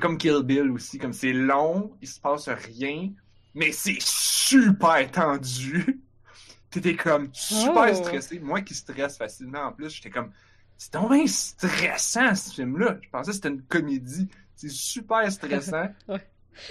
Comme 0.01 0.17
Kill 0.17 0.41
Bill 0.43 0.71
aussi, 0.71 0.97
comme 0.97 1.13
c'est 1.13 1.33
long, 1.33 1.91
il 2.01 2.07
se 2.07 2.19
passe 2.19 2.49
rien, 2.49 3.11
mais 3.53 3.71
c'est 3.71 3.97
super 4.01 5.09
tendu. 5.11 6.01
T'étais 6.71 6.95
comme 6.95 7.29
super 7.31 7.89
Oh. 7.91 7.93
stressé. 7.93 8.39
Moi 8.39 8.61
qui 8.61 8.73
stresse 8.73 9.17
facilement 9.17 9.65
en 9.65 9.71
plus, 9.71 9.91
j'étais 9.91 10.09
comme, 10.09 10.31
c'est 10.77 10.91
donc 10.91 11.27
stressant 11.29 12.33
ce 12.35 12.53
film-là. 12.53 12.97
Je 13.01 13.09
pensais 13.09 13.29
que 13.31 13.35
c'était 13.35 13.49
une 13.49 13.61
comédie. 13.61 14.27
C'est 14.55 14.69
super 14.71 15.31
stressant. 15.31 15.87
mais 16.09 16.17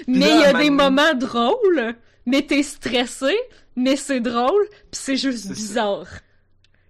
il 0.08 0.40
y 0.40 0.44
a 0.44 0.52
des 0.52 0.70
moment 0.70 0.90
moments 0.90 1.14
drôles, 1.14 1.94
mais 2.26 2.42
t'es 2.42 2.62
stressé, 2.62 3.34
mais 3.76 3.96
c'est 3.96 4.20
drôle, 4.20 4.66
pis 4.90 4.98
c'est 4.98 5.16
juste 5.16 5.46
ça. 5.46 5.54
bizarre. 5.54 6.06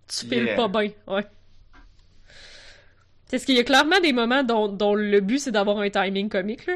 Tu 0.08 0.26
files 0.26 0.44
Yeah. 0.44 0.56
pas 0.56 0.68
bien, 0.68 0.90
ouais. 1.08 1.26
Parce 3.34 3.46
qu'il 3.46 3.56
y 3.56 3.58
a 3.58 3.64
clairement 3.64 3.98
des 3.98 4.12
moments 4.12 4.44
dont, 4.44 4.68
dont 4.68 4.94
le 4.94 5.18
but 5.18 5.40
c'est 5.40 5.50
d'avoir 5.50 5.78
un 5.78 5.90
timing 5.90 6.28
comique, 6.28 6.66
là. 6.66 6.74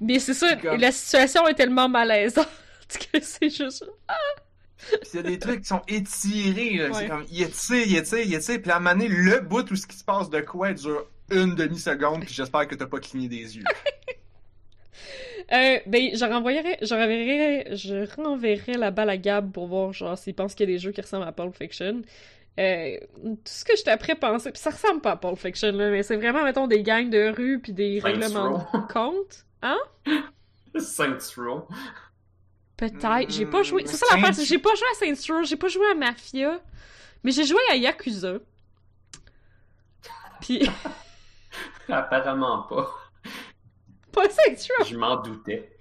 Mais 0.00 0.18
c'est 0.18 0.34
ça, 0.34 0.56
comme- 0.56 0.80
la 0.80 0.90
situation 0.90 1.46
est 1.46 1.54
tellement 1.54 1.88
malaisante 1.88 2.48
que 3.12 3.20
c'est 3.22 3.48
juste. 3.48 3.88
Puis 4.78 4.98
il 5.14 5.16
y 5.16 5.18
a 5.20 5.22
des 5.22 5.38
trucs 5.38 5.60
qui 5.60 5.68
sont 5.68 5.82
étirés. 5.86 6.88
Ouais. 6.88 6.90
C'est 6.92 7.06
comme, 7.06 7.24
il 7.30 7.40
étire, 7.40 7.86
il 7.86 7.96
étire, 7.96 8.18
il 8.18 8.34
étire. 8.34 8.60
Puis 8.60 8.70
à 8.72 8.78
un 8.78 8.80
moment 8.80 8.96
donné, 8.96 9.06
le 9.06 9.38
bout 9.38 9.70
où 9.70 9.76
ce 9.76 9.86
qui 9.86 9.96
se 9.96 10.02
passe 10.02 10.28
de 10.28 10.40
quoi 10.40 10.72
dure 10.72 11.06
une 11.30 11.54
demi-seconde, 11.54 12.24
puis 12.24 12.34
j'espère 12.34 12.66
que 12.66 12.74
t'as 12.74 12.86
pas 12.86 12.98
cligné 12.98 13.28
des 13.28 13.58
yeux. 13.58 13.64
Euh, 15.50 15.78
ben, 15.86 16.10
je 16.14 16.24
renvoyerais, 16.26 16.76
je 16.82 16.94
renverrais, 16.94 17.74
je 17.74 18.14
renverrais 18.20 18.76
la 18.76 18.90
balle 18.90 19.08
à 19.08 19.16
Gab 19.16 19.50
pour 19.50 19.66
voir, 19.66 19.94
genre, 19.94 20.18
s'il 20.18 20.34
pense 20.34 20.54
qu'il 20.54 20.68
y 20.68 20.72
a 20.72 20.74
des 20.74 20.78
jeux 20.78 20.92
qui 20.92 21.00
ressemblent 21.00 21.26
à 21.26 21.32
Pulp 21.32 21.54
Fiction. 21.56 22.02
Euh, 22.58 22.98
tout 23.22 23.36
ce 23.44 23.64
que 23.64 23.76
j'étais 23.76 23.90
après 23.92 24.16
penser, 24.16 24.50
puis 24.50 24.60
ça 24.60 24.70
ressemble 24.70 25.00
pas 25.00 25.12
à 25.12 25.16
Pulp 25.16 25.38
Fiction, 25.38 25.70
là, 25.72 25.90
mais 25.90 26.02
c'est 26.02 26.16
vraiment, 26.16 26.42
mettons, 26.42 26.66
des 26.66 26.82
gangs 26.82 27.08
de 27.08 27.32
rue 27.36 27.60
puis 27.60 27.72
des 27.72 28.00
Saints 28.00 28.06
règlements 28.08 28.58
Row. 28.58 28.78
de 28.80 28.92
compte. 28.92 29.44
Hein? 29.62 29.78
Saints 30.78 31.18
Row. 31.36 31.68
Peut-être. 32.76 33.30
J'ai 33.30 33.46
pas 33.46 33.62
joué. 33.62 33.82
Hmm, 33.82 33.86
C'est 33.86 33.96
ça 33.96 34.06
l'affaire, 34.16 34.34
Saints- 34.34 34.44
j'ai 34.44 34.58
pas 34.58 34.74
joué 34.74 34.86
à 34.92 34.94
Saints 35.14 35.32
Row, 35.34 35.42
j'ai 35.44 35.56
pas 35.56 35.68
joué 35.68 35.86
à 35.90 35.94
Mafia, 35.94 36.60
mais 37.22 37.30
j'ai 37.32 37.44
joué 37.44 37.60
à 37.70 37.76
Yakuza. 37.76 38.38
Puis, 40.40 40.68
Apparemment 41.88 42.62
pas. 42.64 42.88
pas 44.12 44.28
Saints 44.30 44.66
Row! 44.78 44.84
Je 44.84 44.96
m'en 44.96 45.16
doutais. 45.16 45.76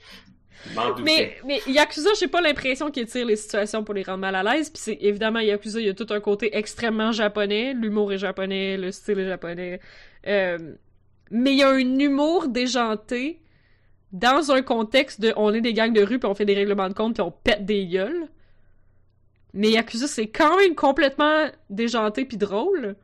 Mais, 1.04 1.38
mais 1.46 1.62
Yakuza, 1.68 2.10
j'ai 2.20 2.28
pas 2.28 2.42
l'impression 2.42 2.92
qu'il 2.92 3.06
tire 3.06 3.26
les 3.26 3.36
situations 3.36 3.84
pour 3.84 3.94
les 3.94 4.04
rendre 4.04 4.20
mal 4.20 4.36
à 4.36 4.44
l'aise. 4.44 4.70
Puis 4.70 4.82
c'est 4.82 4.98
évidemment 5.02 5.40
Yakuza, 5.40 5.80
il 5.80 5.88
y 5.88 5.90
a 5.90 5.94
tout 5.94 6.08
un 6.10 6.20
côté 6.20 6.56
extrêmement 6.58 7.12
japonais. 7.12 7.74
L'humour 7.74 8.14
est 8.14 8.18
japonais, 8.18 8.78
le 8.78 8.92
style 8.92 9.20
est 9.20 9.28
japonais. 9.28 9.80
Euh, 10.28 10.58
mais 11.32 11.52
il 11.52 11.58
y 11.58 11.64
a 11.64 11.70
un 11.70 12.00
humour 12.00 12.48
déjanté 12.48 13.42
dans 14.12 14.52
un 14.52 14.62
contexte 14.62 15.20
de 15.22 15.34
on 15.36 15.54
est 15.54 15.62
des 15.62 15.74
gangs 15.74 15.94
de 15.94 16.02
rue 16.02 16.20
puis 16.20 16.30
on 16.30 16.34
fait 16.34 16.46
des 16.46 16.56
règlements 16.56 16.90
de 16.90 16.94
compte 16.94 17.16
puis 17.16 17.22
on 17.22 17.32
pète 17.32 17.66
des 17.66 17.86
gueules. 17.86 18.28
Mais 19.54 19.72
Yakuza, 19.72 20.08
c'est 20.08 20.28
quand 20.28 20.58
même 20.58 20.76
complètement 20.76 21.48
déjanté 21.70 22.26
puis 22.26 22.38
drôle. 22.38 22.96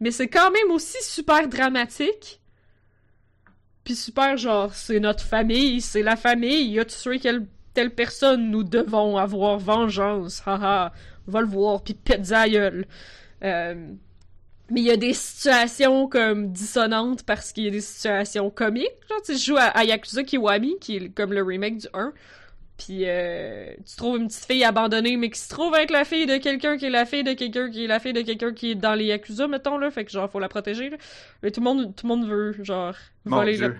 Mais 0.00 0.10
c'est 0.10 0.28
quand 0.28 0.50
même 0.50 0.70
aussi 0.70 1.02
super 1.02 1.48
dramatique. 1.48 2.40
Puis 3.84 3.94
super, 3.94 4.36
genre, 4.36 4.74
c'est 4.74 4.98
notre 4.98 5.22
famille, 5.22 5.80
c'est 5.80 6.02
la 6.02 6.16
famille, 6.16 6.70
il 6.70 6.80
a 6.80 6.84
tué 6.86 7.18
quelle, 7.18 7.46
telle 7.74 7.94
personne, 7.94 8.50
nous 8.50 8.64
devons 8.64 9.18
avoir 9.18 9.58
vengeance, 9.58 10.42
haha, 10.46 10.92
on 11.28 11.30
va 11.30 11.40
le 11.42 11.46
voir, 11.46 11.82
puis 11.82 11.94
pète. 11.94 12.32
Euh, 12.32 13.74
mais 14.70 14.80
il 14.80 14.86
y 14.86 14.90
a 14.90 14.96
des 14.96 15.12
situations 15.12 16.08
comme 16.08 16.50
dissonantes 16.50 17.24
parce 17.24 17.52
qu'il 17.52 17.64
y 17.64 17.68
a 17.68 17.70
des 17.70 17.82
situations 17.82 18.48
comiques. 18.50 18.88
Genre, 19.10 19.20
tu 19.22 19.32
sais, 19.32 19.38
je 19.38 19.44
joue 19.44 19.56
à, 19.58 19.64
à 19.64 19.84
Yakuza 19.84 20.22
Kiwami, 20.22 20.76
qui 20.80 20.96
est 20.96 21.08
comme 21.10 21.34
le 21.34 21.42
remake 21.42 21.78
du 21.78 21.86
1. 21.92 22.12
Puis 22.76 23.02
euh, 23.04 23.72
tu 23.88 23.96
trouves 23.96 24.18
une 24.18 24.26
petite 24.26 24.46
fille 24.46 24.64
abandonnée, 24.64 25.16
mais 25.16 25.30
qui 25.30 25.38
se 25.38 25.48
trouve 25.48 25.74
avec 25.74 25.90
la 25.90 26.04
fille 26.04 26.26
de 26.26 26.38
quelqu'un 26.38 26.76
qui 26.76 26.86
est 26.86 26.90
la 26.90 27.06
fille 27.06 27.22
de 27.22 27.32
quelqu'un 27.32 27.70
qui 27.70 27.84
est 27.84 27.86
la 27.86 28.00
fille 28.00 28.12
de 28.12 28.22
quelqu'un 28.22 28.52
qui 28.52 28.72
est 28.72 28.74
dans 28.74 28.94
les 28.94 29.04
Yakuza, 29.06 29.46
mettons, 29.46 29.78
là. 29.78 29.90
Fait 29.92 30.04
que 30.04 30.10
genre, 30.10 30.28
faut 30.28 30.40
la 30.40 30.48
protéger, 30.48 30.90
là. 30.90 30.96
Mais 31.42 31.52
tout 31.52 31.60
le 31.60 31.64
monde, 31.64 31.94
tout 31.94 32.06
le 32.06 32.16
monde 32.16 32.26
veut, 32.28 32.56
genre, 32.64 32.94
Mon 33.24 33.36
voler 33.36 33.56
Dieu. 33.56 33.76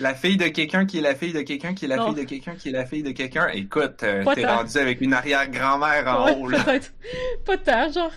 La 0.00 0.14
fille 0.14 0.36
de 0.36 0.48
quelqu'un 0.48 0.84
qui 0.84 0.98
est 0.98 1.00
la 1.00 1.14
fille 1.14 1.32
de 1.32 1.40
quelqu'un 1.40 1.72
qui 1.72 1.86
est 1.86 1.88
la 1.88 1.96
Non. 1.96 2.12
fille 2.12 2.24
de 2.24 2.28
quelqu'un 2.28 2.54
qui 2.56 2.68
est 2.68 2.72
la 2.72 2.84
fille 2.84 3.02
de 3.02 3.12
quelqu'un. 3.12 3.48
Écoute, 3.48 4.02
euh, 4.02 4.22
t'es 4.34 4.44
rendu 4.44 4.76
avec 4.76 5.00
une 5.00 5.14
arrière-grand-mère 5.14 6.06
en 6.06 6.26
Ouais, 6.26 6.36
haut, 6.36 6.48
là. 6.48 6.58
Pas 7.46 7.56
tant, 7.56 7.90
genre. 7.90 8.12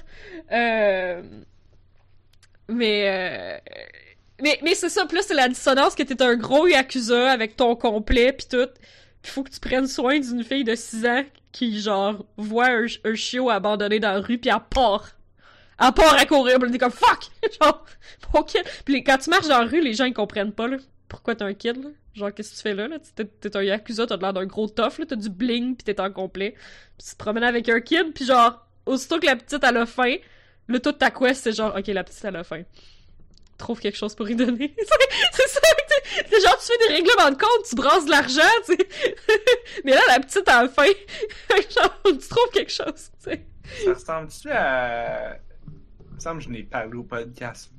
Euh... 0.52 1.22
Mais, 2.68 3.04
euh... 3.08 3.58
mais, 4.42 4.60
mais 4.64 4.76
c'est 4.76 4.90
ça, 4.90 5.06
plus 5.06 5.22
c'est 5.22 5.34
la 5.34 5.48
dissonance 5.48 5.96
que 5.96 6.04
t'es 6.04 6.22
un 6.22 6.36
gros 6.36 6.68
Yakuza 6.68 7.32
avec 7.32 7.56
ton 7.56 7.76
complet 7.76 8.34
pis 8.34 8.48
tout. 8.50 8.68
Pis 9.22 9.32
faut 9.32 9.44
que 9.44 9.50
tu 9.52 9.60
prennes 9.60 9.88
soin 9.88 10.20
d'une 10.20 10.44
fille 10.44 10.64
de 10.64 10.76
6 10.76 11.06
ans 11.06 11.24
qui, 11.52 11.82
genre, 11.82 12.26
voit 12.38 12.68
un, 12.70 12.86
un 13.04 13.16
chiot 13.16 13.50
abandonné 13.50 14.00
dans 14.00 14.14
la 14.14 14.20
rue 14.22 14.38
pis 14.38 14.50
elle 14.50 14.56
part. 14.70 15.10
Elle 15.82 15.94
part 15.94 16.14
à 16.14 16.26
courir, 16.26 16.58
elle 16.62 16.72
dit 16.72 16.78
comme 16.78 16.92
fuck! 16.92 17.28
genre, 17.62 17.86
mon 18.34 18.44
kid. 18.44 18.64
Les- 18.88 19.04
quand 19.04 19.18
tu 19.18 19.30
marches 19.30 19.48
dans 19.48 19.60
la 19.60 19.66
rue, 19.66 19.82
les 19.82 19.94
gens 19.94 20.06
ils 20.06 20.14
comprennent 20.14 20.52
pas, 20.54 20.68
là. 20.68 20.78
Pourquoi 21.08 21.36
t'es 21.36 21.44
un 21.44 21.54
kid, 21.54 21.82
là? 21.84 21.90
Genre, 22.14 22.34
qu'est-ce 22.34 22.52
que 22.52 22.56
tu 22.58 22.62
fais 22.62 22.74
là, 22.76 22.88
là? 22.88 22.98
T'es, 23.16 23.56
un 23.58 23.64
Yakuza, 23.64 24.06
t'as 24.06 24.18
l'air 24.18 24.34
d'un 24.34 24.46
gros 24.46 24.68
tough, 24.68 25.00
là. 25.00 25.06
T'as 25.08 25.16
du 25.16 25.30
bling 25.30 25.76
pis 25.76 25.84
t'es 25.86 26.00
en 26.00 26.12
complet. 26.12 26.56
Pis 26.98 27.06
tu 27.06 27.12
te 27.14 27.18
promènes 27.18 27.44
avec 27.44 27.68
un 27.70 27.80
kid, 27.82 28.14
puis 28.14 28.26
genre, 28.26 28.68
aussitôt 28.86 29.20
que 29.20 29.26
la 29.26 29.36
petite 29.36 29.64
elle 29.64 29.78
a 29.78 29.86
faim, 29.86 30.16
là, 30.68 30.80
toute 30.80 31.00
ta 31.00 31.12
quest, 31.12 31.44
c'est 31.44 31.54
genre, 31.54 31.76
ok, 31.78 31.88
la 31.88 32.04
petite 32.04 32.24
elle 32.26 32.36
a 32.36 32.44
faim. 32.44 32.64
Trouve 33.60 33.80
quelque 33.80 33.98
chose 33.98 34.16
pour 34.16 34.28
y 34.30 34.36
donner. 34.36 34.74
C'est- 34.80 35.30
c'est 35.34 35.48
ça, 35.48 35.60
sais, 36.30 36.42
genre, 36.42 36.58
tu 36.58 36.66
fais 36.66 36.88
des 36.88 36.94
règlements 36.96 37.30
de 37.30 37.36
compte, 37.36 37.66
tu 37.70 37.76
brasses 37.76 38.06
de 38.06 38.10
l'argent, 38.12 38.42
tu 38.66 38.76
sais. 38.76 38.88
Mais 39.86 39.92
là, 39.92 40.02
la 40.08 40.20
petite. 40.20 40.50
Fait 41.50 41.64
que 41.68 41.74
genre, 41.74 42.02
tu 42.06 42.18
trouves 42.28 42.50
quelque 42.52 42.72
chose, 42.72 43.12
tu 43.24 43.30
sais. 43.32 43.46
Ça 43.86 43.94
ressemble-tu 43.94 44.50
à. 44.50 45.38
Il 46.10 46.16
me 46.16 46.20
semble 46.20 46.40
que 46.40 46.46
je 46.46 46.50
n'ai 46.50 46.64
parlé 46.64 46.96
au 46.98 47.04
podcast 47.04 47.72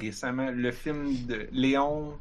récemment. 0.00 0.50
Le 0.50 0.72
film 0.72 1.14
de 1.26 1.48
Léon. 1.52 2.18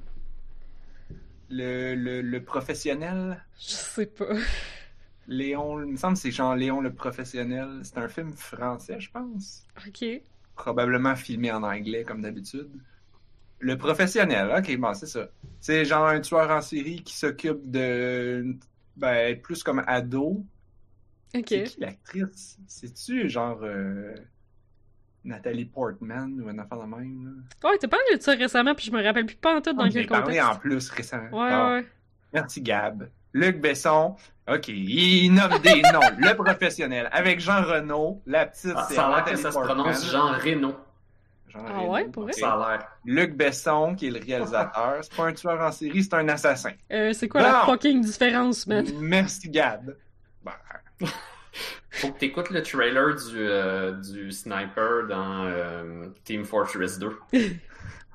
Le, 1.49 1.95
le, 1.95 2.21
le 2.21 2.43
professionnel? 2.43 3.43
Je 3.59 3.69
sais 3.71 4.05
pas. 4.05 4.35
Léon. 5.27 5.81
Il 5.83 5.91
me 5.93 5.97
semble 5.97 6.13
que 6.15 6.19
c'est 6.19 6.31
genre 6.31 6.55
Léon 6.55 6.81
le 6.81 6.93
professionnel. 6.93 7.79
C'est 7.83 7.97
un 7.97 8.07
film 8.07 8.33
français, 8.33 8.99
je 8.99 9.09
pense. 9.09 9.63
Ok. 9.87 10.05
Probablement 10.55 11.15
filmé 11.15 11.51
en 11.51 11.63
anglais, 11.63 12.03
comme 12.03 12.21
d'habitude. 12.21 12.69
Le 13.59 13.77
professionnel, 13.77 14.51
ok, 14.57 14.77
bon, 14.77 14.93
c'est 14.93 15.05
ça. 15.07 15.27
C'est 15.59 15.83
genre 15.85 16.07
un 16.07 16.21
tueur 16.21 16.49
en 16.49 16.61
série 16.61 17.03
qui 17.03 17.15
s'occupe 17.17 17.69
de. 17.69 18.55
Ben, 18.95 19.39
plus 19.41 19.63
comme 19.63 19.83
ado. 19.87 20.43
Ok. 21.35 21.45
C'est 21.47 21.63
qui 21.63 21.79
l'actrice? 21.81 22.57
C'est-tu 22.67 23.29
genre 23.29 23.59
euh, 23.63 24.15
Nathalie 25.23 25.65
Portman 25.65 26.39
ou 26.41 26.49
une 26.49 26.59
affaire 26.59 26.79
de 26.79 26.85
même? 26.85 27.43
Là? 27.63 27.69
Ouais, 27.69 27.77
t'as 27.77 27.87
parlé 27.87 28.17
de 28.17 28.21
ça 28.21 28.31
récemment, 28.33 28.73
puis 28.75 28.85
je 28.87 28.91
me 28.91 29.03
rappelle 29.03 29.25
plus 29.25 29.35
pas 29.35 29.57
en 29.57 29.61
tout 29.61 29.73
dans 29.73 29.83
Oh, 29.83 29.89
J'ai 29.89 30.01
quel 30.01 30.07
parlé 30.07 30.37
contexte. 30.37 30.49
en 30.49 30.55
plus 30.59 30.89
récemment. 30.89 31.23
Ouais, 31.37 31.49
Bon, 31.49 31.69
ouais. 31.75 31.85
Merci 32.33 32.61
Gab. 32.61 33.09
Luc 33.33 33.59
Besson, 33.61 34.15
ok, 34.51 34.67
il 34.69 35.29
nomme 35.33 35.59
des 35.59 35.81
noms. 35.93 35.99
Le 36.17 36.33
professionnel. 36.35 37.09
Avec 37.11 37.39
Jean 37.39 37.61
Renault, 37.63 38.21
la 38.25 38.47
petite, 38.47 38.73
Ah, 38.75 38.85
c'est 38.89 38.95
ça 38.95 39.07
a 39.07 39.15
l'air 39.17 39.25
que 39.25 39.35
ça 39.35 39.51
se 39.51 39.59
prononce 39.59 40.09
Jean 40.11 40.31
Reno. 40.33 40.75
Ah 41.67 41.79
Reno, 41.79 41.91
ouais, 41.91 42.05
pour 42.09 42.23
vrai? 42.23 42.33
Ça 42.33 42.53
a 42.53 42.71
l'air. 42.77 42.87
Luc 43.05 43.35
Besson, 43.35 43.95
qui 43.95 44.07
est 44.07 44.11
le 44.11 44.19
réalisateur. 44.19 44.97
C'est 45.01 45.15
pas 45.15 45.25
un 45.25 45.33
tueur 45.33 45.59
en 45.61 45.71
série, 45.71 46.03
c'est 46.03 46.13
un 46.13 46.27
assassin. 46.29 46.71
Euh, 46.91 47.13
c'est 47.13 47.27
quoi 47.27 47.41
la 47.41 47.61
fucking 47.65 48.01
différence, 48.01 48.65
man? 48.67 48.85
Merci 48.99 49.49
Gab. 49.49 49.95
Ben, 50.43 50.51
Faut 51.91 52.11
que 52.11 52.19
t'écoutes 52.19 52.51
le 52.51 52.61
trailer 52.61 53.15
du, 53.15 53.35
euh, 53.37 53.91
du 53.93 54.31
sniper 54.31 55.07
dans 55.09 55.45
euh, 55.45 56.07
Team 56.23 56.45
Fortress 56.45 56.97
2. 56.99 57.17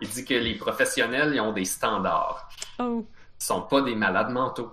Il 0.01 0.09
dit 0.09 0.25
que 0.25 0.35
les 0.35 0.55
professionnels, 0.55 1.33
ils 1.35 1.41
ont 1.41 1.53
des 1.53 1.65
standards. 1.65 2.49
Oh, 2.79 3.07
Ils 3.41 3.45
sont 3.45 3.63
pas 3.63 3.81
des 3.83 3.95
malades 3.95 4.31
mentaux. 4.31 4.73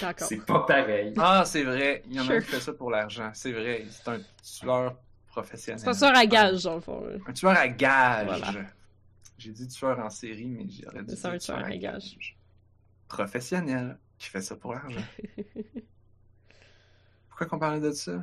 d'accord. 0.00 0.26
C'est 0.28 0.44
pas 0.44 0.60
pareil. 0.60 1.12
Ah, 1.18 1.42
c'est 1.44 1.62
vrai. 1.64 2.02
Il 2.08 2.14
y 2.16 2.20
en 2.20 2.22
a 2.22 2.26
Sure. 2.26 2.34
un 2.36 2.40
qui 2.40 2.46
fait 2.46 2.60
ça 2.60 2.72
pour 2.72 2.90
l'argent. 2.90 3.30
C'est 3.34 3.52
vrai. 3.52 3.84
C'est 3.90 4.08
un 4.08 4.20
tueur 4.42 4.94
professionnel. 5.42 5.80
C'est 5.80 5.88
un 5.88 5.94
tueur 5.94 6.16
à 6.16 6.26
gage, 6.26 6.62
dans 6.64 6.74
le 6.76 6.80
fond. 6.80 7.02
Un 7.26 7.32
tueur 7.32 7.56
à 7.56 7.68
gage. 7.68 8.26
Voilà. 8.26 8.52
J'ai 9.38 9.50
dit 9.52 9.68
tueur 9.68 9.98
en 9.98 10.10
série, 10.10 10.46
mais 10.46 10.66
j'aurais 10.68 11.02
dû 11.02 11.16
C'est 11.16 11.26
un 11.26 11.38
tueur 11.38 11.64
à 11.64 11.76
gage. 11.76 12.36
Professionnel, 13.08 13.98
qui 14.18 14.28
fait 14.28 14.42
ça 14.42 14.54
pour 14.56 14.74
l'argent. 14.74 15.00
Pourquoi 17.28 17.46
qu'on 17.46 17.58
parlait 17.58 17.80
de 17.80 17.92
ça? 17.92 18.22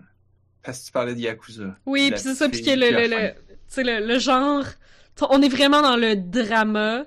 Parce 0.61 0.81
que 0.81 0.85
tu 0.85 0.91
parlais 0.91 1.15
de 1.15 1.19
Yakuza. 1.19 1.75
Oui, 1.85 2.11
puis 2.11 2.19
c'est 2.19 2.35
ça, 2.35 2.49
puis 2.49 2.61
que 2.61 2.69
le, 2.71 4.19
genre... 4.19 4.65
On 5.29 5.41
est 5.41 5.49
vraiment 5.49 5.81
dans 5.81 5.95
le 5.95 6.15
drama, 6.15 7.05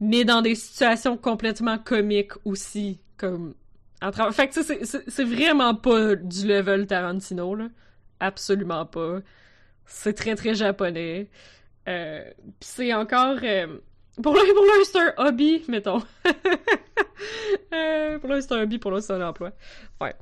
mais 0.00 0.24
dans 0.24 0.42
des 0.42 0.54
situations 0.54 1.16
complètement 1.16 1.78
comiques 1.78 2.32
aussi, 2.44 3.00
comme... 3.16 3.54
En 4.02 4.10
tra- 4.10 4.30
Fait 4.32 4.48
que 4.48 4.62
c'est 4.62 5.24
vraiment 5.24 5.74
pas 5.74 6.16
du 6.16 6.46
level 6.46 6.86
Tarantino, 6.86 7.54
là. 7.54 7.68
Absolument 8.20 8.84
pas. 8.84 9.20
C'est 9.86 10.14
très, 10.14 10.34
très 10.34 10.54
japonais. 10.54 11.28
Euh, 11.88 12.24
c'est 12.60 12.92
encore... 12.92 13.38
euh, 13.42 13.78
Pour 14.22 14.34
l'un, 14.34 14.42
pour 14.54 14.64
c'est 14.84 14.98
un 14.98 15.14
hobby, 15.18 15.64
mettons. 15.68 16.02
Euh, 17.72 18.18
pour 18.18 18.28
l'un, 18.30 18.40
c'est 18.40 18.52
un 18.52 18.62
hobby, 18.62 18.78
pour 18.78 18.90
l'autre, 18.90 19.06
c'est 19.06 19.12
un 19.12 19.26
emploi. 19.26 19.52
Ouais. 20.00 20.14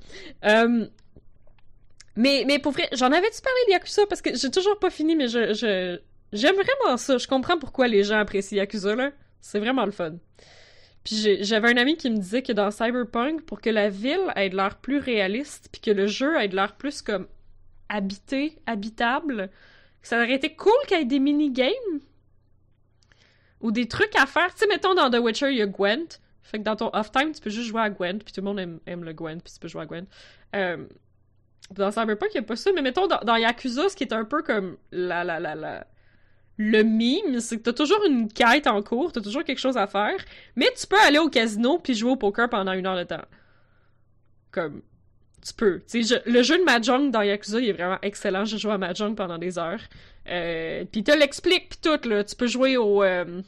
Mais, 2.17 2.45
mais 2.47 2.59
pour 2.59 2.73
vrai, 2.73 2.89
j'en 2.93 3.11
avais-tu 3.11 3.41
parlé 3.43 3.59
de 3.67 3.73
Yakuza? 3.73 4.07
Parce 4.07 4.23
que 4.23 4.35
j'ai 4.37 4.51
toujours 4.51 4.79
pas 4.79 4.91
fini, 4.91 5.17
mais 5.17 5.29
je, 5.29 5.99
j'aime 6.33 6.55
vraiment 6.55 6.97
ça. 6.97 7.19
Je 7.19 7.27
comprends 7.27 7.59
pourquoi 7.59 7.89
les 7.89 8.05
gens 8.05 8.19
apprécient 8.19 8.59
Yakuza, 8.59 8.95
là. 8.95 9.11
C'est 9.41 9.59
vraiment 9.59 9.85
le 9.85 9.91
fun. 9.91 10.15
Puis 11.03 11.39
j'avais 11.45 11.69
un 11.71 11.77
ami 11.77 11.97
qui 11.97 12.11
me 12.11 12.17
disait 12.17 12.43
que 12.43 12.53
dans 12.53 12.71
Cyberpunk, 12.71 13.43
pour 13.45 13.61
que 13.61 13.69
la 13.69 13.91
ville 13.91 14.33
ait 14.37 14.49
de 14.49 14.57
l'air 14.57 14.77
plus 14.79 14.99
réaliste, 14.99 15.69
puis 15.71 15.81
que 15.81 15.91
le 15.91 16.07
jeu 16.07 16.41
ait 16.41 16.49
de 16.49 16.57
l'air 16.57 16.77
plus 16.77 17.03
comme 17.03 17.27
habité, 17.89 18.59
habitable, 18.67 19.51
ça 20.03 20.17
aurait 20.17 20.35
été 20.35 20.55
cool 20.55 20.73
qu'il 20.87 20.99
y 20.99 21.01
ait 21.01 21.05
des 21.05 21.19
mini-games 21.19 22.01
ou 23.61 23.73
des 23.73 23.89
trucs 23.89 24.15
à 24.17 24.27
faire. 24.27 24.53
Tu 24.55 24.61
sais, 24.61 24.67
mettons 24.67 24.95
dans 24.95 25.11
The 25.11 25.19
Witcher, 25.19 25.51
il 25.51 25.59
y 25.59 25.63
a 25.63 25.67
Gwent. 25.67 26.21
Fait 26.43 26.59
que 26.59 26.65
dans 26.65 26.77
ton 26.77 26.91
off-time, 26.93 27.33
tu 27.33 27.41
peux 27.41 27.51
juste 27.51 27.69
jouer 27.69 27.81
à 27.81 27.91
Gwent, 27.91 28.19
puis 28.23 28.33
tout 28.33 28.41
le 28.41 28.45
monde 28.45 28.61
aime, 28.61 28.81
aime 28.87 29.03
le 29.03 29.15
Gwent, 29.15 29.41
puis 29.43 29.53
tu 29.53 29.59
peux 29.59 29.69
jouer 29.69 29.83
à 29.83 29.87
Gwent. 29.87 30.07
Euh, 30.55 30.85
dans 31.71 31.91
Cyberpunk, 31.91 32.31
il 32.35 32.39
n'y 32.39 32.45
a 32.45 32.47
pas 32.47 32.57
ça, 32.57 32.71
mais 32.75 32.83
mettons 32.83 33.07
dans, 33.07 33.21
dans 33.21 33.37
Yakuza, 33.37 33.89
ce 33.89 33.97
qui 33.97 34.05
est 34.05 34.13
un 34.13 34.25
peu 34.25 34.43
comme 34.43 34.77
la, 34.93 35.25
la, 35.25 35.41
la, 35.41 35.55
la, 35.55 35.87
le 36.59 36.83
mime, 36.83 37.41
c'est 37.41 37.57
que 37.57 37.63
t'as 37.63 37.73
toujours 37.73 38.05
une 38.05 38.29
quête 38.31 38.67
en 38.67 38.83
cours, 38.83 39.13
t'as 39.13 39.23
toujours 39.23 39.43
quelque 39.43 39.59
chose 39.59 39.77
à 39.77 39.87
faire, 39.87 40.17
mais 40.57 40.67
tu 40.79 40.87
peux 40.87 41.01
aller 41.01 41.19
au 41.19 41.29
casino 41.29 41.79
puis 41.79 41.95
jouer 41.95 42.13
au 42.13 42.17
poker 42.17 42.49
pendant 42.49 42.73
une 42.73 42.87
heure 42.87 42.99
de 42.99 43.05
temps. 43.05 43.25
Comme, 44.51 44.83
tu 45.47 45.53
peux. 45.55 45.83
Je- 45.93 46.31
le 46.31 46.43
jeu 46.43 46.59
de 46.59 46.65
Mahjong 46.65 47.11
dans 47.11 47.23
Yakuza, 47.23 47.61
il 47.61 47.69
est 47.69 47.73
vraiment 47.73 47.99
excellent. 48.03 48.45
J'ai 48.45 48.59
joué 48.59 48.73
à 48.73 48.79
Mahjong 48.79 49.15
pendant 49.15 49.39
des 49.39 49.59
heures. 49.59 49.81
Euh, 50.29 50.85
puis 50.91 51.05
te 51.05 51.13
l'explique 51.13 51.69
puis 51.69 51.79
tout, 51.83 52.09
là. 52.09 52.25
Tu 52.25 52.35
peux 52.35 52.47
jouer 52.47 52.77
au... 52.79 53.03
euh, 53.03 53.43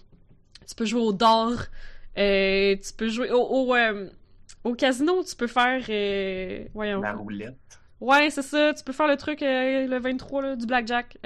tu 0.68 0.74
peux 0.74 0.84
jouer 0.84 1.00
au 1.00 1.12
d'or. 1.12 1.54
Euh, 2.18 2.76
tu 2.76 2.92
peux 2.96 3.08
jouer 3.08 3.30
au... 3.30 3.40
Au, 3.42 3.74
euh, 3.74 4.08
au 4.64 4.74
casino, 4.74 5.24
tu 5.24 5.34
peux 5.36 5.46
faire... 5.46 5.82
euh, 5.88 6.64
voyons. 6.74 7.00
La 7.00 7.12
roulette. 7.14 7.54
Ouais, 8.00 8.28
c'est 8.28 8.42
ça. 8.42 8.74
Tu 8.74 8.84
peux 8.84 8.92
faire 8.92 9.06
le 9.08 9.16
truc, 9.16 9.38
le 9.40 9.98
23, 9.98 10.42
là, 10.42 10.56
du 10.56 10.66
blackjack. 10.66 11.16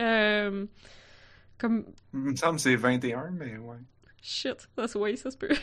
Comme... 1.58 1.84
Il 2.14 2.20
me 2.20 2.36
semble 2.36 2.56
que 2.56 2.62
c'est 2.62 2.76
21, 2.76 3.30
mais 3.32 3.56
ouais. 3.58 3.76
Shit, 4.22 4.68
ça 4.76 4.86
se 4.86 4.96
ouais, 4.98 5.16
ça 5.16 5.30
se 5.30 5.36
peut. 5.36 5.48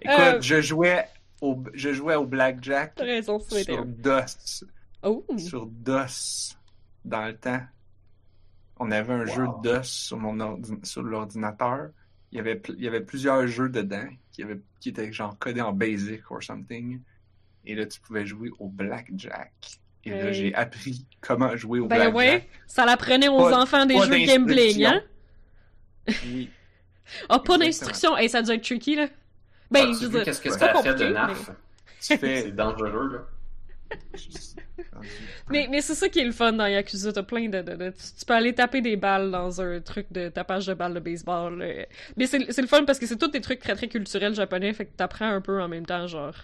Écoute, 0.00 0.42
je 0.42 0.60
jouais 0.60 1.06
au, 1.42 1.62
je 1.74 1.92
jouais 1.92 2.14
au 2.14 2.24
blackjack 2.26 2.94
raison, 2.98 3.38
sur 3.38 3.56
21. 3.58 3.84
DOS. 3.84 4.64
Oh! 5.02 5.26
Sur 5.36 5.66
DOS. 5.66 6.56
Dans 7.04 7.26
le 7.26 7.36
temps. 7.36 7.60
On 8.78 8.90
avait 8.90 9.12
un 9.12 9.26
Wow. 9.26 9.34
jeu 9.34 9.46
DOS 9.62 9.82
sur, 9.84 10.16
mon 10.18 10.36
ordi- 10.38 10.84
sur 10.84 11.02
l'ordinateur. 11.02 11.90
Il 12.30 12.36
y, 12.38 12.40
avait, 12.40 12.54
pl- 12.56 12.76
il 12.78 12.84
y 12.84 12.88
avait 12.88 13.02
plusieurs 13.02 13.46
jeux 13.46 13.68
dedans 13.68 14.06
qui, 14.30 14.42
avaient, 14.42 14.60
qui 14.80 14.88
étaient 14.88 15.12
genre 15.12 15.38
codés 15.38 15.60
en 15.60 15.72
BASIC 15.72 16.22
or 16.30 16.42
something. 16.42 17.00
Et 17.66 17.74
là, 17.74 17.84
tu 17.86 18.00
pouvais 18.00 18.24
jouer 18.24 18.50
au 18.58 18.68
blackjack. 18.68 19.52
Et 20.04 20.10
là, 20.10 20.32
j'ai 20.32 20.52
appris 20.54 21.06
comment 21.20 21.54
jouer 21.56 21.78
au 21.80 21.86
Ben 21.86 21.96
blackjack. 22.10 22.14
ouais, 22.16 22.48
ça 22.66 22.84
l'apprenait 22.86 23.28
aux 23.28 23.36
Pas- 23.50 23.60
enfants 23.62 23.84
des 23.86 23.94
pas 23.94 24.06
jeux 24.06 24.18
de 24.20 24.26
gambling, 24.26 24.84
hein? 24.84 25.02
Oui. 26.26 26.50
Ah, 27.28 27.38
pas 27.40 27.56
Exactement. 27.56 27.58
d'instruction. 27.58 28.16
Hey, 28.16 28.28
ça 28.30 28.40
dû 28.42 28.52
être 28.52 28.62
tricky, 28.64 28.94
là. 28.96 29.08
Ben, 29.72 29.82
As-tu 29.90 29.94
je 29.94 30.00
veux 30.00 30.06
vu 30.08 30.12
dire, 30.16 30.24
qu'est-ce 30.24 30.40
que 30.40 30.50
ça 30.50 30.70
a 30.72 30.74
fait 30.82 30.94
de? 30.94 31.14
Tu 32.00 32.18
fais. 32.18 32.42
C'est 32.42 32.52
dangereux, 32.52 33.12
là. 33.12 33.18
Mais, 35.50 35.68
mais 35.70 35.80
c'est 35.82 35.94
ça 35.94 36.08
qui 36.08 36.18
est 36.20 36.24
le 36.24 36.32
fun 36.32 36.52
dans 36.52 36.66
Yakuza, 36.66 37.12
t'as 37.12 37.22
plein 37.22 37.48
de, 37.48 37.60
de- 37.62 37.76
de- 37.76 37.90
tu, 37.90 37.96
tu 38.18 38.24
peux 38.26 38.34
aller 38.34 38.54
taper 38.54 38.80
des 38.80 38.96
balles 38.96 39.30
dans 39.30 39.60
un 39.60 39.80
truc 39.80 40.06
de 40.12 40.28
tapage 40.28 40.66
de 40.66 40.74
balles 40.74 40.94
de 40.94 41.00
baseball. 41.00 41.56
Mais 42.16 42.26
c'est 42.26 42.50
c'est 42.52 42.62
le 42.62 42.68
fun 42.68 42.84
parce 42.84 42.98
que 42.98 43.06
c'est 43.06 43.16
tous 43.18 43.28
des 43.28 43.40
trucs 43.40 43.60
très 43.60 43.74
très 43.74 43.88
culturels 43.88 44.34
japonais, 44.34 44.72
fait 44.72 44.86
que 44.86 44.96
t'apprends 44.96 45.28
un 45.28 45.40
peu 45.40 45.60
en 45.60 45.68
même 45.68 45.86
temps, 45.86 46.06
genre. 46.06 46.34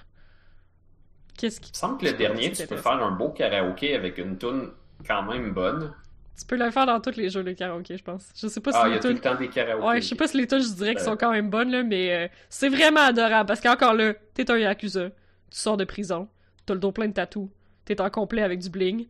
Qu'est-ce 1.38 1.60
qui. 1.60 1.70
Il 1.70 1.72
me 1.72 1.78
semble 1.78 1.98
que 1.98 2.06
le 2.06 2.12
dernier, 2.14 2.52
tu 2.52 2.66
peux 2.66 2.76
faire 2.76 2.92
un 3.02 3.12
beau 3.12 3.30
karaoké 3.30 3.94
avec 3.94 4.18
une 4.18 4.36
tune 4.38 4.70
quand 5.06 5.22
même 5.22 5.52
bonne. 5.52 5.94
Tu 6.38 6.46
peux 6.46 6.56
le 6.56 6.70
faire 6.70 6.86
dans 6.86 7.00
tous 7.00 7.16
les 7.16 7.30
jeux 7.30 7.42
de 7.42 7.52
karaoké, 7.52 7.96
je 7.96 8.04
pense. 8.04 8.28
Je 8.36 8.46
sais 8.46 8.60
pas 8.60 8.70
si 8.72 8.78
Ah, 8.80 8.88
il 8.88 8.94
y 8.94 8.96
a 8.96 9.00
tout 9.00 9.08
le 9.08 9.18
temps 9.18 9.34
des 9.34 9.48
karaokés. 9.48 9.86
Ouais, 9.86 10.00
je 10.00 10.06
sais 10.06 10.14
pas 10.14 10.28
si 10.28 10.36
les 10.36 10.46
touches, 10.46 10.68
je 10.68 10.74
dirais, 10.74 10.94
qu'elles 10.94 11.02
Euh. 11.02 11.06
sont 11.06 11.16
quand 11.16 11.32
même 11.32 11.50
bonnes, 11.50 11.70
là, 11.72 11.82
mais 11.82 12.14
euh, 12.14 12.28
c'est 12.48 12.68
vraiment 12.68 13.00
adorable. 13.00 13.48
Parce 13.48 13.60
qu'encore 13.60 13.94
là, 13.94 14.14
t'es 14.34 14.48
un 14.50 14.56
Yakuza, 14.56 15.08
tu 15.10 15.12
sors 15.50 15.76
de 15.76 15.84
prison, 15.84 16.28
t'as 16.64 16.74
le 16.74 16.80
dos 16.80 16.92
plein 16.92 17.08
de 17.08 17.12
tatous, 17.12 17.48
t'es 17.84 18.00
en 18.00 18.08
complet 18.10 18.42
avec 18.42 18.60
du 18.60 18.70
bling. 18.70 19.06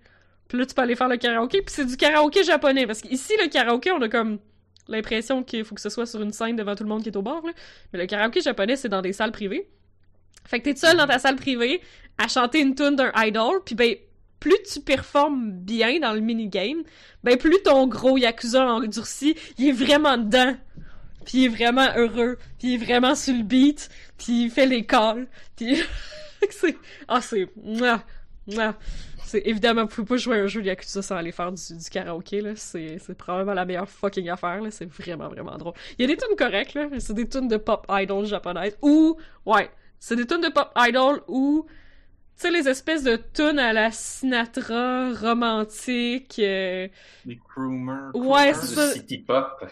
Puis 0.49 0.57
là, 0.59 0.65
tu 0.65 0.75
peux 0.75 0.81
aller 0.81 0.97
faire 0.97 1.09
le 1.09 1.19
karaoké, 1.19 1.61
puis 1.61 1.75
c'est 1.75 1.85
du 1.85 1.97
karaoké 1.99 2.43
japonais. 2.45 2.87
Parce 2.87 3.03
qu'ici, 3.03 3.35
le 3.43 3.49
karaoké, 3.49 3.91
on 3.93 4.01
a 4.01 4.09
comme 4.09 4.39
l'impression 4.89 5.43
qu'il 5.43 5.67
faut 5.67 5.75
que 5.75 5.83
ce 5.83 5.91
soit 5.91 6.07
sur 6.07 6.23
une 6.23 6.33
scène 6.33 6.57
devant 6.57 6.75
tout 6.75 6.85
le 6.85 6.89
monde 6.89 7.03
qui 7.03 7.11
est 7.11 7.17
au 7.17 7.21
bord, 7.23 7.45
là. 7.47 7.53
Mais 7.93 7.99
le 7.99 8.07
karaoké 8.07 8.41
japonais, 8.41 8.77
c'est 8.77 8.89
dans 8.89 9.03
des 9.03 9.13
salles 9.13 9.33
privées. 9.33 9.69
Fait 10.47 10.61
que 10.61 10.65
t'es 10.65 10.75
seul 10.77 10.97
dans 10.97 11.07
ta 11.07 11.19
salle 11.19 11.37
privée 11.37 11.83
à 12.17 12.27
chanter 12.27 12.61
une 12.61 12.75
tune 12.75 12.97
d'un 12.97 13.13
idol, 13.17 13.61
puis 13.67 13.75
ben, 13.75 13.95
plus 14.41 14.57
tu 14.73 14.81
performes 14.81 15.51
bien 15.51 16.01
dans 16.01 16.13
le 16.13 16.21
minigame, 16.21 16.83
ben 17.25 17.37
plus 17.37 17.61
ton 17.63 17.87
gros 17.87 18.17
Yakuza 18.17 18.67
endurci, 18.67 19.37
il 19.59 19.69
est 19.69 19.73
vraiment 19.73 20.19
dedans. 20.19 20.57
Puis 21.25 21.39
il 21.39 21.45
est 21.45 21.49
vraiment 21.49 21.89
heureux, 21.97 22.39
puis 22.59 22.69
il 22.69 22.75
est 22.75 22.85
vraiment 22.85 23.15
sur 23.15 23.35
le 23.35 23.43
beat, 23.43 23.91
puis 24.17 24.45
il 24.45 24.51
fait 24.51 24.67
les 24.67 24.87
calls, 24.87 25.27
puis 25.57 25.77
c'est 26.51 26.77
ah 27.07 27.21
c'est 27.21 27.49
c'est 29.29 29.43
évidemment 29.47 29.83
vous 29.83 29.89
pouvez 29.89 30.07
pas 30.07 30.17
jouer 30.17 30.39
un 30.39 30.47
jeu 30.47 30.63
de 30.63 30.69
Yakuza 30.69 31.03
sans 31.03 31.17
aller 31.17 31.33
faire 31.33 31.53
du, 31.53 31.77
du 31.77 31.91
karaoké 31.91 32.41
là, 32.41 32.53
c'est 32.57 32.99
probablement 33.19 33.53
la 33.53 33.67
meilleure 33.67 33.89
fucking 33.89 34.31
affaire 34.31 34.63
là, 34.63 34.71
c'est 34.71 34.91
vraiment 34.91 35.29
vraiment 35.29 35.57
drôle. 35.59 35.75
Il 35.99 36.03
y 36.03 36.05
a 36.11 36.15
des 36.15 36.17
tunes 36.17 36.37
correctes 36.37 36.75
là, 36.75 36.89
c'est 36.99 37.13
des 37.13 37.29
tunes 37.29 37.49
de 37.49 37.59
pop 37.59 37.87
idol 37.91 38.25
japonaises 38.25 38.79
ou 38.81 39.19
ouais, 39.45 39.71
c'est 39.99 40.17
des 40.17 40.27
tunes 40.27 40.41
de 40.41 40.49
pop 40.49 40.73
idol 40.79 41.21
ou 41.29 41.67
sais 42.39 42.51
les 42.51 42.69
espèces 42.69 43.03
de 43.05 43.17
tunes 43.35 43.59
à 43.59 43.73
la 43.73 43.91
Sinatra 43.91 45.13
romantique 45.15 46.37
euh, 46.39 46.89
Les 47.27 47.37
crooners. 47.39 48.11
Ouais, 48.15 48.55
c'est 48.55 48.75
ça. 48.75 48.93
city 48.93 49.19
pop. 49.19 49.65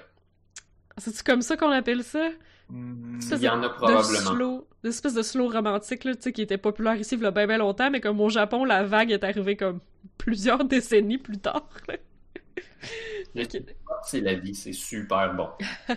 c'est 0.99 1.23
comme 1.23 1.43
ça 1.43 1.57
qu'on 1.57 1.71
appelle 1.71 2.03
ça? 2.03 2.29
Ça, 3.21 3.37
Il 3.37 3.43
y 3.43 3.49
en 3.49 3.63
a 3.63 3.69
de 3.69 3.73
probablement. 3.75 4.33
slow, 4.33 4.69
d'espèce 4.83 5.15
de 5.15 5.23
slow 5.23 5.49
romantique 5.49 6.03
là, 6.03 6.17
tu 6.17 6.23
sais, 6.23 6.33
qui 6.33 6.43
était 6.43 6.59
populaire 6.59 6.97
ici 6.97 7.15
il 7.15 7.23
y 7.23 7.27
a 7.27 7.31
bien, 7.31 7.47
bien 7.47 7.59
longtemps, 7.59 7.91
mais 7.91 8.01
comme 8.01 8.21
au 8.21 8.29
Japon, 8.29 8.65
la 8.65 8.83
vague 8.83 9.13
est 9.13 9.23
arrivée 9.23 9.57
comme 9.57 9.81
plusieurs 10.19 10.65
décennies 10.65 11.19
plus 11.19 11.39
tard. 11.39 11.69
Le 13.35 13.45
c'est 14.05 14.21
la 14.21 14.35
vie, 14.35 14.55
c'est 14.55 14.73
super 14.73 15.35
bon. 15.35 15.49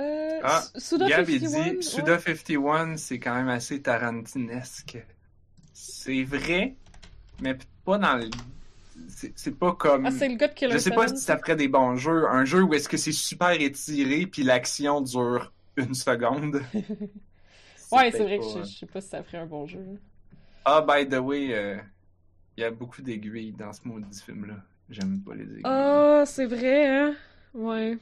Euh, 0.00 0.40
Ah, 0.42 0.62
Su- 0.74 0.80
Suda 0.80 1.08
Gab, 1.08 1.28
il 1.28 1.40
51, 1.40 1.62
dit 1.72 1.76
ouais. 1.76 1.82
Suda 1.82 2.18
51, 2.18 2.96
c'est 2.96 3.18
quand 3.18 3.34
même 3.34 3.48
assez 3.48 3.80
tarantinesque. 3.82 4.98
C'est 5.72 6.24
vrai, 6.24 6.74
mais 7.42 7.56
pas 7.84 7.98
dans 7.98 8.16
le. 8.16 8.30
C'est 9.36 9.58
pas 9.58 9.74
comme. 9.74 10.06
Ah, 10.06 10.10
c'est 10.10 10.28
le 10.28 10.36
gars 10.36 10.48
de 10.48 10.54
Killer 10.54 10.72
Je 10.72 10.78
sais 10.78 10.90
pas 10.90 11.08
7. 11.08 11.18
si 11.18 11.24
ça 11.24 11.36
ferait 11.38 11.56
des 11.56 11.68
bons 11.68 11.96
jeux. 11.96 12.26
Un 12.28 12.44
jeu 12.44 12.62
où 12.62 12.72
est-ce 12.74 12.88
que 12.88 12.96
c'est 12.96 13.12
super 13.12 13.50
étiré 13.50 14.26
puis 14.26 14.42
l'action 14.42 15.00
dure 15.00 15.52
une 15.76 15.94
seconde. 15.94 16.62
Ouais, 17.92 18.12
c'est 18.12 18.22
vrai 18.22 18.38
que 18.38 18.44
je, 18.44 18.58
hein. 18.58 18.62
je 18.62 18.78
sais 18.78 18.86
pas 18.86 19.00
si 19.00 19.08
ça 19.08 19.22
ferait 19.24 19.38
un 19.38 19.46
bon 19.46 19.66
jeu. 19.66 19.84
Ah, 20.64 20.80
by 20.80 21.08
the 21.08 21.14
way, 21.18 21.52
euh, 21.52 21.76
il 22.56 22.60
y 22.60 22.64
a 22.64 22.70
beaucoup 22.70 23.02
d'aiguilles 23.02 23.50
dans 23.52 23.72
ce 23.72 23.80
maudit 23.84 24.22
film-là. 24.22 24.54
J'aime 24.88 25.20
pas 25.22 25.34
les 25.34 25.42
aiguilles. 25.42 25.62
Ah, 25.64 26.22
c'est 26.24 26.46
vrai, 26.46 26.86
hein? 26.86 27.14
Ouais. 27.52 27.98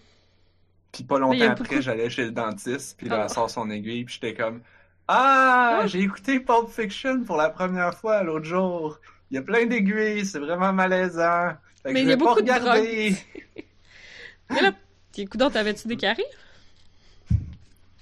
Puis 0.92 1.04
pas 1.04 1.18
longtemps 1.18 1.50
après, 1.50 1.64
beaucoup- 1.68 1.82
j'allais 1.82 2.08
chez 2.10 2.24
le 2.24 2.30
dentiste, 2.32 2.96
puis 2.98 3.08
là, 3.08 3.16
Ah. 3.20 3.22
elle 3.24 3.30
sort 3.30 3.50
son 3.50 3.68
aiguille, 3.70 4.04
puis 4.04 4.14
j'étais 4.20 4.34
comme 4.34 4.62
Ah, 5.06 5.80
Ah. 5.82 5.86
j'ai 5.86 6.00
écouté 6.00 6.38
Pulp 6.40 6.68
Fiction 6.68 7.22
pour 7.24 7.36
la 7.36 7.48
première 7.50 7.94
fois 7.94 8.22
l'autre 8.22 8.44
jour. 8.44 8.98
Il 9.30 9.34
y 9.36 9.38
a 9.38 9.42
plein 9.42 9.64
d'aiguilles, 9.66 10.24
c'est 10.26 10.38
vraiment 10.38 10.72
malaisant. 10.72 11.52
Fait 11.82 11.90
que 11.90 11.94
Mais 11.94 12.00
je 12.00 12.04
il 12.04 12.08
y 12.08 12.12
a 12.12 12.16
vais 12.16 12.18
pas 12.18 12.24
beaucoup 12.30 12.42
de 12.42 12.50
regarder. 12.52 13.16
Mais 14.50 14.60
là, 14.62 14.72
écoute, 15.16 15.52
t'avais-tu 15.52 15.88
des 15.88 15.96
caries? 15.96 16.22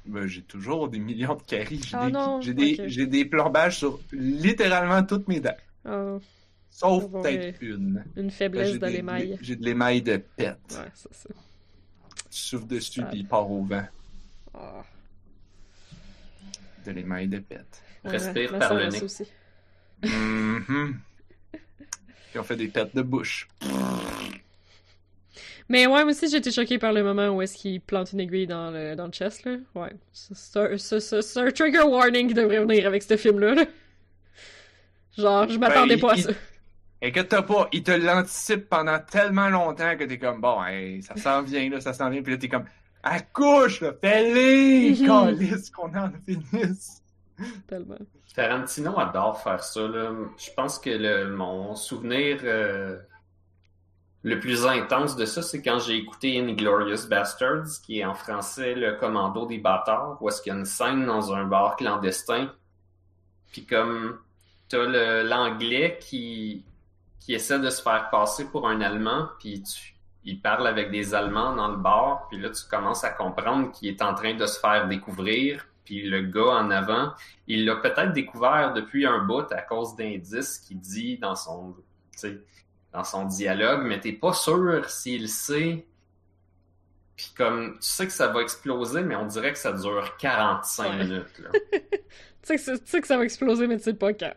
Ben, 0.04 0.26
j'ai 0.28 0.42
toujours 0.42 0.88
des 0.88 0.98
millions 1.00 1.34
de 1.34 1.42
caries. 1.42 1.80
J'ai 1.84 1.96
Ah 1.96 2.06
des, 2.06 2.12
non, 2.12 2.40
j'ai 2.40 2.54
des, 2.54 2.74
ok. 2.80 2.84
j'ai 2.86 3.06
des 3.06 3.24
plombages 3.24 3.78
sur 3.78 3.98
littéralement 4.12 5.02
toutes 5.02 5.26
mes 5.26 5.40
dents. 5.40 5.56
Ah, 5.84 6.16
Sauf 6.70 7.10
peut-être 7.10 7.60
une. 7.62 8.04
une 8.16 8.22
Ben, 8.24 8.30
faiblesse 8.30 8.78
des- 8.78 8.90
l'émail. 8.90 9.38
J'ai 9.40 9.56
de 9.56 9.64
l'émail 9.64 10.02
de 10.02 10.16
pète. 10.18 10.58
Ouais, 10.70 10.90
c'est 10.94 11.14
ça. 11.14 11.28
Tu 12.36 12.42
souffles 12.42 12.66
dessus, 12.66 13.00
Ah. 13.02 13.06
puis 13.06 13.20
il 13.20 13.26
part 13.26 13.50
au 13.50 13.62
vent. 13.64 13.86
Ah. 14.52 14.84
De 16.84 16.90
l'émail 16.90 17.28
de 17.28 17.38
pète. 17.38 17.80
Respire 18.04 18.52
ma 18.52 18.58
par 18.58 18.74
le 18.74 18.88
nez. 18.88 19.02
aussi. 19.02 19.24
Puis 20.02 20.10
on 22.38 22.42
fait 22.42 22.56
des 22.56 22.68
pètes 22.68 22.94
de 22.94 23.00
bouche. 23.00 23.48
Mais 25.70 25.86
ouais, 25.86 26.04
moi 26.04 26.12
aussi, 26.12 26.28
j'ai 26.28 26.36
été 26.36 26.52
choquée 26.52 26.78
par 26.78 26.92
le 26.92 27.02
moment 27.02 27.28
où 27.30 27.40
est-ce 27.40 27.56
qu'il 27.56 27.80
plante 27.80 28.12
une 28.12 28.20
aiguille 28.20 28.46
dans 28.46 28.70
le, 28.70 28.94
dans 28.96 29.06
le 29.06 29.12
chest, 29.12 29.44
là. 29.46 29.56
Ouais. 29.74 29.92
C'est- 30.12 30.58
un, 31.38 31.50
trigger 31.50 31.82
warning 31.84 32.28
qui 32.28 32.34
devrait 32.34 32.60
venir 32.60 32.86
avec 32.86 33.02
ce 33.02 33.16
film-là, 33.16 33.54
là. 33.54 33.64
Genre, 35.16 35.48
je 35.48 35.58
m'attendais 35.58 35.96
Ben, 35.96 36.02
pas 36.02 36.12
à 36.12 36.16
il- 36.16 36.22
ça. 36.22 36.30
Inquiète-toi 37.02 37.42
pas, 37.42 37.68
il 37.72 37.82
te 37.82 37.90
l'anticipe 37.90 38.68
pendant 38.68 38.98
tellement 38.98 39.48
longtemps 39.48 39.96
que 39.96 40.04
t'es 40.04 40.18
comme, 40.18 40.40
bon, 40.40 40.64
hey, 40.64 41.02
ça 41.02 41.16
s'en 41.16 41.42
vient, 41.42 41.68
là, 41.68 41.80
ça 41.80 41.92
s'en 41.92 42.10
vient, 42.10 42.22
puis 42.22 42.32
là, 42.32 42.38
t'es 42.38 42.48
comme, 42.48 42.64
accouche, 43.02 43.80
là, 43.80 43.92
fais-les, 44.00 44.96
calisse, 45.06 45.70
qu'on 45.70 45.94
en 45.94 46.10
finisse. 46.26 47.02
Tellement. 47.66 47.96
Tarantino 48.34 48.98
adore 48.98 49.40
faire 49.42 49.64
ça. 49.64 49.80
Là. 49.80 50.12
Je 50.36 50.50
pense 50.54 50.78
que 50.78 50.90
le, 50.90 51.34
mon 51.34 51.74
souvenir 51.74 52.40
euh, 52.44 52.98
le 54.22 54.38
plus 54.38 54.66
intense 54.66 55.16
de 55.16 55.24
ça, 55.24 55.42
c'est 55.42 55.62
quand 55.62 55.78
j'ai 55.78 55.96
écouté 55.96 56.38
Inglorious 56.38 57.08
Bastards, 57.08 57.80
qui 57.82 58.00
est 58.00 58.04
en 58.04 58.14
français 58.14 58.74
le 58.74 58.94
commando 58.94 59.46
des 59.46 59.58
bâtards, 59.58 60.18
où 60.20 60.28
est-ce 60.28 60.42
qu'il 60.42 60.52
y 60.52 60.56
a 60.56 60.58
une 60.58 60.66
scène 60.66 61.06
dans 61.06 61.32
un 61.32 61.44
bar 61.44 61.76
clandestin. 61.76 62.52
Puis 63.52 63.64
comme 63.64 64.18
t'as 64.68 65.22
l'anglais 65.22 65.98
qui, 66.00 66.64
qui 67.20 67.34
essaie 67.34 67.58
de 67.58 67.70
se 67.70 67.82
faire 67.82 68.08
passer 68.10 68.44
pour 68.46 68.68
un 68.68 68.80
Allemand, 68.80 69.28
puis 69.38 69.62
tu, 69.62 69.94
il 70.24 70.40
parle 70.40 70.66
avec 70.66 70.90
des 70.90 71.14
Allemands 71.14 71.54
dans 71.54 71.68
le 71.68 71.76
bar, 71.76 72.26
puis 72.28 72.38
là 72.40 72.50
tu 72.50 72.62
commences 72.70 73.04
à 73.04 73.10
comprendre 73.10 73.72
qu'il 73.72 73.88
est 73.88 74.02
en 74.02 74.14
train 74.14 74.34
de 74.34 74.46
se 74.46 74.58
faire 74.60 74.86
découvrir, 74.88 75.66
puis 75.84 76.02
le 76.08 76.22
gars 76.22 76.56
en 76.56 76.70
avant, 76.70 77.12
il 77.46 77.64
l'a 77.64 77.76
peut-être 77.76 78.12
découvert 78.12 78.72
depuis 78.74 79.06
un 79.06 79.20
bout 79.24 79.50
à 79.52 79.62
cause 79.62 79.94
d'indices 79.96 80.58
qu'il 80.58 80.80
dit 80.80 81.16
dans 81.18 81.36
son, 81.36 81.76
dans 82.92 83.04
son 83.04 83.24
dialogue, 83.26 83.82
mais 83.86 84.00
t'es 84.00 84.12
pas 84.12 84.32
sûr 84.32 84.88
s'il 84.90 85.28
sait. 85.28 85.86
Puis 87.16 87.32
comme, 87.36 87.74
tu 87.74 87.86
sais 87.88 88.06
que 88.06 88.12
ça 88.12 88.28
va 88.28 88.42
exploser, 88.42 89.02
mais 89.02 89.16
on 89.16 89.26
dirait 89.26 89.52
que 89.52 89.58
ça 89.58 89.72
dure 89.72 90.16
45 90.18 90.90
Ouais. 90.90 91.04
minutes. 91.04 91.38
Là. 91.38 91.50
Tu 92.46 92.54
sais 92.54 92.56
que, 92.56 92.62
ça- 92.62 92.78
tu 92.78 92.86
sais 92.86 93.00
que 93.00 93.06
ça 93.08 93.16
va 93.16 93.24
exploser, 93.24 93.66
mais 93.66 93.76
tu 93.76 93.82
sais 93.82 93.94
pas 93.94 94.12
quand. 94.12 94.32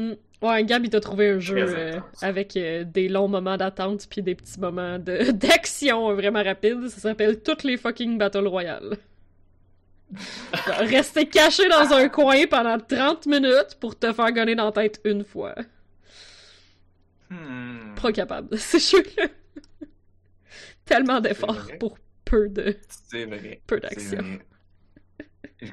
Hmm. 0.00 0.14
Ouais, 0.40 0.64
Gab, 0.64 0.82
il 0.82 0.88
t'a 0.88 1.00
trouvé 1.00 1.28
un 1.28 1.38
jeu 1.38 1.56
euh, 1.58 2.00
avec 2.22 2.56
euh, 2.56 2.84
des 2.84 3.08
longs 3.08 3.28
moments 3.28 3.58
d'attente 3.58 4.06
puis 4.08 4.22
des 4.22 4.34
petits 4.34 4.58
moments 4.58 4.98
d'action 5.34 6.14
vraiment 6.14 6.42
rapides. 6.42 6.88
Ça 6.88 7.00
s'appelle 7.00 7.42
Toutes 7.42 7.62
les 7.64 7.76
fucking 7.76 8.16
Battle 8.16 8.46
Royale. 8.46 8.96
Rester 10.78 11.26
caché 11.26 11.68
dans 11.68 11.92
un 11.92 12.08
coin 12.08 12.46
pendant 12.48 12.78
30 12.78 13.26
minutes 13.26 13.76
pour 13.78 13.98
te 13.98 14.12
faire 14.12 14.32
gonner 14.32 14.54
dans 14.54 14.64
la 14.66 14.72
tête 14.72 15.00
une 15.04 15.24
fois. 15.24 15.54
Hmm. 17.28 17.94
Pas 18.00 18.10
capable 18.10 18.48
de 18.48 18.56
ces 18.56 18.78
jeux-là. 18.78 19.26
Tellement 20.86 21.20
d'efforts 21.20 21.68
pour 21.78 21.98
peu 22.24 22.48
de 22.48 22.76
C'est 22.88 23.26
vrai. 23.26 23.60
peu 23.66 23.78
d'action. 23.78 24.24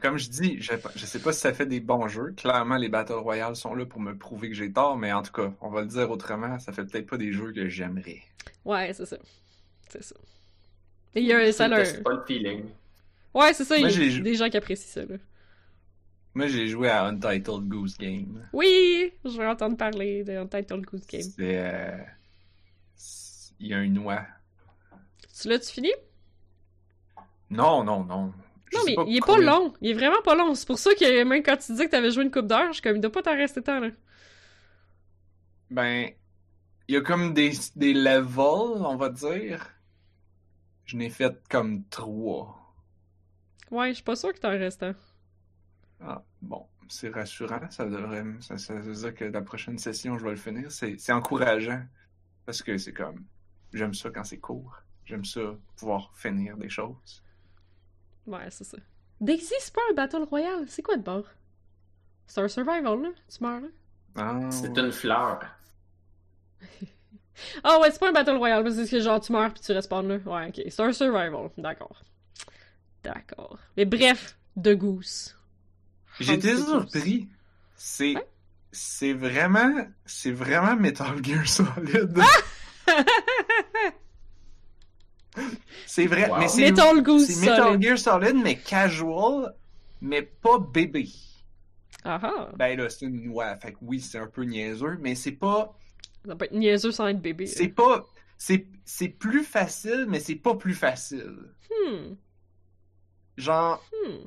Comme 0.02 0.18
je 0.18 0.30
dis, 0.30 0.62
je, 0.62 0.74
je 0.96 1.06
sais 1.06 1.20
pas 1.20 1.32
si 1.32 1.40
ça 1.40 1.54
fait 1.54 1.66
des 1.66 1.80
bons 1.80 2.08
jeux. 2.08 2.34
Clairement, 2.36 2.76
les 2.76 2.90
Battle 2.90 3.14
Royale 3.14 3.56
sont 3.56 3.74
là 3.74 3.86
pour 3.86 4.02
me 4.02 4.18
prouver 4.18 4.50
que 4.50 4.56
j'ai 4.56 4.72
tort, 4.72 4.98
mais 4.98 5.14
en 5.14 5.22
tout 5.22 5.32
cas, 5.32 5.54
on 5.62 5.70
va 5.70 5.82
le 5.82 5.88
dire 5.88 6.12
autrement, 6.12 6.60
ça 6.60 6.74
fait 6.74 6.84
peut-être 6.86 7.08
pas 7.10 7.18
des 7.18 7.32
jeux 7.32 7.54
que 7.54 7.70
j'aimerais. 7.70 8.22
Ouais, 8.66 8.92
c'est 8.94 9.06
ça. 9.06 9.18
C'est 9.90 10.04
ça. 10.04 10.16
Et 11.16 11.22
il 11.22 11.26
y 11.28 11.34
a 11.34 11.38
un, 11.38 11.52
C'est 11.52 12.04
pas 12.04 12.14
le 12.14 12.24
feeling. 12.26 12.66
Ouais, 13.34 13.54
c'est 13.54 13.64
ça, 13.64 13.80
Moi, 13.80 13.90
il 13.90 14.04
y 14.04 14.08
a 14.08 14.10
jou- 14.10 14.22
des 14.24 14.36
gens 14.36 14.50
qui 14.50 14.58
apprécient 14.58 14.88
ça, 15.04 15.06
là. 15.06 15.18
Moi, 16.34 16.48
j'ai 16.48 16.68
joué 16.68 16.90
à 16.90 17.06
Untitled 17.06 17.68
Goose 17.68 17.98
Game. 17.98 18.48
Oui, 18.54 19.12
je 19.26 19.38
vais 19.38 19.48
entendre 19.48 19.78
parler 19.78 20.24
de 20.24 20.34
Untitled 20.38 20.82
Goose 20.86 21.08
Game. 21.08 21.22
C'est. 21.22 21.58
euh, 21.58 21.98
Il 23.60 23.68
y 23.68 23.74
a 23.74 23.82
une 23.82 23.98
oie. 24.00 24.26
Tu 25.40 25.48
l'as-tu 25.48 25.72
fini? 25.72 25.92
Non, 27.50 27.84
non, 27.84 28.04
non. 28.04 28.34
Je 28.72 28.78
Non, 28.78 28.84
mais 28.86 28.98
il 29.08 29.18
est 29.18 29.26
pas 29.26 29.38
long. 29.38 29.74
Il 29.82 29.92
est 29.92 29.94
vraiment 29.94 30.22
pas 30.24 30.36
long. 30.36 30.56
C'est 30.56 30.68
pour 30.68 30.80
ça 30.80 30.94
que 30.94 31.24
même 31.24 31.44
quand 31.44 31.58
tu 31.58 31.72
disais 31.72 31.86
que 31.86 31.92
t'avais 31.92 32.12
joué 32.12 32.24
une 32.24 32.32
coupe 32.32 32.48
d'heure, 32.48 32.68
je 32.68 32.74
suis 32.74 32.82
comme, 32.82 32.96
il 32.96 33.02
doit 33.02 33.12
pas 33.12 33.22
t'en 33.24 33.36
rester 33.36 33.62
tant, 33.62 33.80
là. 33.80 33.90
Ben, 35.70 36.12
il 36.88 36.96
y 36.96 36.98
a 36.98 37.02
comme 37.02 37.34
des, 37.34 37.52
des 37.76 37.94
levels, 37.94 38.84
on 38.86 38.96
va 38.98 39.10
dire. 39.10 39.74
Je 40.86 40.98
n'ai 40.98 41.10
fait 41.10 41.36
comme 41.50 41.84
trois. 41.90 42.76
Ouais, 43.72 43.90
je 43.90 43.96
suis 43.96 44.04
pas 44.04 44.16
sûr 44.16 44.34
que 44.34 44.40
t'en 44.40 44.50
restes. 44.50 44.86
Ah, 46.00 46.24
bon, 46.42 46.68
c'est 46.88 47.10
rassurant. 47.10 47.70
Ça 47.70 47.86
devrait, 47.86 48.24
ça, 48.42 48.58
ça 48.58 48.74
veut 48.76 48.94
dire 48.94 49.14
que 49.16 49.26
la 49.26 49.42
prochaine 49.42 49.78
session, 49.78 50.18
je 50.18 50.24
vais 50.24 50.32
le 50.32 50.38
finir. 50.38 50.72
C'est, 50.72 50.98
c'est 50.98 51.12
encourageant. 51.12 51.84
Parce 52.46 52.62
que 52.64 52.78
c'est 52.78 52.94
comme, 52.94 53.26
j'aime 53.74 53.94
ça 53.94 54.10
quand 54.10 54.24
c'est 54.24 54.40
court. 54.40 54.76
J'aime 55.06 55.26
ça 55.26 55.42
pouvoir 55.76 56.12
finir 56.16 56.58
des 56.58 56.70
choses. 56.70 57.24
Ouais, 58.28 58.48
c'est 58.50 58.64
ça. 58.66 58.78
Daisy, 59.20 59.54
c'est 59.60 59.74
pas 59.74 59.82
un 59.90 59.94
Battle 59.94 60.24
Royale. 60.24 60.66
C'est 60.68 60.82
quoi 60.82 60.98
de 60.98 61.02
bord? 61.04 61.26
C'est 62.28 62.42
un 62.42 62.48
survival, 62.48 63.02
là. 63.02 63.10
Tu 63.30 63.44
meurs, 63.44 63.62
là. 63.62 63.68
Ah, 64.16 64.40
C'est 64.52 64.70
ouais. 64.70 64.80
une 64.82 64.92
fleur. 64.92 65.40
Ah 67.64 67.80
ouais, 67.80 67.92
c'est 67.92 68.00
pas 68.00 68.10
un 68.10 68.14
Battle 68.14 68.36
Royale, 68.38 68.64
parce 68.64 68.76
que 68.78 68.86
c'est 68.86 69.00
genre 69.00 69.20
tu 69.20 69.32
meurs 69.32 69.54
puis 69.54 69.62
tu 69.62 69.72
respawns 69.72 70.08
là. 70.08 70.18
Ouais, 70.26 70.48
ok. 70.48 70.60
C'est 70.70 70.80
un 70.82 70.92
survival. 70.92 71.52
D'accord. 71.56 72.02
D'accord. 73.04 73.60
Mais 73.78 73.86
bref, 73.86 74.36
de 74.56 74.74
Goose. 74.74 75.36
Goose. 76.20 76.66
surpris. 76.66 77.28
C'est, 77.76 78.16
c'est 78.72 79.14
vraiment, 79.14 79.86
c'est 80.06 80.32
vraiment 80.32 80.76
Metal 80.76 81.24
Gear 81.24 81.48
Solid. 81.48 82.20
c'est 85.86 86.06
vrai, 86.08 86.30
Wow. 86.30 86.38
mais 86.40 86.48
c'est 86.48 86.62
Metal 86.62 86.96
Metal. 86.96 87.82
Gear 87.82 87.98
Solid, 87.98 88.36
mais 88.36 88.58
casual, 88.58 89.54
mais 90.02 90.22
pas 90.22 90.60
bébé. 90.60 91.10
Ah 92.04 92.20
ah. 92.24 92.50
Ben 92.56 92.78
là, 92.78 92.90
c'est 92.90 93.06
une 93.06 93.28
ouais, 93.30 93.56
fait 93.62 93.74
que 93.74 93.78
oui, 93.82 94.00
c'est 94.00 94.18
un 94.20 94.28
peu 94.28 94.44
niaiseux, 94.44 94.98
mais 95.02 95.16
c'est 95.16 95.32
pas. 95.34 95.76
Ça 96.26 96.36
peut 96.36 96.46
être 96.46 96.54
niaiseux 96.54 96.92
sans 96.92 97.08
être 97.08 97.22
bébé. 97.22 97.46
C'est 97.48 97.68
pas. 97.70 98.06
C'est 98.38 98.68
c'est 98.86 99.10
plus 99.10 99.44
facile, 99.44 100.06
mais 100.08 100.20
c'est 100.20 100.36
pas 100.36 100.56
plus 100.56 100.76
facile. 100.76 101.36
Hmm. 101.70 102.14
Genre, 103.38 103.84
Hmm. 103.92 104.26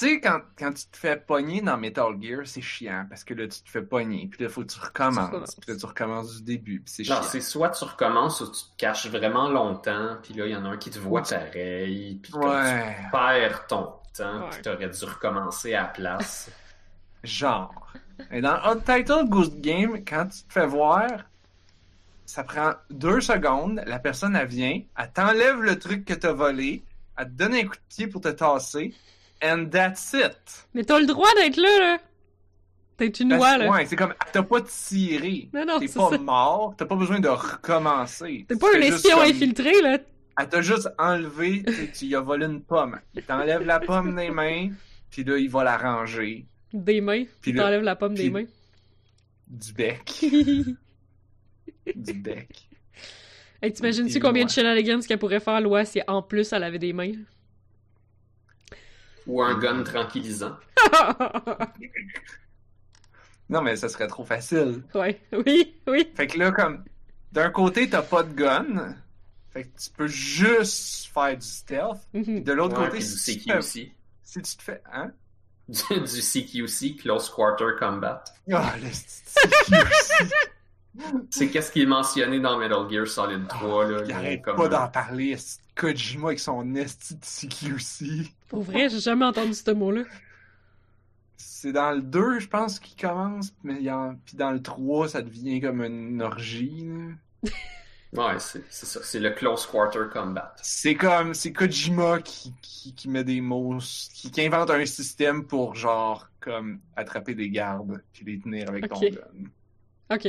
Tu 0.00 0.06
sais, 0.14 0.20
quand, 0.20 0.40
quand 0.58 0.72
tu 0.72 0.86
te 0.86 0.96
fais 0.96 1.16
pogner 1.16 1.60
dans 1.60 1.76
Metal 1.76 2.14
Gear, 2.20 2.40
c'est 2.46 2.60
chiant, 2.62 3.04
parce 3.08 3.22
que 3.22 3.34
là, 3.34 3.46
tu 3.48 3.60
te 3.62 3.68
fais 3.68 3.82
pogner, 3.82 4.28
puis 4.30 4.42
là, 4.42 4.48
faut 4.48 4.62
que 4.62 4.68
tu 4.72 4.80
recommences, 4.80 5.54
puis 5.56 5.70
là, 5.72 5.78
tu 5.78 5.86
recommences 5.86 6.36
du 6.38 6.42
début, 6.42 6.80
puis 6.80 6.92
c'est 6.94 7.02
Non, 7.02 7.16
chiant. 7.16 7.22
c'est 7.22 7.40
soit 7.40 7.68
tu 7.70 7.84
recommences 7.84 8.40
ou 8.40 8.46
tu 8.46 8.60
te 8.62 8.76
caches 8.78 9.06
vraiment 9.08 9.48
longtemps, 9.50 10.16
puis 10.22 10.32
là, 10.34 10.46
il 10.46 10.52
y 10.52 10.56
en 10.56 10.64
a 10.64 10.68
un 10.70 10.76
qui 10.78 10.90
te 10.90 10.98
voit 10.98 11.20
Ouais. 11.20 11.28
pareil, 11.38 12.18
puis 12.22 12.32
Ouais, 12.34 12.96
tu 13.04 13.10
perds 13.12 13.66
ton 13.66 13.92
temps, 14.16 14.40
Ouais. 14.44 14.50
puis 14.50 14.62
t'aurais 14.62 14.88
dû 14.88 15.04
recommencer 15.04 15.74
à 15.74 15.82
la 15.82 15.88
place. 15.88 16.50
genre. 17.22 17.92
Et 18.30 18.40
dans 18.40 18.54
Untitled 18.64 19.28
Goose 19.28 19.54
Game, 19.60 20.04
quand 20.04 20.26
tu 20.28 20.42
te 20.44 20.52
fais 20.52 20.66
voir, 20.66 21.08
ça 22.26 22.44
prend 22.44 22.72
deux 22.90 23.20
secondes, 23.20 23.82
la 23.86 23.98
personne, 23.98 24.36
elle 24.36 24.46
vient, 24.46 24.80
elle 24.96 25.12
t'enlève 25.12 25.60
le 25.62 25.78
truc 25.78 26.04
que 26.04 26.14
t'as 26.14 26.32
volé, 26.32 26.84
elle 27.18 27.26
te 27.26 27.30
donne 27.32 27.54
un 27.54 27.62
coup 27.64 27.74
de 27.74 27.80
pied 27.94 28.06
pour 28.06 28.20
te 28.20 28.28
tasser, 28.28 28.94
and 29.42 29.66
that's 29.70 30.12
it. 30.14 30.66
Mais 30.74 30.84
t'as 30.84 30.98
le 30.98 31.06
droit 31.06 31.28
d'être 31.36 31.56
là, 31.56 31.78
là. 31.78 31.98
T'es 32.96 33.06
une 33.06 33.32
oie, 33.32 33.56
là. 33.56 33.70
Ouais, 33.70 33.86
c'est 33.86 33.96
comme, 33.96 34.12
t'as 34.32 34.42
pas 34.42 34.60
tiré. 34.60 35.48
Non, 35.54 35.64
non, 35.64 35.78
T'es 35.78 35.88
pas 35.88 36.10
ça. 36.10 36.18
mort, 36.18 36.74
t'as 36.76 36.84
pas 36.84 36.96
besoin 36.96 37.18
de 37.18 37.28
recommencer. 37.28 38.44
T'es 38.46 38.56
pas 38.56 38.68
un 38.76 38.80
espion 38.80 39.16
comme- 39.16 39.26
infiltré, 39.26 39.80
là. 39.82 39.98
Elle 40.38 40.48
t'a 40.48 40.60
juste 40.62 40.88
enlevé, 40.98 41.64
tu 41.94 42.06
lui 42.06 42.14
as 42.14 42.20
volé 42.20 42.46
une 42.46 42.62
pomme. 42.62 42.98
Il 43.14 43.22
t'enlève 43.22 43.62
la 43.62 43.80
pomme 43.80 44.14
des 44.14 44.30
mains, 44.30 44.70
puis 45.10 45.24
là, 45.24 45.36
il 45.38 45.50
va 45.50 45.64
la 45.64 45.76
ranger. 45.76 46.46
Des 46.72 47.00
mains. 47.00 47.24
Puis 47.40 47.54
t'enlèves 47.54 47.82
la 47.82 47.96
pomme 47.96 48.14
des 48.14 48.30
mains. 48.30 48.44
Du 49.48 49.72
bec. 49.72 50.24
du 51.96 52.12
bec. 52.12 52.68
hey, 53.62 53.72
t'imagines-tu 53.72 54.20
combien 54.20 54.44
de 54.44 54.50
shenanigans 54.50 55.00
qu'elle 55.00 55.18
pourrait 55.18 55.40
faire, 55.40 55.60
l'oie, 55.60 55.84
si 55.84 56.00
en 56.06 56.22
plus 56.22 56.52
elle 56.52 56.64
avait 56.64 56.78
des 56.78 56.92
mains? 56.92 57.12
Ou 59.30 59.42
un 59.42 59.56
gun 59.58 59.82
tranquillisant. 59.84 60.56
Non, 63.48 63.62
mais 63.62 63.74
ça 63.76 63.88
serait 63.88 64.06
trop 64.06 64.24
facile. 64.24 64.84
ouais, 64.94 65.20
oui, 65.44 65.74
oui. 65.88 66.08
Fait 66.14 66.28
que 66.28 66.38
là, 66.38 66.52
comme, 66.52 66.84
d'un 67.32 67.50
côté, 67.50 67.90
t'as 67.90 68.02
pas 68.02 68.22
de 68.22 68.32
gun. 68.32 68.94
Fait 69.52 69.64
que 69.64 69.76
tu 69.76 69.90
peux 69.90 70.06
juste 70.06 71.10
faire 71.12 71.36
du 71.36 71.44
stealth. 71.46 71.98
Mhm. 72.14 72.44
De 72.44 72.52
l'autre 72.52 72.78
Ouais, 72.80 72.86
côté, 72.88 73.00
si 73.00 73.38
tu, 73.38 73.46
te 73.46 73.52
fais, 73.54 73.60
CQC. 73.60 73.92
si 74.22 74.42
tu 74.42 74.56
te 74.56 74.62
fais... 74.62 74.80
Hein? 74.92 75.10
Du, 75.68 76.00
du 76.00 76.20
CQC, 76.22 76.96
Close 77.00 77.28
Quarter 77.30 77.72
Combat. 77.78 78.22
Ah, 78.52 78.74
le 78.80 78.88
CQC. 78.88 80.32
C'est 81.30 81.48
qu'est-ce 81.50 81.70
qui 81.72 81.82
est 81.82 81.86
mentionné 81.86 82.38
dans 82.40 82.56
Metal 82.58 82.88
Gear 82.90 83.06
Solid 83.06 83.46
3, 83.48 83.84
là. 83.90 84.02
Il 84.04 84.12
arrête 84.12 84.42
comme 84.42 84.56
pas 84.56 84.68
d'en 84.68 84.88
parler. 84.88 85.36
Kojima 85.76 86.26
avec 86.28 86.40
son 86.40 86.74
esti 86.76 87.14
de 87.16 87.24
CQC. 87.24 88.32
Pour 88.50 88.62
vrai, 88.62 88.90
j'ai 88.90 89.00
jamais 89.00 89.24
entendu 89.24 89.54
ce 89.54 89.70
mot-là. 89.70 90.02
C'est 91.36 91.72
dans 91.72 91.92
le 91.92 92.02
2, 92.02 92.40
je 92.40 92.48
pense, 92.48 92.78
qu'il 92.80 93.00
commence, 93.00 93.52
mais 93.62 93.76
il 93.76 93.82
y 93.84 93.90
en... 93.90 94.16
puis 94.26 94.36
dans 94.36 94.50
le 94.50 94.60
3, 94.62 95.08
ça 95.08 95.22
devient 95.22 95.60
comme 95.60 95.82
une 95.82 96.20
orgie. 96.22 96.86
Ouais, 98.12 98.40
c'est 98.40 98.64
c'est 98.70 98.86
ça. 98.86 98.98
C'est 99.04 99.20
le 99.20 99.30
Close 99.30 99.64
Quarter 99.68 100.06
Combat. 100.12 100.52
C'est 100.60 100.96
comme, 100.96 101.32
c'est 101.32 101.52
Kojima 101.52 102.20
qui, 102.20 102.52
qui, 102.60 102.92
qui 102.92 103.08
met 103.08 103.22
des 103.22 103.40
mots, 103.40 103.78
qui, 103.78 104.32
qui 104.32 104.40
invente 104.44 104.68
un 104.70 104.84
système 104.84 105.46
pour, 105.46 105.76
genre, 105.76 106.28
comme, 106.40 106.80
attraper 106.96 107.36
des 107.36 107.50
gardes, 107.50 108.02
puis 108.12 108.24
les 108.24 108.40
tenir 108.40 108.68
avec 108.68 108.88
ton 108.88 108.96
Ok. 108.96 109.12
gun. 109.12 109.44
Ok. 110.16 110.26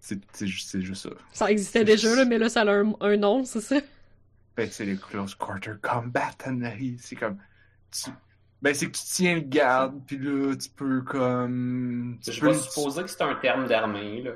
C'est 0.00 0.18
c'est 0.32 0.46
ju- 0.48 0.58
c'est 0.60 0.80
juste 0.82 1.02
ça. 1.04 1.10
Ça 1.32 1.50
existait 1.52 1.80
C'est- 1.80 1.84
déjà, 1.84 2.16
là, 2.16 2.24
mais 2.24 2.38
là, 2.38 2.48
ça 2.48 2.62
a 2.62 2.70
un, 2.72 2.92
un 3.00 3.16
nom, 3.16 3.44
c'est 3.44 3.60
ça? 3.60 3.76
Ben, 4.56 4.68
c'est 4.70 4.84
les 4.84 4.96
Close 4.96 5.34
Quarter 5.34 5.74
Combat. 5.82 6.30
C'est 6.98 7.16
comme, 7.16 7.38
tu... 7.90 8.10
ben, 8.60 8.74
c'est 8.74 8.86
que 8.86 8.96
tu 8.96 9.04
tiens 9.04 9.34
le 9.36 9.40
garde, 9.40 10.00
puis 10.06 10.18
là, 10.18 10.54
tu 10.56 10.68
peux, 10.70 11.02
comme... 11.02 12.18
Tu 12.22 12.32
Je 12.32 12.40
peux 12.40 12.48
vais 12.48 12.54
supposer 12.54 13.02
que 13.02 13.08
c'est 13.10 13.22
un 13.22 13.34
terme 13.36 13.66
d'armée, 13.66 14.22
là. 14.22 14.32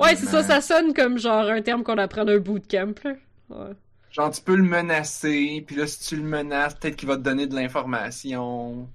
Ouais, 0.00 0.16
c'est 0.16 0.26
ça, 0.26 0.42
ça 0.42 0.60
sonne 0.60 0.92
comme 0.94 1.16
genre 1.18 1.48
un 1.48 1.62
terme 1.62 1.84
qu'on 1.84 1.98
apprend 1.98 2.24
d'un 2.24 2.38
bootcamp, 2.38 2.94
là. 3.04 3.14
Ouais. 3.50 3.72
Genre, 4.10 4.30
tu 4.32 4.42
peux 4.42 4.56
le 4.56 4.64
menacer, 4.64 5.62
puis 5.66 5.76
là, 5.76 5.86
si 5.86 6.00
tu 6.08 6.16
le 6.16 6.22
menaces, 6.24 6.74
peut-être 6.74 6.96
qu'il 6.96 7.08
va 7.08 7.16
te 7.16 7.22
donner 7.22 7.46
de 7.46 7.54
l'information. 7.54 8.90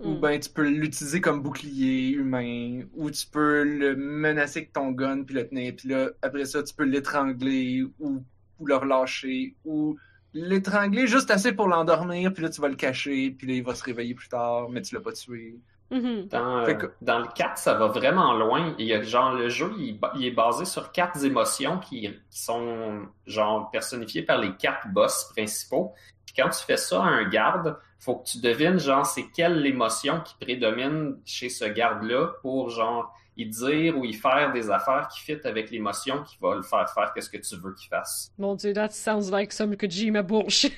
Ou 0.00 0.14
Hmm. 0.16 0.20
ben, 0.20 0.38
tu 0.40 0.50
peux 0.50 0.68
l'utiliser 0.68 1.20
comme 1.20 1.42
bouclier 1.42 2.10
humain. 2.10 2.82
Ou 2.94 3.10
tu 3.10 3.26
peux 3.26 3.62
le 3.64 3.96
menacer 3.96 4.60
avec 4.60 4.72
ton 4.72 4.90
gun, 4.90 5.22
puis 5.24 5.34
le 5.36 5.48
tenir. 5.48 5.74
Puis 5.76 5.88
là, 5.88 6.10
après 6.22 6.44
ça, 6.44 6.62
tu 6.62 6.74
peux 6.74 6.84
l'étrangler, 6.84 7.84
ou, 8.00 8.24
ou 8.62 8.66
le 8.66 8.76
relâcher, 8.76 9.54
ou 9.64 9.96
l'étrangler 10.32 11.06
juste 11.06 11.30
assez 11.30 11.52
pour 11.52 11.68
l'endormir, 11.68 12.32
puis 12.32 12.42
là, 12.42 12.48
tu 12.48 12.60
vas 12.60 12.68
le 12.68 12.76
cacher, 12.76 13.30
puis 13.36 13.46
là, 13.48 13.54
il 13.54 13.62
va 13.62 13.74
se 13.74 13.84
réveiller 13.84 14.14
plus 14.14 14.28
tard, 14.28 14.68
mais 14.70 14.80
tu 14.80 14.94
l'as 14.94 15.00
pas 15.00 15.12
tué. 15.12 15.56
Mhm. 15.90 16.28
Dans, 16.28 16.58
euh, 16.60 16.72
que- 16.72 16.92
dans 17.02 17.18
le 17.18 17.26
4, 17.34 17.58
ça 17.58 17.74
va 17.74 17.88
vraiment 17.88 18.32
loin. 18.32 18.74
Il 18.78 18.86
y 18.86 18.94
a, 18.94 19.02
genre, 19.02 19.34
le 19.34 19.50
jeu, 19.50 19.70
il, 19.78 19.98
est 20.24 20.30
basé 20.30 20.64
sur 20.64 20.90
quatre 20.90 21.22
émotions 21.22 21.78
qui, 21.80 22.08
qui 22.30 22.42
sont 22.42 23.02
genre 23.26 23.70
personnifiées 23.70 24.22
par 24.22 24.38
les 24.38 24.52
quatre 24.56 24.88
boss 24.88 25.24
principaux. 25.36 25.92
Puis 26.24 26.34
quand 26.36 26.48
tu 26.48 26.64
fais 26.64 26.78
ça 26.78 27.02
à 27.02 27.08
un 27.08 27.28
garde, 27.28 27.76
faut 27.98 28.16
que 28.16 28.24
tu 28.24 28.40
devines 28.40 28.78
genre 28.78 29.04
c'est 29.04 29.26
quelle 29.36 29.64
émotion 29.66 30.20
qui 30.20 30.34
prédomine 30.40 31.18
chez 31.26 31.50
ce 31.50 31.66
garde-là 31.66 32.32
pour 32.40 32.70
genre 32.70 33.14
y 33.36 33.46
dire 33.46 33.96
ou 33.96 34.04
y 34.04 34.12
faire 34.12 34.52
des 34.52 34.70
affaires 34.70 35.08
qui 35.08 35.20
fit 35.20 35.38
avec 35.44 35.70
l'émotion 35.70 36.22
qui 36.22 36.36
va 36.40 36.54
le 36.54 36.62
faire 36.62 36.88
faire 36.92 37.12
qu'est-ce 37.14 37.30
que 37.30 37.38
tu 37.38 37.56
veux 37.56 37.74
qu'il 37.74 37.88
fasse. 37.88 38.30
Mon 38.38 38.54
dieu, 38.54 38.72
that 38.72 38.90
sounds 38.90 39.30
like 39.30 39.52
some 39.52 39.74
Kojima 39.74 40.22
bullshit. 40.22 40.74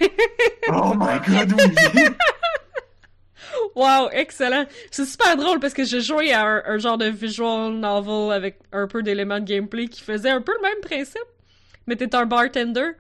Oh 0.68 0.94
my 0.94 1.18
god, 1.26 1.52
oui! 1.52 2.04
wow, 3.74 4.08
excellent. 4.12 4.66
C'est 4.90 5.04
super 5.04 5.36
drôle 5.36 5.60
parce 5.60 5.74
que 5.74 5.84
j'ai 5.84 6.00
joué 6.00 6.32
à 6.32 6.46
un, 6.46 6.62
un 6.66 6.78
genre 6.78 6.98
de 6.98 7.06
visual 7.06 7.72
novel 7.72 8.32
avec 8.32 8.60
un 8.72 8.86
peu 8.86 9.02
d'éléments 9.02 9.40
de 9.40 9.44
gameplay 9.44 9.88
qui 9.88 10.02
faisait 10.02 10.30
un 10.30 10.40
peu 10.40 10.52
le 10.54 10.62
même 10.62 10.80
principe. 10.80 11.18
Mais 11.86 11.96
t'es 11.96 12.14
un 12.14 12.24
bartender, 12.24 12.92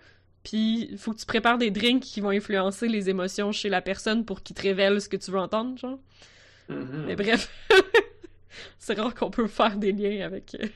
puis 0.42 0.88
il 0.90 0.98
faut 0.98 1.12
que 1.12 1.18
tu 1.18 1.26
prépares 1.26 1.58
des 1.58 1.70
drinks 1.70 2.02
qui 2.02 2.20
vont 2.20 2.30
influencer 2.30 2.86
les 2.86 3.08
émotions 3.08 3.50
chez 3.50 3.70
la 3.70 3.80
personne 3.80 4.24
pour 4.24 4.42
qu'il 4.42 4.54
te 4.54 4.62
révèle 4.62 5.00
ce 5.00 5.08
que 5.08 5.16
tu 5.16 5.30
veux 5.30 5.38
entendre, 5.38 5.78
genre. 5.78 5.98
Mhm. 6.68 7.04
Mais 7.06 7.16
bref, 7.16 7.50
c'est 8.78 8.94
rare 8.98 9.14
qu'on 9.14 9.30
peut 9.30 9.46
faire 9.46 9.76
des 9.76 9.92
liens 9.92 10.24
avec 10.26 10.56
euh, 10.60 10.66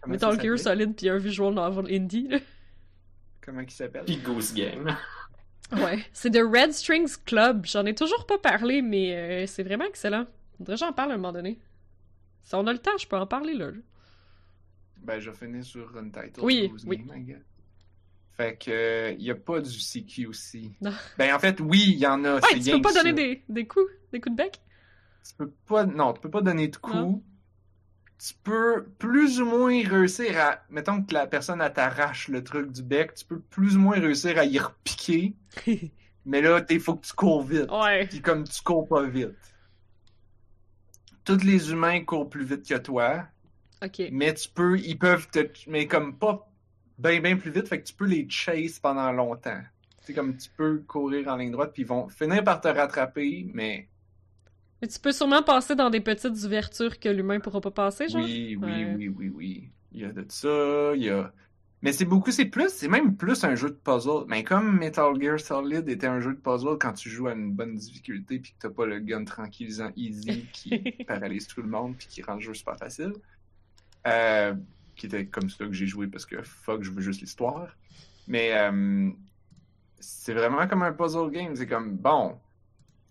Comment 0.00 0.12
Metal 0.14 0.40
Gear? 0.40 0.58
Solid 0.58 0.94
puis 0.96 1.08
un 1.08 1.18
visual 1.18 1.54
novel 1.54 1.94
indie. 1.94 2.28
là. 2.28 2.38
Comment 3.40 3.60
il 3.60 3.70
s'appelle? 3.70 4.04
Puis 4.04 4.16
Goose 4.18 4.54
Game. 4.54 4.96
Ouais, 5.72 6.04
c'est 6.12 6.30
The 6.30 6.42
Red 6.42 6.72
Strings 6.72 7.16
Club. 7.24 7.66
J'en 7.66 7.84
ai 7.86 7.94
toujours 7.94 8.24
pas 8.26 8.38
parlé, 8.38 8.82
mais 8.82 9.16
euh, 9.16 9.46
c'est 9.46 9.62
vraiment 9.62 9.84
excellent. 9.84 10.26
Faudrait 10.58 10.74
que 10.74 10.80
j'en 10.80 10.92
parle 10.92 11.10
à 11.10 11.14
un 11.14 11.18
moment 11.18 11.32
donné. 11.32 11.58
Si 12.44 12.54
on 12.54 12.66
a 12.66 12.72
le 12.72 12.78
temps, 12.78 12.96
je 12.98 13.06
peux 13.06 13.16
en 13.16 13.26
parler 13.26 13.54
là. 13.54 13.70
Ben, 15.02 15.18
je 15.20 15.30
vais 15.30 15.36
finir 15.36 15.64
sur 15.64 15.92
Oui, 16.42 16.68
Goose 16.68 16.84
oui. 16.86 16.98
Game, 16.98 17.16
I 17.16 17.20
guess. 17.24 17.42
Fait 18.36 18.56
que, 18.56 18.70
euh, 18.70 19.12
y 19.18 19.30
a 19.30 19.34
pas 19.34 19.60
du 19.60 19.70
CQ 19.80 20.26
aussi. 20.26 20.72
Non. 20.80 20.92
Ben, 21.18 21.34
en 21.34 21.38
fait, 21.38 21.58
oui, 21.60 21.84
il 21.88 21.98
y 21.98 22.06
en 22.06 22.22
a. 22.24 22.34
Ouais, 22.34 22.58
tu 22.62 22.70
peux 22.70 22.80
pas 22.82 22.92
donner 22.92 23.12
des, 23.12 23.42
des 23.48 23.66
coups, 23.66 23.90
des 24.12 24.20
coups 24.20 24.36
de 24.36 24.42
bec? 24.42 24.60
Tu 25.28 25.34
peux 25.36 25.50
pas, 25.66 25.84
non, 25.86 26.12
tu 26.12 26.20
peux 26.20 26.30
pas 26.30 26.42
donner 26.42 26.68
de 26.68 26.76
coups. 26.76 26.94
Non. 26.94 27.22
Tu 28.18 28.32
peux 28.42 28.86
plus 28.98 29.40
ou 29.40 29.46
moins 29.46 29.82
réussir 29.86 30.38
à, 30.38 30.62
mettons 30.70 31.02
que 31.02 31.12
la 31.12 31.26
personne 31.26 31.62
t'arrache 31.74 32.28
le 32.28 32.42
truc 32.42 32.72
du 32.72 32.82
bec, 32.82 33.14
tu 33.14 33.24
peux 33.26 33.40
plus 33.40 33.76
ou 33.76 33.80
moins 33.80 33.98
réussir 34.00 34.38
à 34.38 34.44
y 34.44 34.58
repiquer. 34.58 35.34
Mais 36.24 36.40
là, 36.40 36.64
il 36.70 36.80
faut 36.80 36.96
que 36.96 37.06
tu 37.06 37.12
cours 37.12 37.42
vite. 37.42 37.70
ouais. 37.70 38.06
Puis 38.06 38.20
comme 38.20 38.44
tu 38.44 38.62
cours 38.62 38.88
pas 38.88 39.04
vite. 39.04 39.36
Tous 41.24 41.42
les 41.44 41.70
humains 41.70 42.04
courent 42.04 42.30
plus 42.30 42.44
vite 42.44 42.66
que 42.66 42.76
toi, 42.78 43.26
Ok. 43.82 44.00
mais 44.12 44.32
tu 44.32 44.48
peux, 44.48 44.78
ils 44.78 44.98
peuvent 44.98 45.28
te, 45.30 45.40
mais 45.68 45.86
comme 45.86 46.16
pas 46.16 46.48
bien 46.98 47.20
bien 47.20 47.36
plus 47.36 47.50
vite, 47.50 47.68
fait 47.68 47.80
que 47.80 47.86
tu 47.86 47.94
peux 47.94 48.06
les 48.06 48.26
chase 48.30 48.78
pendant 48.78 49.10
longtemps. 49.12 49.60
C'est 50.00 50.14
comme 50.14 50.36
tu 50.36 50.48
peux 50.56 50.78
courir 50.86 51.28
en 51.28 51.36
ligne 51.36 51.50
droite, 51.50 51.72
puis 51.74 51.82
ils 51.82 51.88
vont 51.88 52.08
finir 52.08 52.42
par 52.44 52.60
te 52.60 52.68
rattraper, 52.68 53.50
mais 53.52 53.88
Mais 54.82 54.88
tu 54.88 54.98
peux 55.00 55.12
sûrement 55.12 55.42
passer 55.42 55.74
dans 55.74 55.90
des 55.90 56.00
petites 56.00 56.36
ouvertures 56.44 56.98
que 57.00 57.08
l'humain 57.08 57.40
pourra 57.40 57.60
pas 57.60 57.70
passer, 57.70 58.08
genre? 58.08 58.22
Oui, 58.22 58.56
oui, 58.60 58.84
Ouais. 58.84 58.94
oui, 58.96 59.08
oui, 59.08 59.28
oui. 59.34 59.70
Il 59.92 60.00
y 60.00 60.04
a 60.04 60.12
de 60.12 60.24
ça, 60.28 60.92
il 60.94 61.02
y 61.04 61.10
a. 61.10 61.32
Mais 61.82 61.92
c'est 61.92 62.04
beaucoup, 62.04 62.30
c'est 62.30 62.46
plus, 62.46 62.70
c'est 62.70 62.88
même 62.88 63.16
plus 63.16 63.44
un 63.44 63.54
jeu 63.54 63.70
de 63.70 63.74
puzzle. 63.74 64.24
Mais 64.28 64.44
comme 64.44 64.78
Metal 64.78 65.14
Gear 65.20 65.38
Solid 65.38 65.88
était 65.88 66.06
un 66.06 66.20
jeu 66.20 66.32
de 66.34 66.38
puzzle 66.40 66.76
quand 66.78 66.92
tu 66.94 67.08
joues 67.08 67.28
à 67.28 67.32
une 67.32 67.52
bonne 67.52 67.76
difficulté 67.76 68.38
puis 68.38 68.52
que 68.52 68.56
t'as 68.60 68.70
pas 68.70 68.86
le 68.86 68.98
gun 69.00 69.24
tranquillisant 69.24 69.90
easy 69.96 70.46
qui 70.52 70.78
paralyse 71.06 71.46
tout 71.46 71.62
le 71.62 71.68
monde 71.68 71.94
puis 71.96 72.08
qui 72.08 72.22
rend 72.22 72.34
le 72.34 72.40
jeu 72.40 72.54
super 72.54 72.76
facile. 72.76 73.12
Euh, 74.06 74.54
qui 74.96 75.06
était 75.06 75.26
comme 75.26 75.48
ça 75.50 75.66
que 75.66 75.72
j'ai 75.72 75.86
joué 75.86 76.06
parce 76.06 76.26
que 76.26 76.42
fuck, 76.42 76.82
je 76.82 76.90
veux 76.90 77.02
juste 77.02 77.20
l'histoire. 77.20 77.68
Mais 78.26 78.52
euh, 78.58 79.10
c'est 80.00 80.34
vraiment 80.34 80.66
comme 80.66 80.82
un 80.82 80.92
puzzle 80.92 81.30
game. 81.30 81.54
C'est 81.54 81.66
comme, 81.66 81.96
bon, 81.96 82.38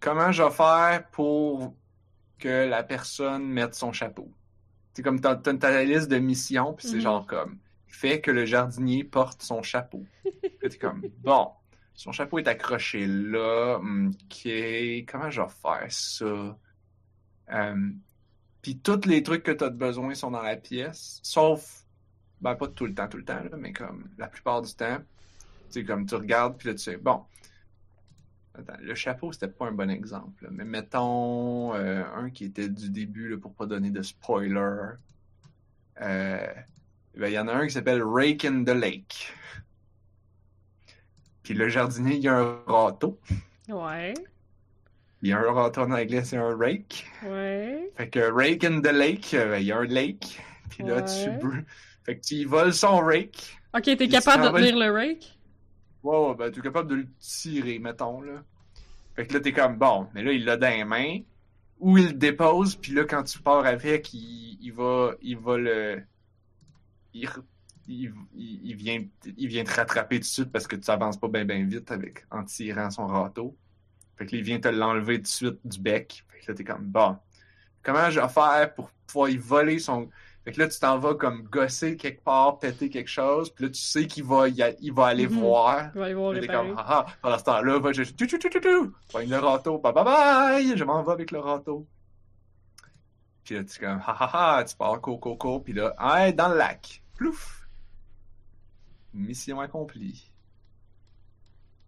comment 0.06 0.32
je 0.32 0.44
vais 0.44 0.52
faire 0.52 1.04
pour 1.12 1.76
que 2.38 2.68
la 2.68 2.84
personne 2.84 3.46
mette 3.48 3.74
son 3.76 3.92
chapeau? 3.92 4.32
C'est 4.94 5.02
comme 5.02 5.20
t'as 5.20 5.36
ta 5.36 5.84
liste 5.84 6.08
de 6.10 6.18
missions, 6.20 6.74
puis 6.74 6.88
c'est 6.88 6.96
Mhm. 6.96 7.02
genre 7.02 7.26
comme 7.28 7.58
fait 7.88 8.22
que 8.22 8.32
le 8.32 8.46
jardinier 8.46 9.04
porte 9.04 9.42
son 9.42 9.62
chapeau. 9.64 10.06
T'es 10.62 10.78
comme 10.78 11.02
bon, 11.20 11.50
son 11.94 12.12
chapeau 12.12 12.40
est 12.40 12.48
accroché 12.48 13.06
là, 13.08 13.78
ok, 13.80 14.48
comment 15.08 15.30
je 15.30 15.42
vais 15.42 15.48
faire 15.48 15.88
ça? 15.90 16.58
Euh, 17.52 17.90
puis 18.62 18.78
tous 18.80 19.06
les 19.06 19.22
trucs 19.24 19.44
que 19.44 19.52
t'as 19.52 19.70
de 19.70 19.78
besoin 19.78 20.14
sont 20.16 20.32
dans 20.32 20.42
la 20.42 20.56
pièce, 20.56 21.20
sauf 21.24 21.84
ben 22.42 22.56
pas 22.56 22.68
tout 22.68 22.86
le 22.86 22.94
temps, 22.94 23.08
tout 23.08 23.18
le 23.18 23.24
temps, 23.26 23.42
là, 23.44 23.58
mais 23.58 23.72
comme 23.74 24.10
la 24.18 24.28
plupart 24.28 24.62
du 24.62 24.74
temps, 24.74 24.98
c'est 25.70 25.84
comme 25.84 26.06
tu 26.06 26.16
regardes 26.16 26.58
puis 26.58 26.70
là 26.70 26.74
tu 26.76 26.82
sais 26.82 26.98
bon. 26.98 27.24
Attends, 28.58 28.78
le 28.82 28.96
chapeau, 28.96 29.32
c'était 29.32 29.48
pas 29.50 29.68
un 29.68 29.72
bon 29.72 29.90
exemple. 29.90 30.44
là, 30.46 30.50
Mais 30.52 30.66
mettons 30.66 31.74
euh, 31.76 32.04
un 32.16 32.30
qui 32.30 32.46
était 32.46 32.70
du 32.70 32.90
début 32.90 33.30
là, 33.30 33.38
pour 33.38 33.54
pas 33.54 33.66
donner 33.66 33.90
de 33.90 34.02
spoiler. 34.02 34.94
Euh, 36.02 36.48
ben, 37.16 37.28
il 37.28 37.34
y 37.34 37.40
en 37.40 37.48
a 37.48 37.54
un 37.54 37.68
qui 37.68 37.74
s'appelle 37.74 38.04
Rake 38.04 38.46
in 38.46 38.64
the 38.64 38.70
Lake. 38.70 39.34
Puis 41.44 41.54
le 41.54 41.70
jardinier, 41.70 42.16
il 42.16 42.24
y 42.24 42.28
a 42.28 42.38
un 42.40 42.60
râteau. 42.66 43.20
Ouais. 43.70 44.14
Il 45.22 45.30
y 45.30 45.34
a 45.34 45.40
un 45.40 45.52
râteau 45.52 45.82
en 45.82 45.92
anglais, 45.92 46.24
c'est 46.24 46.38
un 46.38 46.56
rake. 46.56 47.06
Ouais. 47.24 47.92
Fait 47.96 48.10
que 48.10 48.20
Rake 48.20 48.64
in 48.64 48.82
the 48.82 48.92
Lake, 48.92 49.34
euh, 49.34 49.58
il 49.60 49.66
y 49.66 49.72
a 49.72 49.78
un 49.78 49.86
lake. 49.86 50.40
Puis 50.70 50.84
là, 50.84 51.02
tu 51.02 51.30
Ouais. 51.30 51.38
brûles. 51.38 51.66
Fait 52.04 52.18
que 52.18 52.22
tu 52.22 52.36
y 52.36 52.46
voles 52.46 52.74
son 52.74 52.98
rake. 53.00 53.58
Ok, 53.76 53.84
t'es 53.84 53.98
tu 53.98 54.08
capable 54.10 54.44
de 54.44 54.50
tenir 54.58 54.78
le 54.78 54.92
rake? 54.92 55.35
Ouais, 56.06 56.18
ouais, 56.18 56.36
ben, 56.36 56.52
tu 56.52 56.60
es 56.60 56.64
capable 56.64 56.90
de 56.90 56.96
le 56.96 57.08
tirer, 57.20 57.80
mettons, 57.80 58.22
là. 58.22 58.44
Fait 59.16 59.28
que 59.28 59.34
là, 59.34 59.42
t'es 59.42 59.54
comme, 59.54 59.78
bon, 59.78 60.10
mais 60.14 60.24
là, 60.24 60.34
il 60.34 60.46
l'a 60.46 60.58
dans 60.58 60.70
les 60.70 60.86
mains, 60.86 61.20
ou 61.80 61.98
il 61.98 62.08
le 62.10 62.14
dépose, 62.14 62.76
puis 62.78 62.94
là, 62.94 63.06
quand 63.06 63.24
tu 63.24 63.40
pars 63.42 63.66
avec, 63.66 64.14
il, 64.14 64.58
il 64.62 64.74
va, 64.74 65.16
il 65.22 65.38
va 65.38 65.58
le... 65.58 66.04
Il, 67.14 67.30
il, 67.88 68.14
il- 68.34 68.76
vient, 68.76 69.06
il 69.38 69.48
vient 69.48 69.64
te 69.64 69.74
rattraper 69.74 70.16
tout 70.18 70.22
de 70.22 70.26
suite 70.26 70.52
parce 70.52 70.68
que 70.68 70.76
tu 70.76 70.90
avances 70.92 71.18
pas 71.20 71.28
bien 71.28 71.46
bien 71.46 71.64
vite 71.66 71.92
avec, 71.92 72.26
en 72.32 72.44
tirant 72.44 72.90
son 72.90 73.08
râteau. 73.08 73.58
Fait 74.18 74.26
que 74.26 74.34
là, 74.34 74.40
il 74.40 74.46
vient 74.46 74.60
te 74.60 74.70
l'enlever 74.70 75.18
tout 75.18 75.24
de 75.24 75.28
suite 75.28 75.60
du 75.66 75.80
bec. 75.80 76.26
Fait 76.30 76.42
que 76.42 76.52
là, 76.52 76.56
t'es 76.58 76.64
comme, 76.66 76.86
bon, 76.86 77.18
comment 77.84 78.10
je 78.12 78.20
vais 78.22 78.30
faire 78.30 78.74
pour 78.76 78.92
pouvoir 79.08 79.30
y 79.30 79.38
voler 79.38 79.80
son... 79.80 80.10
Fait 80.46 80.52
que 80.52 80.60
là, 80.60 80.68
tu 80.68 80.80
t'en 80.80 81.00
vas 81.00 81.16
comme 81.16 81.42
gosser 81.42 81.98
quelque 81.98 82.24
part, 82.24 82.60
péter 82.60 82.90
quelque 82.90 83.10
chose, 83.10 83.50
puis 83.50 83.66
là, 83.66 83.72
tu 83.72 83.82
sais 83.82 84.06
qu'il 84.06 84.24
va, 84.24 84.48
y 84.48 84.62
a- 84.62 84.76
il 84.80 84.94
va 84.94 85.08
aller 85.08 85.28
Mhm. 85.28 85.40
voir. 85.40 85.90
Je 85.96 86.00
vais 86.00 86.06
aller 86.06 86.14
voir 86.14 86.34
Là, 86.34 86.40
T'es 86.40 86.48
comme, 86.48 86.76
ah, 86.78 86.86
ah, 86.88 87.06
pendant 87.22 87.38
ce 87.40 87.44
temps-là, 87.46 87.80
va, 87.80 87.92
je, 87.92 88.04
tu, 88.04 88.14
tu, 88.16 88.28
tu, 88.28 88.38
tu, 88.38 88.50
tu, 88.50 88.60
le 88.60 89.38
râteau, 89.38 89.80
bye 89.80 89.92
bye 89.92 90.04
bye, 90.04 90.78
je 90.78 90.84
m'en 90.84 91.02
vais 91.02 91.12
avec 91.14 91.32
le 91.32 91.40
râteau. 91.40 91.88
Puis 93.44 93.56
là, 93.56 93.64
tu 93.64 93.76
es 93.76 93.86
comme, 93.86 94.00
ha 94.06 94.16
ha 94.20 94.58
ha, 94.58 94.64
tu 94.64 94.76
pars, 94.76 95.02
cours, 95.02 95.20
cours, 95.20 95.38
cours, 95.40 95.64
puis 95.64 95.74
là, 95.74 95.96
hey, 96.00 96.34
dans 96.34 96.50
le 96.50 96.58
lac, 96.58 97.02
plouf. 97.16 97.68
Mission 99.14 99.60
accomplie. 99.62 100.32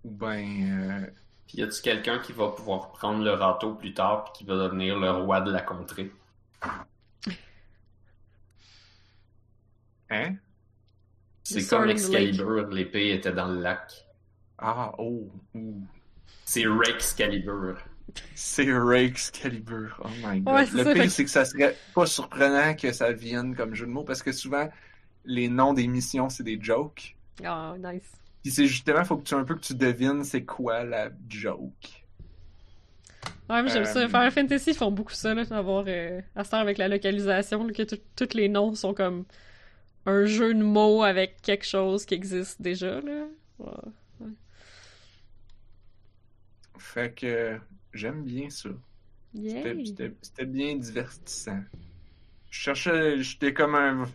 Ou 0.04 0.10
ben, 0.12 1.04
euh, 1.06 1.08
Puis 1.48 1.60
y 1.60 1.64
a-tu 1.64 1.82
quelqu'un 1.82 2.18
qui 2.20 2.32
va 2.34 2.50
pouvoir 2.50 2.92
prendre 2.92 3.24
le 3.24 3.34
râteau 3.34 3.76
plus 3.76 3.94
tard 3.94 4.24
puis 4.24 4.34
qui 4.34 4.44
va 4.46 4.56
devenir 4.56 4.98
le 4.98 5.12
roi 5.12 5.42
de 5.42 5.52
la 5.52 5.62
contrée? 5.62 6.12
Hein? 10.10 10.36
C'est 11.44 11.66
comme. 11.68 11.90
Excalibur, 11.90 12.68
l'épée 12.68 13.12
était 13.12 13.32
dans 13.32 13.48
le 13.48 13.62
lac. 13.62 13.92
Ah, 14.58 14.94
oh, 14.98 15.30
ouh. 15.54 15.82
C'est 16.46 16.66
Rexcalibur. 16.66 17.78
C'est 18.36 18.72
Rake's 18.72 19.32
Calibur. 19.32 20.00
Oh 20.04 20.08
my 20.24 20.42
god. 20.42 20.54
Ouais, 20.54 20.66
le 20.74 20.84
ça, 20.84 20.94
pire, 20.94 21.04
fait- 21.04 21.10
c'est 21.10 21.24
que 21.26 21.30
ça 21.30 21.46
serait 21.46 21.76
pas 21.94 22.06
surprenant 22.06 22.74
que 22.76 22.92
ça 22.92 23.12
vienne 23.12 23.56
comme 23.56 23.76
jeu 23.76 23.86
de 23.86 23.92
mots 23.92 24.04
parce 24.04 24.24
que 24.24 24.32
souvent, 24.32 24.70
les 25.26 25.50
noms 25.50 25.74
des 25.74 25.88
missions, 25.88 26.30
c'est 26.30 26.44
des 26.44 26.58
jokes. 26.60 27.16
Ah, 27.44 27.76
nice. 27.78 28.12
Puis 28.44 28.52
c'est 28.52 28.66
justement, 28.66 29.04
faut 29.04 29.18
que 29.18 29.28
tu 29.28 29.36
un 29.36 29.44
peu 29.44 29.56
que 29.56 29.62
tu 29.62 29.76
devines 29.76 30.24
c'est 30.24 30.46
quoi 30.46 30.84
la 30.84 31.10
joke. 31.28 32.06
Ouais, 33.50 33.62
mais 33.62 33.70
j'aime 33.70 33.86
ça. 33.86 34.00
Euh, 34.00 34.08
Final 34.08 34.32
Fantasy 34.32 34.74
font 34.74 34.92
beaucoup 34.92 35.14
ça, 35.14 35.34
là, 35.34 35.44
d'avoir 35.46 35.86
euh, 35.88 36.22
à 36.36 36.44
se 36.44 36.50
faire 36.50 36.60
avec 36.60 36.78
la 36.78 36.88
localisation, 36.88 37.66
là, 37.66 37.74
que 37.74 37.84
tous 37.84 38.34
les 38.36 38.50
noms 38.50 38.74
sont 38.76 38.94
comme 38.94 39.26
un 40.08 40.26
jeu 40.26 40.54
de 40.54 40.64
mots 40.64 41.04
avec 41.04 41.42
quelque 41.42 41.66
chose 41.66 42.06
qui 42.06 42.16
existe 42.16 42.62
déjà, 42.62 43.02
là. 43.02 43.28
Ouais. 43.60 44.28
Fait 46.78 47.14
que 47.14 47.60
j'aime 47.94 48.24
bien 48.24 48.50
ça. 48.50 48.70
C'était- 49.36 50.46
bien 50.46 50.76
divertissant. 50.76 51.60
Je 52.50 52.60
cherchais, 52.60 53.22
j'étais 53.22 53.54
comme 53.54 53.76
un, 53.76 54.08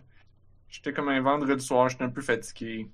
j'étais 0.69 0.91
comme 0.91 1.09
un 1.09 1.21
vendredi 1.21 1.63
soir, 1.63 1.87
j'étais 1.89 2.03
un 2.03 2.09
peu 2.09 2.21
fatigué. 2.21 2.89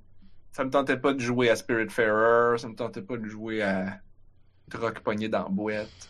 Ça 0.51 0.65
me 0.65 0.69
tentait 0.69 0.97
pas 0.97 1.13
de 1.13 1.19
jouer 1.19 1.49
à 1.49 1.55
Spiritfarer, 1.55 2.57
ça 2.57 2.67
me 2.67 2.75
tentait 2.75 3.01
pas 3.01 3.17
de 3.17 3.25
jouer 3.25 3.61
à 3.61 3.99
Drogue 4.67 4.99
pogné 4.99 5.29
dans 5.29 5.43
la 5.43 5.49
boîte. 5.49 6.09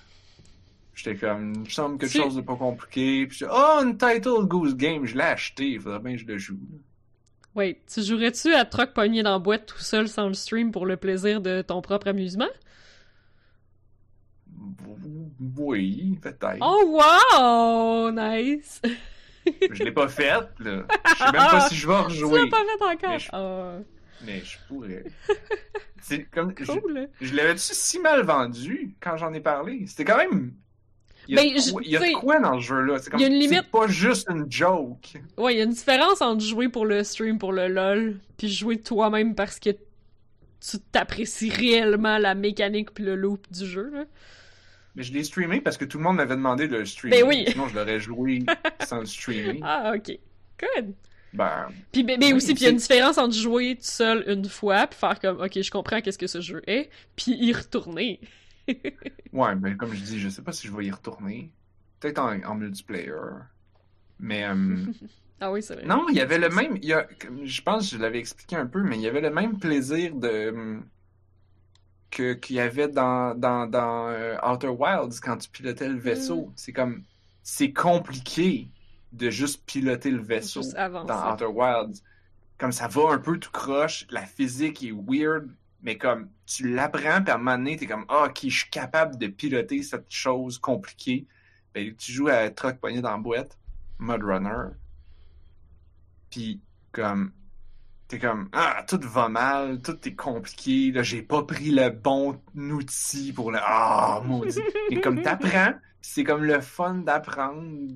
J'étais 1.03 1.15
comme, 1.15 1.53
il 1.55 1.59
me 1.61 1.65
semble 1.69 1.97
quelque 1.97 2.11
chose 2.23 2.35
de 2.35 2.41
pas 2.41 2.55
compliqué. 2.55 3.25
Puis, 3.27 3.37
j'ai- 3.39 3.47
oh, 3.49 3.81
une 3.83 3.97
Title 3.97 4.43
Goose 4.45 4.75
Game, 4.75 5.05
je 5.05 5.15
l'ai 5.15 5.23
acheté, 5.23 5.65
il 5.71 5.79
faudrait 5.79 5.99
bien 5.99 6.13
que 6.13 6.19
je 6.21 6.25
le 6.25 6.37
joue. 6.37 6.59
Wait, 7.55 7.81
tu 7.91 8.01
jouerais-tu 8.03 8.53
à 8.53 8.65
troc 8.65 8.93
pogné 8.93 9.23
dans 9.23 9.31
la 9.31 9.39
boîte 9.39 9.65
tout 9.65 9.77
seul 9.79 10.07
sans 10.07 10.27
le 10.27 10.33
stream 10.33 10.71
pour 10.71 10.85
le 10.85 10.97
plaisir 10.97 11.41
de 11.41 11.61
ton 11.61 11.81
propre 11.81 12.07
amusement? 12.07 12.47
Oui, 15.57 16.17
peut-être. 16.21 16.57
Oh 16.61 16.99
wow! 16.99 18.11
Nice! 18.11 18.81
Je 19.71 19.83
l'ai 19.83 19.91
pas 19.91 20.07
fait, 20.07 20.31
là. 20.59 20.83
Je 21.07 21.15
sais 21.17 21.23
même 21.25 21.33
pas 21.33 21.61
si 21.69 21.75
je 21.75 21.87
vais 21.87 21.93
Tu 22.09 22.21
l'as 22.21 22.27
rejouer. 22.27 22.49
pas 22.49 22.57
fait 22.57 22.83
encore? 22.83 23.09
Mais 23.09 23.19
je- 23.19 23.29
Ah, 23.31 23.77
Mais 24.25 24.41
je 24.43 24.57
pourrais. 24.67 25.03
C'est 26.01 26.23
comme. 26.25 26.53
je-! 26.59 26.71
Je, 27.21 27.35
l'avais-tu 27.35 27.59
si 27.61 27.99
mal 27.99 28.23
vendu 28.23 28.95
quand 28.99 29.17
j'en 29.17 29.33
ai 29.33 29.39
parlé? 29.41 29.85
C'était 29.87 30.05
quand 30.05 30.17
même. 30.17 30.53
Il 31.29 31.35
y 31.35 31.37
a, 31.37 31.43
Ben, 31.43 31.53
de 31.55 31.59
je- 31.61 31.71
quoi, 31.71 31.81
il 31.85 31.91
y 31.91 31.95
a 31.95 31.99
de 31.99 32.13
quoi 32.15 32.39
dans 32.39 32.59
ce 32.59 32.65
jeu-là? 32.65 32.97
C'est 32.99 33.09
comme. 33.11 33.19
il 33.19 33.23
y 33.23 33.25
a 33.25 33.29
une 33.29 33.39
limite- 33.39 33.59
C'est 33.63 33.71
pas 33.71 33.87
juste 33.87 34.27
une 34.31 34.51
joke. 34.51 35.13
Ouais, 35.37 35.53
il 35.53 35.57
y 35.57 35.61
a 35.61 35.63
une 35.65 35.69
différence 35.71 36.21
entre 36.21 36.43
jouer 36.43 36.69
pour 36.69 36.85
le 36.87 37.03
stream, 37.03 37.37
pour 37.37 37.53
le 37.53 37.67
LOL, 37.67 38.17
puis 38.37 38.49
jouer 38.49 38.79
toi-même 38.81 39.35
parce 39.35 39.59
que 39.59 39.69
tu 39.69 40.77
t'apprécies 40.91 41.49
réellement 41.51 42.17
la 42.17 42.33
mécanique 42.35 42.91
puis 42.93 43.03
le 43.05 43.15
loop 43.15 43.45
du 43.51 43.65
jeu, 43.65 43.89
là. 43.93 44.05
Mais 44.95 45.03
je 45.03 45.13
l'ai 45.13 45.23
streamé 45.23 45.61
parce 45.61 45.77
que 45.77 45.85
tout 45.85 45.99
le 45.99 46.03
monde 46.03 46.17
m'avait 46.17 46.35
demandé 46.35 46.67
de 46.67 46.77
le 46.77 46.85
streamer. 46.85 47.21
Ben 47.21 47.27
oui. 47.27 47.45
Sinon, 47.51 47.67
je 47.67 47.75
l'aurais 47.75 47.99
joué 47.99 48.43
sans 48.85 48.99
le 49.01 49.05
streamer. 49.05 49.59
Ah, 49.61 49.93
ok. 49.95 50.17
Good! 50.59 50.93
Ben, 51.31 51.67
Puis, 51.91 52.03
mais, 52.03 52.17
mais 52.17 52.27
Oui, 52.27 52.33
aussi, 52.33 52.55
puis 52.55 52.63
il 52.63 52.65
y 52.65 52.67
a 52.67 52.71
une 52.71 52.77
différence 52.77 53.19
entre 53.19 53.35
jouer 53.35 53.75
tout 53.75 53.83
seul 53.83 54.23
une 54.27 54.45
fois, 54.45 54.87
puis 54.87 54.97
faire 54.99 55.19
comme, 55.19 55.39
ok, 55.39 55.61
je 55.61 55.69
comprends 55.71 56.01
qu'est-ce 56.01 56.17
que 56.17 56.25
ce 56.27 56.41
jeu 56.41 56.61
est, 56.65 56.89
puis 57.15 57.33
y 57.39 57.53
retourner. 57.53 58.19
Ouais, 59.33 59.55
mais 59.55 59.75
comme 59.77 59.93
je 59.93 60.03
dis, 60.03 60.19
je 60.19 60.29
sais 60.29 60.41
pas 60.41 60.51
si 60.53 60.67
je 60.67 60.75
vais 60.75 60.85
y 60.85 60.91
retourner. 60.91 61.51
Peut-être 61.99 62.19
en, 62.19 62.41
en 62.43 62.55
multiplayer. 62.55 63.11
Mais. 64.19 64.45
euh, 64.45 64.85
Ah 65.41 65.51
oui, 65.53 65.63
c'est 65.63 65.75
vrai. 65.75 65.85
Non, 65.85 66.05
il 66.09 66.15
y 66.17 66.21
avait 66.21 66.37
le 66.37 66.49
même. 66.49 66.75
il 66.77 66.85
y 66.85 66.93
a- 66.93 67.07
comme 67.21 67.45
je 67.45 67.61
pense 67.61 67.89
que 67.89 67.95
je 67.95 68.01
l'avais 68.01 68.19
expliqué 68.19 68.57
un 68.57 68.65
peu, 68.67 68.83
mais 68.83 68.97
il 68.97 69.01
y 69.01 69.07
avait 69.07 69.21
le 69.21 69.29
même 69.31 69.57
plaisir 69.57 70.13
de 70.15 70.81
que 72.11 72.33
qu'il 72.33 72.55
y 72.55 72.59
avait 72.59 72.87
dans, 72.87 73.35
dans, 73.35 73.67
dans 73.67 74.07
euh, 74.09 74.35
Outer 74.43 74.69
Wilds 74.69 75.19
quand 75.21 75.37
tu 75.37 75.49
pilotais 75.49 75.87
le 75.87 75.97
vaisseau. 75.99 76.47
Mm. 76.47 76.53
C'est 76.55 76.73
comme 76.73 77.05
c'est 77.43 77.73
compliqué 77.73 78.71
de 79.11 79.29
juste 79.29 79.65
piloter 79.65 80.11
le 80.11 80.21
vaisseau 80.21 80.77
dans 81.03 81.33
Outer 81.33 81.45
Wilds. 81.45 82.01
Comme 82.57 82.71
ça 82.73 82.87
va 82.87 83.11
un 83.11 83.19
peu 83.19 83.39
tout 83.39 83.51
croche, 83.51 84.07
la 84.11 84.25
physique 84.25 84.83
est 84.83 84.93
weird, 84.93 85.49
mais 85.81 85.97
comme 85.97 86.29
tu 86.45 86.73
l'apprends, 86.73 87.21
puis 87.21 87.31
à 87.31 87.35
un 87.35 87.37
moment 87.37 87.57
donné, 87.57 87.77
t'es 87.77 87.87
comme 87.87 88.05
Ah, 88.09 88.25
ok, 88.29 88.39
je 88.43 88.49
suis 88.49 88.69
capable 88.69 89.17
de 89.17 89.27
piloter 89.27 89.81
cette 89.83 90.11
chose 90.11 90.57
compliquée. 90.57 91.27
Ben, 91.73 91.95
tu 91.95 92.11
joues 92.11 92.27
à 92.29 92.49
Truck 92.49 92.79
Pogné 92.79 93.01
dans 93.01 93.11
la 93.11 93.17
boîte, 93.17 93.57
Mud 93.99 94.23
Runner, 94.23 94.73
puis 96.29 96.61
comme 96.91 97.31
t'es 98.07 98.19
comme 98.19 98.49
Ah, 98.51 98.83
tout 98.87 98.99
va 99.03 99.29
mal, 99.29 99.81
tout 99.81 99.97
est 100.07 100.15
compliqué, 100.15 100.91
là, 100.91 101.03
j'ai 101.03 101.21
pas 101.21 101.43
pris 101.43 101.71
le 101.71 101.89
bon 101.89 102.41
outil 102.55 103.33
pour 103.33 103.51
le. 103.51 103.59
Ah, 103.61 104.21
maudit. 104.25 104.59
Et 104.89 104.99
comme 104.99 105.21
t'apprends, 105.21 105.73
c'est 106.01 106.23
comme 106.23 106.43
le 106.43 106.61
fun 106.61 106.95
d'apprendre 106.95 107.93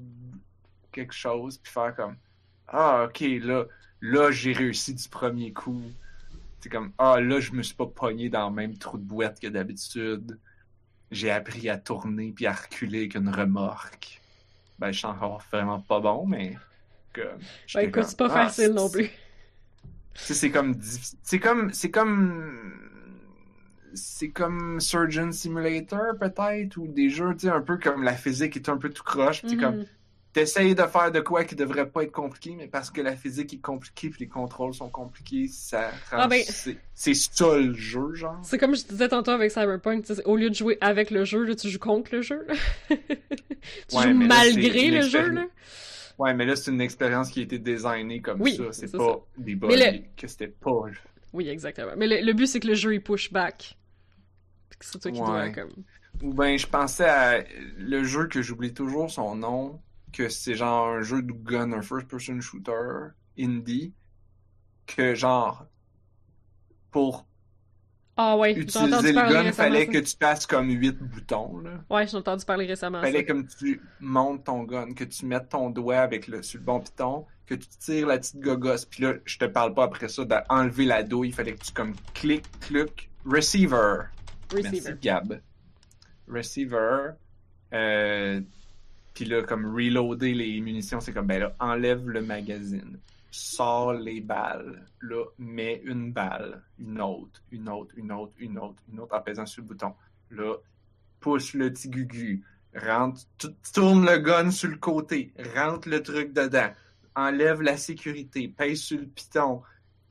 quelque 0.92 1.14
chose, 1.14 1.58
puis 1.58 1.72
faire 1.72 1.96
comme 1.96 2.18
Ah, 2.68 3.06
ok, 3.08 3.20
là, 3.42 3.66
là, 4.02 4.32
j'ai 4.32 4.54
réussi 4.54 4.94
du 4.94 5.10
premier 5.10 5.52
coup. 5.54 5.82
C'est 6.64 6.70
comme 6.70 6.94
Ah, 6.98 7.20
là, 7.20 7.42
je 7.42 7.52
me 7.52 7.62
suis 7.62 7.76
pas 7.76 7.88
pogné 7.88 8.30
dans 8.30 8.48
le 8.48 8.56
même 8.56 8.78
trou 8.78 8.98
de 8.98 9.04
boîte 9.04 9.38
que 9.42 9.48
d'habitude. 9.48 10.40
J'ai 11.12 11.30
appris 11.30 11.68
à 11.70 11.78
tourner 11.78 12.32
puis 12.32 12.46
à 12.46 12.54
reculer 12.54 13.00
avec 13.00 13.16
une 13.16 13.28
remorque. 13.28 14.22
Ben, 14.80 14.94
je 14.94 15.00
suis 15.00 15.08
encore 15.08 15.44
vraiment 15.52 15.82
pas 15.82 16.00
bon, 16.00 16.26
mais. 16.26 16.58
Comme, 17.14 17.26
j'étais 17.68 17.88
écoute, 17.88 18.06
c'est 18.06 18.18
pas 18.18 18.30
Ah, 18.32 18.46
facile 18.46 18.72
non 18.72 18.90
plus. 18.90 19.12
c'est 20.16 20.52
comme 20.52 20.76
c'est 21.24 21.40
comme 21.40 21.74
c'est 21.74 21.92
comme 21.92 22.74
c'est 23.94 24.30
comme 24.32 24.80
Surgeon 24.80 25.32
Simulator 25.32 26.18
peut-être 26.20 26.78
ou 26.78 26.88
des 26.88 27.10
jeux 27.10 27.34
tu 27.34 27.42
sais 27.42 27.50
un 27.50 27.62
peu 27.62 27.78
comme 27.78 28.04
la 28.04 28.16
physique 28.16 28.56
est 28.56 28.70
un 28.70 28.78
peu 28.78 28.90
tout 28.90 29.04
croche 29.04 29.44
puis 29.44 29.58
comme 29.58 29.76
Mhm. 29.80 29.86
T'essayes 30.34 30.74
de 30.76 30.82
faire 30.84 31.12
de 31.12 31.20
quoi 31.20 31.44
qui 31.46 31.56
devrait 31.56 31.88
pas 31.90 32.04
être 32.04 32.12
compliqué 32.12 32.56
mais 32.58 32.68
parce 32.68 32.90
que 32.90 33.02
la 33.02 33.16
physique 33.16 33.54
est 33.54 33.62
compliquée 33.62 34.10
puis 34.10 34.22
les 34.22 34.28
contrôles 34.28 34.74
sont 34.74 34.90
compliqués 34.90 35.48
ça 35.48 35.90
rend- 36.12 36.18
Ah 36.24 36.28
ben- 36.28 36.44
c'est 36.96 37.14
ça 37.14 37.58
le 37.58 37.74
jeu 37.74 38.14
genre 38.16 38.40
C'est 38.44 38.58
comme 38.58 38.76
je 38.76 38.84
disais 38.84 39.08
tantôt 39.10 39.32
avec 39.32 39.52
Cyberpunk, 39.52 40.06
au 40.26 40.36
lieu 40.36 40.50
de 40.50 40.56
jouer 40.56 40.78
avec 40.82 41.12
le 41.12 41.24
jeu, 41.24 41.44
là, 41.44 41.56
tu 41.56 41.70
joues 41.70 41.80
contre 41.80 42.16
le 42.16 42.22
jeu. 42.22 42.46
tu 42.90 42.96
Ouais, 43.96 44.04
joues 44.04 44.20
là, 44.20 44.26
malgré 44.28 44.90
le 44.92 45.02
jeu, 45.02 45.30
là. 45.30 45.46
ouais 46.18 46.34
mais 46.34 46.46
là 46.46 46.56
c'est 46.56 46.72
une 46.72 46.82
expérience 46.82 47.30
qui 47.30 47.40
a 47.40 47.44
été 47.44 47.60
designée 47.60 48.22
comme 48.22 48.42
Oui, 48.42 48.56
ça 48.58 48.64
c'est 48.72 48.92
pas 48.92 48.98
ça. 49.14 49.20
des 49.38 49.56
bugs 49.56 49.70
le- 49.70 50.00
que 50.18 50.28
c'était 50.28 50.48
pas 50.48 50.86
Oui, 51.32 51.48
exactement. 51.50 51.94
Mais 51.98 52.08
le, 52.08 52.26
le 52.26 52.34
but, 52.34 52.48
c'est 52.48 52.60
que 52.60 52.68
le 52.68 52.76
jeu, 52.76 52.94
il 52.94 53.02
push 53.02 53.32
back. 53.32 53.78
C'est 54.80 55.00
toi 55.00 55.12
qui 55.12 55.20
dois, 55.20 55.50
comme... 55.50 55.72
Ou 56.22 56.34
ben, 56.34 56.58
je 56.58 56.68
pensais 56.68 57.08
à 57.10 57.44
le 57.78 58.04
jeu 58.04 58.28
que 58.28 58.42
j'oublie 58.42 58.74
toujours 58.74 59.10
son 59.10 59.34
nom, 59.36 59.80
que 60.14 60.30
c'est 60.30 60.56
genre 60.56 60.88
un 60.88 61.02
jeu 61.02 61.22
de 61.22 61.32
gun, 61.34 61.74
un 61.74 61.82
first-person 61.82 62.40
shooter 62.40 63.10
indie, 63.38 63.94
que 64.86 65.16
genre, 65.16 65.66
pour 66.92 67.26
Ah 68.16 68.38
ouais, 68.38 68.52
utiliser 68.54 68.80
entendu 68.80 69.08
le 69.08 69.14
gun, 69.14 69.52
fallait 69.52 69.86
ça. 69.88 69.92
que 69.92 69.98
tu 69.98 70.16
passes 70.16 70.46
comme 70.46 70.70
huit 70.70 70.98
boutons, 71.00 71.58
là. 71.60 71.84
Ouais, 71.90 72.08
j'ai 72.08 72.16
entendu 72.18 72.46
parler 72.46 72.66
récemment. 72.68 73.02
Fallait 73.02 73.20
ça. 73.20 73.24
comme 73.26 73.48
tu 73.48 73.82
montes 74.00 74.44
ton 74.46 74.64
gun, 74.64 74.94
que 74.94 75.04
tu 75.04 75.26
mettes 75.26 75.50
ton 75.50 75.70
doigt 75.72 75.98
avec 75.98 76.28
le, 76.28 76.44
sur 76.44 76.60
le 76.60 76.66
bon 76.66 76.80
piton, 76.80 77.26
que 77.48 77.56
tu 77.56 77.68
tires 77.80 78.08
la 78.08 78.20
petite 78.20 78.40
gogosse, 78.40 78.86
puis 78.86 79.04
là, 79.04 79.14
je 79.26 79.38
te 79.38 79.46
parle 79.46 79.74
pas 79.74 79.84
après 79.86 80.08
ça 80.08 80.24
d'enlever 80.26 80.86
la 80.86 81.04
douille, 81.04 81.30
il 81.30 81.34
fallait 81.34 81.54
que 81.54 81.64
tu 81.64 81.74
comme 81.74 81.94
clic, 82.14 82.44
clic, 82.60 83.10
receiver. 83.26 84.04
Merci 84.54 84.70
Receiver. 84.70 84.96
Gab. 85.02 85.42
Receiver. 86.28 87.12
Euh, 87.74 88.42
puis 89.14 89.26
là, 89.26 89.44
comme 89.44 89.66
reloader 89.74 90.34
les 90.34 90.60
munitions, 90.60 91.00
c'est 91.00 91.14
comme, 91.14 91.28
ben 91.28 91.40
là, 91.40 91.56
enlève 91.60 92.08
le 92.10 92.22
magazine. 92.22 93.00
Sors 93.30 93.94
les 93.94 94.22
balles. 94.22 94.86
Là, 95.02 95.26
mets 95.38 95.82
une 95.86 96.12
balle, 96.12 96.64
une 96.80 97.00
autre, 97.00 97.42
une 97.52 97.70
autre, 97.70 97.94
une 97.98 98.12
autre, 98.12 98.34
une 98.38 98.58
autre, 98.58 98.82
une 98.92 99.00
autre, 99.00 99.16
en 99.16 99.22
pesant 99.22 99.46
sur 99.46 99.62
le 99.62 99.68
bouton. 99.68 99.94
Là, 100.32 100.56
pousse 101.20 101.54
le 101.54 101.72
petit 101.72 101.90
gugu. 101.90 102.44
Rentre, 102.76 103.22
tu 103.38 103.48
tournes 103.72 104.06
le 104.06 104.18
gun 104.18 104.50
sur 104.50 104.70
le 104.70 104.78
côté. 104.78 105.32
Rentre 105.56 105.90
le 105.90 106.02
truc 106.02 106.34
dedans. 106.34 106.72
Enlève 107.16 107.62
la 107.62 107.78
sécurité. 107.78 108.48
Pèse 108.48 108.82
sur 108.82 109.00
le 109.00 109.06
piton. 109.06 109.62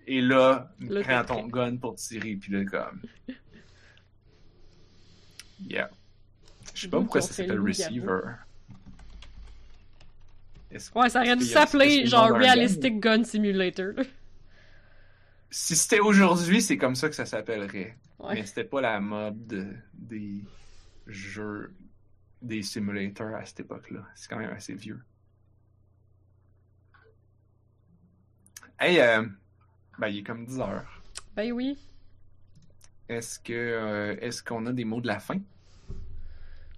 Et 0.07 0.21
là, 0.21 0.73
prends 1.03 1.25
ton 1.25 1.47
gun 1.49 1.77
pour 1.77 1.97
tirer. 1.97 2.37
Puis 2.37 2.53
là, 2.53 2.65
comme... 2.65 3.01
Yeah. 5.65 5.91
Je 6.75 6.81
sais 6.81 6.89
pas 6.89 6.99
pourquoi 6.99 7.21
ça 7.21 7.33
s'appelle 7.33 7.61
Receiver. 7.61 8.21
Ouais, 10.95 11.09
ça 11.09 11.21
aurait 11.21 11.37
dû 11.37 11.45
s'appeler 11.45 12.07
genre 12.07 12.31
Realistic 12.31 13.01
Gun 13.01 13.25
Simulator. 13.25 13.93
Si 15.51 15.77
c'était 15.77 16.01
aujourd'hui, 16.01 16.63
c'est 16.63 16.79
comme 16.79 16.95
ça 16.95 17.09
que 17.09 17.15
ça 17.15 17.27
s'appellerait. 17.27 17.97
Ouais. 18.19 18.35
Mais 18.35 18.47
c'était 18.47 18.65
pas 18.65 18.81
la 18.81 19.01
mode 19.01 19.47
de- 19.47 19.75
des 19.93 20.45
jeux, 21.07 21.75
des 22.41 22.63
simulators 22.63 23.35
à 23.35 23.45
cette 23.45 23.61
époque-là. 23.61 24.01
C'est 24.15 24.29
quand 24.31 24.39
même 24.39 24.51
assez 24.53 24.75
vieux. 24.75 25.01
Hey, 28.81 28.99
euh, 29.01 29.25
ben, 29.99 30.09
il 30.09 30.19
est 30.19 30.23
comme 30.23 30.45
10 30.47 30.59
heures. 30.61 31.03
Ben 31.37 31.53
oui. 31.53 31.79
Est-ce 33.09 33.39
que 33.39 33.53
euh, 33.53 34.17
est-ce 34.21 34.43
qu'on 34.43 34.65
a 34.67 34.73
des 34.73 34.85
mots 34.85 35.01
de 35.01 35.07
la 35.07 35.21
fin? 35.21 35.39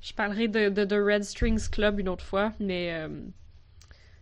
Je 0.01 0.13
parlerai 0.13 0.49
de, 0.49 0.69
de, 0.69 0.85
de 0.85 0.97
Red 1.01 1.23
Strings 1.25 1.71
Club 1.71 2.01
une 2.01 2.09
autre 2.09 2.25
fois, 2.25 2.53
mais... 2.61 2.93
euh, 2.93 3.09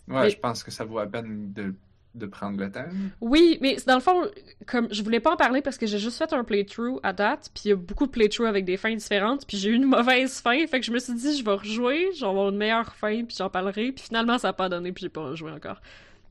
Ouais, 0.09 0.23
Mais- 0.23 0.31
je 0.31 0.39
pense 0.39 0.63
que 0.63 0.71
ça 0.71 0.85
vaut 0.85 0.99
la 0.99 1.07
peine 1.07 1.53
de, 1.53 1.75
de 2.15 2.27
prendre 2.27 2.59
le 2.59 2.71
temps. 2.71 2.85
Oui, 3.21 3.59
mais 3.61 3.77
dans 3.87 3.95
le 3.95 4.01
fond, 4.01 4.29
comme 4.67 4.89
je 4.93 5.03
voulais 5.03 5.21
pas 5.21 5.33
en 5.33 5.37
parler 5.37 5.63
parce 5.63 5.79
que 5.79 5.87
j'ai 5.87 5.99
juste 5.99 6.19
fait 6.19 6.33
un 6.33 6.45
playthrough 6.45 6.99
à 7.03 7.13
date, 7.13 7.51
puis 7.55 7.63
il 7.67 7.69
y 7.69 7.73
a 7.73 7.77
beaucoup 7.77 8.07
de 8.07 8.11
playthroughs 8.11 8.47
avec 8.47 8.65
des 8.65 8.77
fins 8.77 8.95
différentes, 8.95 9.47
puis 9.47 9.57
j'ai 9.57 9.71
eu 9.71 9.75
une 9.75 9.85
mauvaise 9.87 10.41
fin, 10.41 10.67
fait 10.67 10.81
que 10.81 10.87
je 10.87 10.93
me 10.93 10.99
suis 10.99 11.15
dit 11.15 11.39
je 11.39 11.45
vais 11.45 11.55
rejouer, 11.55 12.11
je 12.15 12.21
vais 12.21 12.27
avoir 12.31 12.49
une 12.51 12.57
meilleure 12.59 12.95
fin, 12.95 13.25
puis 13.25 13.37
j'en 13.39 13.49
parlerai, 13.49 13.93
puis 13.93 14.05
finalement 14.05 14.39
ça 14.39 14.49
a 14.49 14.53
pas 14.53 14.69
donné, 14.69 14.93
puis 14.93 15.03
j'ai 15.03 15.09
pas 15.09 15.23
rejoué 15.23 15.53
encore. 15.53 15.81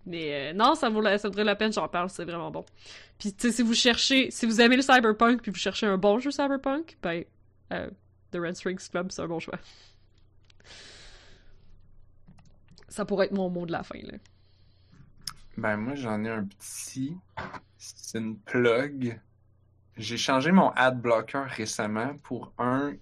Mais 0.05 0.51
euh, 0.51 0.53
non, 0.53 0.75
ça 0.75 0.89
vaut 0.89 1.01
la, 1.01 1.17
ça 1.17 1.27
vaudrait 1.29 1.43
la 1.43 1.55
peine, 1.55 1.71
j'en 1.71 1.87
parle, 1.87 2.09
c'est 2.09 2.25
vraiment 2.25 2.51
bon. 2.51 2.65
Puis 3.19 3.33
tu 3.33 3.47
sais, 3.47 3.51
si 3.55 3.61
vous 3.61 3.73
cherchez, 3.75 4.29
si 4.31 4.45
vous 4.45 4.59
aimez 4.61 4.75
le 4.75 4.81
cyberpunk, 4.81 5.41
puis 5.41 5.51
vous 5.51 5.57
cherchez 5.57 5.85
un 5.85 5.97
bon 5.97 6.19
jeu 6.19 6.31
cyberpunk, 6.31 6.97
ben 7.01 7.23
euh, 7.71 7.87
The 8.31 8.37
Red 8.37 8.55
Strings 8.55 8.89
Club 8.89 9.07
c'est 9.11 9.21
un 9.21 9.27
bon 9.27 9.39
choix. 9.39 9.57
Ça 12.91 13.05
pourrait 13.05 13.25
être 13.25 13.31
mon 13.33 13.49
mot 13.49 13.65
de 13.65 13.71
la 13.71 13.81
fin 13.83 13.99
là. 14.03 14.17
Ben 15.57 15.77
moi 15.77 15.95
j'en 15.95 16.23
ai 16.23 16.29
un 16.29 16.43
petit. 16.45 17.17
C'est 17.77 18.19
une 18.19 18.37
plug. 18.37 19.19
J'ai 19.97 20.17
changé 20.17 20.51
mon 20.51 20.69
ad 20.71 21.01
blocker 21.01 21.43
récemment 21.47 22.15
pour 22.23 22.53
un 22.57 22.93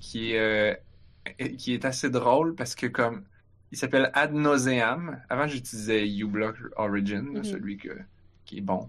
qui 0.00 0.32
est 0.32 0.38
euh, 0.38 1.46
qui 1.58 1.74
est 1.74 1.84
assez 1.84 2.10
drôle 2.10 2.54
parce 2.54 2.74
que 2.74 2.86
comme 2.86 3.24
il 3.72 3.78
s'appelle 3.78 4.10
Ad 4.14 4.32
Nauseam. 4.32 5.20
Avant 5.28 5.46
j'utilisais 5.46 6.08
uBlock 6.08 6.56
Origin, 6.76 7.22
Mhm. 7.22 7.44
celui 7.44 7.76
que, 7.76 7.98
qui 8.44 8.58
est 8.58 8.62
bon. 8.62 8.88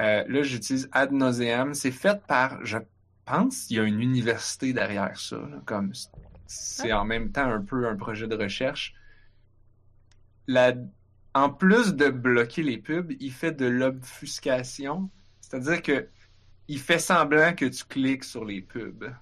Euh, 0.00 0.24
là 0.28 0.42
j'utilise 0.42 0.88
Ad 0.92 1.12
Nauseam. 1.12 1.74
C'est 1.74 1.90
fait 1.90 2.20
par, 2.26 2.64
je 2.64 2.78
pense, 3.24 3.70
il 3.70 3.76
y 3.76 3.80
a 3.80 3.84
une 3.84 4.00
université 4.00 4.72
derrière 4.72 5.18
ça. 5.18 5.36
là, 5.36 5.60
comme 5.64 5.92
c'est 6.46 6.92
en 6.92 7.04
même 7.04 7.32
temps 7.32 7.50
un 7.50 7.60
peu 7.62 7.88
un 7.88 7.96
projet 7.96 8.26
de 8.26 8.34
recherche. 8.36 8.94
La, 10.46 10.74
en 11.34 11.50
plus 11.50 11.94
de 11.94 12.08
bloquer 12.08 12.62
les 12.62 12.78
pubs, 12.78 13.12
il 13.20 13.32
fait 13.32 13.52
de 13.52 13.66
l'obfuscation, 13.66 15.10
c'est-à-dire 15.40 15.82
que 15.82 16.08
il 16.68 16.78
fait 16.78 16.98
semblant 16.98 17.54
que 17.54 17.66
tu 17.66 17.84
cliques 17.84 18.24
sur 18.24 18.44
les 18.44 18.60
pubs 18.60 19.12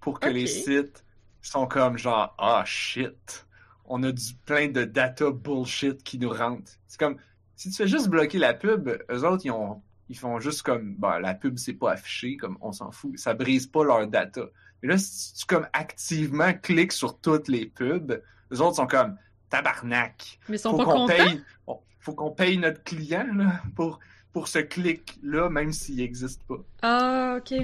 pour 0.00 0.18
que 0.20 0.28
les 0.28 0.46
sites 0.46 1.04
sont 1.42 1.66
comme 1.66 1.98
genre 1.98 2.34
ah 2.38 2.62
shit, 2.66 3.46
on 3.84 4.02
a 4.02 4.12
du 4.12 4.34
plein 4.44 4.68
de 4.68 4.84
data 4.84 5.30
bullshit 5.30 6.02
qui 6.02 6.18
nous 6.18 6.30
rentre. 6.30 6.72
C'est 6.86 6.98
comme 6.98 7.16
si 7.56 7.70
tu 7.70 7.76
fais 7.76 7.88
juste 7.88 8.08
bloquer 8.08 8.38
la 8.38 8.54
pub, 8.54 8.88
eux 9.10 9.24
autres 9.24 9.44
ils 9.44 9.50
ont 9.50 9.82
ils 10.08 10.18
font 10.18 10.40
juste 10.40 10.62
comme 10.62 10.94
bah 10.94 11.20
la 11.20 11.34
pub 11.34 11.58
c'est 11.58 11.74
pas 11.74 11.92
affiché 11.92 12.36
comme 12.36 12.56
on 12.60 12.72
s'en 12.72 12.90
fout, 12.90 13.18
ça 13.18 13.34
brise 13.34 13.66
pas 13.66 13.84
leur 13.84 14.06
data. 14.06 14.46
Mais 14.82 14.88
là 14.88 14.98
si 14.98 15.34
tu 15.34 15.46
comme 15.46 15.66
activement 15.72 16.54
cliques 16.54 16.92
sur 16.92 17.18
toutes 17.20 17.48
les 17.48 17.66
pubs, 17.66 18.22
eux 18.52 18.60
autres 18.60 18.76
sont 18.76 18.86
comme 18.86 19.16
tabarnak 19.48 20.38
Mais 20.48 20.56
ils 20.56 20.58
sont 20.58 20.70
faut 20.72 20.76
pas 20.78 20.84
qu'on 20.84 20.92
contents? 21.06 21.16
paye, 21.16 21.42
bon, 21.66 21.80
faut 22.00 22.14
qu'on 22.14 22.30
paye 22.30 22.58
notre 22.58 22.82
client 22.82 23.26
là, 23.34 23.62
pour, 23.76 23.98
pour 24.32 24.48
ce 24.48 24.58
clic-là, 24.58 25.48
même 25.50 25.72
s'il 25.72 25.96
n'existe 25.96 26.42
pas. 26.44 26.58
Ah, 26.82 27.36
ok. 27.38 27.54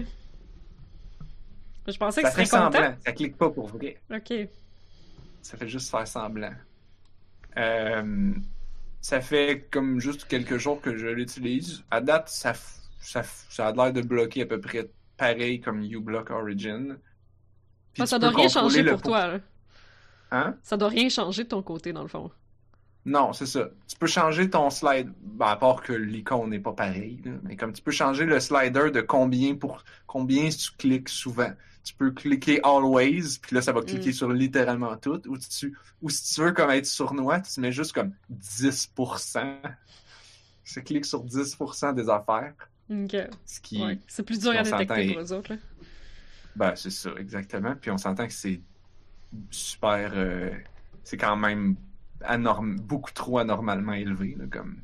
Je 1.86 1.98
pensais 1.98 2.23
que 2.23 2.28
Ça 2.28 2.32
serais 2.35 2.44
content. 2.48 2.73
semblant, 2.73 2.97
ça 3.05 3.12
clique 3.12 3.36
pas 3.36 3.51
pour 3.51 3.69
vrai. 3.69 4.01
Ok. 4.11 4.32
Ça 5.43 5.56
fait 5.59 5.69
juste 5.69 5.90
faire 5.90 6.09
semblant. 6.09 6.55
Euh, 7.59 8.32
ça 9.02 9.20
fait 9.20 9.69
comme 9.70 10.01
juste 10.01 10.24
quelques 10.27 10.56
jours 10.56 10.81
que 10.81 10.97
je 10.97 11.06
l'utilise. 11.09 11.85
À 11.90 12.01
date, 12.01 12.28
ça, 12.31 12.55
ça, 13.01 13.23
a 13.59 13.73
l'air 13.73 13.93
de 13.93 14.01
bloquer 14.01 14.43
à 14.43 14.47
peu 14.47 14.59
près 14.61 14.89
pareil 15.19 15.61
comme 15.61 15.82
uBlock 15.82 16.31
Origin. 16.31 16.97
Puis 17.93 18.02
Ah, 18.02 18.06
ça 18.06 18.19
doit 18.19 18.31
rien 18.31 18.48
changer 18.48 18.82
pour- 18.85 19.02
toi, 19.02 19.27
là. 19.27 19.40
Hein? 20.35 20.56
Ça 20.62 20.77
doit 20.77 20.89
rien 20.89 21.09
changer 21.09 21.44
de 21.44 21.48
ton 21.48 21.62
côté, 21.62 21.93
dans 21.93 22.02
le 22.02 22.09
fond. 22.09 22.31
Non, 23.06 23.32
c'est 23.35 23.47
ça. 23.47 23.69
Tu 23.86 23.97
peux 23.97 24.06
changer 24.06 24.48
ton 24.48 24.70
slide, 24.70 25.12
ben, 25.23 25.47
à 25.48 25.56
part 25.56 25.82
que 25.82 25.93
l'icône 25.93 26.51
n'est 26.51 26.59
pas 26.59 26.73
pareil, 26.73 27.20
là, 27.24 27.32
mais 27.43 27.55
comme 27.55 27.73
tu 27.73 27.82
peux 27.82 27.90
changer 27.93 28.24
le 28.24 28.40
slider 28.40 28.90
de 28.90 29.01
combien 29.02 29.55
pour 29.55 29.85
combien 30.06 30.48
tu 30.48 30.70
cliques 30.78 31.11
souvent. 31.11 31.52
Tu 31.85 31.93
peux 31.93 32.11
cliquer 32.12 32.61
always, 32.65 33.39
puis 33.43 33.55
là 33.55 33.61
ça 33.61 33.73
va 33.73 33.82
cliquer 33.82 34.09
Mm. 34.09 34.12
sur 34.15 34.32
littéralement 34.32 34.97
tout, 34.97 35.20
ou, 35.28 35.36
tu, 35.36 35.77
ou 36.01 36.09
si 36.09 36.35
tu 36.35 36.40
veux 36.40 36.52
comme 36.52 36.70
être 36.70 36.86
sournois, 36.86 37.40
tu 37.40 37.61
mets 37.61 37.73
juste 37.73 37.93
comme 37.93 38.12
10%. 38.31 39.59
Ça 40.65 40.81
clique 40.81 41.05
sur 41.05 41.23
10% 41.23 41.93
des 41.93 42.09
affaires, 42.09 42.55
Ok. 42.90 43.16
ce 43.44 43.61
qui, 43.61 43.82
Ouais. 43.82 43.98
C'est 44.09 44.23
plus 44.23 44.39
dur 44.40 44.52
à 44.52 44.62
détecter 44.62 45.12
pour 45.12 45.20
eux 45.23 45.32
autres, 45.35 45.52
là. 45.52 45.59
ben 46.56 46.73
c'est 46.74 46.90
ça 46.90 47.11
exactement. 47.19 47.74
Puis 47.78 47.90
on 47.90 47.98
s'entend 47.98 48.27
que 48.27 48.32
c'est 48.32 48.62
super, 49.51 50.12
euh, 50.15 50.51
c'est 51.02 51.16
quand 51.16 51.36
même 51.36 51.77
anorm- 52.23 52.78
beaucoup 52.81 53.12
trop 53.12 53.39
anormalement 53.39 53.93
élevé, 53.94 54.35
là, 54.39 54.47
comme 54.51 54.77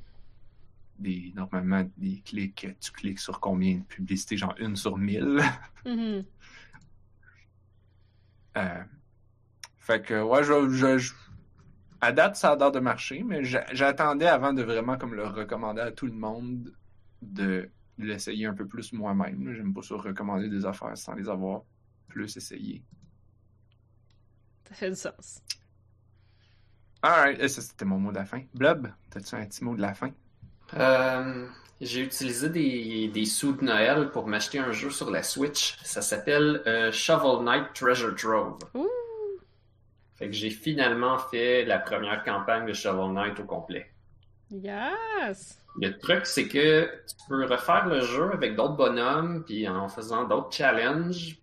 des 0.99 1.33
normalement 1.35 1.89
des 1.97 2.21
clics, 2.25 2.67
tu 2.81 2.93
cliques 2.93 3.21
sur 3.21 3.41
combien 3.41 3.79
de 3.79 3.85
publicités, 3.85 4.37
genre 4.37 4.55
une 4.59 4.77
sur 4.77 4.97
mille. 4.99 5.41
Mhm. 5.87 6.25
Euh, 8.59 8.83
fait 9.79 10.03
que 10.03 10.23
ouais, 10.23 10.45
je, 10.45 10.69
je- 10.71 10.99
je- 10.99 11.15
à 12.03 12.13
date 12.13 12.37
ça 12.37 12.53
a 12.53 12.57
l'air 12.57 12.71
de 12.73 12.81
marcher, 12.81 13.23
mais 13.23 13.45
j'a- 13.45 13.67
j'attendais 13.73 14.27
avant 14.27 14.53
de 14.53 14.63
vraiment 14.63 14.99
comme 14.99 15.15
le 15.15 15.27
recommander 15.27 15.81
à 15.81 15.93
tout 15.93 16.07
le 16.07 16.13
monde 16.13 16.73
de 17.23 17.71
l'essayer 17.99 18.47
un 18.47 18.55
peu 18.55 18.67
plus 18.67 18.93
moi-même. 18.93 19.55
J'aime 19.55 19.73
pas 19.73 19.83
ça 19.83 19.95
recommander 19.95 20.49
des 20.49 20.67
affaires 20.67 20.97
sans 20.97 21.15
les 21.15 21.29
avoir 21.29 21.63
plus 22.09 22.37
essayées. 22.37 22.83
Ça 24.71 24.77
fait 24.77 24.91
du 24.91 24.97
sens. 24.97 25.43
Alright, 27.03 27.49
ça 27.49 27.61
c'était 27.61 27.85
mon 27.85 27.99
mot 27.99 28.13
de 28.13 28.17
la 28.17 28.25
fin. 28.25 28.43
Blob, 28.55 28.89
t'as-tu 29.11 29.35
un 29.35 29.45
petit 29.45 29.65
mot 29.65 29.75
de 29.75 29.81
la 29.81 29.95
fin? 29.95 30.11
Euh, 30.75 31.47
j'ai 31.81 32.03
utilisé 32.03 32.49
des, 32.49 33.09
des 33.09 33.25
sous 33.25 33.53
de 33.53 33.65
Noël 33.65 34.11
pour 34.11 34.29
m'acheter 34.29 34.61
un 34.61 34.71
jeu 34.71 34.91
sur 34.91 35.11
la 35.11 35.25
Switch. 35.25 35.77
Ça 35.83 36.03
s'appelle 36.03 36.63
euh, 36.67 36.93
Shovel 36.93 37.45
Knight 37.45 37.73
Treasure 37.75 38.15
Trove. 38.15 38.59
Ouh! 38.75 38.89
Fait 40.15 40.27
que 40.27 40.33
j'ai 40.33 40.51
finalement 40.51 41.19
fait 41.19 41.65
la 41.65 41.79
première 41.79 42.23
campagne 42.23 42.67
de 42.67 42.73
Shovel 42.73 43.13
Knight 43.13 43.41
au 43.41 43.45
complet. 43.45 43.91
Yes! 44.51 45.59
Le 45.81 45.99
truc, 45.99 46.27
c'est 46.27 46.47
que 46.47 46.85
tu 47.09 47.17
peux 47.29 47.45
refaire 47.47 47.87
le 47.87 48.01
jeu 48.03 48.31
avec 48.33 48.55
d'autres 48.55 48.77
bonhommes, 48.77 49.45
puis 49.45 49.67
en 49.69 49.89
faisant 49.89 50.25
d'autres 50.25 50.53
challenges. 50.53 51.39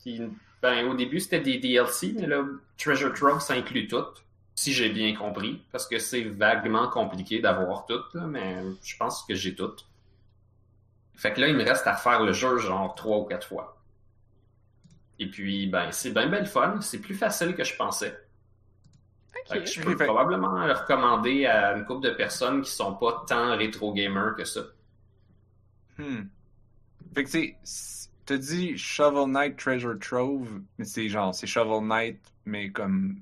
Puis, 0.00 0.20
ben, 0.64 0.86
au 0.86 0.94
début, 0.94 1.20
c'était 1.20 1.40
des 1.40 1.58
DLC, 1.58 2.14
mais 2.18 2.26
là, 2.26 2.42
Treasure 2.78 3.12
Trove, 3.12 3.42
ça 3.42 3.52
inclut 3.52 3.86
tout. 3.86 4.06
Si 4.54 4.72
j'ai 4.72 4.88
bien 4.88 5.14
compris, 5.14 5.62
parce 5.70 5.86
que 5.86 5.98
c'est 5.98 6.22
vaguement 6.22 6.88
compliqué 6.88 7.38
d'avoir 7.38 7.84
tout, 7.84 8.00
là, 8.14 8.22
mais 8.26 8.62
je 8.82 8.96
pense 8.96 9.24
que 9.24 9.34
j'ai 9.34 9.54
tout. 9.54 9.74
Fait 11.16 11.34
que 11.34 11.42
là, 11.42 11.48
il 11.48 11.54
me 11.54 11.62
reste 11.62 11.86
à 11.86 11.94
refaire 11.94 12.22
le 12.22 12.32
jeu 12.32 12.56
genre 12.56 12.94
trois 12.94 13.18
ou 13.18 13.24
quatre 13.24 13.46
fois. 13.46 13.76
Et 15.18 15.28
puis, 15.28 15.66
ben, 15.66 15.92
c'est 15.92 16.12
bien 16.12 16.28
belle 16.28 16.46
fun. 16.46 16.80
C'est 16.80 17.00
plus 17.00 17.14
facile 17.14 17.54
que 17.54 17.62
je 17.62 17.76
pensais. 17.76 18.18
Fait 19.46 19.60
que 19.60 19.66
je 19.66 19.82
peux 19.82 19.98
probablement 19.98 20.64
le 20.64 20.72
recommander 20.72 21.44
à 21.44 21.76
une 21.76 21.84
couple 21.84 22.08
de 22.08 22.14
personnes 22.14 22.62
qui 22.62 22.70
sont 22.70 22.94
pas 22.94 23.22
tant 23.28 23.54
rétro 23.54 23.92
gamers 23.92 24.34
que 24.34 24.46
ça. 24.46 24.62
Hmm. 25.98 26.22
Fait 27.14 27.24
que 27.24 27.28
c'est. 27.28 27.58
T'as 28.26 28.38
dit 28.38 28.78
Shovel 28.78 29.30
Knight 29.30 29.56
Treasure 29.58 29.98
Trove, 30.00 30.60
mais 30.78 30.84
c'est 30.84 31.08
genre, 31.08 31.34
c'est 31.34 31.46
Shovel 31.46 31.86
Knight, 31.86 32.20
mais 32.46 32.70
comme 32.70 33.20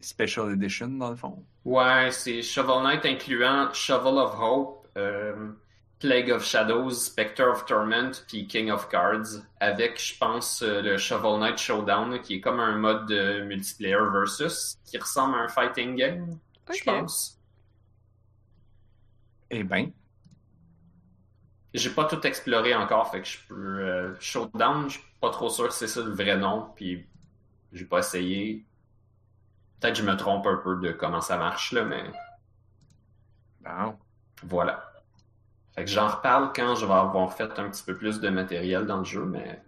Special 0.00 0.52
Edition 0.52 0.88
dans 0.88 1.10
le 1.10 1.16
fond. 1.16 1.44
Ouais, 1.64 2.10
c'est 2.12 2.42
Shovel 2.42 2.82
Knight 2.82 3.04
incluant 3.04 3.72
Shovel 3.72 4.18
of 4.18 4.38
Hope, 4.40 4.88
euh, 4.96 5.50
Plague 5.98 6.30
of 6.30 6.44
Shadows, 6.44 6.90
Spectre 6.92 7.42
of 7.42 7.66
Torment, 7.66 8.12
puis 8.28 8.46
King 8.46 8.70
of 8.70 8.88
Cards, 8.88 9.42
avec, 9.58 10.00
je 10.00 10.16
pense, 10.16 10.62
euh, 10.62 10.80
le 10.80 10.96
Shovel 10.96 11.40
Knight 11.40 11.58
Showdown, 11.58 12.20
qui 12.20 12.36
est 12.36 12.40
comme 12.40 12.60
un 12.60 12.76
mode 12.78 13.06
de 13.06 13.42
multiplayer 13.42 13.98
versus, 14.12 14.78
qui 14.84 14.96
ressemble 14.96 15.34
à 15.34 15.38
un 15.38 15.48
fighting 15.48 15.96
game, 15.96 16.38
je 16.72 16.84
pense. 16.84 17.38
Eh 19.50 19.64
ben, 19.64 19.90
J'ai 21.78 21.90
pas 21.90 22.04
tout 22.06 22.26
exploré 22.26 22.74
encore, 22.74 23.10
fait 23.10 23.22
que 23.22 23.28
je 23.28 23.38
peux. 23.48 23.54
euh, 23.80 24.14
Showdown, 24.20 24.88
je 24.90 24.98
suis 24.98 25.08
pas 25.20 25.30
trop 25.30 25.48
sûr 25.50 25.68
que 25.68 25.74
c'est 25.74 25.88
ça 25.88 26.02
le 26.02 26.10
vrai 26.12 26.36
nom, 26.36 26.72
puis 26.76 27.06
j'ai 27.72 27.84
pas 27.86 28.00
essayé. 28.00 28.66
Peut-être 29.80 29.94
que 29.94 29.98
je 30.02 30.06
me 30.06 30.16
trompe 30.16 30.46
un 30.46 30.56
peu 30.58 30.76
de 30.76 30.92
comment 30.92 31.20
ça 31.20 31.36
marche, 31.36 31.72
là, 31.72 31.84
mais 31.84 32.12
bon. 33.60 33.98
voilà. 34.42 34.84
Fait 35.74 35.84
que 35.84 35.90
j'en 35.90 36.08
reparle 36.08 36.52
quand 36.54 36.74
je 36.76 36.86
vais 36.86 36.92
avoir 36.94 37.32
fait 37.34 37.58
un 37.58 37.70
petit 37.70 37.84
peu 37.84 37.96
plus 37.96 38.20
de 38.20 38.28
matériel 38.30 38.86
dans 38.86 38.98
le 38.98 39.04
jeu, 39.04 39.24
mais 39.24 39.62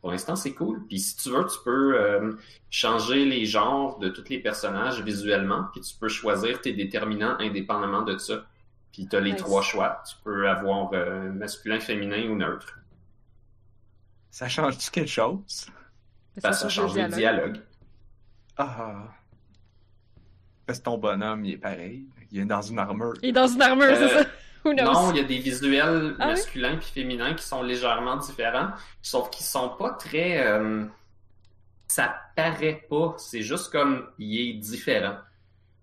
pour 0.00 0.12
l'instant, 0.12 0.36
c'est 0.36 0.54
cool. 0.54 0.86
Puis 0.88 1.00
si 1.00 1.16
tu 1.16 1.30
veux, 1.30 1.46
tu 1.46 1.58
peux 1.64 1.96
euh, 2.00 2.34
changer 2.70 3.24
les 3.26 3.46
genres 3.46 3.98
de 3.98 4.08
tous 4.08 4.28
les 4.30 4.40
personnages 4.40 5.02
visuellement, 5.02 5.66
puis 5.72 5.82
tu 5.82 5.94
peux 5.96 6.08
choisir 6.08 6.60
tes 6.62 6.72
déterminants 6.74 7.36
indépendamment 7.40 8.02
de 8.02 8.18
ça. 8.18 8.46
Puis 8.92 9.06
tu 9.06 9.16
as 9.16 9.20
les 9.20 9.32
Nice. 9.32 9.40
trois 9.40 9.62
choix. 9.62 10.02
Tu 10.08 10.16
peux 10.24 10.48
avoir 10.48 10.90
euh, 10.92 11.30
masculin, 11.32 11.78
féminin 11.80 12.28
ou 12.30 12.36
neutre. 12.36 12.78
Ça 14.30 14.48
change-tu 14.48 14.90
quelque 14.90 15.08
chose? 15.10 15.66
Ben, 16.42 16.52
ça 16.52 16.68
change 16.68 16.94
les 16.94 17.08
dialogues. 17.08 17.60
Ah. 18.56 19.04
Parce 20.66 20.78
que 20.80 20.84
ton 20.84 20.98
bonhomme, 20.98 21.44
il 21.44 21.54
est 21.54 21.58
pareil. 21.58 22.06
Il 22.30 22.40
est 22.40 22.44
dans 22.44 22.60
une 22.62 22.78
armure. 22.78 23.14
Il 23.22 23.30
est 23.30 23.32
dans 23.32 23.46
une 23.46 23.62
armure, 23.62 23.86
c'est 23.96 24.02
Euh, 24.16 24.22
ça? 24.22 24.28
Who 24.64 24.74
knows? 24.74 24.84
Non, 24.92 25.10
il 25.12 25.18
y 25.18 25.20
a 25.20 25.24
des 25.24 25.38
visuels 25.38 26.16
Ah 26.18 26.26
oui? 26.26 26.30
masculins 26.32 26.76
puis 26.76 26.88
féminins 26.88 27.34
qui 27.34 27.44
sont 27.44 27.62
légèrement 27.62 28.16
différents, 28.16 28.70
sauf 29.00 29.30
qu'ils 29.30 29.46
sont 29.46 29.70
pas 29.70 29.90
très. 29.92 30.46
euh, 30.46 30.84
ça 31.86 32.14
paraît 32.36 32.84
pas, 32.90 33.14
c'est 33.18 33.40
juste 33.42 33.70
comme 33.72 34.06
il 34.18 34.38
est 34.50 34.52
différent. 34.54 35.16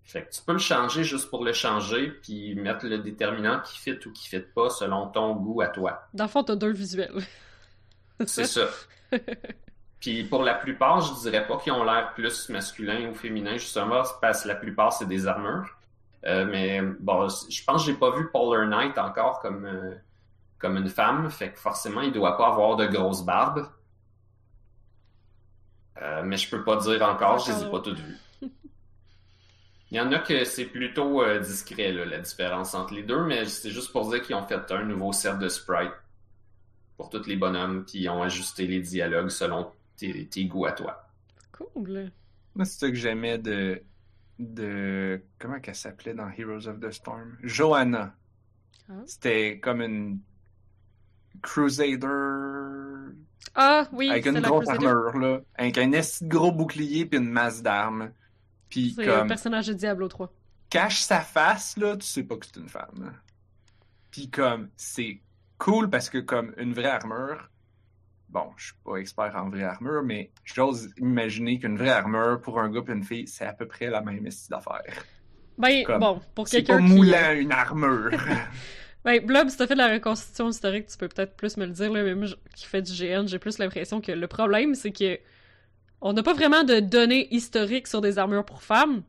Fait 0.05 0.23
que 0.23 0.29
tu 0.29 0.41
peux 0.43 0.53
le 0.53 0.59
changer 0.59 1.03
juste 1.03 1.31
pour 1.31 1.43
le 1.43 1.51
changer, 1.51 2.11
puis 2.11 2.53
mettre 2.53 2.85
le 2.85 2.99
déterminant 2.99 3.59
qui 3.61 3.79
fit 3.79 3.97
ou 4.05 4.11
qui 4.11 4.29
fit 4.29 4.39
pas 4.39 4.69
selon 4.69 5.07
ton 5.07 5.35
goût 5.35 5.61
à 5.61 5.67
toi. 5.67 6.07
Dans 6.13 6.25
le 6.25 6.29
fond, 6.29 6.43
t'as 6.43 6.55
deux 6.55 6.71
visuels. 6.71 7.23
C'est 8.25 8.45
ça. 8.45 8.67
Puis 9.99 10.23
pour 10.23 10.43
la 10.43 10.53
plupart, 10.53 11.01
je 11.01 11.13
dirais 11.21 11.47
pas 11.47 11.57
qu'ils 11.57 11.73
ont 11.73 11.83
l'air 11.83 12.13
plus 12.13 12.49
masculin 12.49 13.09
ou 13.09 13.15
féminin, 13.15 13.57
justement, 13.57 14.03
parce 14.21 14.43
que 14.43 14.47
la 14.47 14.55
plupart, 14.55 14.93
c'est 14.93 15.07
des 15.07 15.25
armures. 15.25 15.75
Euh, 16.25 16.45
mais 16.45 16.81
bon, 16.99 17.27
je 17.27 17.63
pense 17.63 17.83
que 17.83 17.91
j'ai 17.91 17.97
pas 17.97 18.11
vu 18.11 18.29
Polar 18.29 18.67
Knight 18.67 18.97
encore 18.99 19.39
comme, 19.39 19.65
euh, 19.65 19.95
comme 20.59 20.77
une 20.77 20.89
femme, 20.89 21.31
fait 21.31 21.53
que 21.53 21.59
forcément, 21.59 22.01
il 22.01 22.11
doit 22.11 22.37
pas 22.37 22.49
avoir 22.49 22.75
de 22.75 22.85
grosses 22.85 23.23
barbes. 23.23 23.67
Euh, 26.01 26.21
mais 26.23 26.37
je 26.37 26.49
peux 26.49 26.63
pas 26.63 26.75
dire 26.77 27.01
encore, 27.01 27.39
je 27.39 27.51
les 27.51 27.63
ai 27.63 27.71
pas 27.71 27.79
toutes 27.79 27.99
vues. 27.99 28.19
Il 29.95 29.99
y 29.99 30.01
en 30.01 30.11
a 30.11 30.19
que 30.19 30.43
c'est 30.43 30.65
plutôt 30.65 31.23
euh, 31.23 31.39
discret, 31.39 31.93
là, 31.93 32.03
la 32.03 32.19
différence 32.19 32.73
entre 32.73 32.93
les 32.95 33.03
deux, 33.03 33.23
mais 33.23 33.45
c'est 33.45 33.69
juste 33.69 33.93
pour 33.93 34.11
dire 34.11 34.21
qu'ils 34.21 34.35
ont 34.35 34.45
fait 34.45 34.69
un 34.71 34.83
nouveau 34.83 35.13
set 35.13 35.39
de 35.39 35.47
sprite 35.47 35.93
pour 36.97 37.09
tous 37.09 37.25
les 37.27 37.37
bonhommes, 37.37 37.85
puis 37.85 37.99
ils 37.99 38.09
ont 38.09 38.21
ajusté 38.21 38.67
les 38.67 38.81
dialogues 38.81 39.29
selon 39.29 39.71
tes, 39.95 40.25
tes 40.25 40.43
goûts 40.47 40.65
à 40.65 40.73
toi. 40.73 41.07
Cool. 41.53 42.11
Moi, 42.55 42.65
c'est 42.65 42.77
ça 42.77 42.89
que 42.89 42.95
j'aimais 42.95 43.37
de. 43.37 43.81
de. 44.37 45.21
Comment 45.39 45.61
qu'elle 45.61 45.75
s'appelait 45.75 46.13
dans 46.13 46.29
Heroes 46.29 46.67
of 46.67 46.81
the 46.81 46.91
Storm? 46.91 47.37
Johanna. 47.41 48.13
Ah. 48.89 48.95
C'était 49.05 49.59
comme 49.59 49.81
une. 49.81 50.19
Crusader. 51.41 53.13
Ah 53.55 53.87
oui, 53.93 54.09
avec 54.09 54.25
une 54.25 54.41
grosse 54.41 54.67
armure, 54.67 55.17
là. 55.17 55.39
Avec 55.55 55.77
un 55.77 55.89
gros 56.23 56.51
bouclier 56.51 57.05
puis 57.05 57.17
une 57.17 57.31
masse 57.31 57.63
d'armes. 57.63 58.11
Puis 58.81 58.93
C'est 58.95 59.05
comme. 59.05 59.27
personnage 59.27 59.67
de 59.67 59.73
Diablo 59.73 60.07
3. 60.07 60.31
cache 60.69 61.01
sa 61.01 61.21
face, 61.21 61.77
là, 61.77 61.95
tu 61.97 62.05
sais 62.05 62.23
pas 62.23 62.37
que 62.37 62.45
c'est 62.45 62.57
une 62.57 62.69
femme. 62.69 63.13
Puis 64.11 64.29
comme, 64.29 64.69
c'est 64.75 65.21
cool 65.57 65.89
parce 65.89 66.09
que 66.09 66.17
comme 66.19 66.53
une 66.57 66.73
vraie 66.73 66.89
armure, 66.89 67.49
bon, 68.29 68.51
je 68.57 68.65
suis 68.67 68.75
pas 68.83 68.97
expert 68.97 69.35
en 69.35 69.49
vraie 69.49 69.63
armure, 69.63 70.03
mais 70.03 70.31
j'ose 70.43 70.89
imaginer 70.97 71.59
qu'une 71.59 71.77
vraie 71.77 71.89
armure 71.89 72.41
pour 72.41 72.59
un 72.59 72.69
gars 72.69 72.81
et 72.87 72.91
une 72.91 73.03
fille, 73.03 73.27
c'est 73.27 73.45
à 73.45 73.53
peu 73.53 73.67
près 73.67 73.87
la 73.89 74.01
même 74.01 74.29
style 74.31 74.49
d'affaire. 74.51 75.05
Ben, 75.57 75.83
Comme, 75.83 75.99
bon, 75.99 76.21
pour 76.33 76.47
C'est 76.47 76.63
quelqu'un 76.63 76.85
qui... 76.85 76.91
euh, 76.91 76.95
moulant 76.95 77.31
une 77.33 77.51
armure. 77.51 78.11
Ben, 79.05 79.23
Blob, 79.23 79.49
si 79.49 79.57
t'as 79.57 79.67
fait 79.67 79.75
de 79.75 79.79
la 79.79 79.93
reconstitution 79.93 80.49
historique, 80.49 80.87
tu 80.87 80.97
peux 80.97 81.07
peut-être 81.07 81.35
plus 81.35 81.57
me 81.57 81.65
le 81.67 81.71
dire, 81.73 81.91
là, 81.93 82.01
mais 82.03 82.15
moi, 82.15 82.27
qui 82.55 82.65
fait 82.65 82.81
du 82.81 82.91
GN, 82.91 83.27
j'ai 83.27 83.37
plus 83.37 83.59
l'impression 83.59 84.01
que 84.01 84.11
le 84.11 84.27
problème, 84.27 84.73
c'est 84.73 84.91
que 84.91 85.19
on 86.01 86.13
n'a 86.13 86.23
pas 86.23 86.33
vraiment 86.33 86.63
de 86.63 86.79
données 86.79 87.33
historiques 87.33 87.87
sur 87.87 88.01
des 88.01 88.17
armures 88.17 88.45
pour 88.45 88.61
femmes, 88.63 89.03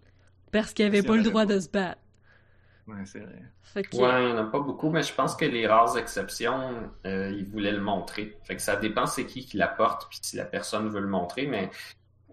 parce 0.53 0.73
qu'il 0.73 0.89
n'y 0.89 0.97
avait 0.97 1.07
pas 1.07 1.17
le 1.17 1.23
droit 1.23 1.47
pas. 1.47 1.55
de 1.55 1.61
se 1.61 1.69
battre. 1.69 2.01
ouais, 2.87 3.05
c'est 3.05 3.21
vrai. 3.21 3.43
Fait 3.63 3.83
que... 3.83 3.97
Ouais, 3.97 4.23
il 4.23 4.27
n'y 4.27 4.33
en 4.33 4.39
a 4.39 4.45
pas 4.45 4.61
beaucoup, 4.61 4.91
mais 4.91 5.03
je 5.03 5.13
pense 5.13 5.35
que 5.37 5.45
les 5.45 5.67
rares 5.67 5.99
exceptions, 5.99 6.91
euh, 7.07 7.35
ils 7.37 7.45
voulaient 7.45 7.73
le 7.73 7.81
montrer. 7.81 8.39
Fait 8.45 8.57
que 8.57 8.63
ça 8.63 8.77
dépend 8.77 9.07
c'est 9.07 9.27
qui 9.27 9.45
qui 9.45 9.57
la 9.57 9.69
porte, 9.69 10.09
puis 10.09 10.19
si 10.23 10.37
la 10.37 10.45
personne 10.45 10.89
veut 10.89 11.01
le 11.01 11.09
montrer, 11.09 11.47
mais 11.47 11.71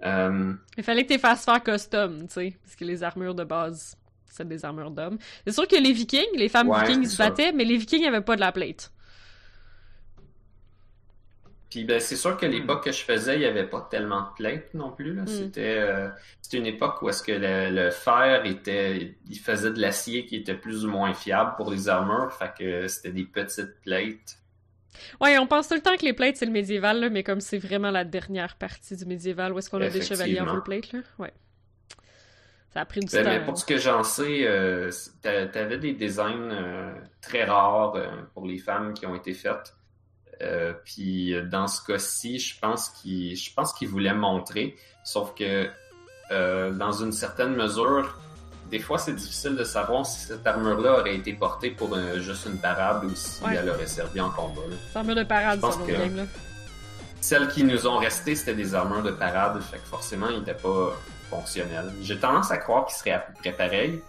euh, 0.03 0.53
Il 0.77 0.83
fallait 0.83 1.05
que 1.05 1.13
tu 1.13 1.19
fasses 1.19 1.45
faire 1.45 1.63
custom, 1.63 2.27
tu 2.27 2.33
sais, 2.33 2.57
parce 2.63 2.75
que 2.75 2.85
les 2.85 3.03
armures 3.03 3.35
de 3.35 3.43
base, 3.43 3.97
c'est 4.29 4.47
des 4.47 4.65
armures 4.65 4.91
d'hommes. 4.91 5.17
C'est 5.45 5.53
sûr 5.53 5.67
que 5.67 5.75
les 5.75 5.91
vikings, 5.91 6.35
les 6.35 6.49
femmes 6.49 6.69
Ouais, 6.69 6.85
vikings, 6.85 7.05
se 7.05 7.17
battaient, 7.17 7.51
mais 7.51 7.65
les 7.65 7.77
vikings 7.77 8.03
n'avaient 8.03 8.21
pas 8.21 8.35
de 8.35 8.41
la 8.41 8.51
plate. 8.51 8.91
Puis 11.73 11.85
ben, 11.85 11.99
c'est 11.99 12.15
sûr 12.15 12.37
que 12.37 12.45
l'époque 12.45 12.83
que 12.83 12.91
je 12.91 13.03
faisais, 13.03 13.33
il 13.35 13.39
n'y 13.39 13.45
avait 13.45 13.65
pas 13.65 13.87
tellement 13.89 14.21
de 14.21 14.27
plates 14.35 14.71
non 14.75 14.91
plus. 14.91 15.15
Là. 15.15 15.23
Mm. 15.23 15.27
C'était 15.27 15.77
euh, 15.79 16.07
c'était 16.39 16.57
une 16.57 16.67
époque 16.67 17.01
où 17.01 17.09
est-ce 17.09 17.23
que 17.23 17.31
le, 17.31 17.71
le 17.71 17.89
fer 17.89 18.45
était. 18.45 19.15
Il 19.27 19.39
faisait 19.39 19.71
de 19.71 19.81
l'acier 19.81 20.27
qui 20.27 20.35
était 20.35 20.53
plus 20.53 20.85
ou 20.85 20.89
moins 20.91 21.15
fiable 21.15 21.53
pour 21.57 21.71
les 21.71 21.89
armures. 21.89 22.31
Fait 22.31 22.51
que 22.55 22.87
c'était 22.87 23.11
des 23.11 23.23
petites 23.23 23.81
plates. 23.81 24.37
Ouais, 25.19 25.39
on 25.39 25.47
pense 25.47 25.67
tout 25.67 25.73
le 25.73 25.81
temps 25.81 25.97
que 25.97 26.05
les 26.05 26.13
plates, 26.13 26.35
c'est 26.37 26.45
le 26.45 26.51
médiéval, 26.51 26.99
là, 26.99 27.09
mais 27.09 27.23
comme 27.23 27.41
c'est 27.41 27.57
vraiment 27.57 27.89
la 27.89 28.03
dernière 28.05 28.55
partie 28.57 28.95
du 28.95 29.05
médiéval, 29.05 29.51
où 29.51 29.57
est-ce 29.57 29.67
qu'on 29.71 29.81
a 29.81 29.89
des 29.89 30.01
chevaliers 30.03 30.39
en 30.39 30.43
Effectivement. 30.45 30.53
full 30.53 30.63
plate, 30.63 30.91
là? 30.93 30.99
Ouais. 31.17 31.33
Ça 32.73 32.81
a 32.81 32.85
pris 32.85 32.99
du 32.99 33.07
Ben, 33.07 33.23
temps. 33.23 33.29
mais 33.31 33.43
pour 33.43 33.57
ce 33.57 33.65
que 33.65 33.77
j'en 33.77 34.03
sais, 34.03 34.45
euh, 34.47 34.91
t'a- 35.23 35.47
t'avais 35.47 35.77
des 35.79 35.93
designs 35.93 36.51
euh, 36.51 36.93
très 37.21 37.43
rares 37.43 37.95
euh, 37.95 38.07
pour 38.35 38.45
les 38.45 38.57
femmes 38.59 38.93
qui 38.93 39.05
ont 39.07 39.15
été 39.15 39.33
faites. 39.33 39.73
Euh, 40.43 40.73
puis 40.83 41.33
dans 41.49 41.67
ce 41.67 41.81
cas-ci, 41.85 42.37
je 42.39 42.59
pense 42.59 42.89
qu'ils 42.89 43.35
je 43.35 43.53
pense 43.53 43.73
qu'ils 43.73 43.87
voulaient 43.87 44.13
montrer, 44.13 44.75
sauf 45.03 45.33
que 45.35 45.67
euh, 46.31 46.71
dans 46.71 46.91
une 46.91 47.11
certaine 47.13 47.55
mesure, 47.55 48.17
des 48.69 48.79
fois 48.79 48.97
c'est 48.97 49.13
difficile 49.13 49.55
de 49.55 49.63
savoir 49.63 50.05
si 50.05 50.19
cette 50.27 50.45
armure-là 50.45 50.99
aurait 50.99 51.15
été 51.15 51.33
portée 51.33 51.69
pour 51.71 51.95
euh, 51.95 52.19
juste 52.19 52.45
une 52.45 52.57
parade 52.57 53.05
ou 53.05 53.11
si 53.15 53.43
Ouais. 53.43 53.55
elle 53.55 53.69
aurait 53.69 53.87
servi 53.87 54.19
en 54.19 54.29
combat. 54.31 54.61
C'est 54.91 54.99
armure 54.99 55.15
de 55.15 55.23
parade, 55.23 55.61
ça, 55.61 55.69
que- 55.85 55.91
le 55.91 55.97
game, 55.97 56.15
là. 56.17 56.23
Celles 57.21 57.47
qui 57.47 57.63
nous 57.63 57.87
ont 57.87 57.97
resté, 57.99 58.35
c'était 58.35 58.53
des 58.55 58.75
armures 58.75 59.01
de 59.03 59.11
parade, 59.11 59.61
fait 59.61 59.77
que 59.77 59.87
forcément, 59.87 60.27
ils 60.29 60.39
n'étaient 60.39 60.53
pas 60.55 60.91
fonctionnels. 61.29 61.93
J'ai 62.01 62.17
tendance 62.19 62.51
à 62.51 62.57
croire 62.57 62.85
qu'ils 62.85 62.97
seraient 62.97 63.11
à 63.11 63.19
peu 63.19 63.33
près 63.39 63.53
pareils, 63.53 64.01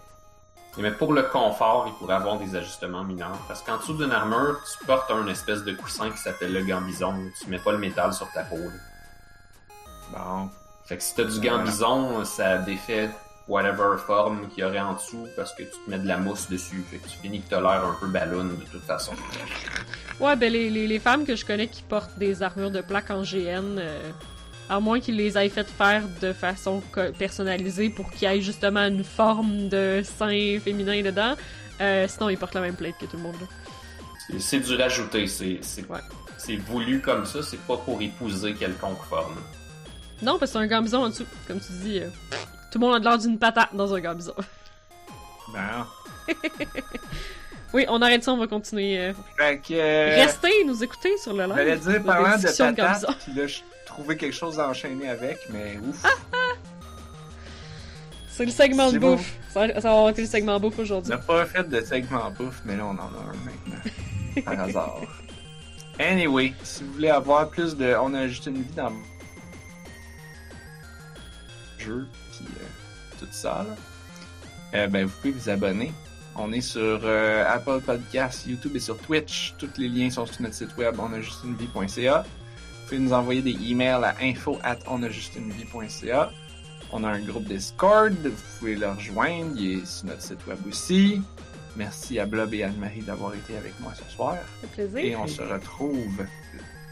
mais 0.79 0.91
pour 0.91 1.13
le 1.13 1.23
confort, 1.23 1.85
ils 1.89 1.95
pourraient 1.95 2.15
avoir 2.15 2.39
des 2.39 2.57
ajustements 2.57 3.05
mineurs. 3.05 3.39
Parce 3.47 3.63
qu'en 3.63 3.77
dessous 3.79 3.95
d'une 3.95 4.13
armure, 4.13 4.61
tu 4.65 4.85
portes 4.87 5.11
un 5.11 5.27
espèce 5.29 5.63
de 5.65 5.73
coussin 5.73 6.11
qui 6.11 6.19
s'appelle 6.19 6.53
le 6.53 6.63
gambison. 6.65 7.15
Tu 7.41 7.49
mets 7.49 7.59
pas 7.59 7.73
le 7.73 7.79
métal 7.79 8.13
sur 8.13 8.31
ta 8.33 8.43
peau. 8.43 8.57
là. 8.57 8.71
Bon. 10.13 10.51
Fait 10.87 10.97
que 10.99 11.03
si 11.03 11.15
t'as 11.15 11.25
du 11.25 11.41
gambison, 11.41 12.25
ça 12.25 12.59
défait 12.59 13.09
whatever 13.49 13.97
forme 13.99 14.49
qu'il 14.49 14.65
y 14.65 14.67
aurait 14.67 14.81
en 14.81 14.95
dessous 14.95 15.27
parce 15.37 15.53
que 15.55 15.63
tu 15.63 15.71
te 15.71 15.91
mets 15.91 15.99
de 15.99 16.07
la 16.09 16.17
mousse 16.19 16.49
dessus. 16.49 16.85
Fait 16.91 16.99
que 16.99 17.09
tu 17.09 17.19
finis 17.19 17.41
que 17.43 17.49
t'as 17.51 17.61
l'air 17.61 17.85
un 17.85 17.97
peu 18.01 18.07
ballon 18.09 18.45
de 18.45 18.65
toute 18.71 18.85
façon. 18.85 19.13
Ouais, 20.21 20.37
ben 20.37 20.53
les, 20.53 20.71
les, 20.71 20.87
les 20.87 20.99
femmes 20.99 21.25
que 21.27 21.37
je 21.37 21.45
connais 21.45 21.69
qui 21.69 21.83
portent 21.83 22.19
des 22.19 22.43
armures 22.43 22.71
de 22.71 22.81
plaque 22.81 23.11
en 23.11 23.23
GN, 23.23 23.79
euh, 23.79 24.11
à 24.69 24.81
moins 24.81 25.01
qu'ils 25.01 25.17
les 25.17 25.37
aient 25.37 25.49
faites 25.49 25.69
faire 25.71 26.03
de 26.23 26.33
façon 26.33 26.83
personnalisée 27.19 27.91
pour 27.91 28.11
qu'il 28.11 28.29
y 28.29 28.33
ait 28.35 28.41
justement 28.41 28.81
une 28.87 29.05
forme 29.05 29.69
de 29.69 30.03
sein 30.05 30.59
féminin 30.61 31.03
dedans, 31.03 31.35
euh, 31.81 32.07
sinon 32.09 32.29
ils 32.31 32.39
portent 32.39 32.55
la 32.55 32.61
même 32.63 32.77
plate 32.77 32.95
que 32.99 33.07
tout 33.07 33.17
le 33.17 33.23
monde. 33.23 33.37
C'est- 34.39 34.61
du 34.61 34.75
rajouter. 34.77 35.27
C'est 35.27 35.59
c'est- 35.61 35.87
Ouais. 35.89 36.01
c'est 36.39 36.57
voulu 36.57 37.01
comme 37.01 37.27
ça. 37.27 37.43
C'est 37.43 37.61
pas 37.61 37.77
pour 37.77 38.01
épouser 38.01 38.55
quelconque 38.55 39.03
forme. 39.09 39.37
Non, 40.23 40.39
parce 40.39 40.53
que 40.53 40.59
c'est 40.59 40.65
un 40.65 40.67
gambison 40.67 41.05
en 41.05 41.09
dessous. 41.11 41.27
Comme 41.47 41.61
tu 41.61 41.73
dis, 41.83 41.99
euh, 41.99 42.09
tout 42.73 42.79
le 42.79 42.87
monde 42.87 42.95
a 42.95 42.99
l'air 43.11 43.19
d'une 43.19 43.39
patate 43.39 43.75
dans 43.75 43.93
un 43.95 44.01
gambison. 44.01 44.33
Bon. 45.49 45.59
oui, 47.75 47.85
on 47.89 48.01
arrête 48.01 48.23
ça, 48.25 48.33
on 48.33 48.39
va 48.39 48.47
continuer. 48.47 48.99
euh. 48.99 49.13
Fait 49.37 49.59
que. 49.59 49.75
Restez, 50.23 50.65
nous 50.65 50.83
écouter 50.83 51.17
sur 51.19 51.35
le 51.35 51.45
live. 51.45 51.55
J'allais 51.57 51.77
dire, 51.77 52.03
parlant 52.03 52.39
de 52.39 52.43
patates, 52.43 52.75
gambison. 52.77 53.09
puis 53.25 53.35
là, 53.35 53.47
je 53.47 53.59
trouvais 53.95 54.17
quelque 54.17 54.35
chose 54.35 54.59
à 54.59 54.69
enchaîner 54.69 55.09
avec, 55.09 55.39
mais 55.51 55.79
ouf. 55.89 56.05
C'est 58.29 58.45
le 58.45 58.51
segment 58.51 58.91
de 58.91 58.99
bon. 58.99 59.13
bouffe. 59.15 59.39
Ça, 59.51 59.81
ça 59.81 59.95
va 59.95 60.11
été 60.11 60.23
le 60.23 60.29
segment 60.29 60.59
bouffe 60.59 60.75
On 60.79 60.83
aujourd'hui. 60.83 61.11
n'a 61.11 61.19
pas 61.19 61.47
fait 61.47 61.69
de 61.69 61.81
segment 61.81 62.33
bouffe, 62.33 62.63
mais 62.65 62.77
là, 62.77 62.87
on 62.87 62.91
en 62.91 62.99
a 62.99 63.03
un 63.03 63.37
maintenant. 63.45 63.81
Par 64.45 64.61
hasard. 64.61 65.01
Anyway, 66.01 66.53
si 66.65 66.83
vous 66.83 66.93
voulez 66.95 67.11
avoir 67.11 67.49
plus 67.49 67.77
de. 67.77 67.95
On 68.03 68.13
a 68.15 68.27
juste 68.27 68.47
une 68.47 68.63
vie 68.63 68.75
dans 68.75 68.91
le 68.91 68.97
jeu, 71.79 72.09
puis 72.33 72.45
euh, 72.45 73.21
tout 73.21 73.29
ça, 73.31 73.65
là. 73.69 73.77
Euh, 74.75 74.89
ben, 74.89 75.07
vous 75.07 75.13
pouvez 75.21 75.31
vous 75.33 75.49
abonner. 75.49 75.93
On 76.35 76.53
est 76.53 76.61
sur 76.61 77.01
euh, 77.05 77.45
Apple 77.49 77.81
Podcasts, 77.87 78.49
YouTube 78.49 78.75
et 78.75 78.81
sur 78.81 78.99
Twitch. 78.99 79.55
Tous 79.59 79.71
les 79.79 79.89
liens 79.89 80.11
sont 80.11 80.27
sur 80.27 80.43
notre 80.43 80.57
site 80.57 80.77
web 80.77 80.99
onajustunevie.ca. 80.99 82.25
Vous 82.85 82.91
pouvez 82.91 83.01
nous 83.01 83.15
envoyer 83.15 83.41
des 83.41 83.57
emails 83.71 84.05
à 84.05 84.15
info 84.21 84.59
at 84.63 84.77
onajustunevie.ca. 84.87 86.31
On 86.93 87.03
a 87.03 87.09
un 87.09 87.21
groupe 87.21 87.45
Discord, 87.45 88.13
vous 88.13 88.59
pouvez 88.59 88.75
le 88.75 88.91
rejoindre, 88.91 89.53
il 89.57 89.79
est 89.79 89.87
sur 89.87 90.07
notre 90.07 90.21
site 90.21 90.47
web 90.47 90.59
aussi. 90.69 91.23
Merci 91.77 92.19
à 92.19 92.27
Blob 92.27 92.53
et 92.53 92.63
Anne-Marie 92.63 93.01
d'avoir 93.01 93.33
été 93.33 93.57
avec 93.57 93.73
moi 93.81 93.95
ce 93.95 94.15
soir. 94.15 94.37
Fait 94.61 94.67
plaisir. 94.67 94.99
Et 94.99 95.17
on 95.17 95.27
se 95.27 95.41
retrouve 95.41 96.27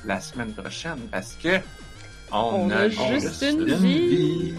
la 0.06 0.18
semaine 0.18 0.54
prochaine 0.54 0.98
parce 1.10 1.34
que 1.34 1.58
on, 2.32 2.38
On 2.38 2.70
a 2.70 2.88
juste 2.88 3.42
une 3.42 3.74
vie. 3.74 4.54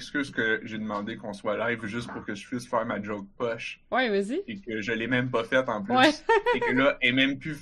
M'excuse 0.00 0.30
que 0.30 0.60
j'ai 0.64 0.78
demandé 0.78 1.16
qu'on 1.18 1.34
soit 1.34 1.56
live 1.68 1.84
juste 1.84 2.10
pour 2.10 2.24
que 2.24 2.34
je 2.34 2.46
puisse 2.46 2.66
faire 2.66 2.86
ma 2.86 3.02
joke 3.02 3.26
poche 3.36 3.80
Ouais, 3.90 4.08
vas-y. 4.08 4.42
et 4.48 4.58
que 4.58 4.80
je 4.80 4.92
l'ai 4.92 5.06
même 5.06 5.30
pas 5.30 5.44
faite 5.44 5.68
en 5.68 5.82
plus. 5.82 5.94
Ouais. 5.94 6.10
et 6.54 6.60
que 6.60 6.72
là, 6.72 6.96
elle 7.02 7.10
est 7.10 7.12
même 7.12 7.38
plus. 7.38 7.58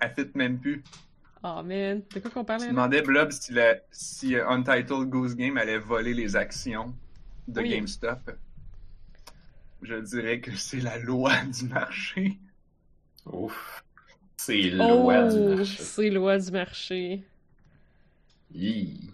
Elle 0.00 0.14
fit 0.14 0.30
même 0.34 0.58
plus. 0.60 0.82
Oh 1.42 1.60
man, 1.64 2.02
de 2.14 2.20
quoi 2.20 2.30
qu'on 2.30 2.44
parlait 2.44 2.66
là? 2.66 2.70
demandais 2.70 3.02
Blob 3.02 3.32
si, 3.32 3.52
la, 3.52 3.74
si 3.90 4.36
euh, 4.36 4.48
Untitled 4.48 5.08
Goose 5.08 5.34
Game 5.34 5.56
allait 5.58 5.78
voler 5.78 6.14
les 6.14 6.36
actions 6.36 6.94
de 7.48 7.60
Oui. 7.60 7.70
GameStop. 7.70 8.30
Je 9.82 9.96
dirais 9.96 10.38
que 10.40 10.54
c'est 10.54 10.78
la 10.80 10.98
loi 10.98 11.32
du 11.58 11.64
marché. 11.66 12.38
Ouf. 13.26 13.82
C'est 14.36 14.62
loi 14.70 15.28
du 15.28 15.36
Oh, 15.38 15.56
marché. 15.56 15.82
c'est 15.82 16.10
loi 16.10 16.38
du 16.38 16.50
marché. 16.52 17.22
Hi. 18.54 19.10